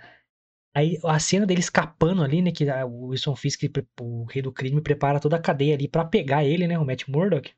aí 0.74 0.98
a 1.04 1.20
cena 1.20 1.46
dele 1.46 1.60
escapando 1.60 2.24
ali, 2.24 2.42
né? 2.42 2.52
Que 2.52 2.66
o 2.86 3.08
Wilson 3.08 3.36
Fisk, 3.36 3.64
o 4.00 4.24
rei 4.26 4.42
do 4.42 4.54
crime, 4.54 4.80
prepara 4.82 5.20
toda 5.20 5.36
a 5.36 5.42
cadeia 5.42 5.74
ali 5.76 5.88
pra 5.88 6.06
pegar 6.06 6.46
ele, 6.46 6.68
né? 6.68 6.80
O 6.80 6.86
Matt 6.86 7.08
Murdock. 7.10 7.54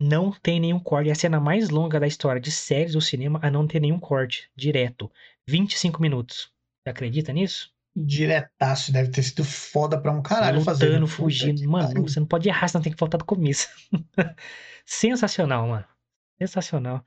Não 0.00 0.30
tem 0.30 0.60
nenhum 0.60 0.78
corte. 0.78 1.08
É 1.08 1.12
a 1.12 1.16
cena 1.16 1.40
mais 1.40 1.70
longa 1.70 1.98
da 1.98 2.06
história 2.06 2.40
de 2.40 2.50
séries 2.52 2.94
ou 2.94 3.00
cinema 3.00 3.38
a 3.42 3.50
não 3.50 3.66
ter 3.66 3.80
nenhum 3.80 3.98
corte. 3.98 4.50
Direto. 4.56 5.10
25 5.46 6.00
minutos. 6.00 6.52
Você 6.82 6.90
acredita 6.90 7.32
nisso? 7.32 7.72
Diretaço. 7.96 8.92
Deve 8.92 9.10
ter 9.10 9.22
sido 9.22 9.44
foda 9.44 10.00
pra 10.00 10.12
um 10.12 10.22
caralho 10.22 10.60
fazer. 10.62 10.84
né? 10.84 10.90
Lutando, 10.92 11.06
Puta 11.06 11.16
fugindo. 11.22 11.68
Mano, 11.68 12.02
você 12.02 12.20
não 12.20 12.26
pode 12.26 12.48
errar, 12.48 12.68
você 12.68 12.76
não 12.76 12.82
tem 12.82 12.92
que 12.92 12.98
voltar 12.98 13.18
do 13.18 13.24
começo. 13.24 13.68
Sensacional, 14.86 15.66
mano. 15.66 15.84
Sensacional. 16.40 17.04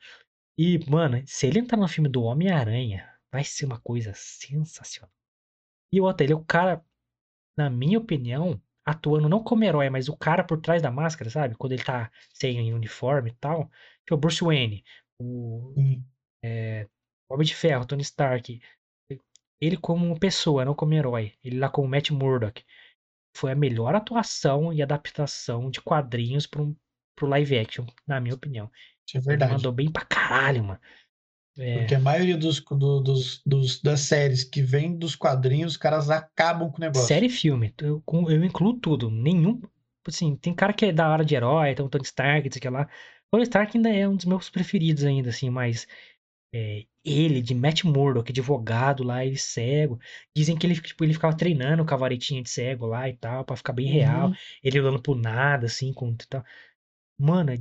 E, 0.57 0.79
mano, 0.89 1.23
se 1.25 1.47
ele 1.47 1.59
entrar 1.59 1.77
no 1.77 1.87
filme 1.87 2.09
do 2.09 2.23
Homem-Aranha, 2.23 3.09
vai 3.31 3.43
ser 3.43 3.65
uma 3.65 3.79
coisa 3.79 4.11
sensacional. 4.13 5.11
E 5.91 6.01
outra, 6.01 6.25
ele 6.25 6.33
é 6.33 6.35
o 6.35 6.43
cara, 6.43 6.83
na 7.57 7.69
minha 7.69 7.97
opinião, 7.97 8.61
atuando 8.91 9.29
não 9.29 9.43
como 9.43 9.63
herói, 9.63 9.89
mas 9.89 10.09
o 10.09 10.17
cara 10.17 10.43
por 10.43 10.59
trás 10.61 10.81
da 10.81 10.91
máscara, 10.91 11.29
sabe? 11.29 11.55
Quando 11.55 11.73
ele 11.73 11.83
tá 11.83 12.11
sem 12.33 12.73
uniforme 12.73 13.31
e 13.31 13.35
tal. 13.35 13.69
Que 14.05 14.13
é 14.13 14.15
o 14.15 14.19
Bruce 14.19 14.43
Wayne, 14.43 14.83
o 15.21 15.73
Sim. 15.75 16.03
Homem 17.29 17.45
de 17.45 17.55
Ferro, 17.55 17.85
Tony 17.85 18.01
Stark. 18.01 18.61
Ele 19.59 19.77
como 19.77 20.19
pessoa, 20.19 20.65
não 20.65 20.73
como 20.73 20.93
herói. 20.93 21.33
Ele 21.43 21.59
lá 21.59 21.69
como 21.69 21.87
Matt 21.87 22.09
Murdock. 22.09 22.63
Foi 23.37 23.51
a 23.51 23.55
melhor 23.55 23.95
atuação 23.95 24.73
e 24.73 24.81
adaptação 24.81 25.69
de 25.69 25.79
quadrinhos 25.81 26.45
pro, 26.47 26.75
pro 27.15 27.27
live 27.27 27.57
action, 27.57 27.85
na 28.05 28.19
minha 28.19 28.35
opinião. 28.35 28.69
Isso 29.07 29.17
é 29.17 29.19
Ele 29.19 29.27
verdade. 29.27 29.53
mandou 29.53 29.71
bem 29.71 29.91
pra 29.91 30.05
caralho, 30.05 30.63
mano. 30.63 30.79
É, 31.57 31.77
Porque 31.79 31.95
a 31.95 31.99
maioria 31.99 32.37
dos, 32.37 32.59
do- 32.61 33.01
dos, 33.01 33.41
dos- 33.45 33.81
das 33.81 34.01
séries 34.01 34.43
que 34.43 34.61
vem 34.61 34.97
dos 34.97 35.15
quadrinhos, 35.15 35.73
os 35.73 35.77
caras 35.77 36.09
acabam 36.09 36.69
com 36.71 36.77
o 36.77 36.81
negócio. 36.81 37.07
série 37.07 37.25
e 37.27 37.29
filme, 37.29 37.73
eu, 37.81 38.03
eu 38.29 38.43
incluo 38.45 38.73
tudo. 38.79 39.09
Nenhum. 39.11 39.61
Assim, 40.07 40.35
tem 40.35 40.53
cara 40.53 40.73
que 40.73 40.85
é 40.85 40.91
da 40.93 41.09
hora 41.09 41.23
de 41.23 41.35
herói, 41.35 41.75
tem 41.75 41.85
o 41.85 41.89
Tony 41.89 42.03
Stark, 42.03 42.47
não 42.47 42.51
sei 42.51 42.59
o 42.59 42.61
que 42.61 42.69
lá. 42.69 42.89
Tony 43.29 43.43
Stark 43.43 43.77
ainda 43.77 43.89
é 43.89 44.07
um 44.07 44.15
dos 44.15 44.25
meus 44.25 44.49
preferidos 44.49 45.03
ainda, 45.03 45.29
assim, 45.29 45.49
mas 45.49 45.87
é, 46.53 46.85
ele, 47.03 47.41
de 47.41 47.55
Matt 47.55 47.83
Murdock, 47.83 48.31
advogado 48.31 49.03
lá, 49.03 49.25
ele 49.25 49.37
cego. 49.37 49.99
Dizem 50.35 50.57
que 50.57 50.67
ele, 50.67 50.79
tipo, 50.79 51.03
ele 51.03 51.13
ficava 51.13 51.35
treinando 51.35 51.85
com 51.85 51.93
a 51.93 51.97
varetinha 51.97 52.41
de 52.43 52.49
cego 52.49 52.85
lá 52.87 53.07
e 53.09 53.15
tal, 53.15 53.45
pra 53.45 53.55
ficar 53.55 53.73
bem 53.73 53.87
real. 53.87 54.29
Uhum. 54.29 54.35
Ele 54.63 54.79
olhando 54.81 55.01
pro 55.01 55.15
nada, 55.15 55.67
assim, 55.67 55.93
com 55.93 56.13
tal. 56.29 56.43
Mano, 57.17 57.51
é 57.51 57.57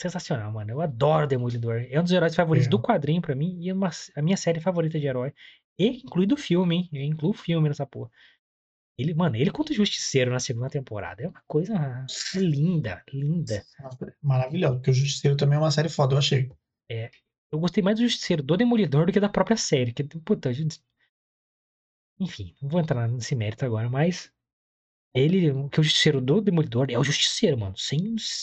sensacional, 0.00 0.52
mano. 0.52 0.70
Eu 0.70 0.80
adoro 0.80 1.26
Demolidor. 1.26 1.86
É 1.90 1.98
um 2.00 2.02
dos 2.02 2.12
heróis 2.12 2.34
favoritos 2.34 2.66
É. 2.66 2.70
do 2.70 2.80
quadrinho 2.80 3.20
pra 3.20 3.34
mim 3.34 3.58
e 3.60 3.68
é 3.68 3.74
uma, 3.74 3.90
a 4.16 4.22
minha 4.22 4.36
série 4.36 4.60
favorita 4.60 4.98
de 4.98 5.06
herói. 5.06 5.32
E 5.78 5.86
incluído 6.04 6.34
o 6.34 6.38
filme, 6.38 6.76
hein? 6.76 6.88
Eu 6.92 7.02
incluo 7.02 7.30
o 7.30 7.34
filme 7.34 7.68
nessa 7.68 7.86
porra. 7.86 8.10
Ele, 8.98 9.14
mano, 9.14 9.36
ele 9.36 9.50
contra 9.52 9.72
o 9.72 9.76
Justiceiro 9.76 10.30
na 10.32 10.40
segunda 10.40 10.68
temporada. 10.68 11.22
É 11.22 11.28
uma 11.28 11.42
coisa 11.46 12.04
linda, 12.34 13.02
linda. 13.12 13.64
Maravilhoso. 14.22 14.74
Porque 14.76 14.90
o 14.90 14.94
Justiceiro 14.94 15.36
também 15.36 15.56
é 15.56 15.60
uma 15.60 15.70
série 15.70 15.88
foda, 15.88 16.14
eu 16.14 16.18
achei. 16.18 16.50
Eu 17.52 17.58
gostei 17.60 17.82
mais 17.82 17.96
do 17.96 18.02
Justiceiro 18.02 18.42
do 18.42 18.56
Demolidor 18.56 19.06
do 19.06 19.12
que 19.12 19.20
da 19.20 19.28
própria 19.28 19.56
série. 19.56 19.92
Que, 19.92 20.02
puta, 20.02 20.52
Justi- 20.52 20.82
enfim, 22.20 22.54
não 22.60 22.68
vou 22.68 22.80
entrar 22.80 23.06
nesse 23.08 23.36
mérito 23.36 23.64
agora, 23.64 23.88
mas 23.88 24.32
ele, 25.14 25.50
o 25.50 25.68
que 25.68 25.78
é 25.78 25.82
o 25.82 25.84
Justiceiro 25.84 26.20
do 26.20 26.40
Demolidor 26.40 26.86
é 26.90 26.98
o 26.98 27.04
Justiceiro, 27.04 27.58
mano. 27.58 27.76
Sem, 27.76 27.98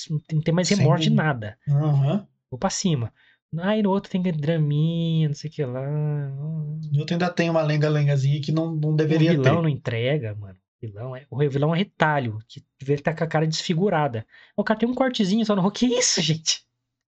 não 0.09 0.19
tem- 0.19 0.35
não 0.37 0.41
tem 0.41 0.53
mais 0.53 0.69
remorso 0.69 1.03
de 1.03 1.09
nada. 1.09 1.57
Aham. 1.67 2.27
Vou 2.49 2.59
pra 2.59 2.69
cima. 2.69 3.13
Aí 3.59 3.81
no 3.81 3.89
outro 3.91 4.11
tem 4.11 4.21
draminha, 4.21 5.29
não 5.29 5.35
sei 5.35 5.49
o 5.49 5.53
que 5.53 5.63
lá. 5.63 5.87
No 5.87 6.99
outro 6.99 7.13
ainda 7.13 7.29
tem 7.29 7.49
uma 7.49 7.61
lenga-lengazinha 7.61 8.41
que 8.41 8.51
não, 8.51 8.75
não 8.75 8.89
O 8.91 8.95
deveria 8.95 9.31
vilão 9.31 9.55
ter. 9.57 9.61
não 9.61 9.69
entrega, 9.69 10.35
mano. 10.35 10.57
O 10.81 10.85
vilão 10.87 11.15
é, 11.15 11.25
o 11.29 11.37
vilão 11.49 11.73
é 11.73 11.77
retalho, 11.77 12.37
que 12.47 12.61
ele 12.85 13.01
tá 13.01 13.13
com 13.15 13.23
a 13.23 13.27
cara 13.27 13.47
desfigurada. 13.47 14.25
O 14.57 14.63
cara 14.63 14.79
tem 14.79 14.89
um 14.89 14.93
cortezinho 14.93 15.45
só 15.45 15.55
no 15.55 15.61
rosto. 15.61 15.79
Que 15.79 15.85
isso, 15.87 16.19
gente? 16.21 16.65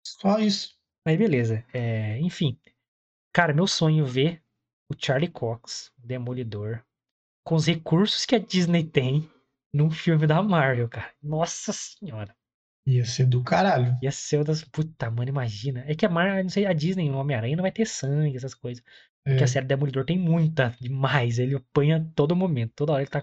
Só 0.05 0.39
isso. 0.41 0.75
Aí 1.07 1.17
beleza. 1.17 1.65
É, 1.73 2.19
enfim. 2.21 2.59
Cara, 3.33 3.55
meu 3.55 3.67
sonho 3.67 4.05
é 4.05 4.09
ver 4.09 4.43
o 4.91 4.95
Charlie 4.99 5.31
Cox, 5.31 5.91
o 6.03 6.07
Demolidor, 6.07 6.83
com 7.45 7.55
os 7.55 7.67
recursos 7.67 8.27
que 8.27 8.35
a 8.35 8.39
Disney 8.39 8.85
tem 8.85 9.29
num 9.73 9.91
filme 9.91 10.27
da 10.27 10.43
Marvel, 10.43 10.89
cara. 10.89 11.13
Nossa 11.23 11.73
senhora. 11.73 12.35
Ia 12.87 13.05
ser 13.05 13.27
do 13.27 13.43
caralho. 13.45 13.97
Ia 14.03 14.11
ser 14.11 14.39
uma 14.39 14.45
das. 14.45 14.65
Puta, 14.65 15.11
mano, 15.11 15.29
imagina. 15.29 15.85
É 15.87 15.95
que 15.95 16.05
a 16.07 16.09
Marvel, 16.09 16.43
não 16.43 16.51
sei, 16.51 16.67
a 16.67 16.73
Disney, 16.73 17.11
o 17.11 17.17
Homem-Aranha 17.17 17.57
não 17.57 17.63
vai 17.63 17.73
ter 17.73 17.87
sangue, 17.87 18.37
essas 18.37 18.55
coisas. 18.55 18.83
Porque 19.29 19.43
É, 19.43 19.45
a 19.45 19.47
série 19.47 19.67
Demolidor 19.67 20.05
tem 20.05 20.19
muita, 20.19 20.77
demais. 20.81 21.39
Ele 21.39 21.55
apanha 21.55 22.11
todo 22.15 22.35
momento. 22.37 22.73
Toda 22.75 22.93
hora 22.93 23.03
ele 23.03 23.11
tá 23.11 23.23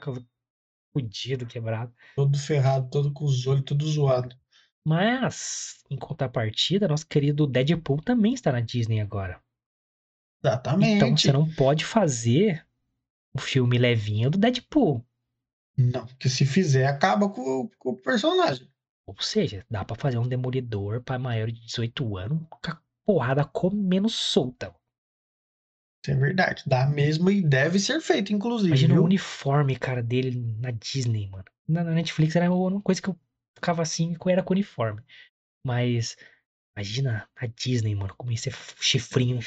fudido, 0.94 1.46
quebrado. 1.48 1.94
todo 2.16 2.38
ferrado, 2.38 2.88
todo 2.90 3.12
com 3.14 3.26
os 3.26 3.48
olhos 3.48 3.64
tudo 3.66 3.86
zoado. 3.88 4.36
Mas, 4.86 5.84
em 5.90 5.98
contrapartida, 5.98 6.88
nosso 6.88 7.08
querido 7.08 7.48
Deadpool 7.48 8.02
também 8.02 8.34
está 8.34 8.52
na 8.52 8.60
Disney 8.62 9.00
agora. 9.00 9.42
Exatamente. 10.44 10.96
Então 10.96 11.16
você 11.16 11.32
não 11.32 11.50
pode 11.50 11.86
fazer 11.86 12.66
um 13.36 13.40
filme 13.40 13.78
levinho 13.78 14.30
do 14.30 14.38
Deadpool. 14.38 15.06
Não, 15.80 16.06
porque 16.06 16.30
se 16.30 16.46
fizer, 16.46 16.86
acaba 16.86 17.30
com, 17.30 17.42
o- 17.42 17.70
com 17.80 17.90
o 17.92 17.96
personagem. 17.96 18.70
Ou 19.08 19.16
seja, 19.22 19.66
dá 19.70 19.84
pra 19.84 19.96
fazer 19.96 20.18
um 20.18 20.28
Demolidor 20.28 21.02
pra 21.02 21.18
maior 21.18 21.48
de 21.52 21.60
18 21.62 22.18
anos 22.18 22.42
com 22.50 22.60
a 22.72 22.78
porrada 23.06 23.44
comendo 23.46 24.10
solta. 24.10 24.76
Isso 26.04 26.12
é 26.12 26.16
verdade. 26.16 26.64
Dá 26.66 26.86
mesmo 26.86 27.30
e 27.30 27.42
deve 27.42 27.80
ser 27.80 28.00
feito, 28.02 28.32
inclusive. 28.34 28.70
Imagina 28.70 28.94
o 28.94 28.98
viu? 28.98 29.06
uniforme, 29.06 29.76
cara, 29.78 30.02
dele 30.04 30.32
na 30.60 30.72
Disney, 30.72 31.28
mano. 31.28 31.46
Na, 31.68 31.84
na 31.84 31.92
Netflix 31.92 32.36
era 32.36 32.52
uma 32.52 32.82
coisa 32.82 33.02
que 33.02 33.10
eu 33.10 33.20
ficava 33.56 33.82
assim, 33.82 34.16
era 34.28 34.44
com 34.44 34.54
uniforme. 34.54 35.02
Mas 35.66 36.16
imagina 36.76 37.30
a 37.36 37.48
Disney, 37.48 37.96
mano, 37.96 38.14
como 38.18 38.32
ia 38.32 38.38
ser 38.38 38.54
chifrinho. 38.80 39.40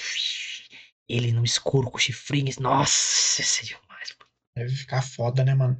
Ele 1.09 1.33
no 1.33 1.45
escuro 1.45 1.91
com 1.91 1.99
chifrinho. 1.99 2.53
Nossa, 2.61 3.41
isso 3.43 3.61
é 3.63 3.65
demais, 3.65 4.13
pô. 4.13 4.27
Deve 4.57 4.75
ficar 4.75 5.03
foda, 5.03 5.45
né, 5.45 5.55
mano? 5.55 5.77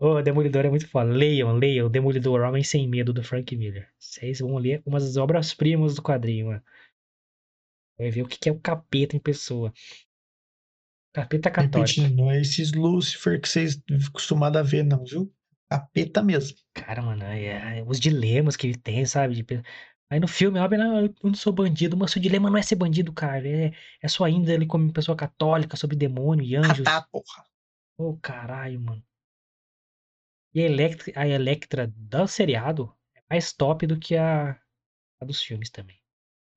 Ô, 0.00 0.22
Demolidor 0.22 0.64
é 0.64 0.70
muito 0.70 0.88
foda. 0.88 1.12
Leiam, 1.12 1.52
leiam. 1.52 1.90
Demolidor, 1.90 2.40
Homem 2.40 2.64
Sem 2.64 2.88
Medo, 2.88 3.12
do 3.12 3.22
Frank 3.22 3.54
Miller. 3.54 3.86
Vocês 3.98 4.40
vão 4.40 4.56
ler 4.56 4.82
umas 4.86 5.04
das 5.04 5.18
obras-primas 5.18 5.94
do 5.94 6.02
quadrinho, 6.02 6.46
mano. 6.46 6.62
Vai 7.98 8.10
ver 8.10 8.22
o 8.22 8.26
que 8.26 8.48
é 8.48 8.52
o 8.52 8.58
capeta 8.58 9.14
em 9.14 9.20
pessoa. 9.20 9.70
Capeta 11.12 11.50
católico. 11.50 12.00
Repetindo, 12.00 12.16
não 12.16 12.30
é 12.30 12.40
esses 12.40 12.72
Lucifer 12.72 13.38
que 13.38 13.46
vocês 13.46 13.78
acostumados 14.08 14.58
a 14.58 14.62
ver, 14.62 14.84
não, 14.84 15.04
viu? 15.04 15.30
Capeta 15.68 16.22
mesmo. 16.22 16.56
Cara, 16.72 17.02
mano, 17.02 17.22
é, 17.24 17.80
é 17.80 17.84
os 17.86 18.00
dilemas 18.00 18.56
que 18.56 18.66
ele 18.66 18.78
tem, 18.78 19.04
sabe? 19.04 19.46
Aí 20.08 20.18
no 20.18 20.26
filme, 20.26 20.58
óbvio, 20.58 20.78
não, 20.78 21.04
eu 21.04 21.14
não 21.22 21.34
sou 21.34 21.52
bandido, 21.52 21.94
mas 21.94 22.16
o 22.16 22.20
dilema 22.20 22.48
não 22.48 22.56
é 22.56 22.62
ser 22.62 22.76
bandido, 22.76 23.12
cara. 23.12 23.46
É, 23.46 23.72
é 24.00 24.08
sua 24.08 24.30
índole 24.30 24.66
como 24.66 24.90
pessoa 24.94 25.14
católica, 25.14 25.76
sobre 25.76 25.94
demônio 25.94 26.42
e 26.42 26.56
anjos. 26.56 26.86
Ah, 26.86 27.02
tá, 27.02 27.06
porra. 27.12 27.44
Ô, 27.98 28.16
caralho, 28.16 28.80
mano. 28.80 29.04
E 30.54 30.62
a 30.62 30.66
Electra, 30.66 31.12
a 31.16 31.28
Electra 31.28 31.86
do 31.96 32.26
seriado 32.26 32.94
é 33.14 33.22
mais 33.30 33.52
top 33.52 33.86
do 33.86 33.98
que 33.98 34.16
a, 34.16 34.60
a 35.20 35.24
dos 35.24 35.42
filmes 35.42 35.70
também. 35.70 36.00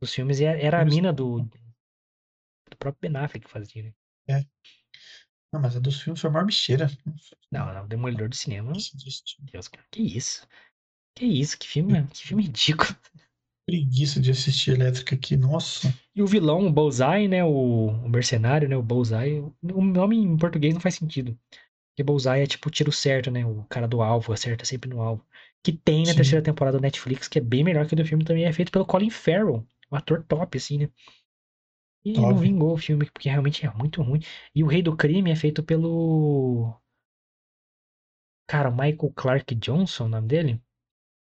Dos 0.02 0.14
filmes 0.14 0.42
era, 0.42 0.60
era 0.60 0.82
a 0.82 0.86
mina 0.86 1.14
do, 1.14 1.42
do 1.42 2.78
próprio 2.78 3.10
Ben 3.10 3.22
Affleck 3.22 3.46
que 3.46 3.52
fazia, 3.52 3.84
né? 3.84 3.94
Não, 5.54 5.62
mas 5.62 5.76
a 5.76 5.80
dos 5.80 6.02
filmes 6.02 6.20
foi 6.20 6.32
a 6.32 6.34
maior 6.34 6.46
bicheira. 6.46 6.90
Não, 7.52 7.72
não, 7.72 7.84
o 7.84 7.88
Demolidor 7.88 8.28
do 8.28 8.36
cinema. 8.36 8.74
Deus, 9.52 9.68
cara, 9.68 9.86
que 9.92 10.02
isso? 10.02 10.48
Que 11.16 11.26
isso? 11.26 11.60
Que 11.60 11.68
filme, 11.68 12.08
que 12.08 12.28
filme 12.28 12.44
ridículo. 12.44 12.90
Preguiça 13.66 14.20
de 14.20 14.32
assistir 14.32 14.72
elétrica 14.72 15.16
aqui, 15.16 15.38
nossa. 15.38 15.94
E 16.14 16.22
o 16.22 16.28
vilão, 16.28 16.68
o 16.68 16.72
Bullseye, 16.72 17.28
né? 17.28 17.44
O, 17.46 17.88
o 17.88 18.10
mercenário, 18.10 18.68
né? 18.68 18.76
O 18.76 18.82
Bullseye. 18.82 19.40
O 19.40 19.82
nome 19.82 20.18
em 20.18 20.36
português 20.36 20.74
não 20.74 20.82
faz 20.82 20.96
sentido. 20.96 21.38
Porque 21.94 22.04
Bullseye 22.04 22.44
é 22.44 22.48
tipo 22.48 22.70
o 22.70 22.72
tiro 22.72 22.92
certo, 22.92 23.30
né? 23.30 23.46
O 23.46 23.64
cara 23.66 23.88
do 23.88 24.02
alvo, 24.02 24.34
acerta 24.34 24.66
sempre 24.66 24.90
no 24.90 25.02
alvo. 25.02 25.26
Que 25.62 25.72
tem 25.72 26.02
na 26.02 26.12
Sim. 26.12 26.16
terceira 26.16 26.44
temporada 26.44 26.78
do 26.78 26.82
Netflix, 26.82 27.28
que 27.28 27.38
é 27.38 27.42
bem 27.42 27.64
melhor 27.64 27.88
que 27.88 27.94
o 27.94 27.96
do 27.96 28.06
filme 28.06 28.26
também. 28.26 28.46
É 28.46 28.52
feito 28.54 28.72
pelo 28.72 28.86
Colin 28.86 29.10
Farrell. 29.10 29.66
Um 29.92 29.96
ator 29.96 30.24
top, 30.24 30.58
assim, 30.58 30.80
né? 30.80 30.90
E 32.04 32.14
não 32.14 32.24
Top. 32.24 32.42
vingou 32.42 32.74
o 32.74 32.78
filme, 32.78 33.06
porque 33.06 33.30
realmente 33.30 33.66
é 33.66 33.72
muito 33.74 34.02
ruim. 34.02 34.20
E 34.54 34.64
o 34.64 34.68
Rei 34.68 34.82
do 34.82 34.96
Crime 34.96 35.32
é 35.32 35.36
feito 35.36 35.64
pelo. 35.64 36.74
Cara, 38.48 38.70
Michael 38.70 39.14
Clark 39.16 39.56
Johnson, 39.56 40.06
o 40.06 40.10
nome 40.10 40.28
dele? 40.28 40.62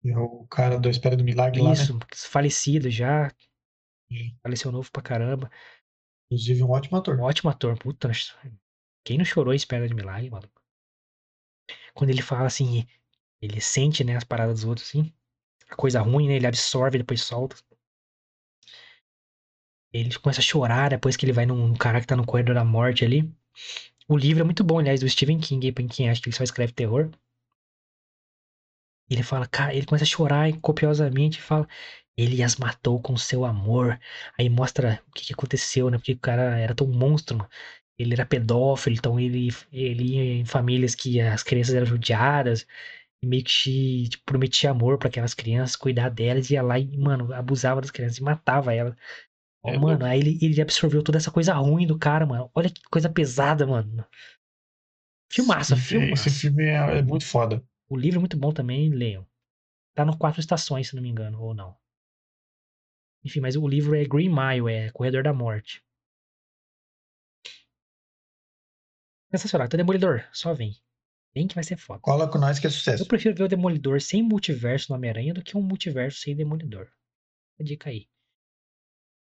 É 0.03 0.17
o 0.17 0.45
cara 0.47 0.79
da 0.79 0.89
Espera 0.89 1.15
do 1.15 1.23
Milagre 1.23 1.61
lá, 1.61 1.69
né? 1.71 1.75
Isso, 1.75 1.99
falecido 2.29 2.89
já. 2.89 3.31
Sim. 4.09 4.35
Faleceu 4.41 4.71
novo 4.71 4.91
pra 4.91 5.01
caramba. 5.01 5.49
Inclusive 6.25 6.63
um 6.63 6.71
ótimo 6.71 6.97
ator. 6.97 7.17
Um 7.17 7.23
ótimo 7.23 7.49
ator, 7.49 7.77
puta. 7.77 8.11
Quem 9.05 9.17
não 9.17 9.23
chorou 9.23 9.53
espera 9.53 9.87
de 9.87 9.93
milagre, 9.93 10.29
maluco? 10.29 10.61
Quando 11.95 12.11
ele 12.11 12.21
fala 12.21 12.45
assim, 12.45 12.85
ele 13.41 13.61
sente, 13.61 14.03
né, 14.03 14.15
as 14.17 14.23
paradas 14.23 14.57
dos 14.57 14.65
outros, 14.65 14.87
assim. 14.89 15.13
A 15.69 15.75
coisa 15.75 16.01
ruim, 16.01 16.27
né? 16.27 16.35
Ele 16.35 16.47
absorve, 16.47 16.97
depois 16.99 17.21
solta. 17.21 17.57
Ele 19.91 20.13
começa 20.19 20.41
a 20.41 20.43
chorar 20.43 20.89
depois 20.91 21.17
que 21.17 21.25
ele 21.25 21.33
vai 21.33 21.45
num 21.47 21.73
cara 21.73 21.99
que 21.99 22.05
tá 22.05 22.15
no 22.15 22.25
corredor 22.25 22.53
da 22.53 22.63
morte 22.63 23.03
ali. 23.03 23.33
O 24.07 24.17
livro 24.17 24.41
é 24.41 24.45
muito 24.45 24.63
bom, 24.63 24.79
aliás, 24.79 25.01
do 25.01 25.09
Stephen 25.09 25.39
King, 25.39 25.71
pra 25.71 25.87
quem 25.87 26.09
acha 26.09 26.21
que 26.21 26.29
ele 26.29 26.35
só 26.37 26.43
escreve 26.43 26.73
terror. 26.73 27.11
Ele 29.09 29.23
fala, 29.23 29.47
cara, 29.47 29.73
ele 29.73 29.85
começa 29.85 30.03
a 30.03 30.07
chorar 30.07 30.51
copiosamente 30.61 31.39
e 31.39 31.41
fala, 31.41 31.67
ele 32.17 32.41
as 32.43 32.55
matou 32.55 33.01
com 33.01 33.15
seu 33.17 33.45
amor. 33.45 33.99
Aí 34.37 34.49
mostra 34.49 35.01
o 35.07 35.11
que, 35.11 35.25
que 35.25 35.33
aconteceu, 35.33 35.89
né? 35.89 35.97
Porque 35.97 36.13
o 36.13 36.19
cara 36.19 36.57
era 36.59 36.75
tão 36.75 36.87
monstro, 36.87 37.37
mano. 37.37 37.49
Ele 37.97 38.13
era 38.13 38.25
pedófilo, 38.25 38.95
então 38.95 39.19
ele, 39.19 39.49
ele 39.71 40.15
ia 40.15 40.33
em 40.41 40.45
famílias 40.45 40.95
que 40.95 41.19
as 41.21 41.43
crianças 41.43 41.75
eram 41.75 41.85
judiadas. 41.85 42.67
E 43.21 43.27
meio 43.27 43.43
que 43.43 44.09
tipo, 44.09 44.23
prometia 44.25 44.71
amor 44.71 44.97
pra 44.97 45.07
aquelas 45.07 45.33
crianças, 45.33 45.75
cuidar 45.75 46.09
delas, 46.09 46.49
ia 46.49 46.61
lá 46.61 46.77
e, 46.77 46.97
mano, 46.97 47.33
abusava 47.33 47.81
das 47.81 47.91
crianças 47.91 48.17
e 48.17 48.23
matava 48.23 48.73
elas. 48.73 48.95
É 49.65 49.77
mano, 49.77 50.05
aí 50.05 50.19
ele, 50.19 50.37
ele 50.41 50.61
absorveu 50.61 51.01
toda 51.01 51.17
essa 51.17 51.31
coisa 51.31 51.53
ruim 51.53 51.87
do 51.87 51.97
cara, 51.97 52.25
mano. 52.25 52.51
Olha 52.53 52.69
que 52.69 52.81
coisa 52.83 53.09
pesada, 53.09 53.65
mano. 53.65 54.05
Filmaço, 55.31 55.73
Esse, 55.73 55.83
filmaço. 55.83 56.29
esse 56.29 56.39
filme 56.41 56.65
é, 56.65 56.99
é 56.99 57.01
muito 57.01 57.25
foda. 57.25 57.63
O 57.89 57.97
livro 57.97 58.19
é 58.19 58.21
muito 58.21 58.37
bom 58.37 58.51
também, 58.51 58.89
leiam. 58.89 59.25
Tá 59.95 60.05
no 60.05 60.17
Quatro 60.17 60.39
Estações, 60.39 60.89
se 60.89 60.95
não 60.95 61.01
me 61.01 61.09
engano, 61.09 61.41
ou 61.41 61.53
não. 61.53 61.75
Enfim, 63.23 63.39
mas 63.39 63.55
o 63.55 63.67
livro 63.67 63.95
é 63.95 64.05
Green 64.05 64.29
Mile, 64.29 64.71
é 64.71 64.91
Corredor 64.91 65.23
da 65.23 65.33
Morte. 65.33 65.84
Sensacional. 69.31 69.65
Então, 69.67 69.77
Demolidor, 69.77 70.23
só 70.31 70.53
vem. 70.53 70.75
Vem 71.33 71.47
que 71.47 71.55
vai 71.55 71.63
ser 71.63 71.77
foda. 71.77 71.99
Cola 71.99 72.29
com 72.29 72.37
nós 72.37 72.59
que 72.59 72.65
é 72.65 72.69
Eu 72.69 72.71
sucesso. 72.71 73.05
prefiro 73.05 73.35
ver 73.35 73.43
o 73.43 73.47
Demolidor 73.47 73.99
sem 74.01 74.23
multiverso 74.23 74.89
no 74.91 74.95
Homem-Aranha 74.95 75.33
do 75.33 75.43
que 75.43 75.57
um 75.57 75.61
multiverso 75.61 76.19
sem 76.19 76.35
Demolidor. 76.35 76.89
A 77.59 77.63
dica 77.63 77.89
aí. 77.89 78.07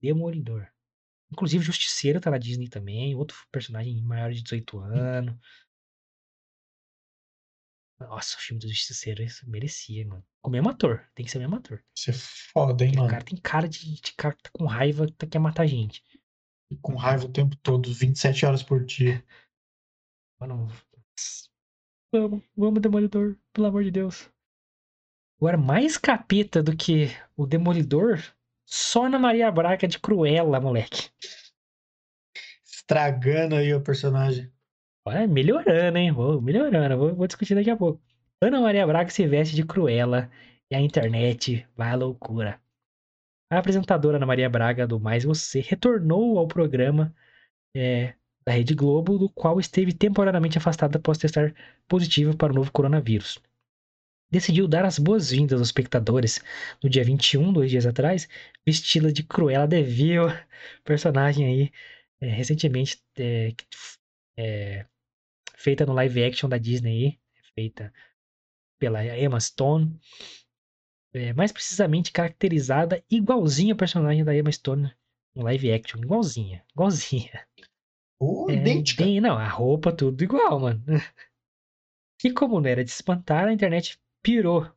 Demolidor. 0.01 0.67
Inclusive, 1.31 1.63
Justiceiro 1.63 2.19
tá 2.19 2.29
na 2.29 2.37
Disney 2.37 2.67
também. 2.67 3.15
Outro 3.15 3.37
personagem 3.51 4.01
maior 4.01 4.31
de 4.31 4.43
18 4.43 4.79
anos. 4.79 5.35
Nossa, 7.99 8.35
o 8.37 8.39
filme 8.41 8.59
do 8.59 8.67
Justiceiro 8.67 9.23
isso 9.23 9.49
merecia, 9.49 10.05
mano. 10.05 10.25
Com 10.41 10.49
o 10.49 10.51
mesmo 10.51 10.69
ator. 10.69 11.07
Tem 11.15 11.25
que 11.25 11.31
ser 11.31 11.37
o 11.37 11.41
mesmo 11.41 11.55
ator. 11.55 11.81
Isso 11.97 12.09
é 12.09 12.13
foda, 12.13 12.83
hein, 12.83 12.93
mano. 12.95 13.09
cara 13.09 13.23
tem 13.23 13.37
cara 13.37 13.69
de, 13.69 14.01
de 14.01 14.13
cara 14.13 14.35
que 14.35 14.43
tá 14.43 14.49
com 14.51 14.65
raiva, 14.65 15.07
que 15.07 15.25
quer 15.25 15.39
matar 15.39 15.65
gente. 15.65 16.03
Com 16.81 16.95
raiva 16.95 17.25
o 17.25 17.31
tempo 17.31 17.55
todo, 17.57 17.93
27 17.93 18.45
horas 18.45 18.61
por 18.63 18.83
dia. 18.83 19.23
Mano, 20.43 20.67
vamos, 22.11 22.43
vamos, 22.53 22.81
Demolidor, 22.81 23.37
pelo 23.53 23.67
amor 23.67 23.81
de 23.81 23.91
Deus. 23.91 24.29
Agora, 25.37 25.55
mais 25.57 25.97
capeta 25.97 26.61
do 26.61 26.75
que 26.75 27.07
o 27.37 27.47
Demolidor, 27.47 28.19
só 28.65 29.07
na 29.07 29.17
Maria 29.17 29.49
Braga 29.49 29.87
de 29.87 29.97
Cruella, 29.97 30.59
moleque. 30.59 31.09
Estragando 32.61 33.55
aí 33.55 33.73
o 33.73 33.81
personagem. 33.81 34.51
Olha, 35.07 35.25
melhorando, 35.25 35.97
hein? 35.97 36.11
Vou 36.11 36.41
melhorando, 36.41 36.97
vou, 36.97 37.15
vou 37.15 37.25
discutir 37.25 37.55
daqui 37.55 37.69
a 37.69 37.77
pouco. 37.77 38.03
Ana 38.41 38.59
Maria 38.59 38.85
Braga 38.85 39.09
se 39.11 39.25
veste 39.25 39.55
de 39.55 39.65
Cruella 39.65 40.29
e 40.69 40.75
a 40.75 40.81
internet 40.81 41.65
vai 41.73 41.91
à 41.91 41.95
loucura. 41.95 42.61
A 43.49 43.59
apresentadora 43.59 44.17
Ana 44.17 44.25
Maria 44.25 44.49
Braga 44.49 44.85
do 44.85 44.99
Mais 44.99 45.23
Você 45.23 45.61
retornou 45.61 46.37
ao 46.37 46.49
programa 46.49 47.15
é, 47.73 48.15
da 48.45 48.51
Rede 48.51 48.73
Globo, 48.75 49.17
do 49.17 49.29
qual 49.29 49.59
esteve 49.59 49.93
temporariamente 49.93 50.57
afastada 50.57 50.97
após 50.97 51.17
testar 51.17 51.53
positivo 51.87 52.35
para 52.35 52.51
o 52.51 52.55
novo 52.55 52.71
coronavírus. 52.71 53.39
decidiu 54.31 54.67
dar 54.67 54.83
as 54.85 54.97
boas-vindas 54.99 55.59
aos 55.59 55.67
espectadores 55.67 56.41
no 56.83 56.89
dia 56.89 57.03
21, 57.03 57.53
dois 57.53 57.69
dias 57.69 57.85
atrás, 57.85 58.27
vestida 58.65 59.11
de 59.13 59.23
Cruella 59.23 59.67
de 59.67 59.83
Vil, 59.83 60.23
personagem 60.83 61.45
aí 61.45 61.71
é, 62.19 62.27
recentemente 62.27 63.01
é, 63.17 63.53
é, 64.37 64.85
feita 65.55 65.85
no 65.85 65.93
live 65.93 66.23
action 66.23 66.49
da 66.49 66.57
Disney, 66.57 67.19
feita 67.53 67.93
pela 68.79 69.05
Emma 69.17 69.39
Stone, 69.39 69.97
é, 71.13 71.31
mais 71.33 71.51
precisamente 71.51 72.11
caracterizada 72.11 73.03
igualzinha 73.09 73.73
a 73.73 73.77
personagem 73.77 74.23
da 74.23 74.35
Emma 74.35 74.51
Stone 74.51 74.91
no 75.35 75.43
live 75.43 75.71
action, 75.71 75.99
igualzinha, 76.01 76.63
igualzinha. 76.71 77.47
Oh, 78.25 78.49
É, 78.49 78.53
idêntica. 78.55 79.03
bem- 79.03 79.19
não, 79.21 79.37
a 79.37 79.47
roupa 79.47 79.91
tudo 79.95 80.23
igual, 80.23 80.59
mano. 80.59 80.83
E 82.23 82.31
como 82.31 82.59
não 82.61 82.69
era 82.69 82.83
de 82.83 82.89
espantar, 82.89 83.47
a 83.47 83.53
internet 83.53 83.99
pirou. 84.23 84.71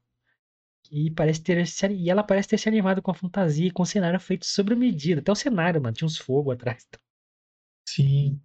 E, 0.90 1.10
parece 1.12 1.42
ter 1.42 1.66
se, 1.66 1.86
e 1.88 2.10
ela 2.10 2.22
parece 2.24 2.48
ter 2.48 2.58
se 2.58 2.68
animado 2.68 3.02
com 3.02 3.10
a 3.10 3.14
fantasia 3.14 3.68
e 3.68 3.70
com 3.70 3.82
o 3.82 3.86
cenário 3.86 4.20
feito 4.20 4.46
sobre 4.46 4.74
medida. 4.74 5.20
Até 5.20 5.32
o 5.32 5.34
cenário, 5.36 5.80
mano, 5.82 5.94
tinha 5.94 6.06
uns 6.06 6.18
fogos 6.18 6.54
atrás. 6.54 6.86
Sim. 7.88 8.40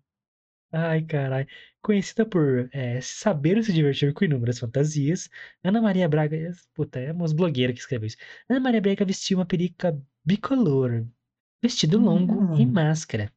Ai, 0.72 1.04
caralho. 1.04 1.48
Conhecida 1.82 2.26
por 2.26 2.70
é, 2.74 3.02
saber 3.02 3.64
se 3.64 3.74
divertir 3.74 4.14
com 4.14 4.26
inúmeras 4.26 4.60
fantasias, 4.60 5.30
Ana 5.64 5.82
Maria 5.82 6.08
Braga. 6.10 6.52
Puta, 6.74 7.00
é 7.00 7.12
umas 7.12 7.34
blogueiras 7.34 7.76
que 7.76 7.82
escreveu 7.82 8.08
isso. 8.08 8.18
Ana 8.50 8.60
Maria 8.60 8.82
Braga 8.82 9.06
vestiu 9.06 9.38
uma 9.40 9.46
peruca 9.46 10.00
bicolor, 10.26 11.06
vestido 11.62 12.00
longo 12.00 12.56
e 12.58 12.66
Hum. 12.66 12.72
máscara. 12.72 13.32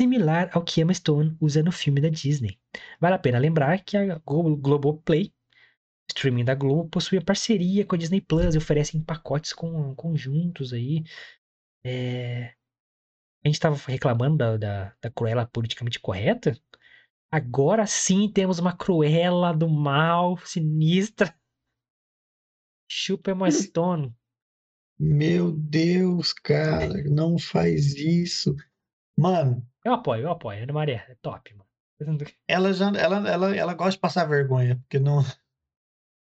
Similar 0.00 0.48
ao 0.54 0.64
que 0.64 0.80
Emma 0.80 0.94
Stone 0.94 1.36
usa 1.38 1.62
no 1.62 1.70
filme 1.70 2.00
da 2.00 2.08
Disney. 2.08 2.58
Vale 2.98 3.16
a 3.16 3.18
pena 3.18 3.38
lembrar 3.38 3.84
que 3.84 3.98
a 3.98 4.18
Glo- 4.18 4.56
Globoplay, 4.56 5.30
streaming 6.08 6.44
da 6.44 6.54
Globo, 6.54 6.88
possui 6.88 7.18
a 7.18 7.22
parceria 7.22 7.84
com 7.84 7.94
a 7.94 7.98
Disney 7.98 8.22
Plus 8.22 8.54
e 8.54 8.58
oferecem 8.58 9.02
pacotes 9.02 9.52
com, 9.52 9.94
conjuntos 9.94 10.72
aí. 10.72 11.04
É, 11.84 12.54
a 13.44 13.48
gente 13.48 13.56
estava 13.56 13.76
reclamando 13.86 14.38
da, 14.38 14.56
da, 14.56 14.96
da 15.02 15.10
Cruella 15.10 15.46
politicamente 15.46 16.00
correta. 16.00 16.58
Agora 17.30 17.86
sim 17.86 18.26
temos 18.32 18.58
uma 18.58 18.74
Cruella 18.74 19.52
do 19.52 19.68
mal, 19.68 20.38
sinistra. 20.38 21.34
Chupa 22.88 23.32
Emma 23.32 23.50
Stone. 23.50 24.14
Meu 24.98 25.52
Deus, 25.52 26.32
cara, 26.32 27.04
não 27.04 27.38
faz 27.38 27.94
isso. 27.94 28.56
Mano, 29.16 29.66
Eu 29.84 29.94
apoio, 29.94 30.22
eu 30.24 30.30
apoio. 30.30 30.62
Ana 30.62 30.72
Maria, 30.72 31.04
é 31.08 31.16
top, 31.22 31.54
mano. 31.54 32.28
ela 32.46 32.72
já 32.72 32.90
ela, 32.96 33.28
ela, 33.28 33.56
ela 33.56 33.74
gosta 33.74 33.92
de 33.92 33.98
passar 33.98 34.24
vergonha, 34.26 34.76
porque 34.76 34.98
não, 34.98 35.22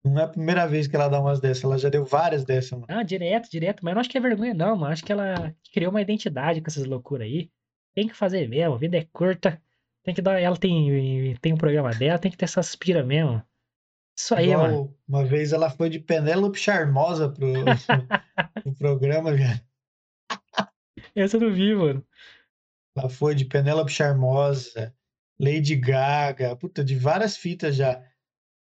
não 0.05 0.21
é 0.21 0.25
a 0.25 0.29
primeira 0.29 0.67
vez 0.67 0.87
que 0.87 0.97
ela 0.97 1.09
dá 1.09 1.21
umas 1.21 1.41
dessas, 1.41 1.65
ela 1.65 1.79
já 1.79 1.89
deu 1.89 2.05
várias 2.05 2.45
dessas, 2.45 2.73
mano. 2.73 2.87
Ah, 2.89 3.03
direto, 3.03 3.51
direto. 3.51 3.85
Mas 3.85 3.91
eu 3.91 3.95
não 3.95 4.01
acho 4.01 4.11
que 4.11 4.19
é 4.19 4.21
vergonha, 4.21 4.55
não, 4.55 4.77
mano. 4.77 4.93
Acho 4.93 5.05
que 5.05 5.13
ela 5.13 5.55
criou 5.73 5.91
uma 5.91 6.01
identidade 6.01 6.61
com 6.61 6.69
essas 6.69 6.85
loucuras 6.85 7.27
aí. 7.27 7.51
Tem 7.95 8.07
que 8.07 8.15
fazer 8.15 8.49
mesmo. 8.49 8.75
A 8.75 8.79
vida 8.79 8.97
é 8.99 9.07
curta. 9.13 9.61
Tem 10.05 10.15
que 10.15 10.23
dar. 10.23 10.41
Ela 10.41 10.57
tem, 10.57 11.35
tem 11.41 11.53
um 11.53 11.57
programa 11.57 11.91
dela, 11.91 12.19
tem 12.19 12.31
que 12.31 12.37
ter 12.37 12.45
essas 12.45 12.77
pira 12.77 13.03
mesmo. 13.03 13.43
Isso 14.19 14.35
aí, 14.35 14.51
Igual 14.51 14.63
mano. 14.69 14.97
uma 15.07 15.25
vez 15.25 15.53
ela 15.53 15.69
foi 15.69 15.91
de 15.91 15.99
Penélope 15.99 16.59
Charmosa 16.59 17.29
pro, 17.29 17.53
pro 18.63 18.75
programa, 18.79 19.31
cara. 19.37 19.61
Essa 21.15 21.37
eu 21.37 21.41
não 21.43 21.53
vi, 21.53 21.75
mano. 21.75 22.05
Ela 22.97 23.09
foi 23.09 23.35
de 23.35 23.45
Penélope 23.45 23.93
Charmosa, 23.93 24.95
Lady 25.39 25.77
Gaga, 25.77 26.57
puta, 26.57 26.83
de 26.83 26.97
várias 26.97 27.37
fitas 27.37 27.77
já. 27.77 28.03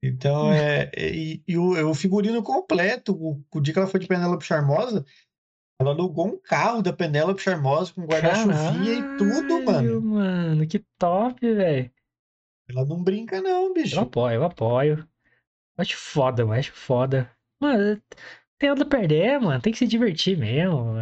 Então, 0.01 0.51
é. 0.51 0.91
E, 0.97 1.41
e 1.47 1.57
o, 1.57 1.89
o 1.89 1.93
figurino 1.93 2.41
completo, 2.43 3.13
o, 3.13 3.41
o 3.53 3.61
dia 3.61 3.73
que 3.73 3.79
ela 3.79 3.87
foi 3.87 3.99
de 3.99 4.07
Penélope 4.07 4.43
Charmosa, 4.43 5.05
ela 5.79 5.91
alugou 5.91 6.27
um 6.27 6.37
carro 6.37 6.81
da 6.81 6.91
Penélope 6.91 7.41
Charmosa 7.41 7.93
com 7.93 8.05
guarda-chuvinha 8.05 8.93
e 8.93 9.17
tudo, 9.17 9.63
mano. 9.63 10.01
mano. 10.01 10.67
Que 10.67 10.79
top, 10.97 11.39
velho. 11.53 11.91
Ela 12.69 12.85
não 12.85 13.03
brinca, 13.03 13.41
não, 13.41 13.67
Eu 13.67 13.73
bicho. 13.73 13.99
apoio, 13.99 14.35
eu 14.35 14.43
apoio. 14.43 15.07
Acho 15.77 15.97
foda, 15.97 16.45
mano. 16.45 16.59
Acho 16.59 16.73
foda. 16.73 17.29
Mano, 17.59 18.01
tem 18.57 18.69
nada 18.69 18.83
a 18.83 18.87
perder, 18.87 19.39
mano. 19.39 19.61
Tem 19.61 19.71
que 19.71 19.79
se 19.79 19.87
divertir 19.87 20.37
mesmo. 20.37 20.95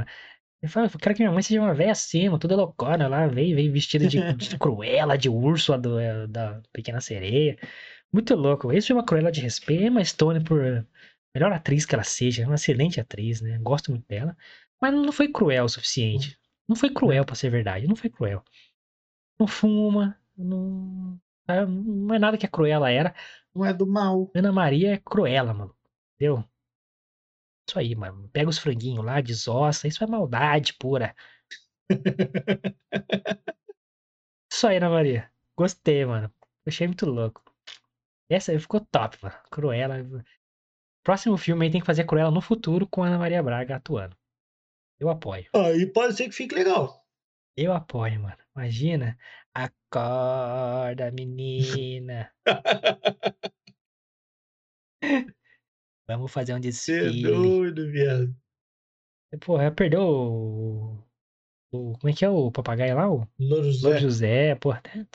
Eu 0.61 0.69
falo, 0.69 0.85
eu 0.85 0.99
quero 0.99 1.15
que 1.15 1.23
minha 1.23 1.31
mãe 1.31 1.41
seja 1.41 1.59
uma 1.59 1.73
velha 1.73 1.93
mano, 2.25 2.39
toda 2.39 2.55
loucona 2.55 3.07
lá, 3.07 3.27
veio, 3.27 3.55
veio 3.55 3.71
vestida 3.71 4.07
de, 4.07 4.19
de 4.35 4.57
cruela, 4.57 5.17
de 5.17 5.27
urso 5.27 5.75
do, 5.77 5.97
é, 5.99 6.27
da 6.27 6.61
Pequena 6.71 7.01
Sereia. 7.01 7.57
Muito 8.13 8.35
louco. 8.35 8.71
Isso 8.71 8.91
é 8.91 8.95
uma 8.95 9.05
cruela 9.05 9.31
de 9.31 9.41
respeito. 9.41 9.83
Emma 9.83 10.03
Stone, 10.03 10.43
por 10.43 10.85
melhor 11.33 11.51
atriz 11.51 11.85
que 11.85 11.95
ela 11.95 12.03
seja, 12.03 12.43
é 12.43 12.45
uma 12.45 12.55
excelente 12.55 12.99
atriz, 12.99 13.41
né? 13.41 13.57
Gosto 13.59 13.91
muito 13.91 14.07
dela. 14.07 14.37
Mas 14.79 14.93
não 14.93 15.11
foi 15.11 15.29
cruel 15.29 15.65
o 15.65 15.69
suficiente. 15.69 16.37
Não 16.67 16.75
foi 16.75 16.89
cruel, 16.89 17.25
pra 17.25 17.35
ser 17.35 17.49
verdade. 17.49 17.87
Não 17.87 17.95
foi 17.95 18.09
cruel. 18.09 18.43
Não 19.39 19.47
fuma, 19.47 20.17
não. 20.37 21.19
Não 21.47 22.15
é 22.15 22.19
nada 22.19 22.37
que 22.37 22.45
a 22.45 22.49
Cruella 22.49 22.89
era. 22.89 23.13
Não 23.53 23.65
é 23.65 23.73
do 23.73 23.85
mal. 23.85 24.31
Ana 24.35 24.51
Maria 24.51 24.93
é 24.93 24.97
Cruella, 24.97 25.53
mano. 25.53 25.75
Entendeu? 26.15 26.43
Isso 27.67 27.79
aí, 27.79 27.95
mano. 27.95 28.27
Pega 28.29 28.49
os 28.49 28.57
franguinhos 28.57 29.05
lá, 29.05 29.21
desossa. 29.21 29.87
Isso 29.87 30.03
é 30.03 30.07
maldade 30.07 30.73
pura. 30.73 31.15
Isso 34.51 34.67
aí, 34.67 34.77
Ana 34.77 34.89
Maria. 34.89 35.31
Gostei, 35.57 36.05
mano. 36.05 36.33
Achei 36.65 36.87
muito 36.87 37.05
louco. 37.05 37.43
Essa 38.29 38.51
aí 38.51 38.59
ficou 38.59 38.79
top, 38.79 39.17
mano. 39.21 39.35
Cruella. 39.51 40.23
Próximo 41.03 41.37
filme 41.37 41.65
aí 41.65 41.71
tem 41.71 41.81
que 41.81 41.87
fazer 41.87 42.05
Cruella 42.05 42.31
no 42.31 42.41
futuro 42.41 42.87
com 42.87 43.03
a 43.03 43.07
Ana 43.07 43.17
Maria 43.17 43.41
Braga 43.41 43.77
atuando. 43.77 44.15
Eu 44.99 45.09
apoio. 45.09 45.49
Aí 45.55 45.85
pode 45.87 46.15
ser 46.15 46.25
que 46.25 46.35
fique 46.35 46.53
legal. 46.53 47.03
Eu 47.57 47.73
apoio, 47.73 48.21
mano. 48.21 48.37
Imagina. 48.55 49.17
Acorda, 49.53 51.11
menina. 51.11 52.31
Vamos 56.17 56.31
fazer 56.31 56.53
um 56.53 56.59
Você 56.59 56.91
é 56.99 57.03
desfile. 57.03 57.21
doido, 57.21 57.89
viado. 57.91 58.35
Porra, 59.45 59.71
perdeu 59.71 60.01
o, 60.03 60.97
o- 61.71 61.93
Como 61.99 62.09
é 62.09 62.13
que 62.13 62.25
é 62.25 62.29
o 62.29 62.51
papagaio 62.51 62.95
lá? 62.95 63.09
O 63.09 63.27
Louro 63.39 63.63
Louro 63.63 63.71
José. 63.71 63.99
José, 63.99 64.55
porra. 64.55 64.81
né? 64.95 65.07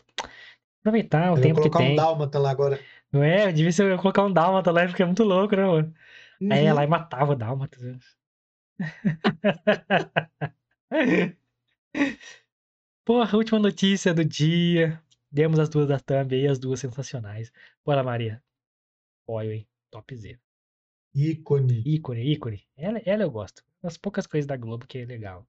Aproveitar 0.81 1.33
o 1.33 1.37
Eu 1.37 1.43
vou 1.43 1.43
tempo 1.43 1.61
que 1.61 1.69
colocar 1.71 1.81
um 1.81 1.87
tem. 1.89 1.97
dálmata 1.97 2.39
lá 2.39 2.51
agora. 2.51 2.81
Não 3.13 3.23
é? 3.23 3.53
Devia 3.53 3.73
ser 3.73 3.91
eu 3.91 3.99
colocar 3.99 4.25
um 4.25 4.33
dálmata 4.33 4.71
lá, 4.71 4.87
porque 4.87 5.03
é 5.03 5.07
muito 5.07 5.25
louco, 5.25 5.55
né, 5.57 5.65
mano? 5.65 5.95
Aí 6.51 6.65
ia 6.65 6.71
Uhum. 6.71 6.77
lá 6.77 6.85
e 6.85 6.87
matava 6.87 7.33
o 7.33 7.37
dálmata. 7.37 7.79
Porra, 13.05 13.37
última 13.39 13.59
notícia 13.59 14.13
do 14.13 14.25
dia. 14.25 15.03
Demos 15.31 15.59
as 15.59 15.69
duas 15.69 15.89
da 15.89 15.99
thumb 15.99 16.35
aí, 16.35 16.47
as 16.47 16.59
duas 16.59 16.81
sensacionais. 16.81 17.51
Bora, 17.85 18.03
Maria. 18.03 18.43
Apoio, 19.25 19.53
hein? 19.53 19.69
Topzera. 19.91 20.41
Ícone. 21.17 21.83
Ícone, 21.87 22.33
ícone. 22.33 22.63
Ela, 22.77 23.01
ela 23.07 23.23
eu 23.23 23.31
gosto. 23.31 23.65
As 23.83 23.97
poucas 23.97 24.27
coisas 24.27 24.47
da 24.47 24.57
Globo 24.57 24.87
que 24.87 24.99
é 24.99 25.07
legal. 25.07 25.47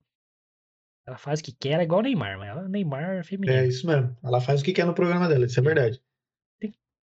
Ela 1.06 1.18
faz 1.18 1.42
o 1.42 1.44
que 1.44 1.52
quer, 1.52 1.80
é 1.80 1.84
igual 1.84 2.00
o 2.00 2.04
Neymar, 2.04 2.38
mas 2.38 2.50
ela 2.50 2.66
é 2.66 2.70
Neymar 2.70 3.24
feminino. 3.26 3.58
É 3.58 3.68
isso 3.68 3.86
mesmo. 3.86 4.18
Ela 4.24 4.40
faz 4.40 4.62
o 4.62 4.64
que 4.64 4.72
quer 4.74 4.86
no 4.86 4.94
programa 4.94 5.28
dela, 5.28 5.46
isso 5.46 5.60
é 5.60 5.64
verdade. 5.64 6.02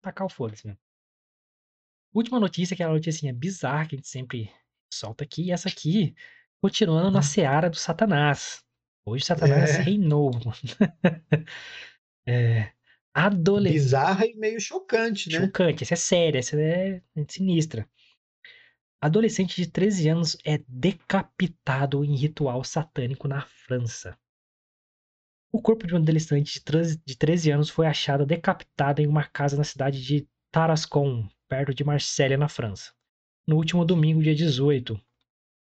tacar 0.02 0.27
o 0.27 0.30
foda-se 0.30 0.65
mesmo. 0.65 0.80
Última 2.14 2.40
notícia, 2.40 2.76
que 2.76 2.84
é 2.84 2.88
uma 2.88 2.94
notícia 2.94 3.34
bizarra 3.34 3.88
que 3.88 3.95
a 3.95 3.98
gente 3.98 4.07
sempre 4.07 4.52
solta 4.94 5.23
aqui. 5.23 5.44
E 5.44 5.52
essa 5.52 5.68
aqui, 5.68 6.15
continuando 6.61 7.11
na 7.11 7.22
seara 7.22 7.69
do 7.69 7.76
Satanás. 7.77 8.64
Hoje 9.06 9.26
Satanás 9.26 9.72
É. 9.72 9.81
reinou. 9.81 10.31
é, 12.27 12.72
adolescente. 13.14 13.81
Bizarra 13.81 14.26
e 14.26 14.35
meio 14.35 14.60
chocante, 14.61 15.30
né? 15.30 15.40
Chocante, 15.40 15.84
essa 15.84 15.94
é 15.94 15.98
séria, 15.98 16.40
essa 16.40 16.60
é 16.60 17.02
sinistra. 17.27 17.90
Adolescente 19.04 19.58
de 19.58 19.70
13 19.70 20.08
anos 20.08 20.38
é 20.46 20.60
decapitado 20.66 22.06
em 22.06 22.16
ritual 22.16 22.64
satânico 22.64 23.28
na 23.28 23.42
França. 23.42 24.18
O 25.52 25.62
corpo 25.62 25.86
de 25.86 25.94
um 25.94 25.98
adolescente 25.98 26.54
de 26.54 26.62
13 26.62 27.02
de 27.06 27.18
13 27.18 27.52
anos 27.52 27.70
foi 27.70 27.86
achado 27.86 28.26
decapitado 28.26 29.02
em 29.02 29.08
uma 29.08 29.26
casa 29.26 29.58
na 29.58 29.66
cidade 29.66 30.02
de 30.02 30.26
Tarascon, 30.50 31.28
perto 31.50 31.74
de 31.74 31.84
Marselha, 31.84 32.38
na 32.38 32.48
França, 32.48 32.94
no 33.46 33.58
último 33.58 33.84
domingo, 33.84 34.24
dia 34.24 34.34
18. 34.34 34.98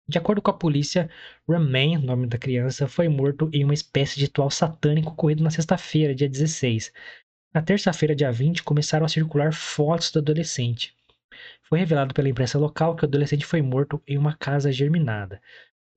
De 0.06 0.18
acordo 0.18 0.42
com 0.42 0.50
a 0.50 0.58
polícia, 0.58 1.08
Romain, 1.48 1.96
nome 1.96 2.26
da 2.26 2.36
criança, 2.36 2.86
foi 2.86 3.08
morto 3.08 3.48
em 3.54 3.64
uma 3.64 3.72
espécie 3.72 4.16
de 4.16 4.26
ritual 4.26 4.50
satânico 4.50 5.08
ocorrido 5.08 5.42
na 5.42 5.50
sexta-feira, 5.50 6.14
dia 6.14 6.28
16. 6.28 6.92
Na 7.54 7.62
terça-feira, 7.62 8.14
dia 8.14 8.30
20, 8.30 8.62
começaram 8.62 9.06
a 9.06 9.08
circular 9.08 9.54
fotos 9.54 10.12
do 10.12 10.18
adolescente. 10.18 10.94
Foi 11.62 11.78
revelado 11.78 12.14
pela 12.14 12.28
imprensa 12.28 12.58
local 12.58 12.96
que 12.96 13.04
o 13.04 13.08
adolescente 13.08 13.46
foi 13.46 13.62
morto 13.62 14.02
em 14.06 14.18
uma 14.18 14.36
casa 14.36 14.72
germinada. 14.72 15.40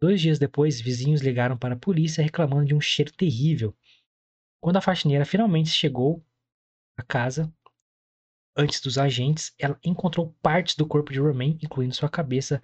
Dois 0.02 0.22
dias 0.22 0.38
depois, 0.40 0.80
vizinhos 0.80 1.22
ligaram 1.22 1.58
para 1.58 1.74
a 1.74 1.80
polícia 1.80 2.24
reclamando 2.24 2.66
de 2.66 2.76
um 2.76 2.82
cheiro 2.82 3.12
terrível. 3.12 3.76
Quando 4.62 4.78
a 4.78 4.82
faxineira 4.82 5.26
finalmente 5.26 5.70
chegou 5.70 6.24
à 6.98 7.04
casa, 7.04 7.52
antes 8.56 8.82
dos 8.82 8.98
agentes, 8.98 9.54
ela 9.58 9.80
encontrou 9.84 10.36
partes 10.42 10.76
do 10.76 10.88
corpo 10.88 11.12
de 11.12 11.20
Romain, 11.20 11.58
incluindo 11.64 11.96
sua 11.96 12.10
cabeça, 12.10 12.62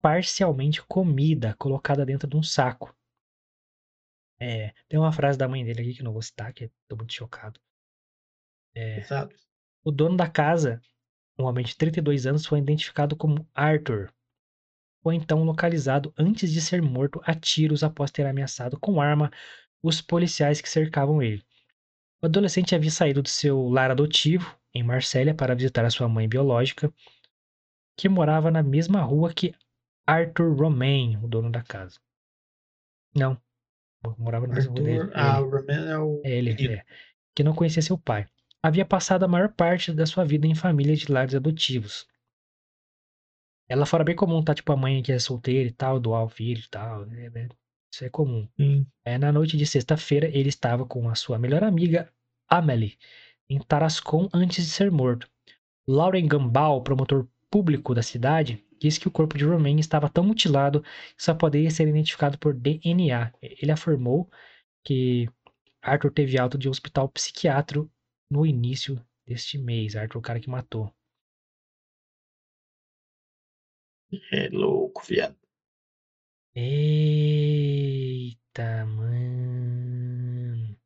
parcialmente 0.00 0.82
comida, 0.82 1.54
colocada 1.58 2.04
dentro 2.04 2.28
de 2.28 2.36
um 2.36 2.42
saco. 2.42 2.94
É, 4.38 4.74
tem 4.88 4.98
uma 4.98 5.12
frase 5.12 5.38
da 5.38 5.48
mãe 5.48 5.64
dele 5.64 5.80
aqui 5.80 5.94
que 5.94 6.00
eu 6.00 6.04
não 6.04 6.12
vou 6.12 6.22
citar, 6.22 6.52
que 6.52 6.64
eu 6.64 6.70
tô 6.88 6.96
muito 6.96 7.12
chocado. 7.12 7.60
É, 8.76 9.02
o 9.84 9.92
dono 9.92 10.16
da 10.16 10.28
casa, 10.28 10.82
um 11.38 11.44
homem 11.44 11.64
de 11.64 11.76
32 11.76 12.26
anos, 12.26 12.46
foi 12.46 12.58
identificado 12.58 13.16
como 13.16 13.46
Arthur. 13.54 14.12
Foi 15.02 15.14
então 15.14 15.44
localizado 15.44 16.12
antes 16.16 16.50
de 16.50 16.60
ser 16.60 16.80
morto 16.80 17.20
a 17.24 17.34
tiros 17.34 17.82
após 17.82 18.10
ter 18.10 18.26
ameaçado 18.26 18.78
com 18.78 19.00
arma 19.00 19.30
os 19.82 20.00
policiais 20.00 20.60
que 20.60 20.68
cercavam 20.68 21.22
ele. 21.22 21.44
O 22.22 22.26
adolescente 22.26 22.74
havia 22.74 22.90
saído 22.90 23.22
do 23.22 23.28
seu 23.28 23.68
lar 23.68 23.90
adotivo, 23.90 24.58
em 24.72 24.82
Marsella, 24.82 25.34
para 25.34 25.54
visitar 25.54 25.84
a 25.84 25.90
sua 25.90 26.08
mãe 26.08 26.26
biológica, 26.26 26.92
que 27.96 28.08
morava 28.08 28.50
na 28.50 28.62
mesma 28.62 29.02
rua 29.02 29.32
que 29.32 29.54
Arthur 30.06 30.56
Romain, 30.56 31.18
o 31.22 31.28
dono 31.28 31.50
da 31.50 31.62
casa. 31.62 32.00
Não, 33.14 33.38
morava 34.18 34.46
na 34.46 34.54
mesma 34.54 34.72
rua 34.72 34.82
dele. 34.82 35.10
Ah, 35.14 35.40
o 35.40 35.50
Roman 35.50 35.90
é 35.90 35.98
o 35.98 36.22
É 36.24 36.30
ele, 36.30 36.72
é, 36.72 36.84
que 37.34 37.44
não 37.44 37.54
conhecia 37.54 37.82
seu 37.82 37.98
pai. 37.98 38.26
Havia 38.64 38.86
passado 38.86 39.26
a 39.26 39.28
maior 39.28 39.50
parte 39.52 39.92
da 39.92 40.06
sua 40.06 40.24
vida 40.24 40.46
em 40.46 40.54
família 40.54 40.96
de 40.96 41.12
lares 41.12 41.34
adotivos. 41.34 42.08
Ela 43.68 43.84
fora 43.84 44.02
bem 44.02 44.16
comum, 44.16 44.42
tá? 44.42 44.54
Tipo, 44.54 44.72
a 44.72 44.76
mãe 44.76 45.02
que 45.02 45.12
é 45.12 45.18
solteira 45.18 45.68
e 45.68 45.70
tal, 45.70 46.00
doar 46.00 46.24
o 46.24 46.30
filho 46.30 46.62
e 46.64 46.68
tal. 46.70 47.04
né, 47.04 47.28
né? 47.28 47.48
Isso 47.92 48.06
é 48.06 48.08
comum. 48.08 48.48
Sim. 48.58 48.86
É, 49.04 49.18
na 49.18 49.30
noite 49.30 49.58
de 49.58 49.66
sexta-feira, 49.66 50.28
ele 50.28 50.48
estava 50.48 50.86
com 50.86 51.10
a 51.10 51.14
sua 51.14 51.38
melhor 51.38 51.62
amiga, 51.62 52.10
Amelie, 52.48 52.96
em 53.50 53.58
Tarascon 53.58 54.30
antes 54.32 54.64
de 54.64 54.70
ser 54.70 54.90
morto. 54.90 55.28
Lauren 55.86 56.26
Gambal, 56.26 56.82
promotor 56.82 57.28
público 57.50 57.94
da 57.94 58.02
cidade, 58.02 58.64
disse 58.80 58.98
que 58.98 59.08
o 59.08 59.10
corpo 59.10 59.36
de 59.36 59.44
Romain 59.44 59.78
estava 59.78 60.08
tão 60.08 60.24
mutilado 60.24 60.80
que 60.80 61.22
só 61.22 61.34
poderia 61.34 61.70
ser 61.70 61.86
identificado 61.86 62.38
por 62.38 62.54
DNA. 62.54 63.30
Ele 63.42 63.70
afirmou 63.70 64.26
que 64.82 65.28
Arthur 65.82 66.10
teve 66.10 66.38
alta 66.38 66.56
de 66.56 66.66
um 66.66 66.70
hospital 66.70 67.10
psiquiátrico 67.10 67.90
no 68.30 68.44
início 68.46 69.04
deste 69.26 69.58
mês. 69.58 69.96
Arthur, 69.96 70.18
o 70.18 70.22
cara 70.22 70.40
que 70.40 70.50
matou. 70.50 70.92
É 74.32 74.48
louco, 74.48 75.02
viado. 75.06 75.36
Eita, 76.56 77.64
mano. 78.86 80.76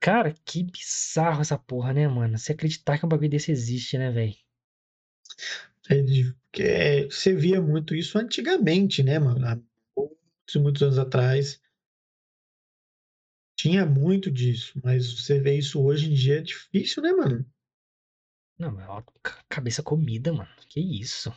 Cara, 0.00 0.32
que 0.44 0.62
bizarro 0.62 1.40
essa 1.42 1.58
porra, 1.58 1.92
né, 1.92 2.08
mano? 2.08 2.38
Se 2.38 2.52
acreditar 2.52 2.98
que 2.98 3.04
um 3.04 3.08
bagulho 3.08 3.28
desse 3.30 3.50
existe, 3.52 3.98
né, 3.98 4.10
velho? 4.10 4.34
É 5.88 6.02
porque 6.42 6.62
é, 6.62 7.04
você 7.04 7.34
via 7.34 7.60
muito 7.60 7.94
isso 7.94 8.18
antigamente, 8.18 9.02
né, 9.02 9.18
mano? 9.18 9.44
Há 9.46 9.56
muitos, 9.96 10.56
muitos 10.56 10.82
anos 10.82 10.98
atrás. 10.98 11.60
Tinha 13.62 13.84
muito 13.84 14.30
disso, 14.30 14.80
mas 14.82 15.12
você 15.20 15.38
vê 15.38 15.56
isso 15.58 15.82
hoje 15.82 16.10
em 16.10 16.14
dia 16.14 16.38
é 16.38 16.42
difícil, 16.42 17.02
né, 17.02 17.12
mano? 17.12 17.44
Não, 18.58 18.72
mas 18.72 18.88
ó, 18.88 19.02
ca- 19.22 19.42
cabeça 19.48 19.82
comida, 19.82 20.32
mano. 20.32 20.48
Que 20.68 20.80
isso? 20.80 21.30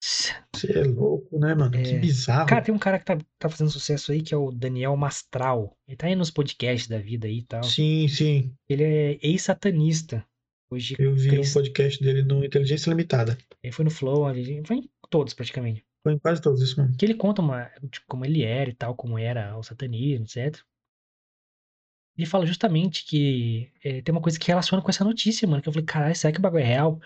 Você 0.00 0.78
é 0.78 0.84
louco, 0.84 1.38
né, 1.38 1.54
mano? 1.54 1.72
Que 1.72 1.78
É. 1.94 1.98
bizarro. 1.98 2.48
Cara, 2.48 2.62
tem 2.64 2.72
um 2.74 2.78
cara 2.78 2.98
que 2.98 3.04
tá, 3.04 3.18
tá 3.38 3.48
fazendo 3.48 3.70
sucesso 3.70 4.12
aí, 4.12 4.22
que 4.22 4.32
é 4.32 4.36
o 4.36 4.52
Daniel 4.52 4.96
Mastral. 4.96 5.76
Ele 5.88 5.96
tá 5.96 6.06
aí 6.06 6.14
nos 6.14 6.30
podcasts 6.30 6.88
da 6.88 6.98
vida 6.98 7.26
aí 7.26 7.38
e 7.38 7.44
tal. 7.44 7.62
Sim, 7.64 8.06
sim. 8.06 8.54
Ele 8.68 8.84
é 8.84 9.18
ex-satanista. 9.20 10.24
Hoje, 10.70 10.94
Eu 10.98 11.14
vi 11.14 11.30
cris- 11.30 11.50
um 11.50 11.54
podcast 11.54 12.02
dele 12.02 12.22
no 12.22 12.44
Inteligência 12.44 12.90
Limitada. 12.90 13.36
ele 13.62 13.72
foi 13.72 13.84
no 13.84 13.90
Flow, 13.90 14.30
ele 14.30 14.62
foi 14.64 14.76
em 14.76 14.90
todos 15.10 15.34
praticamente. 15.34 15.84
Foi 16.04 16.12
em 16.12 16.18
quase 16.18 16.40
todos 16.40 16.62
isso 16.62 16.80
mesmo. 16.80 16.96
Que 16.96 17.04
ele 17.06 17.14
conta 17.14 17.42
uma, 17.42 17.64
tipo, 17.90 18.06
como 18.06 18.24
ele 18.24 18.42
era 18.44 18.70
e 18.70 18.74
tal, 18.74 18.94
como 18.94 19.18
era 19.18 19.56
o 19.58 19.62
satanismo, 19.62 20.24
etc. 20.26 20.62
Ele 22.18 22.26
fala 22.26 22.46
justamente 22.46 23.04
que 23.06 23.72
eh, 23.84 24.02
tem 24.02 24.12
uma 24.14 24.22
coisa 24.22 24.38
que 24.40 24.48
relaciona 24.48 24.82
com 24.82 24.90
essa 24.90 25.04
notícia, 25.04 25.48
mano. 25.48 25.62
Que 25.62 25.68
eu 25.68 25.72
falei, 25.72 25.86
caralho, 25.86 26.16
será 26.16 26.32
que 26.32 26.38
o 26.40 26.42
bagulho 26.42 26.62
é 26.62 26.66
real? 26.66 27.00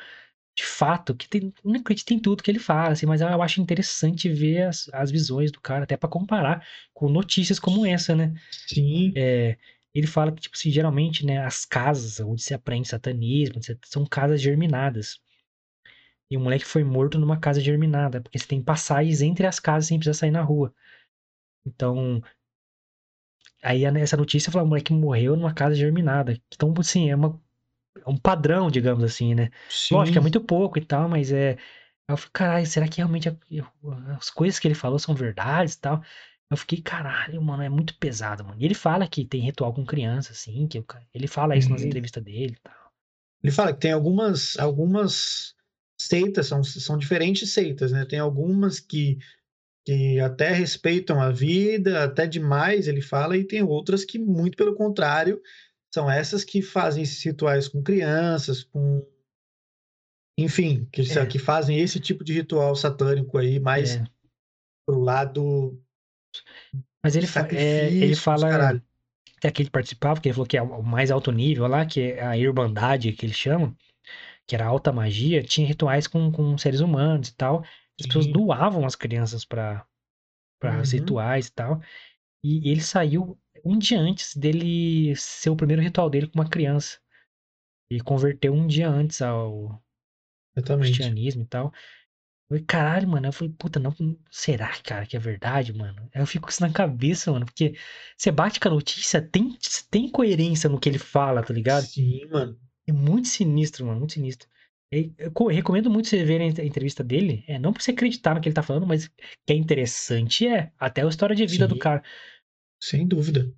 De 0.57 0.65
fato, 0.65 1.15
que 1.17 1.29
tem, 1.29 1.53
não 1.65 1.81
acredito 1.81 2.13
em 2.15 2.19
tudo 2.21 2.43
que 2.43 2.51
ele 2.51 2.59
fala, 2.61 2.91
assim, 2.93 3.07
mas 3.07 3.21
eu 3.23 3.43
acho 3.43 3.61
interessante 3.63 4.29
ver 4.29 4.65
as, 4.69 4.89
as 4.93 5.11
visões 5.11 5.53
do 5.53 5.61
cara, 5.61 5.85
até 5.85 5.97
pra 5.97 6.09
comparar 6.11 6.67
com 6.95 7.09
notícias 7.11 7.59
como 7.61 7.87
essa, 7.87 8.15
né? 8.17 8.35
Sim, 8.51 9.13
É, 9.17 9.59
ele 9.95 10.07
fala 10.07 10.33
que, 10.33 10.41
tipo 10.43 10.57
assim, 10.57 10.71
geralmente, 10.71 11.25
né, 11.27 11.39
as 11.45 11.65
casas 11.67 12.21
onde 12.21 12.43
se 12.43 12.55
aprende 12.55 12.89
satanismo, 12.89 13.59
etc., 13.59 13.89
são 13.91 14.07
casas 14.07 14.41
germinadas. 14.43 15.21
E 16.31 16.37
o 16.37 16.41
moleque 16.41 16.65
foi 16.65 16.83
morto 16.83 17.19
numa 17.19 17.39
casa 17.39 17.61
germinada, 17.61 18.21
porque 18.21 18.39
você 18.39 18.47
tem 18.47 18.63
passagens 18.63 19.21
entre 19.23 19.47
as 19.47 19.61
casas 19.61 19.89
sem 19.89 19.99
precisar 19.99 20.19
sair 20.19 20.31
na 20.31 20.43
rua. 20.43 20.75
Então, 21.67 22.23
aí 23.63 23.85
essa 23.85 24.17
notícia 24.17 24.53
fala, 24.53 24.65
o 24.65 24.69
moleque 24.69 24.93
morreu 24.93 25.37
numa 25.37 25.55
casa 25.55 25.75
germinada. 25.77 26.41
Então, 26.55 26.75
assim, 26.79 27.11
é, 27.11 27.17
uma, 27.17 27.41
é 28.07 28.09
um 28.11 28.17
padrão, 28.19 28.71
digamos 28.71 29.05
assim, 29.05 29.35
né? 29.35 29.51
sim. 29.69 29.93
Lógico 29.93 30.15
que 30.15 30.19
é 30.19 30.23
muito 30.23 30.41
pouco 30.43 30.79
e 30.79 30.85
tal, 30.85 31.09
mas 31.09 31.33
é. 31.33 31.59
Eu 32.09 32.17
falei, 32.17 32.31
caralho, 32.33 32.67
será 32.67 32.89
que 32.89 32.99
realmente 32.99 33.29
a- 33.29 33.37
as 34.19 34.31
coisas 34.31 34.59
que 34.61 34.69
ele 34.69 34.75
falou 34.75 34.99
são 34.99 35.15
verdades 35.15 35.75
e 35.75 35.81
tal? 35.81 36.03
Eu 36.51 36.57
fiquei, 36.57 36.83
caralho, 36.83 37.41
mano, 37.43 37.63
é 37.63 37.69
muito 37.69 37.97
pesado, 37.99 38.45
mano. 38.45 38.61
E 38.61 38.65
ele 38.65 38.75
fala 38.75 39.09
que 39.09 39.25
tem 39.27 39.41
ritual 39.43 39.73
com 39.75 39.85
criança, 39.87 40.33
assim, 40.33 40.69
que 40.69 40.79
o 40.79 40.85
ca- 40.85 41.03
ele 41.15 41.27
fala 41.29 41.57
isso 41.57 41.71
nas 41.73 41.83
Sim. 41.83 41.85
entrevistas 41.85 42.23
dele 42.23 42.55
e 42.55 42.61
tal. 42.63 42.93
Ele 43.43 43.53
fala 43.53 43.73
que 43.73 43.81
tem 43.81 43.93
algumas, 43.93 44.57
algumas 44.59 45.55
seitas, 45.99 46.47
são, 46.47 46.63
são 46.65 46.97
diferentes 46.99 47.53
seitas, 47.53 47.93
né? 47.93 48.05
Tem 48.05 48.19
algumas 48.19 48.81
que, 48.81 49.19
que 49.85 50.21
até 50.21 50.51
respeitam 50.53 51.21
a 51.21 51.31
vida, 51.31 52.05
até 52.05 52.27
demais, 52.27 52.87
ele 52.87 53.01
fala, 53.01 53.37
e 53.37 53.45
tem 53.45 53.63
outras 53.63 54.05
que, 54.05 54.19
muito 54.19 54.57
pelo 54.57 54.75
contrário, 54.75 55.41
são 55.93 56.11
essas 56.11 56.45
que 56.45 56.63
fazem 56.63 57.03
esses 57.03 57.23
rituais 57.23 57.69
com 57.69 57.83
crianças, 57.83 58.65
com. 58.65 59.07
Enfim, 60.39 60.87
que, 60.91 61.03
É. 61.03 61.27
que 61.27 61.39
fazem 61.39 61.79
esse 61.79 62.01
tipo 62.01 62.25
de 62.25 62.33
ritual 62.33 62.75
satânico 62.75 63.37
aí, 63.37 63.61
mais 63.61 63.97
É, 63.97 64.05
pro 64.87 64.99
lado 65.01 65.79
mas 67.05 67.17
ele, 67.17 67.27
é, 67.53 67.93
ele 67.93 68.15
fala 68.15 68.49
caralho. 68.49 68.83
que 69.41 69.47
aquele 69.47 69.71
participava, 69.71 70.21
que 70.21 70.29
ele 70.29 70.35
falou 70.35 70.47
que 70.47 70.57
é 70.57 70.63
o 70.63 70.83
mais 70.83 71.11
alto 71.11 71.33
nível 71.33 71.67
lá, 71.67 71.85
que 71.85 72.01
é 72.13 72.23
a 72.25 72.39
Irmandade, 72.39 73.13
que 73.13 73.27
eles 73.27 73.37
chamam, 73.37 73.77
que 74.47 74.55
era 74.55 74.65
a 74.65 74.69
alta 74.69 74.93
magia, 74.93 75.43
tinha 75.43 75.67
rituais 75.67 76.07
com, 76.07 76.31
com 76.31 76.57
seres 76.57 76.81
humanos 76.81 77.29
e 77.29 77.35
tal. 77.35 77.65
As 78.01 78.07
pessoas 78.07 78.27
Sim. 78.27 78.33
doavam 78.33 78.85
as 78.87 78.97
crianças 78.97 79.45
para 79.45 79.87
para 80.61 80.83
Uhum. 80.83 80.83
rituais 80.83 81.49
e 81.49 81.53
tal. 81.53 81.81
E 82.45 82.71
ele 82.71 82.81
saiu 82.83 83.39
um 83.65 83.79
dia 83.79 84.01
antes 84.01 84.37
dele 84.37 85.15
ser 85.17 85.51
o 85.51 85.57
primeiro 85.57 85.83
ritual 85.83 86.11
dele 86.11 86.29
com 86.29 86.39
uma 86.41 86.49
criança. 86.51 87.01
E 87.91 88.01
converteu 88.01 88.53
um 88.55 88.67
dia 88.67 88.89
antes 88.89 89.23
ao 89.23 89.83
Exatamente. 90.57 90.97
cristianismo 90.97 91.43
e 91.43 91.47
tal. 91.47 91.67
Eu 91.67 92.57
falei, 92.59 92.65
caralho, 92.65 93.09
mano. 93.09 93.29
Eu 93.29 93.33
falei, 93.33 93.55
puta, 93.59 93.81
não. 93.81 93.95
Será, 94.31 94.71
cara, 94.83 95.07
que 95.07 95.17
é 95.17 95.21
verdade, 95.21 95.73
mano? 95.73 96.09
Aí 96.15 96.23
eu 96.23 96.27
fico 96.27 96.47
com 96.47 96.51
isso 96.51 96.63
na 96.63 96.73
cabeça, 96.73 97.33
mano. 97.33 97.47
Porque 97.47 97.75
você 98.17 98.31
bate 98.33 98.61
com 98.61 98.69
a 98.69 98.73
notícia, 98.73 99.23
tem, 99.23 99.57
tem 99.91 100.11
coerência 100.11 100.69
no 100.71 100.81
que 100.81 100.89
ele 100.89 100.99
fala, 100.99 101.43
tá 101.43 101.53
ligado? 101.55 101.89
Sim, 101.89 102.27
mano. 102.31 102.59
É 102.87 102.93
muito 102.93 103.29
sinistro, 103.29 103.87
mano, 103.87 103.99
muito 104.01 104.15
sinistro. 104.15 104.49
E 104.93 105.13
Eu 105.17 105.33
co- 105.33 105.47
recomendo 105.49 105.91
muito 105.91 106.09
você 106.09 106.23
ver 106.25 106.41
a 106.41 106.45
ent- 106.45 106.59
a 106.59 106.65
entrevista 106.65 107.03
dele. 107.03 107.45
É, 107.49 107.59
não 107.59 107.73
pra 107.73 107.83
você 107.83 107.93
acreditar 107.93 108.35
no 108.35 108.41
que 108.41 108.49
ele 108.49 108.55
tá 108.55 108.63
falando, 108.63 108.87
mas 108.87 109.09
que 109.09 109.53
é 109.53 109.55
interessante 109.55 110.47
é. 110.47 110.71
Até 110.79 111.03
a 111.03 111.09
história 111.09 111.35
de 111.35 111.47
vida 111.47 111.67
do 111.67 111.75
Sim. 111.75 111.81
cara. 111.81 112.03
Sem 112.83 113.07
dúvida. 113.09 113.51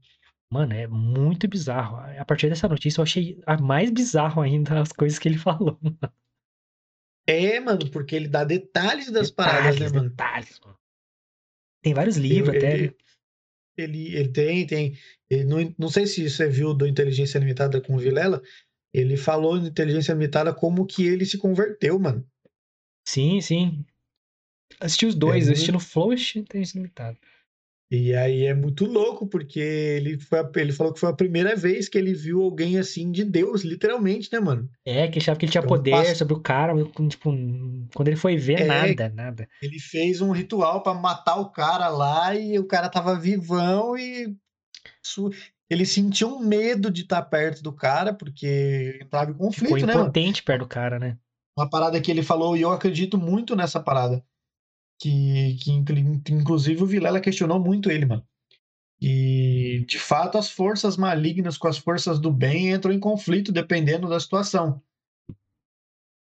Mano, 0.51 0.73
é 0.75 0.87
muito 0.87 1.49
bizarro. 1.49 1.97
A 2.19 2.25
partir 2.25 2.49
dessa 2.49 2.69
notícia 2.69 3.01
eu 3.01 3.03
achei 3.03 3.41
mais 3.61 3.91
bizarro 3.91 4.41
ainda 4.41 4.81
as 4.81 4.93
coisas 4.93 5.19
que 5.19 5.29
ele 5.29 5.39
falou. 5.39 5.81
É, 7.27 7.59
mano, 7.59 7.91
porque 7.91 8.15
ele 8.15 8.29
dá 8.29 8.45
detalhes 8.45 9.11
das 9.11 9.31
paradas, 9.31 9.81
né, 9.81 9.87
Detalhes, 9.87 9.93
mano? 9.93 10.11
detalhes, 10.11 10.61
mano. 10.61 10.79
Tem 11.83 11.95
vários 11.95 12.17
livros 12.17 12.55
Ele- 12.55 12.59
até. 12.59 12.75
ele- 12.79 12.97
Ele, 13.77 14.15
ele 14.17 14.29
tem, 14.29 14.67
tem. 14.69 14.97
Ele 15.29 15.43
não, 15.45 15.75
não 15.77 15.89
sei 15.89 16.07
se 16.07 16.31
você 16.31 16.49
viu 16.49 16.73
do 16.73 16.87
Inteligência 16.87 17.41
Limitada 17.41 17.81
com 17.81 17.97
o 17.97 17.99
Vilela. 17.99 18.41
Ele 18.95 19.17
falou 19.17 19.57
no 19.61 19.67
Inteligência 19.67 20.13
Limitada 20.13 20.55
como 20.55 20.87
que 20.87 21.05
ele 21.05 21.27
se 21.27 21.37
converteu, 21.37 21.99
mano. 21.99 22.25
Sim, 23.05 23.41
sim. 23.41 23.85
Assisti 24.81 25.07
os 25.07 25.17
dois, 25.17 25.49
É 25.49 25.53
assisti 25.53 25.73
no 25.73 25.81
Flow 25.81 26.13
e 26.15 26.39
Inteligência 26.39 26.79
Limitada. 26.79 27.19
E 27.91 28.15
aí 28.15 28.45
é 28.45 28.55
muito 28.55 28.87
louco, 28.87 29.27
porque 29.27 29.61
ele, 29.61 30.19
foi, 30.19 30.39
ele 30.57 30.73
falou 30.73 30.93
que 30.93 31.01
foi 31.01 31.11
a 31.11 31.15
primeira 31.15 31.55
vez 31.55 31.89
que 31.89 31.99
ele 31.99 32.15
viu 32.15 32.43
alguém 32.43 32.79
assim 32.79 33.13
de 33.13 33.25
Deus, 33.25 33.63
literalmente, 33.63 34.33
né, 34.33 34.41
mano? 34.41 34.69
É, 34.85 35.07
que 35.07 35.19
achava 35.19 35.39
que 35.39 35.45
ele 35.45 35.53
tinha 35.53 35.63
Então, 35.63 35.77
poder 35.77 36.17
sobre 36.17 36.35
o 36.35 36.41
cara, 36.41 36.73
tipo, 37.09 37.31
quando 37.95 38.09
ele 38.09 38.17
foi 38.17 38.37
ver, 38.37 38.63
É. 38.63 38.67
nada, 38.67 39.09
nada. 39.11 39.49
Ele 39.61 39.79
fez 39.79 40.21
um 40.21 40.33
ritual 40.33 40.83
pra 40.83 40.95
matar 40.95 41.37
o 41.37 41.51
cara 41.51 41.89
lá 41.89 42.35
e 42.35 42.59
o 42.59 42.67
cara 42.67 42.89
tava 42.89 43.19
vivão 43.19 43.97
e. 43.97 44.35
ele 45.71 45.87
sentia 45.87 46.27
um 46.27 46.39
medo 46.41 46.91
de 46.91 47.03
estar 47.03 47.23
perto 47.23 47.63
do 47.63 47.73
cara, 47.73 48.13
porque 48.13 48.99
entrava 49.03 49.31
em 49.31 49.35
conflito, 49.35 49.75
Ficou 49.75 49.87
né, 49.87 49.95
mano? 49.95 50.05
impotente 50.07 50.43
perto 50.43 50.61
do 50.61 50.69
cara, 50.69 50.99
né? 50.99 51.19
Uma 51.57 51.69
parada 51.69 52.01
que 52.01 52.11
ele 52.11 52.23
falou, 52.23 52.57
e 52.57 52.63
eu 52.63 52.71
acredito 52.73 53.17
muito 53.17 53.55
nessa 53.57 53.81
parada. 53.81 54.25
Que, 55.01 55.57
que 55.61 55.73
inclu- 55.73 55.99
inclusive 56.31 56.83
o 56.83 56.87
Vilela 56.87 57.21
questionou 57.21 57.59
muito 57.59 57.91
ele, 57.91 58.07
mano. 58.07 58.25
E 59.01 59.85
de 59.89 59.99
fato 59.99 60.39
as 60.39 60.49
forças 60.49 60.97
malignas 60.97 61.59
com 61.59 61.67
as 61.67 61.77
forças 61.77 62.19
do 62.21 62.31
bem 62.31 62.71
entram 62.71 62.93
em 62.93 63.01
conflito 63.01 63.51
dependendo 63.53 64.09
da 64.09 64.21
situação. 64.21 64.81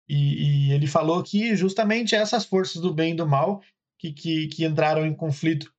E, 0.07 0.69
e 0.69 0.71
ele 0.71 0.87
falou 0.87 1.21
que 1.23 1.55
justamente 1.55 2.15
essas 2.15 2.45
forças 2.45 2.81
do 2.81 2.93
bem 2.93 3.13
e 3.13 3.15
do 3.15 3.27
mal 3.27 3.61
que, 3.97 4.13
que, 4.13 4.47
que 4.47 4.65
entraram 4.65 5.05
em 5.05 5.13
conflito 5.13 5.73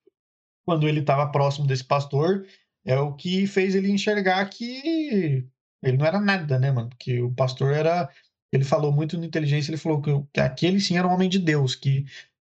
quando 0.65 0.87
ele 0.87 1.01
estava 1.01 1.31
próximo 1.31 1.67
desse 1.67 1.85
pastor 1.85 2.47
é 2.85 2.99
o 2.99 3.15
que 3.15 3.47
fez 3.47 3.75
ele 3.75 3.91
enxergar 3.91 4.45
que 4.49 5.47
ele 5.83 5.97
não 5.97 6.07
era 6.07 6.21
nada, 6.21 6.59
né, 6.59 6.71
mano? 6.71 6.89
Porque 6.91 7.21
o 7.21 7.33
pastor 7.33 7.73
era. 7.73 8.09
Ele 8.53 8.65
falou 8.65 8.91
muito 8.91 9.17
na 9.17 9.27
inteligência, 9.27 9.71
ele 9.71 9.79
falou 9.79 10.03
que, 10.03 10.11
que 10.33 10.41
aquele 10.41 10.81
sim 10.81 10.97
era 10.97 11.07
um 11.07 11.13
homem 11.13 11.29
de 11.29 11.39
Deus, 11.39 11.77
que 11.77 12.05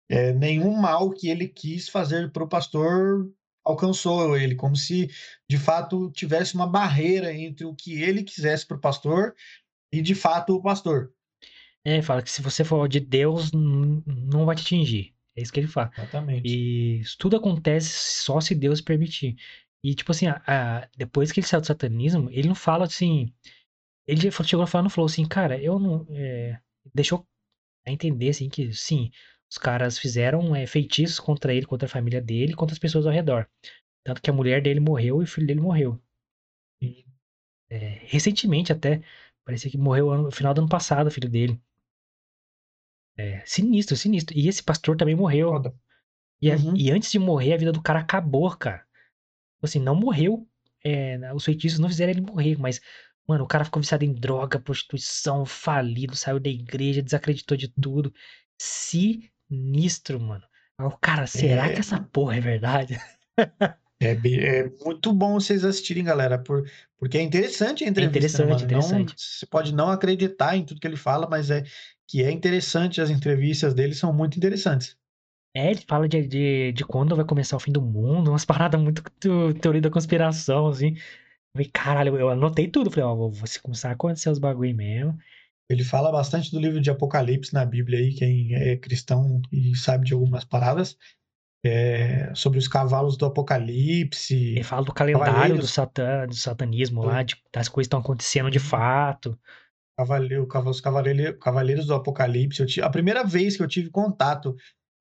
é, 0.08 0.32
nenhum 0.32 0.74
mal 0.76 1.10
que 1.10 1.28
ele 1.28 1.46
quis 1.46 1.88
fazer 1.88 2.32
para 2.32 2.42
o 2.42 2.48
pastor 2.48 3.30
alcançou 3.64 4.36
ele, 4.36 4.54
como 4.54 4.76
se 4.76 5.08
de 5.48 5.56
fato 5.56 6.10
tivesse 6.10 6.54
uma 6.54 6.66
barreira 6.66 7.32
entre 7.32 7.64
o 7.64 7.74
que 7.74 8.02
ele 8.02 8.22
quisesse 8.22 8.66
para 8.66 8.76
o 8.76 8.80
pastor 8.80 9.34
e 9.92 10.02
de 10.02 10.14
fato 10.14 10.54
o 10.54 10.62
pastor. 10.62 11.12
É, 11.84 12.02
fala 12.02 12.22
que 12.22 12.30
se 12.30 12.42
você 12.42 12.64
for 12.64 12.88
de 12.88 13.00
Deus, 13.00 13.52
não 13.52 14.44
vai 14.44 14.56
te 14.56 14.62
atingir. 14.62 15.14
É 15.36 15.42
isso 15.42 15.52
que 15.52 15.60
ele 15.60 15.66
fala. 15.66 15.90
Exatamente. 15.96 16.46
E 16.46 17.00
isso 17.00 17.16
tudo 17.18 17.36
acontece 17.36 18.22
só 18.22 18.40
se 18.40 18.54
Deus 18.54 18.80
permitir. 18.80 19.36
E, 19.84 19.94
tipo 19.94 20.12
assim, 20.12 20.28
a- 20.28 20.42
a- 20.48 20.88
depois 20.98 21.32
que 21.32 21.40
ele 21.40 21.48
saiu 21.48 21.62
do 21.62 21.68
satanismo, 21.68 22.30
ele 22.32 22.48
não 22.48 22.56
fala 22.56 22.86
assim. 22.86 23.32
Ele 24.06 24.30
chegou 24.30 24.64
a 24.64 24.66
falar 24.68 24.84
no 24.84 24.90
Flow 24.90 25.06
assim, 25.06 25.26
cara, 25.26 25.60
eu 25.62 25.78
não. 25.80 26.06
é, 26.10 26.60
deixou 26.94 27.26
a 27.86 27.92
entender, 27.92 28.30
assim, 28.30 28.48
que 28.50 28.72
sim, 28.74 29.10
os 29.50 29.58
caras 29.58 29.98
fizeram 29.98 30.54
é, 30.56 30.66
feitiços 30.66 31.20
contra 31.20 31.54
ele, 31.54 31.66
contra 31.66 31.86
a 31.86 31.90
família 31.90 32.20
dele, 32.22 32.54
contra 32.54 32.74
as 32.74 32.78
pessoas 32.80 33.06
ao 33.06 33.12
redor. 33.12 33.48
Tanto 34.04 34.22
que 34.22 34.30
a 34.30 34.34
mulher 34.34 34.62
dele 34.62 34.80
morreu 34.80 35.20
e 35.22 35.24
o 35.24 35.28
filho 35.28 35.46
dele 35.46 35.60
morreu. 35.60 36.00
E 36.82 37.04
É, 37.70 38.00
recentemente 38.06 38.72
até, 38.72 39.02
parecia 39.44 39.70
que 39.70 39.78
morreu 39.78 40.10
ano- 40.10 40.24
no 40.24 40.30
final 40.32 40.54
do 40.54 40.60
ano 40.62 40.68
passado, 40.70 41.08
o 41.08 41.10
filho 41.10 41.28
dele. 41.30 41.60
É, 43.16 43.42
sinistro, 43.46 43.96
sinistro. 43.96 44.36
E 44.36 44.48
esse 44.48 44.62
pastor 44.62 44.96
também 44.96 45.14
morreu. 45.14 45.50
E, 46.42 46.50
a- 46.52 46.56
Uhum. 46.56 46.76
e 46.76 46.90
antes 46.92 47.12
de 47.12 47.18
morrer, 47.18 47.54
a 47.54 47.58
vida 47.58 47.72
do 47.72 47.82
cara 47.82 48.00
acabou, 48.00 48.50
cara. 48.56 48.84
Tipo 49.64 49.66
Assim, 49.66 49.80
não 49.80 49.94
morreu. 49.94 50.46
é, 50.84 51.32
os 51.32 51.44
feitiços 51.44 51.78
não 51.78 51.88
fizeram 51.88 52.10
ele 52.12 52.20
morrer, 52.20 52.58
mas, 52.58 52.80
mano, 53.26 53.44
o 53.44 53.46
cara 53.48 53.64
ficou 53.64 53.80
viciado 53.80 54.04
em 54.04 54.12
droga, 54.12 54.60
prostituição, 54.60 55.46
falido, 55.46 56.14
saiu 56.14 56.38
da 56.38 56.50
igreja, 56.50 57.02
desacreditou 57.02 57.56
de 57.56 57.68
tudo. 57.68 58.12
Sinistro, 58.58 60.20
mano. 60.20 60.44
Aí 60.78 60.86
o 60.86 60.90
cara, 60.98 61.26
será 61.26 61.66
É. 61.68 61.72
que 61.72 61.80
essa 61.80 61.98
porra 61.98 62.36
é 62.36 62.40
verdade? 62.40 63.00
É, 64.00 64.10
é 64.10 64.70
muito 64.84 65.12
bom 65.14 65.34
vocês 65.34 65.64
assistirem, 65.64 66.04
galera, 66.04 66.36
por, 66.36 66.68
porque 66.98 67.16
é 67.16 67.22
interessante 67.22 67.84
a 67.84 67.88
entrevista, 67.88 68.44
né, 68.44 68.52
interessante, 68.52 68.66
mano? 68.66 68.88
Não- 68.90 69.00
interessante. 69.00 69.14
você 69.16 69.46
pode 69.46 69.72
não 69.72 69.88
acreditar 69.88 70.56
em 70.56 70.64
tudo 70.64 70.80
que 70.80 70.86
ele 70.86 70.96
fala, 70.96 71.26
mas 71.30 71.48
é 71.50 71.62
que 72.06 72.22
é 72.22 72.30
interessante, 72.30 73.00
as 73.00 73.08
entrevistas 73.08 73.72
dele 73.72 73.94
são 73.94 74.12
muito 74.12 74.36
interessantes. 74.36 74.98
É, 75.56 75.70
ele 75.70 75.80
fala 75.86 76.08
de, 76.08 76.26
de, 76.26 76.72
de 76.72 76.84
quando 76.84 77.14
vai 77.14 77.24
começar 77.24 77.56
o 77.56 77.60
fim 77.60 77.70
do 77.72 77.80
mundo, 77.80 78.30
umas 78.30 78.44
paradas 78.44 78.80
muito 78.80 79.02
teo- 79.20 79.54
teoria 79.54 79.80
da 79.80 79.90
conspiração, 79.90 80.66
assim. 80.66 80.94
Falei, 81.54 81.70
caralho, 81.72 82.16
eu 82.18 82.30
anotei 82.30 82.68
tudo. 82.68 82.90
Falei, 82.90 83.04
ó, 83.04 83.14
vou, 83.14 83.30
vou 83.30 83.48
começar 83.62 83.90
a 83.90 83.92
acontecer 83.92 84.30
os 84.30 84.38
bagulho 84.38 84.74
mesmo. 84.74 85.16
Ele 85.70 85.84
fala 85.84 86.12
bastante 86.12 86.50
do 86.50 86.60
livro 86.60 86.80
de 86.80 86.90
Apocalipse 86.90 87.54
na 87.54 87.64
Bíblia 87.64 87.98
aí, 87.98 88.14
quem 88.14 88.54
é 88.54 88.76
cristão 88.76 89.40
e 89.50 89.74
sabe 89.76 90.04
de 90.06 90.12
algumas 90.12 90.44
paradas, 90.44 90.96
é, 91.64 92.34
sobre 92.34 92.58
os 92.58 92.68
cavalos 92.68 93.16
do 93.16 93.24
Apocalipse. 93.24 94.34
Ele 94.36 94.62
fala 94.62 94.84
do 94.84 94.92
calendário 94.92 95.56
do, 95.56 95.66
satan, 95.66 96.26
do 96.26 96.34
satanismo 96.34 97.04
lá, 97.04 97.22
de, 97.22 97.36
das 97.52 97.68
coisas 97.68 97.86
que 97.88 97.94
estão 97.96 98.00
acontecendo 98.00 98.50
de 98.50 98.58
Uhum. 98.58 98.64
fato. 98.64 99.38
Cavaleiro, 99.96 100.46
cava- 100.46 100.70
os 100.70 100.80
cavaleiros, 100.80 101.36
cavaleiros 101.40 101.86
do 101.86 101.94
Apocalipse. 101.94 102.60
Eu 102.60 102.66
ti- 102.66 102.82
a 102.82 102.90
primeira 102.90 103.24
vez 103.24 103.56
que 103.56 103.62
eu 103.62 103.68
tive 103.68 103.90
contato 103.90 104.54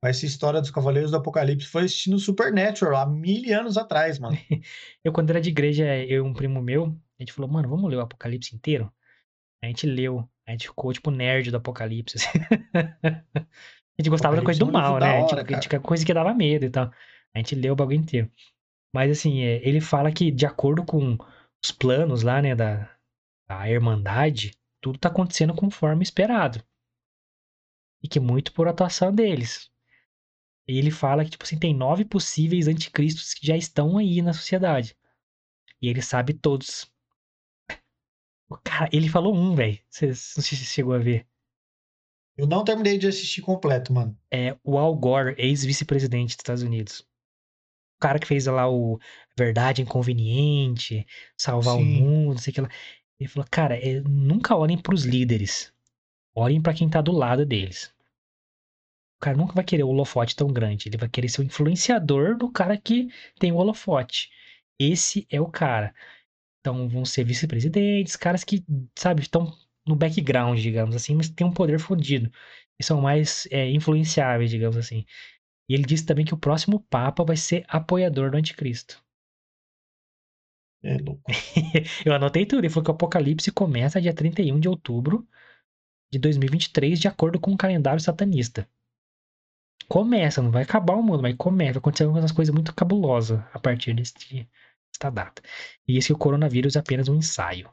essa 0.09 0.25
história 0.25 0.59
dos 0.59 0.71
Cavaleiros 0.71 1.11
do 1.11 1.17
Apocalipse 1.17 1.67
foi 1.67 1.83
assistindo 1.83 2.19
Supernatural, 2.19 3.01
há 3.01 3.05
mil 3.05 3.57
anos 3.57 3.77
atrás, 3.77 4.19
mano. 4.19 4.37
Eu, 5.03 5.11
quando 5.13 5.29
era 5.29 5.41
de 5.41 5.49
igreja, 5.49 5.85
eu 6.05 6.25
e 6.25 6.27
um 6.27 6.33
primo 6.33 6.61
meu, 6.61 6.85
a 7.19 7.23
gente 7.23 7.33
falou, 7.33 7.49
mano, 7.51 7.69
vamos 7.69 7.89
ler 7.89 7.97
o 7.97 8.01
Apocalipse 8.01 8.55
inteiro? 8.55 8.91
A 9.63 9.67
gente 9.67 9.87
leu. 9.87 10.27
A 10.47 10.51
gente 10.51 10.67
ficou, 10.67 10.91
tipo, 10.91 11.09
nerd 11.09 11.51
do 11.51 11.57
Apocalipse, 11.57 12.17
assim. 12.17 12.39
A 13.95 14.01
gente 14.01 14.09
gostava 14.09 14.35
da 14.35 14.41
coisa 14.41 14.59
do 14.59 14.69
é 14.69 14.71
mal, 14.71 14.99
né? 14.99 15.17
A 15.17 15.21
gente, 15.21 15.33
hora, 15.33 15.43
a 15.43 15.53
gente 15.53 15.69
quer 15.69 15.79
coisa 15.79 16.03
que 16.03 16.13
dava 16.13 16.33
medo 16.33 16.65
e 16.65 16.69
tal. 16.69 16.91
A 17.31 17.37
gente 17.37 17.53
leu 17.53 17.73
o 17.73 17.75
bagulho 17.75 17.99
inteiro. 17.99 18.31
Mas, 18.93 19.11
assim, 19.11 19.41
é, 19.41 19.67
ele 19.67 19.79
fala 19.79 20.11
que, 20.11 20.31
de 20.31 20.47
acordo 20.47 20.83
com 20.83 21.15
os 21.63 21.71
planos 21.71 22.23
lá, 22.23 22.41
né, 22.41 22.55
da, 22.55 22.91
da 23.47 23.69
Irmandade, 23.69 24.51
tudo 24.81 24.97
tá 24.97 25.09
acontecendo 25.09 25.53
conforme 25.53 26.01
esperado. 26.03 26.63
E 28.01 28.07
que 28.07 28.19
muito 28.19 28.51
por 28.51 28.67
atuação 28.67 29.13
deles. 29.13 29.71
E 30.67 30.77
ele 30.77 30.91
fala 30.91 31.23
que, 31.23 31.31
tipo 31.31 31.43
assim, 31.43 31.59
tem 31.59 31.73
nove 31.73 32.05
possíveis 32.05 32.67
anticristos 32.67 33.33
que 33.33 33.45
já 33.45 33.57
estão 33.57 33.97
aí 33.97 34.21
na 34.21 34.33
sociedade. 34.33 34.95
E 35.81 35.89
ele 35.89 36.01
sabe 36.01 36.33
todos. 36.33 36.89
O 38.49 38.57
Cara, 38.63 38.89
ele 38.93 39.09
falou 39.09 39.35
um, 39.35 39.55
velho. 39.55 39.75
Não 39.77 39.83
sei 39.89 40.13
se 40.13 40.41
você 40.41 40.55
chegou 40.55 40.93
a 40.93 40.99
ver. 40.99 41.27
Eu 42.37 42.47
não 42.47 42.63
terminei 42.63 42.97
de 42.97 43.07
assistir 43.07 43.41
completo, 43.41 43.93
mano. 43.93 44.17
É 44.31 44.57
o 44.63 44.77
Al 44.77 44.95
Gore, 44.95 45.35
ex-vice-presidente 45.37 46.35
dos 46.35 46.41
Estados 46.41 46.63
Unidos. 46.63 47.01
O 47.97 47.99
cara 47.99 48.17
que 48.17 48.27
fez 48.27 48.45
lá 48.47 48.69
o 48.69 48.99
Verdade 49.37 49.81
Inconveniente, 49.81 51.05
Salvar 51.37 51.75
o 51.75 51.79
Sim. 51.79 52.01
Mundo, 52.01 52.31
não 52.31 52.37
sei 52.37 52.51
o 52.51 52.53
que 52.55 52.61
lá. 52.61 52.69
Ele 53.19 53.29
falou, 53.29 53.47
cara, 53.49 53.77
é, 53.77 54.01
nunca 54.01 54.55
olhem 54.55 54.77
pros 54.77 55.03
líderes. 55.03 55.71
Olhem 56.35 56.61
pra 56.61 56.73
quem 56.73 56.89
tá 56.89 57.01
do 57.01 57.11
lado 57.11 57.45
deles. 57.45 57.93
O 59.23 59.25
cara 59.31 59.37
nunca 59.37 59.53
vai 59.53 59.63
querer 59.63 59.83
o 59.83 59.87
holofote 59.87 60.35
tão 60.35 60.51
grande. 60.51 60.89
Ele 60.89 60.97
vai 60.97 61.07
querer 61.07 61.29
ser 61.29 61.39
o 61.39 61.45
influenciador 61.45 62.37
do 62.37 62.51
cara 62.51 62.77
que 62.77 63.07
tem 63.39 63.53
o 63.53 63.55
holofote. 63.55 64.29
Esse 64.77 65.25
é 65.29 65.39
o 65.39 65.47
cara. 65.47 65.95
Então 66.59 66.89
vão 66.89 67.05
ser 67.05 67.23
vice-presidentes, 67.23 68.17
caras 68.17 68.43
que, 68.43 68.65
sabe, 68.99 69.21
estão 69.21 69.49
no 69.87 69.95
background, 69.95 70.59
digamos 70.59 70.93
assim, 70.93 71.15
mas 71.15 71.29
tem 71.29 71.47
um 71.47 71.53
poder 71.53 71.79
fodido. 71.79 72.29
E 72.77 72.83
são 72.83 72.99
mais 72.99 73.47
é, 73.49 73.69
influenciáveis, 73.71 74.51
digamos 74.51 74.75
assim. 74.75 75.05
E 75.69 75.73
ele 75.73 75.83
disse 75.83 76.05
também 76.05 76.25
que 76.25 76.33
o 76.33 76.37
próximo 76.37 76.81
Papa 76.89 77.23
vai 77.23 77.37
ser 77.37 77.63
apoiador 77.69 78.29
do 78.29 78.35
Anticristo. 78.35 79.01
É 80.83 80.97
louco. 80.97 81.23
Eu 82.05 82.13
anotei 82.13 82.45
tudo. 82.45 82.59
Ele 82.59 82.69
falou 82.69 82.83
que 82.83 82.91
o 82.91 82.93
Apocalipse 82.93 83.53
começa 83.53 84.01
dia 84.01 84.13
31 84.13 84.59
de 84.59 84.67
outubro 84.67 85.25
de 86.11 86.19
2023, 86.19 86.99
de 86.99 87.07
acordo 87.07 87.39
com 87.39 87.53
o 87.53 87.57
calendário 87.57 88.01
satanista. 88.01 88.67
Começa, 89.87 90.41
não 90.41 90.51
vai 90.51 90.63
acabar 90.63 90.93
o 90.95 91.03
mundo, 91.03 91.21
mas 91.21 91.35
começa. 91.35 91.73
Vai 91.73 91.79
acontecer 91.79 92.03
algumas 92.05 92.31
coisas 92.31 92.53
muito 92.53 92.73
cabulosas 92.73 93.39
a 93.53 93.59
partir 93.59 93.93
deste, 93.93 94.49
desta 94.91 95.09
data. 95.09 95.41
E 95.87 95.97
esse 95.97 96.07
que 96.07 96.13
o 96.13 96.17
coronavírus 96.17 96.75
é 96.75 96.79
apenas 96.79 97.07
um 97.07 97.15
ensaio. 97.15 97.69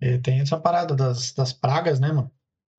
É, 0.00 0.18
tem 0.18 0.40
essa 0.40 0.60
parada 0.60 0.94
das, 0.94 1.32
das 1.32 1.52
pragas, 1.52 1.98
né, 1.98 2.12
mano? 2.12 2.30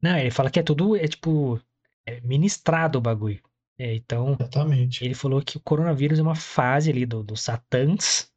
Não, 0.02 0.18
ele 0.18 0.30
fala 0.32 0.52
que 0.52 0.60
é 0.60 0.64
tudo, 0.64 0.96
é 0.96 1.08
tipo, 1.08 1.60
é 2.06 2.22
ministrado 2.22 3.00
o 3.00 3.02
bagulho. 3.02 3.42
É, 3.78 3.96
então, 3.96 4.36
Exatamente. 4.40 5.04
ele 5.04 5.14
falou 5.14 5.42
que 5.42 5.58
o 5.58 5.62
coronavírus 5.62 6.20
é 6.20 6.22
uma 6.22 6.36
fase 6.36 6.90
ali 6.90 7.06
do, 7.06 7.24
dos 7.24 7.42
satãs 7.42 8.32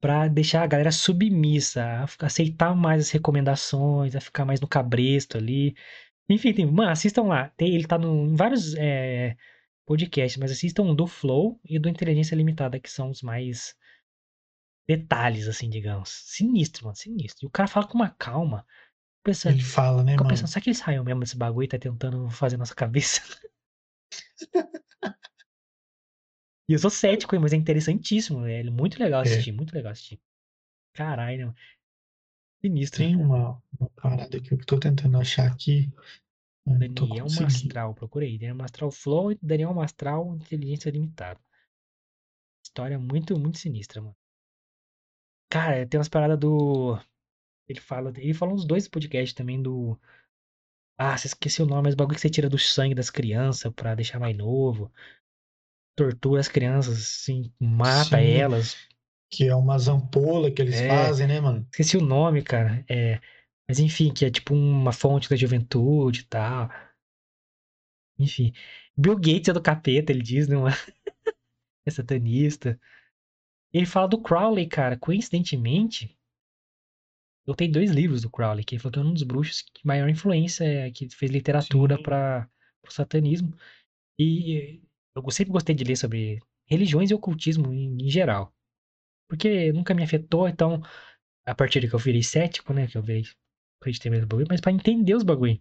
pra 0.00 0.28
deixar 0.28 0.62
a 0.62 0.66
galera 0.66 0.92
submissa, 0.92 1.82
a 1.84 2.26
aceitar 2.26 2.74
mais 2.74 3.02
as 3.02 3.10
recomendações, 3.10 4.14
a 4.14 4.20
ficar 4.20 4.44
mais 4.44 4.60
no 4.60 4.68
cabresto 4.68 5.36
ali. 5.36 5.74
Enfim, 6.28 6.52
tem, 6.52 6.66
mano, 6.66 6.90
assistam 6.90 7.22
lá. 7.24 7.48
Tem, 7.50 7.74
ele 7.74 7.86
tá 7.86 7.98
no, 7.98 8.26
em 8.26 8.34
vários 8.34 8.74
é, 8.76 9.36
podcasts, 9.86 10.38
mas 10.38 10.50
assistam 10.50 10.94
do 10.94 11.06
Flow 11.06 11.60
e 11.64 11.78
do 11.78 11.88
Inteligência 11.88 12.34
Limitada, 12.36 12.80
que 12.80 12.90
são 12.90 13.10
os 13.10 13.22
mais 13.22 13.76
detalhes, 14.88 15.48
assim, 15.48 15.68
digamos. 15.68 16.08
Sinistro, 16.10 16.84
mano, 16.84 16.96
sinistro. 16.96 17.44
E 17.44 17.48
o 17.48 17.50
cara 17.50 17.68
fala 17.68 17.86
com 17.86 17.94
uma 17.94 18.10
calma. 18.10 18.66
Pensando, 19.22 19.54
Ele 19.54 19.62
fala, 19.62 20.04
né, 20.04 20.16
mano? 20.16 20.28
pensando, 20.28 20.48
será 20.48 20.62
que 20.62 20.70
ele 20.70 20.76
saiu 20.76 21.04
mesmo 21.04 21.20
desse 21.20 21.36
bagulho 21.36 21.64
e 21.64 21.68
tá 21.68 21.78
tentando 21.78 22.28
fazer 22.30 22.56
nossa 22.56 22.74
cabeça? 22.74 23.20
e 26.68 26.72
eu 26.72 26.78
sou 26.78 26.90
cético, 26.90 27.38
mas 27.40 27.52
é 27.52 27.56
interessantíssimo, 27.56 28.42
velho. 28.42 28.72
Muito 28.72 28.98
legal 28.98 29.20
É. 29.22 29.22
assistir, 29.22 29.52
muito 29.52 29.74
legal 29.74 29.92
assistir. 29.92 30.20
Caralho, 30.94 31.54
sinistro. 32.60 32.98
Tem 32.98 33.16
uma, 33.16 33.62
uma 33.78 33.90
parada 33.96 34.40
que 34.40 34.52
eu 34.52 34.58
tô 34.58 34.78
tentando 34.78 35.18
achar 35.18 35.46
aqui. 35.46 35.90
mas 36.64 36.80
não 36.80 36.94
tô 36.94 37.06
Daniel 37.06 37.24
conseguindo. 37.24 37.52
Mastral, 37.52 37.94
procurei. 37.94 38.38
Daniel 38.38 38.56
Mastral 38.56 38.90
Flow 38.90 39.32
e 39.32 39.38
Daniel 39.42 39.74
Mastral 39.74 40.34
Inteligência 40.36 40.90
Limitada. 40.90 41.40
história 42.64 42.98
muito, 42.98 43.38
muito 43.38 43.58
sinistra, 43.58 44.00
mano. 44.00 44.16
Cara, 45.50 45.86
tem 45.86 45.98
umas 45.98 46.08
paradas 46.08 46.38
do. 46.38 46.98
Ele 47.68 47.80
fala. 47.80 48.12
Ele 48.16 48.34
falou 48.34 48.54
uns 48.54 48.64
dois 48.64 48.88
podcasts 48.88 49.34
também 49.34 49.62
do. 49.62 49.98
Ah, 50.98 51.16
você 51.16 51.26
esqueci 51.26 51.62
o 51.62 51.66
nome, 51.66 51.84
mas 51.84 51.94
o 51.94 51.96
bagulho 51.96 52.14
que 52.14 52.20
você 52.20 52.30
tira 52.30 52.48
do 52.48 52.58
sangue 52.58 52.94
das 52.94 53.10
crianças 53.10 53.72
pra 53.72 53.94
deixar 53.94 54.18
mais 54.18 54.36
novo. 54.36 54.90
Tortura 55.94 56.40
as 56.40 56.48
crianças, 56.48 56.98
assim, 56.98 57.52
mata 57.60 58.18
Sim. 58.18 58.24
elas. 58.24 58.76
Que 59.30 59.48
é 59.48 59.54
uma 59.54 59.78
zampola 59.78 60.50
que 60.50 60.62
eles 60.62 60.76
É. 60.76 60.88
fazem, 60.88 61.26
né, 61.26 61.40
mano? 61.40 61.66
Esqueci 61.70 61.96
o 61.96 62.00
nome, 62.00 62.42
cara. 62.42 62.84
É. 62.88 63.20
Mas 63.68 63.80
enfim, 63.80 64.12
que 64.12 64.24
é 64.24 64.30
tipo 64.30 64.54
uma 64.54 64.92
fonte 64.92 65.28
da 65.28 65.36
juventude 65.36 66.20
e 66.20 66.24
tal. 66.24 66.70
Enfim. 68.18 68.52
Bill 68.96 69.16
Gates 69.16 69.48
é 69.48 69.52
do 69.52 69.60
capeta, 69.62 70.12
ele 70.12 70.22
diz, 70.22 70.48
não 70.48 70.66
é? 70.66 70.70
É 71.86 71.90
satanista. 71.90 72.80
Ele 73.72 73.86
fala 73.86 74.08
do 74.08 74.20
Crowley, 74.20 74.66
cara. 74.66 74.98
Coincidentemente, 74.98 76.18
eu 77.46 77.54
tenho 77.54 77.70
dois 77.70 77.92
livros 77.92 78.22
do 78.22 78.30
Crowley, 78.30 78.64
que 78.64 78.74
ele 78.74 78.82
falou 78.82 78.92
que 78.92 78.98
é 78.98 79.02
um 79.02 79.12
dos 79.12 79.22
bruxos 79.22 79.62
que 79.62 79.86
maior 79.86 80.08
influência, 80.08 80.64
é, 80.64 80.90
que 80.90 81.08
fez 81.08 81.30
literatura 81.30 82.00
para 82.02 82.50
o 82.84 82.90
satanismo. 82.92 83.54
E 84.18 84.80
eu 85.14 85.30
sempre 85.30 85.52
gostei 85.52 85.76
de 85.76 85.84
ler 85.84 85.96
sobre 85.96 86.40
religiões 86.68 87.10
e 87.10 87.14
ocultismo 87.14 87.72
em, 87.72 87.96
em 88.04 88.10
geral. 88.10 88.52
Porque 89.28 89.72
nunca 89.72 89.94
me 89.94 90.04
afetou, 90.04 90.48
então, 90.48 90.80
a 91.44 91.54
partir 91.54 91.80
de 91.80 91.88
que 91.88 91.94
eu 91.94 91.98
virei 91.98 92.22
cético, 92.22 92.72
né? 92.72 92.86
Que 92.86 92.96
eu 92.96 93.02
virei 93.02 93.24
acreditei 93.80 94.10
no 94.10 94.26
bagulho, 94.26 94.46
mas 94.48 94.60
pra 94.60 94.72
entender 94.72 95.14
os 95.14 95.22
bagulho. 95.22 95.60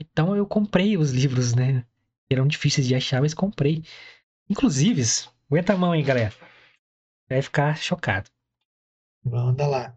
Então 0.00 0.34
eu 0.36 0.46
comprei 0.46 0.96
os 0.96 1.12
livros, 1.12 1.54
né? 1.54 1.86
Eram 2.30 2.46
difíceis 2.46 2.86
de 2.86 2.94
achar, 2.94 3.20
mas 3.20 3.34
comprei. 3.34 3.84
Inclusive, 4.48 5.02
aguenta 5.48 5.74
a 5.74 5.76
mão 5.76 5.92
aí, 5.92 6.02
galera. 6.02 6.32
Vai 7.28 7.42
ficar 7.42 7.76
chocado. 7.76 8.30
Manda 9.24 9.66
lá. 9.66 9.94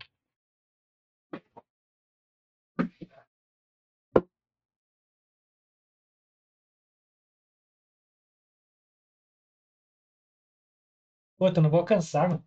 Puta, 11.38 11.60
eu 11.60 11.64
não 11.64 11.70
vou 11.70 11.80
alcançar, 11.80 12.28
mano. 12.30 12.44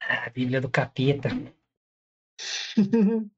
A 0.00 0.30
Bíblia 0.30 0.60
do 0.60 0.70
Capeta. 0.70 1.28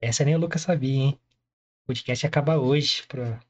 Essa 0.00 0.24
nem 0.24 0.36
o 0.36 0.38
Lucas 0.38 0.62
sabia, 0.62 1.02
hein? 1.02 1.20
O 1.84 1.86
podcast 1.88 2.26
acaba 2.26 2.58
hoje. 2.58 3.06
Pra... 3.08 3.40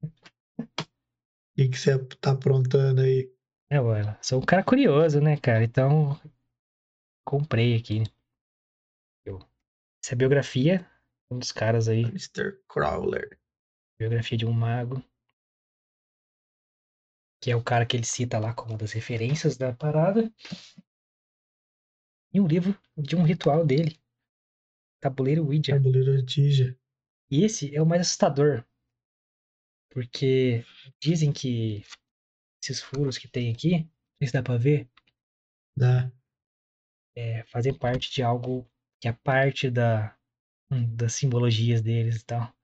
O 0.00 1.56
que 1.56 1.68
que 1.68 1.76
você 1.76 1.98
tá 2.20 2.30
aprontando 2.30 3.00
aí? 3.00 3.33
É, 3.70 3.80
mano. 3.80 4.16
Sou 4.22 4.40
um 4.40 4.44
cara 4.44 4.62
curioso, 4.62 5.20
né, 5.20 5.36
cara? 5.36 5.64
Então, 5.64 6.18
comprei 7.24 7.76
aqui. 7.76 8.04
Eu- 9.24 9.38
Essa 10.02 10.12
é 10.12 10.14
a 10.14 10.18
biografia. 10.18 10.90
Um 11.30 11.38
dos 11.38 11.52
caras 11.52 11.88
aí. 11.88 12.02
Mr. 12.02 12.58
Crowler. 12.68 13.38
Biografia 13.98 14.38
de 14.38 14.46
um 14.46 14.52
mago. 14.52 15.02
Que 17.40 17.50
é 17.50 17.56
o 17.56 17.62
cara 17.62 17.84
que 17.86 17.96
ele 17.96 18.06
cita 18.06 18.38
lá 18.38 18.54
como 18.54 18.72
uma 18.72 18.78
das 18.78 18.92
referências 18.92 19.56
da 19.56 19.72
parada. 19.74 20.32
E 22.32 22.40
um 22.40 22.46
livro 22.46 22.78
de 22.96 23.16
um 23.16 23.22
ritual 23.22 23.64
dele. 23.64 23.98
Tabuleiro 25.00 25.46
Ouija. 25.46 25.74
Tabuleiro 25.74 26.16
de 26.16 26.24
Tija. 26.26 26.78
E 27.30 27.44
esse 27.44 27.74
é 27.74 27.82
o 27.82 27.86
mais 27.86 28.02
assustador. 28.02 28.64
Porque 29.90 30.64
dizem 31.00 31.32
que 31.32 31.84
esses 32.64 32.82
furos 32.82 33.18
que 33.18 33.28
tem 33.28 33.52
aqui, 33.52 33.78
não 33.78 33.88
sei 34.18 34.28
se 34.28 34.32
dá 34.32 34.42
pra 34.42 34.56
ver, 34.56 34.88
Dá. 35.76 36.10
é, 37.16 37.42
fazem 37.44 37.74
parte 37.74 38.12
de 38.12 38.22
algo 38.22 38.68
que 39.00 39.08
é 39.08 39.12
parte 39.12 39.70
da, 39.70 40.16
hum, 40.70 40.94
das 40.94 41.14
simbologias 41.14 41.82
deles 41.82 42.20
e 42.20 42.24
tal. 42.24 42.54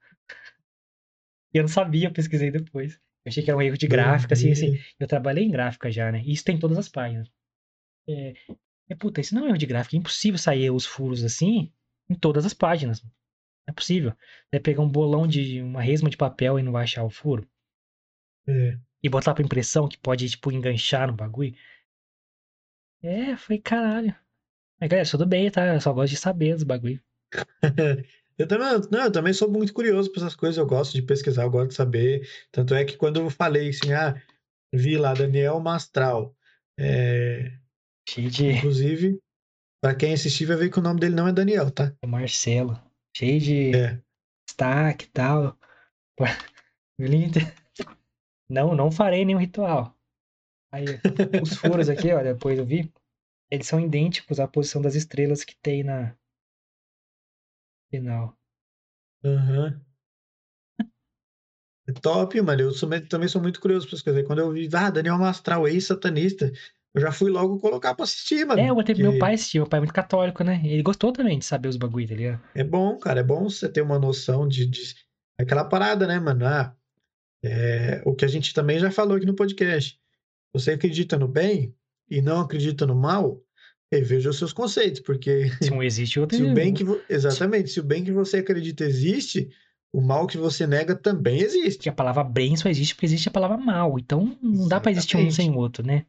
E 1.53 1.57
eu 1.57 1.63
não 1.63 1.69
sabia, 1.69 2.07
eu 2.07 2.13
pesquisei 2.13 2.49
depois. 2.49 2.93
Eu 3.25 3.29
achei 3.29 3.43
que 3.43 3.51
era 3.51 3.57
um 3.57 3.61
erro 3.61 3.77
de 3.77 3.87
gráfica, 3.87 4.33
assim, 4.33 4.51
assim. 4.51 4.79
Eu 4.99 5.07
trabalhei 5.07 5.43
em 5.43 5.51
gráfica 5.51 5.91
já, 5.91 6.11
né? 6.11 6.23
E 6.25 6.31
isso 6.31 6.43
tem 6.43 6.55
em 6.55 6.59
todas 6.59 6.77
as 6.77 6.89
páginas. 6.89 7.29
É, 8.07 8.33
é, 8.89 8.95
puta, 8.95 9.21
isso 9.21 9.35
não 9.35 9.43
é 9.43 9.45
um 9.45 9.47
erro 9.49 9.57
de 9.57 9.65
gráfica. 9.65 9.95
É 9.95 9.99
impossível 9.99 10.37
sair 10.37 10.71
os 10.71 10.85
furos 10.85 11.23
assim 11.23 11.71
em 12.09 12.15
todas 12.15 12.45
as 12.45 12.53
páginas. 12.53 13.03
Não 13.03 13.11
é 13.67 13.73
possível. 13.73 14.13
Vai 14.51 14.59
pegar 14.59 14.81
um 14.81 14.89
bolão 14.89 15.27
de 15.27 15.61
uma 15.61 15.81
resma 15.81 16.09
de 16.09 16.17
papel 16.17 16.57
e 16.57 16.63
não 16.63 16.71
vai 16.71 16.83
achar 16.83 17.03
o 17.03 17.09
furo. 17.09 17.47
É. 18.47 18.79
E 19.03 19.09
botar 19.09 19.33
pra 19.33 19.43
impressão 19.43 19.87
que 19.87 19.97
pode, 19.97 20.29
tipo, 20.29 20.51
enganchar 20.51 21.07
no 21.07 21.13
bagulho. 21.13 21.55
É, 23.01 23.35
foi 23.35 23.57
caralho. 23.57 24.15
Mas, 24.79 24.89
galera, 24.89 25.09
tudo 25.09 25.25
bem, 25.25 25.49
tá? 25.51 25.73
Eu 25.73 25.81
só 25.81 25.93
gosto 25.93 26.11
de 26.11 26.17
saber 26.17 26.55
dos 26.55 26.63
bagulho. 26.63 27.01
Eu 28.37 28.47
também, 28.47 28.67
não, 28.89 29.03
eu 29.03 29.11
também 29.11 29.33
sou 29.33 29.51
muito 29.51 29.71
curioso 29.71 30.11
por 30.11 30.17
essas 30.17 30.35
coisas, 30.35 30.57
eu 30.57 30.65
gosto 30.65 30.93
de 30.93 31.03
pesquisar, 31.03 31.43
eu 31.43 31.51
gosto 31.51 31.67
de 31.69 31.73
saber. 31.75 32.27
Tanto 32.51 32.73
é 32.73 32.83
que 32.83 32.97
quando 32.97 33.19
eu 33.19 33.29
falei 33.29 33.69
assim, 33.69 33.93
ah, 33.93 34.19
vi 34.73 34.97
lá 34.97 35.13
Daniel 35.13 35.59
Mastral. 35.59 36.35
É, 36.75 37.51
Cheio 38.09 38.31
de 38.31 38.47
inclusive, 38.47 39.19
para 39.79 39.93
quem 39.93 40.13
assistir 40.13 40.45
vai 40.45 40.57
ver 40.57 40.71
que 40.71 40.79
o 40.79 40.81
nome 40.81 40.99
dele 40.99 41.13
não 41.13 41.27
é 41.27 41.33
Daniel, 41.33 41.69
tá? 41.69 41.93
Marcelo. 42.03 42.79
Cheio 43.15 43.39
de 43.39 43.75
É. 43.75 43.99
destaque 44.47 45.05
e 45.05 45.09
tal. 45.09 45.55
Pô, 46.17 46.23
lindo. 46.97 47.39
Não, 48.51 48.75
não 48.75 48.91
farei 48.91 49.23
nenhum 49.23 49.39
ritual. 49.39 49.95
Aí, 50.71 50.85
os 51.41 51.55
furos 51.55 51.89
aqui, 51.89 52.11
ó, 52.11 52.21
depois 52.21 52.59
eu 52.59 52.65
vi, 52.65 52.91
eles 53.49 53.67
são 53.67 53.79
idênticos 53.79 54.39
à 54.39 54.47
posição 54.47 54.81
das 54.81 54.95
estrelas 54.95 55.43
que 55.43 55.55
tem 55.61 55.83
na 55.83 56.15
final. 57.89 58.37
Aham. 59.23 59.81
É 61.87 61.93
top, 61.93 62.39
mano. 62.41 62.61
Eu 62.61 62.71
sou- 62.71 62.89
também 63.07 63.27
sou 63.27 63.41
muito 63.41 63.59
curioso 63.59 63.87
essas 63.87 64.01
coisas. 64.01 64.25
Quando 64.25 64.39
eu 64.39 64.51
vi, 64.51 64.69
ah, 64.73 64.89
Daniel 64.89 65.17
Mastral, 65.17 65.67
ex-satanista, 65.67 66.51
eu 66.93 67.01
já 67.01 67.11
fui 67.11 67.31
logo 67.31 67.59
colocar 67.59 67.95
pra 67.95 68.03
assistir, 68.03 68.45
mano. 68.45 68.61
É, 68.61 68.69
eu 68.69 68.75
botei 68.75 68.93
pro 68.93 69.03
meu 69.03 69.17
pai 69.17 69.33
assistir, 69.33 69.59
meu 69.59 69.67
pai 69.67 69.77
é 69.79 69.81
muito 69.81 69.93
católico, 69.93 70.43
né? 70.43 70.61
Ele 70.63 70.83
gostou 70.83 71.11
também 71.11 71.39
de 71.39 71.45
saber 71.45 71.69
os 71.69 71.77
bagulho, 71.77 72.07
tá 72.07 72.15
ligado? 72.15 72.41
É 72.53 72.63
bom, 72.63 72.97
cara, 72.97 73.21
é 73.21 73.23
bom 73.23 73.43
você 73.49 73.67
ter 73.69 73.81
uma 73.81 73.97
noção 73.97 74.47
de, 74.47 74.65
de- 74.65 74.95
aquela 75.39 75.65
parada, 75.65 76.05
né, 76.05 76.19
mano? 76.19 76.45
Ah, 76.45 76.75
é, 77.43 78.01
o 78.05 78.13
que 78.15 78.25
a 78.25 78.27
gente 78.27 78.53
também 78.53 78.79
já 78.79 78.91
falou 78.91 79.17
aqui 79.17 79.25
no 79.25 79.35
podcast. 79.35 79.99
Você 80.53 80.71
acredita 80.71 81.17
no 81.17 81.27
bem 81.27 81.75
e 82.09 82.21
não 82.21 82.41
acredita 82.41 82.85
no 82.85 82.95
mal, 82.95 83.41
reveja 83.91 84.29
os 84.29 84.37
seus 84.37 84.53
conceitos, 84.53 84.99
porque 85.01 85.49
Se 85.61 85.71
um 85.71 85.81
existe, 85.83 86.19
o 86.19 86.23
outro 86.23 86.37
se 86.37 86.43
o 86.43 86.53
bem 86.53 86.73
que 86.73 86.83
vo- 86.83 87.01
exatamente, 87.09 87.69
se 87.69 87.79
o 87.79 87.83
bem 87.83 88.03
que 88.03 88.11
você 88.11 88.37
acredita 88.37 88.83
existe, 88.83 89.49
o 89.93 90.01
mal 90.01 90.27
que 90.27 90.37
você 90.37 90.65
nega 90.67 90.95
também 90.95 91.39
existe. 91.41 91.79
que 91.83 91.89
a 91.89 91.93
palavra 91.93 92.23
bem 92.23 92.55
só 92.55 92.69
existe 92.69 92.95
porque 92.95 93.05
existe 93.05 93.27
a 93.27 93.31
palavra 93.31 93.57
mal. 93.57 93.97
Então 93.99 94.37
não 94.41 94.67
dá 94.67 94.79
pra 94.79 94.91
existir 94.91 95.17
um 95.17 95.27
Exatamente. 95.27 95.35
sem 95.35 95.51
o 95.51 95.57
outro, 95.57 95.85
né? 95.85 96.05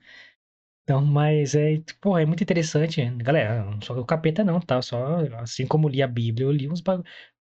Então, 0.85 1.05
mas 1.05 1.55
é, 1.55 1.81
pô, 2.01 2.19
é 2.19 2.27
muito 2.27 2.43
interessante. 2.43 3.05
Galera, 3.19 3.65
não 3.65 3.81
sou 3.81 3.99
o 3.99 4.05
capeta 4.05 4.45
não, 4.45 4.61
tá? 4.61 4.83
Só 4.83 5.19
assim 5.39 5.67
como 5.67 5.89
li 5.89 6.03
a 6.03 6.09
Bíblia, 6.09 6.47
eu 6.47 6.53
li 6.53 6.69
uns 6.69 6.81
bagulho. 6.81 7.09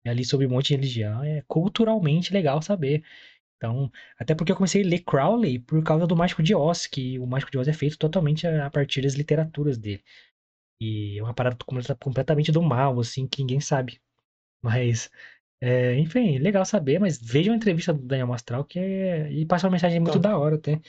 Eu 0.06 0.14
li 0.14 0.26
sobre 0.26 0.48
um 0.48 0.52
monte 0.52 0.70
de 0.70 0.76
religião, 0.76 1.24
é 1.24 1.44
culturalmente 1.48 2.34
legal 2.34 2.62
saber. 2.62 3.04
Então, 3.58 3.92
até 4.20 4.36
porque 4.36 4.52
eu 4.52 4.56
comecei 4.56 4.84
a 4.84 4.88
ler 4.88 5.00
Crowley 5.04 5.60
por 5.60 5.84
causa 5.84 6.06
do 6.08 6.16
Mágico 6.16 6.44
de 6.44 6.54
Oz, 6.56 6.88
que 6.88 7.20
o 7.20 7.26
Mágico 7.28 7.52
de 7.52 7.58
Oz 7.58 7.68
é 7.68 7.74
feito 7.74 7.98
totalmente 7.98 8.46
a 8.48 8.70
partir 8.70 9.02
das 9.02 9.16
literaturas 9.16 9.78
dele. 9.78 10.04
E 10.82 11.18
é 11.20 11.24
uma 11.24 11.34
parada 11.34 11.58
completa- 11.66 11.96
completamente 11.96 12.52
do 12.52 12.62
mal, 12.62 13.00
assim, 13.00 13.28
que 13.28 13.42
ninguém 13.42 13.60
sabe. 13.60 14.00
Mas, 14.62 15.10
é, 15.62 15.96
enfim, 15.96 16.38
legal 16.40 16.66
saber, 16.66 17.00
mas 17.00 17.20
veja 17.22 17.52
uma 17.52 17.58
entrevista 17.58 17.94
do 17.94 18.02
Daniel 18.04 18.28
Mastral 18.28 18.66
que 18.66 18.80
é... 18.80 19.32
e 19.32 19.46
passa 19.46 19.68
uma 19.68 19.72
mensagem 19.74 20.00
muito 20.00 20.20
da 20.20 20.38
hora 20.38 20.56
até. 20.56 20.80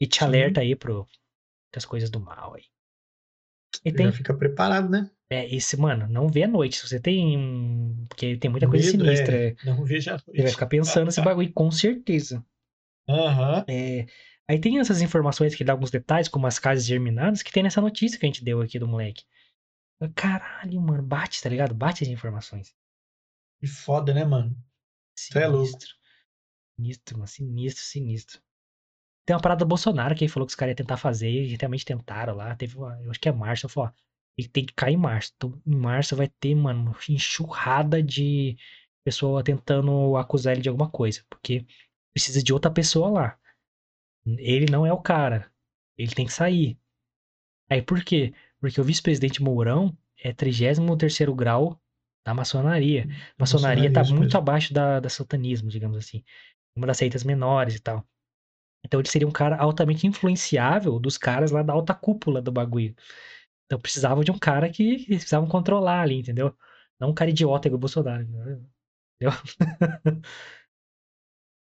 E 0.00 0.06
te 0.06 0.20
Sim. 0.20 0.24
alerta 0.26 0.60
aí 0.60 0.76
pro 0.76 1.06
as 1.76 1.84
coisas 1.84 2.10
do 2.10 2.18
mal 2.20 2.54
aí. 2.54 2.64
E 3.84 3.90
Já 3.90 3.96
tem, 3.96 4.12
fica 4.12 4.34
preparado, 4.34 4.88
né? 4.88 5.10
É, 5.30 5.54
esse, 5.54 5.76
mano, 5.76 6.06
não 6.08 6.28
vê 6.28 6.44
à 6.44 6.48
noite. 6.48 6.76
Se 6.76 6.88
você 6.88 7.00
tem, 7.00 7.36
um- 7.36 8.04
porque 8.08 8.36
tem 8.36 8.50
muita 8.50 8.68
coisa 8.68 8.86
Medo, 8.92 9.04
sinistra. 9.04 9.36
é, 9.36 9.46
é. 9.48 9.56
não 9.64 9.84
veja 9.84 10.14
a 10.14 10.18
Você 10.18 10.24
vai 10.30 10.36
noite. 10.38 10.52
ficar 10.52 10.66
pensando 10.66 11.06
nesse 11.06 11.20
bagulho, 11.22 11.52
com 11.52 11.70
certeza. 11.70 12.44
Aham. 13.08 13.64
É, 13.68 14.06
aí 14.48 14.58
tem 14.60 14.78
essas 14.78 15.00
informações 15.02 15.54
que 15.54 15.64
dá 15.64 15.72
alguns 15.72 15.90
detalhes, 15.90 16.28
como 16.28 16.46
as 16.46 16.58
casas 16.58 16.84
germinadas, 16.84 17.42
que 17.42 17.52
tem 17.52 17.62
nessa 17.62 17.80
notícia 17.80 18.18
que 18.18 18.26
a 18.26 18.28
gente 18.28 18.44
deu 18.44 18.60
aqui 18.60 18.78
do 18.78 18.88
moleque. 18.88 19.24
Caralho, 20.14 20.80
mano, 20.80 21.02
bate, 21.02 21.42
tá 21.42 21.48
ligado? 21.48 21.74
Bate 21.74 22.04
as 22.04 22.10
informações. 22.10 22.74
Que 23.60 23.66
foda, 23.66 24.12
né, 24.12 24.24
mano? 24.24 24.54
Cê 25.18 25.38
é 25.38 25.46
louco. 25.46 25.66
Sinistro. 25.66 25.94
Sinistro, 26.76 27.16
mano, 27.18 27.28
sinistro, 27.28 27.82
sinistro. 27.84 28.40
Tem 29.24 29.34
uma 29.34 29.40
parada 29.42 29.60
do 29.60 29.68
Bolsonaro 29.68 30.14
que 30.14 30.24
ele 30.24 30.30
falou 30.30 30.46
que 30.46 30.50
os 30.50 30.54
caras 30.56 30.72
iam 30.72 30.76
tentar 30.76 30.98
fazer, 30.98 31.30
e 31.30 31.56
realmente 31.56 31.84
tentaram 31.84 32.34
lá. 32.34 32.54
Teve 32.54 32.76
uma, 32.76 33.00
eu 33.02 33.10
acho 33.10 33.18
que 33.18 33.28
é 33.28 33.32
março, 33.32 33.64
eu 33.66 33.70
falou, 33.70 33.88
ó, 33.88 33.92
ele 34.36 34.48
tem 34.48 34.64
que 34.64 34.74
cair 34.74 34.94
em 34.94 34.98
março. 34.98 35.32
Então, 35.36 35.60
em 35.66 35.76
março 35.76 36.14
vai 36.14 36.28
ter, 36.28 36.54
mano, 36.54 36.94
enxurrada 37.08 38.02
de 38.02 38.56
pessoa 39.04 39.42
tentando 39.42 40.16
acusar 40.16 40.52
ele 40.52 40.62
de 40.62 40.68
alguma 40.68 40.90
coisa. 40.90 41.24
Porque 41.30 41.64
precisa 42.12 42.42
de 42.42 42.52
outra 42.52 42.70
pessoa 42.70 43.08
lá. 43.08 43.38
Ele 44.26 44.66
não 44.70 44.84
é 44.84 44.92
o 44.92 45.00
cara. 45.00 45.50
Ele 45.96 46.14
tem 46.14 46.26
que 46.26 46.32
sair. 46.32 46.78
Aí 47.70 47.80
por 47.80 48.02
quê? 48.04 48.34
Porque 48.60 48.80
o 48.80 48.84
vice-presidente 48.84 49.42
Mourão 49.42 49.96
é 50.22 50.32
33 50.32 51.18
grau 51.34 51.80
da 52.24 52.34
maçonaria. 52.34 53.06
A 53.38 53.42
maçonaria 53.42 53.92
tá 53.92 54.02
muito 54.02 54.20
mesmo. 54.20 54.38
abaixo 54.38 54.74
da, 54.74 55.00
da 55.00 55.08
satanismo, 55.08 55.68
digamos 55.68 55.96
assim. 55.96 56.24
Uma 56.74 56.86
das 56.86 56.98
seitas 56.98 57.24
menores 57.24 57.76
e 57.76 57.80
tal. 57.80 58.06
Então 58.84 59.00
ele 59.00 59.08
seria 59.08 59.26
um 59.26 59.32
cara 59.32 59.56
altamente 59.56 60.06
influenciável 60.06 60.98
dos 60.98 61.16
caras 61.16 61.50
lá 61.50 61.62
da 61.62 61.72
alta 61.72 61.94
cúpula 61.94 62.42
do 62.42 62.52
bagulho. 62.52 62.94
Então 63.66 63.80
precisava 63.80 64.24
de 64.24 64.30
um 64.30 64.38
cara 64.38 64.70
que 64.70 64.82
eles 64.82 65.04
precisavam 65.06 65.48
controlar 65.48 66.02
ali, 66.02 66.20
entendeu? 66.20 66.56
Não 66.98 67.10
um 67.10 67.14
cara 67.14 67.30
idiota 67.30 67.68
igual 67.68 67.76
o 67.76 67.80
Bolsonaro. 67.80 68.22
Entendeu? 68.22 68.66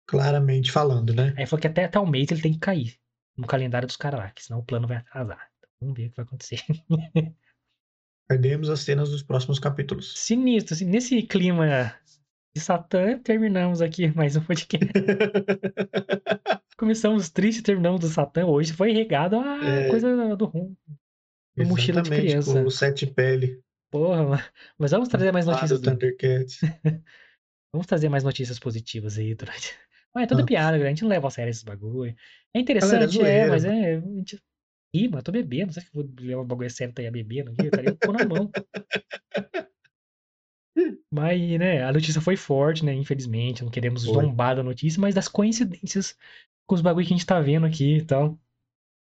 Claramente 0.07 0.71
falando, 0.71 1.15
né? 1.15 1.35
Aí 1.37 1.47
falou 1.47 1.61
que 1.61 1.67
até 1.67 1.89
tal 1.89 2.07
mês 2.07 2.31
ele 2.31 2.43
tem 2.43 2.53
que 2.53 2.59
cair 2.59 2.99
no 3.37 3.47
calendário 3.47 3.87
dos 3.87 3.97
caras 3.97 4.21
lá, 4.21 4.31
que 4.31 4.43
senão 4.43 4.61
o 4.61 4.65
plano 4.65 4.87
vai 4.87 4.99
atrasar. 4.99 5.51
Então, 5.59 5.71
vamos 5.81 5.97
ver 5.97 6.07
o 6.07 6.11
que 6.11 6.17
vai 6.17 6.25
acontecer. 6.25 6.61
Perdemos 8.29 8.71
as 8.71 8.81
cenas 8.81 9.11
dos 9.11 9.23
próximos 9.23 9.59
capítulos. 9.59 10.19
Sinistro, 10.19 10.75
assim, 10.75 10.87
nesse 10.87 11.23
clima 11.23 11.95
de 12.55 12.61
Satã, 12.61 13.19
terminamos 13.19 13.83
aqui 13.83 14.15
mais 14.15 14.37
um 14.37 14.45
podcast. 14.45 14.87
Começamos 16.77 17.31
triste, 17.31 17.63
terminamos 17.63 18.01
do 18.01 18.09
Satã. 18.09 18.47
Hoje 18.47 18.73
foi 18.73 18.93
regado 18.93 19.39
a 19.39 19.65
é... 19.65 19.89
coisa 19.89 20.37
do 20.37 20.45
rum. 20.47 20.75
Mochila 21.57 22.03
de 22.03 22.11
criança. 22.11 22.53
Com 22.53 22.65
o 22.65 22.71
sete 22.71 23.07
pele. 23.07 23.61
Porra, 23.91 24.51
mas 24.77 24.91
vamos 24.91 25.09
trazer 25.09 25.33
mais 25.33 25.47
notícias. 25.47 25.81
Do 25.81 25.91
Thundercats. 25.91 26.61
vamos 27.73 27.87
trazer 27.87 28.09
mais 28.09 28.25
notícias 28.25 28.59
positivas 28.59 29.19
aí 29.19 29.35
durante. 29.35 29.75
Mas 30.15 30.25
é 30.25 30.27
tudo 30.27 30.47
piada, 30.47 30.77
a 30.77 30.89
gente 30.89 31.03
não 31.03 31.09
leva 31.09 31.29
a 31.29 31.31
sério 31.31 31.51
esses 31.51 31.65
bagulho. 31.65 32.15
É 32.55 32.61
interessante, 32.61 33.21
é, 33.21 33.39
é 33.39 33.49
mas 33.49 33.65
é. 33.65 33.97
A 33.97 34.01
gente... 34.01 34.41
Ih, 34.95 35.09
mas 35.09 35.19
eu 35.19 35.23
tô 35.25 35.33
bebendo, 35.33 35.67
não 35.67 35.73
sei 35.73 35.83
se 35.83 35.89
eu 35.89 36.03
vou 36.03 36.13
levar 36.21 36.43
o 36.43 36.45
bagulho 36.45 36.71
sério 36.71 36.95
tá 36.95 37.03
aí 37.03 37.11
bebendo 37.11 37.53
eu 37.59 37.65
estaria 37.65 37.97
com 37.97 38.13
na 38.13 38.25
mão. 38.25 38.51
Mas, 41.11 41.41
né, 41.59 41.85
a 41.85 41.93
notícia 41.93 42.21
foi 42.21 42.37
forte, 42.37 42.85
né? 42.85 42.93
Infelizmente, 42.93 43.63
não 43.63 43.71
queremos 43.71 44.03
zombar 44.03 44.57
da 44.57 44.63
notícia, 44.65 45.01
mas 45.01 45.15
das 45.15 45.29
coincidências 45.29 46.17
com 46.67 46.75
os 46.75 46.81
bagulho 46.81 47.07
que 47.07 47.15
a 47.15 47.17
gente 47.17 47.27
tá 47.27 47.41
vendo 47.41 47.65
aqui 47.65 47.99
e 47.99 48.05
tal. 48.05 48.37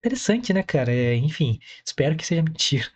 Interessante, 0.04 0.52
né, 0.52 0.64
cara? 0.64 0.92
É, 0.92 1.16
enfim, 1.16 1.60
espero 1.86 2.16
que 2.16 2.26
seja 2.26 2.42
mentira. 2.42 2.88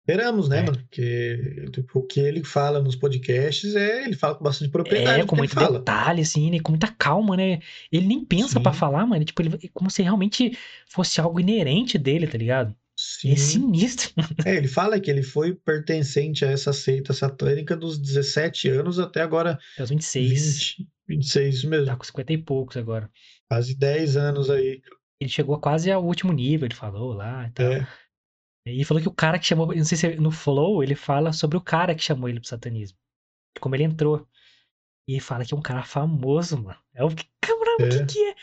Esperamos, 0.00 0.48
né, 0.48 0.58
é. 0.58 0.62
mano? 0.62 0.78
Porque 0.78 1.66
tipo, 1.70 2.00
o 2.00 2.02
que 2.02 2.18
ele 2.18 2.42
fala 2.42 2.80
nos 2.80 2.96
podcasts 2.96 3.76
é. 3.76 4.04
Ele 4.04 4.16
fala 4.16 4.34
com 4.34 4.42
bastante 4.42 4.72
propriedade. 4.72 5.20
É, 5.20 5.24
com 5.24 5.36
muito 5.36 5.54
detalhe, 5.54 6.22
assim, 6.22 6.50
né? 6.50 6.58
Com 6.58 6.72
muita 6.72 6.88
calma, 6.88 7.36
né? 7.36 7.60
Ele 7.90 8.06
nem 8.06 8.24
pensa 8.24 8.58
para 8.58 8.72
falar, 8.72 9.06
mano. 9.06 9.24
Tipo, 9.24 9.42
ele, 9.42 9.70
como 9.72 9.88
se 9.88 10.02
realmente 10.02 10.58
fosse 10.88 11.20
algo 11.20 11.38
inerente 11.38 11.96
dele, 11.98 12.26
tá 12.26 12.36
ligado? 12.36 12.74
Sim. 12.96 13.32
É 13.32 13.36
sinistro. 13.36 14.10
É, 14.44 14.56
ele 14.56 14.68
fala 14.68 14.98
que 14.98 15.10
ele 15.10 15.22
foi 15.22 15.54
pertencente 15.54 16.44
a 16.44 16.50
essa 16.50 16.72
seita 16.72 17.12
satânica 17.12 17.76
dos 17.76 17.96
17 17.96 18.68
anos 18.70 18.98
até 18.98 19.22
agora. 19.22 19.58
Até 19.74 19.84
os 19.84 19.90
26. 19.90 20.76
20, 20.78 20.88
26, 21.08 21.54
isso 21.54 21.68
mesmo. 21.68 21.86
Tá 21.86 21.96
com 21.96 22.04
50 22.04 22.32
e 22.32 22.38
poucos 22.38 22.76
agora. 22.76 23.10
Quase 23.48 23.76
10 23.76 24.16
anos 24.16 24.50
aí. 24.50 24.82
Ele 25.20 25.30
chegou 25.30 25.58
quase 25.60 25.90
ao 25.90 26.04
último 26.04 26.32
nível, 26.32 26.66
ele 26.66 26.74
falou 26.74 27.12
lá 27.12 27.46
e 27.46 27.50
tal. 27.52 27.72
É. 27.72 27.86
E 28.66 28.84
falou 28.84 29.02
que 29.02 29.08
o 29.08 29.14
cara 29.14 29.38
que 29.38 29.46
chamou, 29.46 29.74
não 29.74 29.84
sei 29.84 29.98
se 29.98 30.06
é 30.06 30.16
no 30.16 30.30
Flow, 30.30 30.82
ele 30.82 30.94
fala 30.94 31.32
sobre 31.32 31.56
o 31.56 31.60
cara 31.60 31.94
que 31.94 32.02
chamou 32.02 32.28
ele 32.28 32.40
pro 32.40 32.48
satanismo. 32.48 32.96
Como 33.60 33.74
ele 33.74 33.84
entrou. 33.84 34.26
E 35.08 35.14
ele 35.14 35.20
fala 35.20 35.44
que 35.44 35.52
é 35.52 35.56
um 35.56 35.62
cara 35.62 35.82
famoso, 35.82 36.62
mano. 36.62 36.78
É 36.94 37.04
o 37.04 37.08
que, 37.08 37.26
caramba, 37.40 37.84
o 37.84 37.88
que, 37.88 37.96
é. 37.96 38.06
que 38.06 38.18
é? 38.30 38.34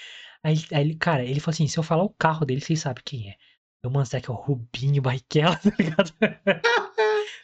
Aí, 0.44 0.56
aí, 0.72 0.96
cara, 0.96 1.24
ele 1.24 1.40
falou 1.40 1.54
assim: 1.54 1.68
se 1.68 1.78
eu 1.78 1.84
falar 1.84 2.04
o 2.04 2.14
carro 2.14 2.46
dele, 2.46 2.62
vocês 2.62 2.80
sabem 2.82 3.04
quem 3.06 3.30
é. 3.30 3.36
Eu, 3.82 3.90
mano, 3.90 4.06
será 4.06 4.22
que 4.22 4.30
é 4.30 4.34
o 4.34 4.38
Rubinho 4.38 5.02
Barrichello, 5.02 5.56
tá 5.64 5.72
ligado? 5.78 6.14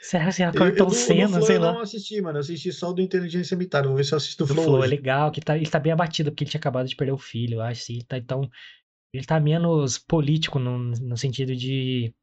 Será 0.01 0.31
que 0.31 0.59
o 0.59 0.63
Ayrton 0.63 0.89
Senna, 0.89 1.41
sei 1.41 1.57
lá? 1.57 1.67
Eu 1.67 1.73
não 1.73 1.81
assisti, 1.81 2.22
mano. 2.22 2.38
Eu 2.38 2.41
assisti 2.41 2.72
só 2.72 2.91
do 2.93 3.01
Inteligência 3.01 3.57
Militar. 3.57 3.85
Vou 3.85 3.95
ver 3.95 4.03
se 4.03 4.13
eu 4.13 4.17
assisto 4.17 4.43
o 4.43 4.47
Flow. 4.47 4.59
O 4.59 4.63
Flow 4.65 4.84
é 4.84 4.88
legal, 4.88 5.31
que 5.31 5.41
tá, 5.41 5.55
ele 5.55 5.69
tá 5.69 5.80
bem 5.80 5.91
abatido, 5.91 6.31
porque 6.31 6.43
ele 6.43 6.51
tinha 6.51 6.59
acabado 6.59 6.88
de 6.88 6.95
perder 6.95 7.13
o 7.13 7.17
filho, 7.17 7.55
eu 7.55 7.61
acho. 7.61 7.81
Assim, 7.81 7.93
ele 7.93 8.03
tá, 8.03 8.17
então, 8.17 8.49
ele 9.13 9.26
tá 9.26 9.39
menos 9.39 9.97
político 9.97 10.59
no, 10.59 10.77
no 10.77 11.17
sentido 11.17 11.55
de 11.55 12.13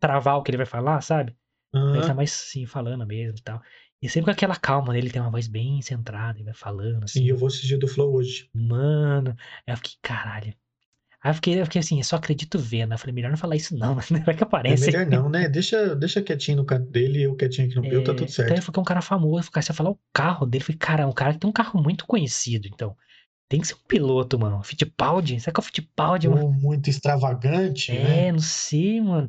travar 0.00 0.36
o 0.36 0.42
que 0.42 0.50
ele 0.50 0.56
vai 0.56 0.66
falar, 0.66 1.00
sabe? 1.00 1.34
Uhum. 1.74 1.96
Ele 1.96 2.06
tá 2.06 2.14
mais 2.14 2.32
assim, 2.32 2.66
falando 2.66 3.06
mesmo 3.06 3.38
e 3.38 3.42
tal. 3.42 3.60
E 4.02 4.08
sempre 4.08 4.26
com 4.26 4.30
aquela 4.30 4.56
calma 4.56 4.94
dele, 4.94 5.10
tem 5.10 5.20
uma 5.20 5.30
voz 5.30 5.46
bem 5.46 5.82
centrada, 5.82 6.38
ele 6.38 6.44
vai 6.44 6.54
falando 6.54 7.04
assim. 7.04 7.20
Sim, 7.20 7.28
eu 7.28 7.36
vou 7.36 7.48
assistir 7.48 7.76
do 7.76 7.86
Flow 7.86 8.14
hoje. 8.14 8.48
Mano, 8.54 9.36
aí 9.66 9.74
eu 9.74 9.76
fiquei, 9.76 9.92
caralho. 10.02 10.54
Aí 11.22 11.30
eu 11.30 11.34
fiquei, 11.34 11.60
eu 11.60 11.64
fiquei 11.66 11.80
assim, 11.80 11.98
eu 11.98 12.04
só 12.04 12.16
acredito 12.16 12.58
vendo. 12.58 12.92
Eu 12.92 12.98
falei, 12.98 13.14
melhor 13.14 13.30
não 13.30 13.36
falar 13.36 13.56
isso 13.56 13.76
não, 13.76 13.94
mas 13.94 14.08
vai 14.24 14.34
que 14.34 14.42
aparece. 14.42 14.88
É 14.88 14.92
melhor 14.92 15.06
não, 15.06 15.28
né? 15.28 15.48
Deixa, 15.48 15.94
deixa 15.94 16.22
quietinho 16.22 16.58
no 16.58 16.64
canto 16.64 16.90
dele 16.90 17.18
e 17.18 17.22
eu 17.24 17.36
quietinho 17.36 17.68
aqui 17.68 17.76
no 17.76 17.84
é, 17.84 17.90
meu, 17.90 18.04
tá 18.04 18.14
tudo 18.14 18.30
certo. 18.30 18.46
Então 18.46 18.56
ele 18.56 18.62
falou 18.62 18.72
que 18.72 18.80
é 18.80 18.82
um 18.82 18.84
cara 18.84 19.02
famoso, 19.02 19.50
você 19.54 19.72
falar 19.72 19.90
o 19.90 19.98
carro 20.14 20.46
dele. 20.46 20.62
Eu 20.62 20.66
falei, 20.66 20.78
cara, 20.78 21.02
é 21.02 21.06
um 21.06 21.12
cara 21.12 21.34
que 21.34 21.40
tem 21.40 21.50
um 21.50 21.52
carro 21.52 21.82
muito 21.82 22.06
conhecido, 22.06 22.68
então. 22.72 22.96
Tem 23.50 23.60
que 23.60 23.66
ser 23.66 23.74
um 23.74 23.86
piloto, 23.88 24.38
mano. 24.38 24.62
Fittipaldi? 24.62 25.40
Será 25.40 25.52
que 25.52 25.60
é 25.60 25.62
o 25.62 25.64
Fittipaldi, 25.64 26.28
mano? 26.28 26.52
Muito 26.52 26.88
extravagante, 26.88 27.90
é, 27.90 28.02
né? 28.02 28.28
É, 28.28 28.32
não 28.32 28.38
sei, 28.38 29.00
mano. 29.00 29.28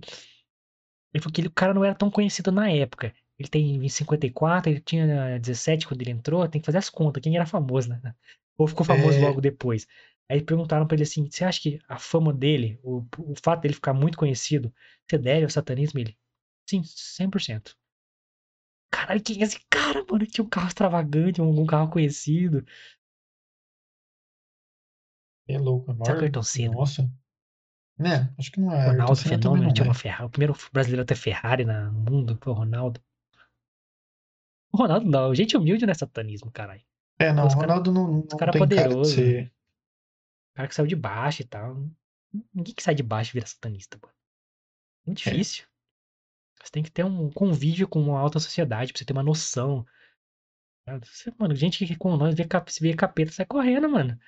Ele 1.14 1.22
falou 1.22 1.34
que 1.34 1.42
ele, 1.42 1.48
o 1.48 1.52
cara 1.52 1.74
não 1.74 1.84
era 1.84 1.96
tão 1.96 2.10
conhecido 2.10 2.52
na 2.52 2.70
época. 2.70 3.14
Ele 3.38 3.50
tem 3.50 3.90
54, 3.90 4.72
ele 4.72 4.80
tinha 4.80 5.40
17 5.40 5.88
quando 5.88 6.02
ele 6.02 6.12
entrou. 6.12 6.48
Tem 6.48 6.62
que 6.62 6.66
fazer 6.66 6.78
as 6.78 6.90
contas. 6.90 7.22
Quem 7.22 7.36
era 7.36 7.48
famoso, 7.48 7.90
né? 7.90 8.00
Ou 8.58 8.68
ficou 8.68 8.86
famoso 8.86 9.18
é... 9.18 9.22
logo 9.22 9.42
depois. 9.42 9.88
Aí 10.32 10.42
perguntaram 10.42 10.88
pra 10.88 10.96
ele 10.96 11.04
assim: 11.04 11.30
você 11.30 11.44
acha 11.44 11.60
que 11.60 11.82
a 11.90 12.00
fama 12.00 12.32
dele, 12.32 12.80
o, 12.82 13.06
o 13.18 13.36
fato 13.44 13.62
dele 13.62 13.74
ficar 13.74 13.94
muito 13.94 14.18
conhecido, 14.18 14.74
você 15.06 15.18
deve 15.18 15.44
ao 15.44 15.50
satanismo? 15.50 16.00
Ele, 16.00 16.18
sim, 16.66 16.82
100%. 16.82 17.76
Caralho, 18.90 19.22
quem 19.22 19.42
é 19.42 19.44
esse 19.44 19.60
cara, 19.70 20.06
mano? 20.10 20.26
Tinha 20.26 20.46
um 20.46 20.50
carro 20.50 20.70
extravagante, 20.70 21.42
um, 21.42 21.60
um 21.60 21.66
carro 21.66 21.90
conhecido. 21.90 22.66
É 25.50 25.58
louco, 25.58 25.92
agora. 25.92 26.06
Será 26.06 26.18
que 26.18 26.24
Ayrton 26.24 26.44
Senna? 26.44 26.76
Nossa. 26.76 27.12
Né, 28.00 28.34
acho 28.40 28.54
que 28.54 28.62
não 28.62 28.72
é. 28.72 28.88
Ronaldo 28.88 29.16
Fenômeno 29.18 29.74
tinha 29.74 29.86
é. 29.86 29.90
uma 29.90 29.94
Ferrari. 29.94 30.26
O 30.26 30.30
primeiro 30.30 30.56
brasileiro 30.72 31.04
a 31.04 31.06
ter 31.06 31.16
Ferrari 31.16 31.66
no 31.66 31.92
mundo 31.92 32.40
foi 32.42 32.54
o 32.54 32.56
Ronaldo. 32.56 33.02
O 34.72 34.78
Ronaldo 34.78 35.06
não, 35.10 35.36
gente 35.36 35.58
humilde 35.58 35.86
não 35.86 35.92
é 35.92 35.94
satanismo, 35.94 36.50
caralho. 36.52 36.82
É, 37.20 37.34
não, 37.34 37.48
o 37.48 37.50
Ronaldo 37.50 37.94
cara, 37.94 38.06
não, 38.06 38.12
não 38.14 38.38
cara 38.38 38.52
tem 38.54 38.60
poderoso. 38.62 39.16
Cara, 39.16 39.28
ser... 39.28 39.54
cara 40.54 40.68
que 40.68 40.76
saiu 40.76 40.88
de 40.88 40.96
baixo 40.96 41.42
e 41.42 41.46
tal. 41.46 41.78
Ninguém 42.54 42.74
que 42.74 42.84
sai 42.84 42.96
de 42.96 43.04
baixo 43.04 43.34
vira 43.34 43.46
satanista, 43.46 43.98
pô. 43.98 44.10
Muito 45.06 45.28
é. 45.28 45.32
difícil. 45.32 45.66
É. 45.66 45.72
Você 46.64 46.72
tem 46.72 46.84
que 46.84 46.92
ter 46.92 47.04
um 47.04 47.30
convívio 47.32 47.88
com 47.88 48.02
uma 48.02 48.20
alta 48.20 48.40
sociedade 48.40 48.94
pra 48.94 49.00
você 49.00 49.06
ter 49.06 49.14
uma 49.14 49.24
noção. 49.24 49.86
Você, 51.04 51.32
mano, 51.38 51.56
gente 51.56 51.86
que 51.86 51.96
com 51.96 52.16
nós 52.18 52.36
vê, 52.36 52.48
vê 52.82 52.94
capeta 52.94 53.32
sai 53.32 53.46
correndo, 53.46 53.90
mano. 53.90 54.20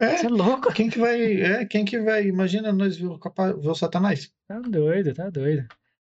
É, 0.00 0.16
Você 0.16 0.26
é 0.26 0.28
louco? 0.28 0.72
Quem 0.72 0.88
que 0.88 0.98
vai. 0.98 1.40
É, 1.40 1.64
quem 1.66 1.84
que 1.84 1.98
vai. 2.00 2.26
Imagina 2.26 2.72
nós 2.72 2.96
ver 2.96 3.06
o, 3.06 3.18
ver 3.18 3.68
o 3.68 3.74
Satanás. 3.74 4.32
Tá 4.46 4.60
doido, 4.60 5.12
tá 5.12 5.28
doido. 5.28 5.66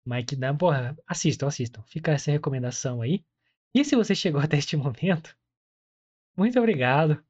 Mas 0.06 0.26
que 0.26 0.36
dá, 0.36 0.54
porra, 0.54 0.98
assistam, 1.08 1.48
assistam. 1.48 1.82
Fica 1.88 2.12
essa 2.12 2.32
recomendação 2.32 3.02
aí. 3.02 3.24
E 3.74 3.84
se 3.84 3.96
você 3.96 4.14
chegou 4.14 4.40
até 4.40 4.58
este 4.58 4.78
momento, 4.78 5.36
muito 6.38 6.58
obrigado. 6.60 7.24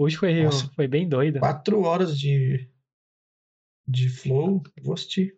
Hoje 0.00 0.16
foi, 0.16 0.44
Nossa, 0.44 0.68
foi 0.74 0.86
bem 0.86 1.08
doido. 1.08 1.40
Quatro 1.40 1.82
horas 1.82 2.16
de, 2.16 2.70
de 3.84 4.08
flow, 4.08 4.62
vou 4.80 4.94
assistir. 4.94 5.36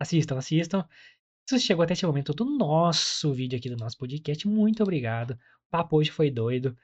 Assistam, 0.00 0.38
assistam. 0.38 0.88
Se 1.46 1.58
você 1.58 1.66
chegou 1.66 1.84
até 1.84 1.92
este 1.92 2.06
momento 2.06 2.32
do 2.32 2.46
nosso 2.46 3.34
vídeo 3.34 3.58
aqui 3.58 3.68
do 3.68 3.76
nosso 3.76 3.98
podcast, 3.98 4.48
muito 4.48 4.82
obrigado. 4.82 5.32
O 5.32 5.70
papo 5.70 5.98
hoje 5.98 6.10
foi 6.10 6.30
doido. 6.30 6.74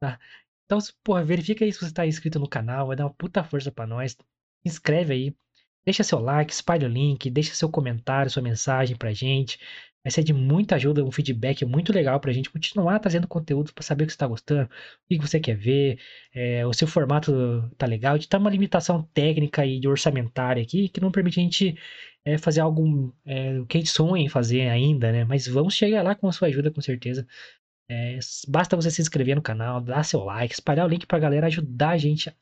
Tá? 0.00 0.20
Então, 0.64 0.78
porra, 1.02 1.24
verifica 1.24 1.64
aí 1.64 1.72
se 1.72 1.80
você 1.80 1.86
está 1.86 2.06
inscrito 2.06 2.38
no 2.38 2.48
canal, 2.48 2.86
vai 2.86 2.96
dar 2.96 3.06
uma 3.06 3.14
puta 3.14 3.42
força 3.42 3.72
para 3.72 3.84
nós. 3.84 4.12
Se 4.12 4.18
inscreve 4.64 5.12
aí, 5.12 5.36
deixa 5.84 6.04
seu 6.04 6.20
like, 6.20 6.52
espalha 6.52 6.86
o 6.86 6.90
link, 6.90 7.28
deixa 7.28 7.52
seu 7.52 7.68
comentário, 7.68 8.30
sua 8.30 8.42
mensagem 8.42 8.96
pra 8.96 9.12
gente. 9.12 9.58
Vai 10.02 10.10
ser 10.10 10.22
de 10.22 10.32
muita 10.32 10.76
ajuda, 10.76 11.04
um 11.04 11.10
feedback 11.10 11.64
muito 11.64 11.92
legal 11.92 12.18
pra 12.20 12.32
gente 12.32 12.50
continuar 12.50 12.98
trazendo 12.98 13.28
conteúdo 13.28 13.72
para 13.74 13.84
saber 13.84 14.04
o 14.04 14.06
que 14.06 14.12
você 14.12 14.16
está 14.16 14.26
gostando, 14.26 14.64
o 14.64 14.68
que 15.08 15.18
você 15.18 15.38
quer 15.38 15.56
ver, 15.56 15.98
é, 16.34 16.66
o 16.66 16.72
seu 16.72 16.88
formato 16.88 17.70
tá 17.76 17.86
legal. 17.86 18.14
A 18.14 18.16
gente 18.16 18.28
tá 18.28 18.38
uma 18.38 18.48
limitação 18.50 19.02
técnica 19.12 19.64
e 19.66 19.86
orçamentária 19.86 20.62
aqui 20.62 20.88
que 20.88 21.00
não 21.00 21.12
permite 21.12 21.38
a 21.38 21.42
gente 21.42 21.76
é, 22.24 22.38
fazer 22.38 22.60
algo 22.60 23.14
é, 23.26 23.62
que 23.68 23.76
a 23.76 23.80
gente 23.80 23.90
sonha 23.90 24.24
em 24.24 24.28
fazer 24.28 24.68
ainda, 24.68 25.12
né? 25.12 25.24
Mas 25.24 25.46
vamos 25.46 25.74
chegar 25.74 26.02
lá 26.02 26.14
com 26.14 26.28
a 26.28 26.32
sua 26.32 26.48
ajuda, 26.48 26.70
com 26.70 26.80
certeza. 26.80 27.26
É, 27.88 28.18
basta 28.48 28.76
você 28.76 28.90
se 28.90 29.02
inscrever 29.02 29.34
no 29.36 29.42
canal, 29.42 29.80
dar 29.80 30.04
seu 30.04 30.20
like, 30.24 30.54
espalhar 30.54 30.86
o 30.86 30.88
link 30.88 31.06
pra 31.06 31.18
galera, 31.18 31.46
ajudar 31.48 31.90
a 31.90 31.98
gente 31.98 32.32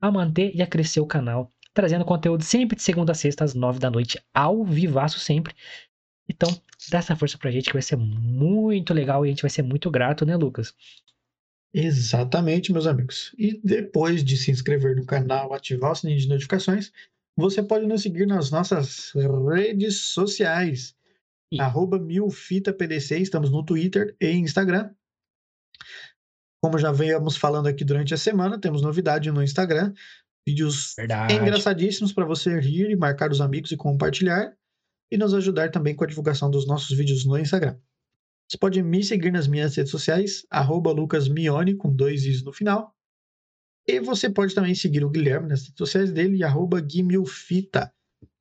a 0.00 0.10
manter 0.10 0.54
e 0.54 0.62
a 0.62 0.66
crescer 0.66 1.00
o 1.00 1.06
canal, 1.06 1.52
trazendo 1.74 2.04
conteúdo 2.04 2.42
sempre 2.42 2.76
de 2.76 2.82
segunda 2.82 3.12
a 3.12 3.14
sexta 3.14 3.44
às 3.44 3.54
nove 3.54 3.78
da 3.78 3.90
noite, 3.90 4.20
ao 4.32 4.64
vivaço 4.64 5.18
sempre. 5.18 5.54
Então, 6.28 6.48
dá 6.90 6.98
essa 6.98 7.14
força 7.16 7.36
pra 7.36 7.50
gente 7.50 7.66
que 7.66 7.72
vai 7.74 7.82
ser 7.82 7.96
muito 7.96 8.94
legal 8.94 9.24
e 9.24 9.28
a 9.28 9.30
gente 9.30 9.42
vai 9.42 9.50
ser 9.50 9.62
muito 9.62 9.90
grato, 9.90 10.24
né, 10.24 10.36
Lucas? 10.36 10.74
Exatamente, 11.74 12.72
meus 12.72 12.86
amigos. 12.86 13.34
E 13.36 13.60
depois 13.62 14.24
de 14.24 14.36
se 14.36 14.50
inscrever 14.50 14.96
no 14.96 15.04
canal, 15.04 15.52
ativar 15.52 15.92
o 15.92 15.94
sininho 15.94 16.20
de 16.20 16.28
notificações, 16.28 16.92
você 17.36 17.62
pode 17.62 17.84
nos 17.86 18.02
seguir 18.02 18.26
nas 18.26 18.50
nossas 18.50 19.12
redes 19.12 19.96
sociais. 20.00 20.94
E- 21.52 21.60
Arroba 21.60 21.98
milfitapdc, 21.98 23.20
estamos 23.20 23.50
no 23.50 23.64
Twitter 23.64 24.16
e 24.20 24.30
Instagram. 24.30 24.90
Como 26.62 26.78
já 26.78 26.92
venhamos 26.92 27.36
falando 27.36 27.66
aqui 27.66 27.84
durante 27.84 28.14
a 28.14 28.16
semana, 28.16 28.58
temos 28.58 28.80
novidade 28.80 29.30
no 29.30 29.42
Instagram. 29.42 29.92
Vídeos 30.46 30.94
Verdade. 30.96 31.34
engraçadíssimos 31.34 32.12
para 32.12 32.24
você 32.24 32.58
rir 32.58 32.90
e 32.90 32.96
marcar 32.96 33.30
os 33.30 33.40
amigos 33.40 33.72
e 33.72 33.76
compartilhar. 33.76 34.56
E 35.10 35.16
nos 35.16 35.34
ajudar 35.34 35.70
também 35.70 35.94
com 35.94 36.04
a 36.04 36.06
divulgação 36.06 36.50
dos 36.50 36.66
nossos 36.66 36.96
vídeos 36.96 37.24
no 37.24 37.38
Instagram. 37.38 37.78
Você 38.48 38.58
pode 38.58 38.82
me 38.82 39.02
seguir 39.02 39.30
nas 39.30 39.46
minhas 39.46 39.74
redes 39.74 39.90
sociais, 39.90 40.46
lucasmione, 40.92 41.74
com 41.74 41.94
dois 41.94 42.24
i's 42.24 42.42
no 42.42 42.52
final. 42.52 42.94
E 43.86 44.00
você 44.00 44.30
pode 44.30 44.54
também 44.54 44.74
seguir 44.74 45.04
o 45.04 45.10
Guilherme 45.10 45.48
nas 45.48 45.62
redes 45.62 45.78
sociais 45.78 46.12
dele, 46.12 46.38
guimilfita. 46.86 47.92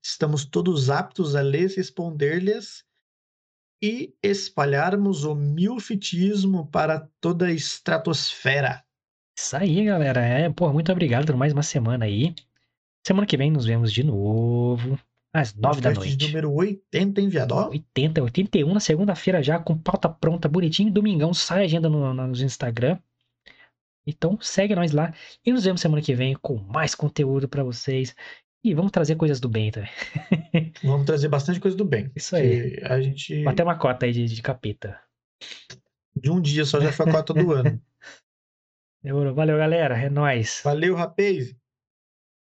Estamos 0.02 0.45
todos 0.45 0.90
aptos 0.90 1.35
a 1.35 1.41
lhes 1.41 1.76
responder-lhes 1.76 2.84
e 3.81 4.15
espalharmos 4.22 5.26
o 5.26 5.35
milfitismo 5.35 6.68
para 6.68 7.10
toda 7.19 7.48
a 7.48 7.52
estratosfera. 7.52 8.84
Isso 9.38 9.57
aí, 9.57 9.84
galera. 9.84 10.22
É, 10.22 10.49
pô, 10.49 10.72
muito 10.72 10.91
obrigado 10.91 11.26
por 11.26 11.35
mais 11.35 11.52
uma 11.52 11.64
semana 11.64 12.06
aí. 12.06 12.34
Semana 13.06 13.27
que 13.27 13.35
vem 13.35 13.52
nos 13.52 13.65
vemos 13.65 13.91
de 13.91 14.03
novo, 14.03 14.98
às 15.34 15.53
nove 15.55 15.81
da 15.81 15.91
noite. 15.91 16.27
número 16.27 16.53
80, 16.53 17.19
enviado. 17.19 17.55
Ó, 17.55 17.69
80, 17.69 18.22
81 18.22 18.73
na 18.73 18.80
segunda-feira 18.80 19.41
já, 19.41 19.57
com 19.57 19.76
pauta 19.76 20.07
pronta, 20.07 20.47
bonitinho. 20.47 20.93
Domingão 20.93 21.34
sai 21.34 21.64
agenda 21.64 21.89
no, 21.89 22.14
no 22.14 22.31
Instagram. 22.38 22.99
Então 24.05 24.38
segue 24.39 24.76
nós 24.76 24.91
lá. 24.91 25.14
E 25.45 25.51
nos 25.51 25.64
vemos 25.64 25.81
semana 25.81 26.01
que 26.01 26.14
vem 26.14 26.35
com 26.35 26.57
mais 26.57 26.93
conteúdo 26.93 27.47
pra 27.49 27.64
vocês. 27.64 28.15
E 28.64 28.73
vamos 28.73 28.91
trazer 28.91 29.15
coisas 29.15 29.39
do 29.41 29.49
bem 29.49 29.72
também. 29.72 29.89
Vamos 30.81 31.05
trazer 31.05 31.27
bastante 31.27 31.60
coisa 31.60 31.76
do 31.76 31.84
bem. 31.84 32.10
Isso 32.15 32.34
aí. 32.34 32.80
A 32.84 33.01
gente, 33.01 33.43
Bater 33.43 33.64
uma 33.64 33.77
cota 33.77 34.05
aí 34.05 34.14
de, 34.14 34.23
de 34.26 34.41
capeta. 34.41 34.97
de 36.15 36.31
um 36.31 36.39
dia 36.39 36.64
só 36.64 36.80
já 36.80 36.89
foi 36.89 37.10
a 37.10 37.11
cota 37.11 37.34
do 37.34 37.51
ano. 37.51 37.81
Valeu, 39.35 39.57
galera. 39.57 39.97
É 39.97 40.10
nóis. 40.10 40.61
Valeu, 40.64 40.95
rapaz! 40.95 41.53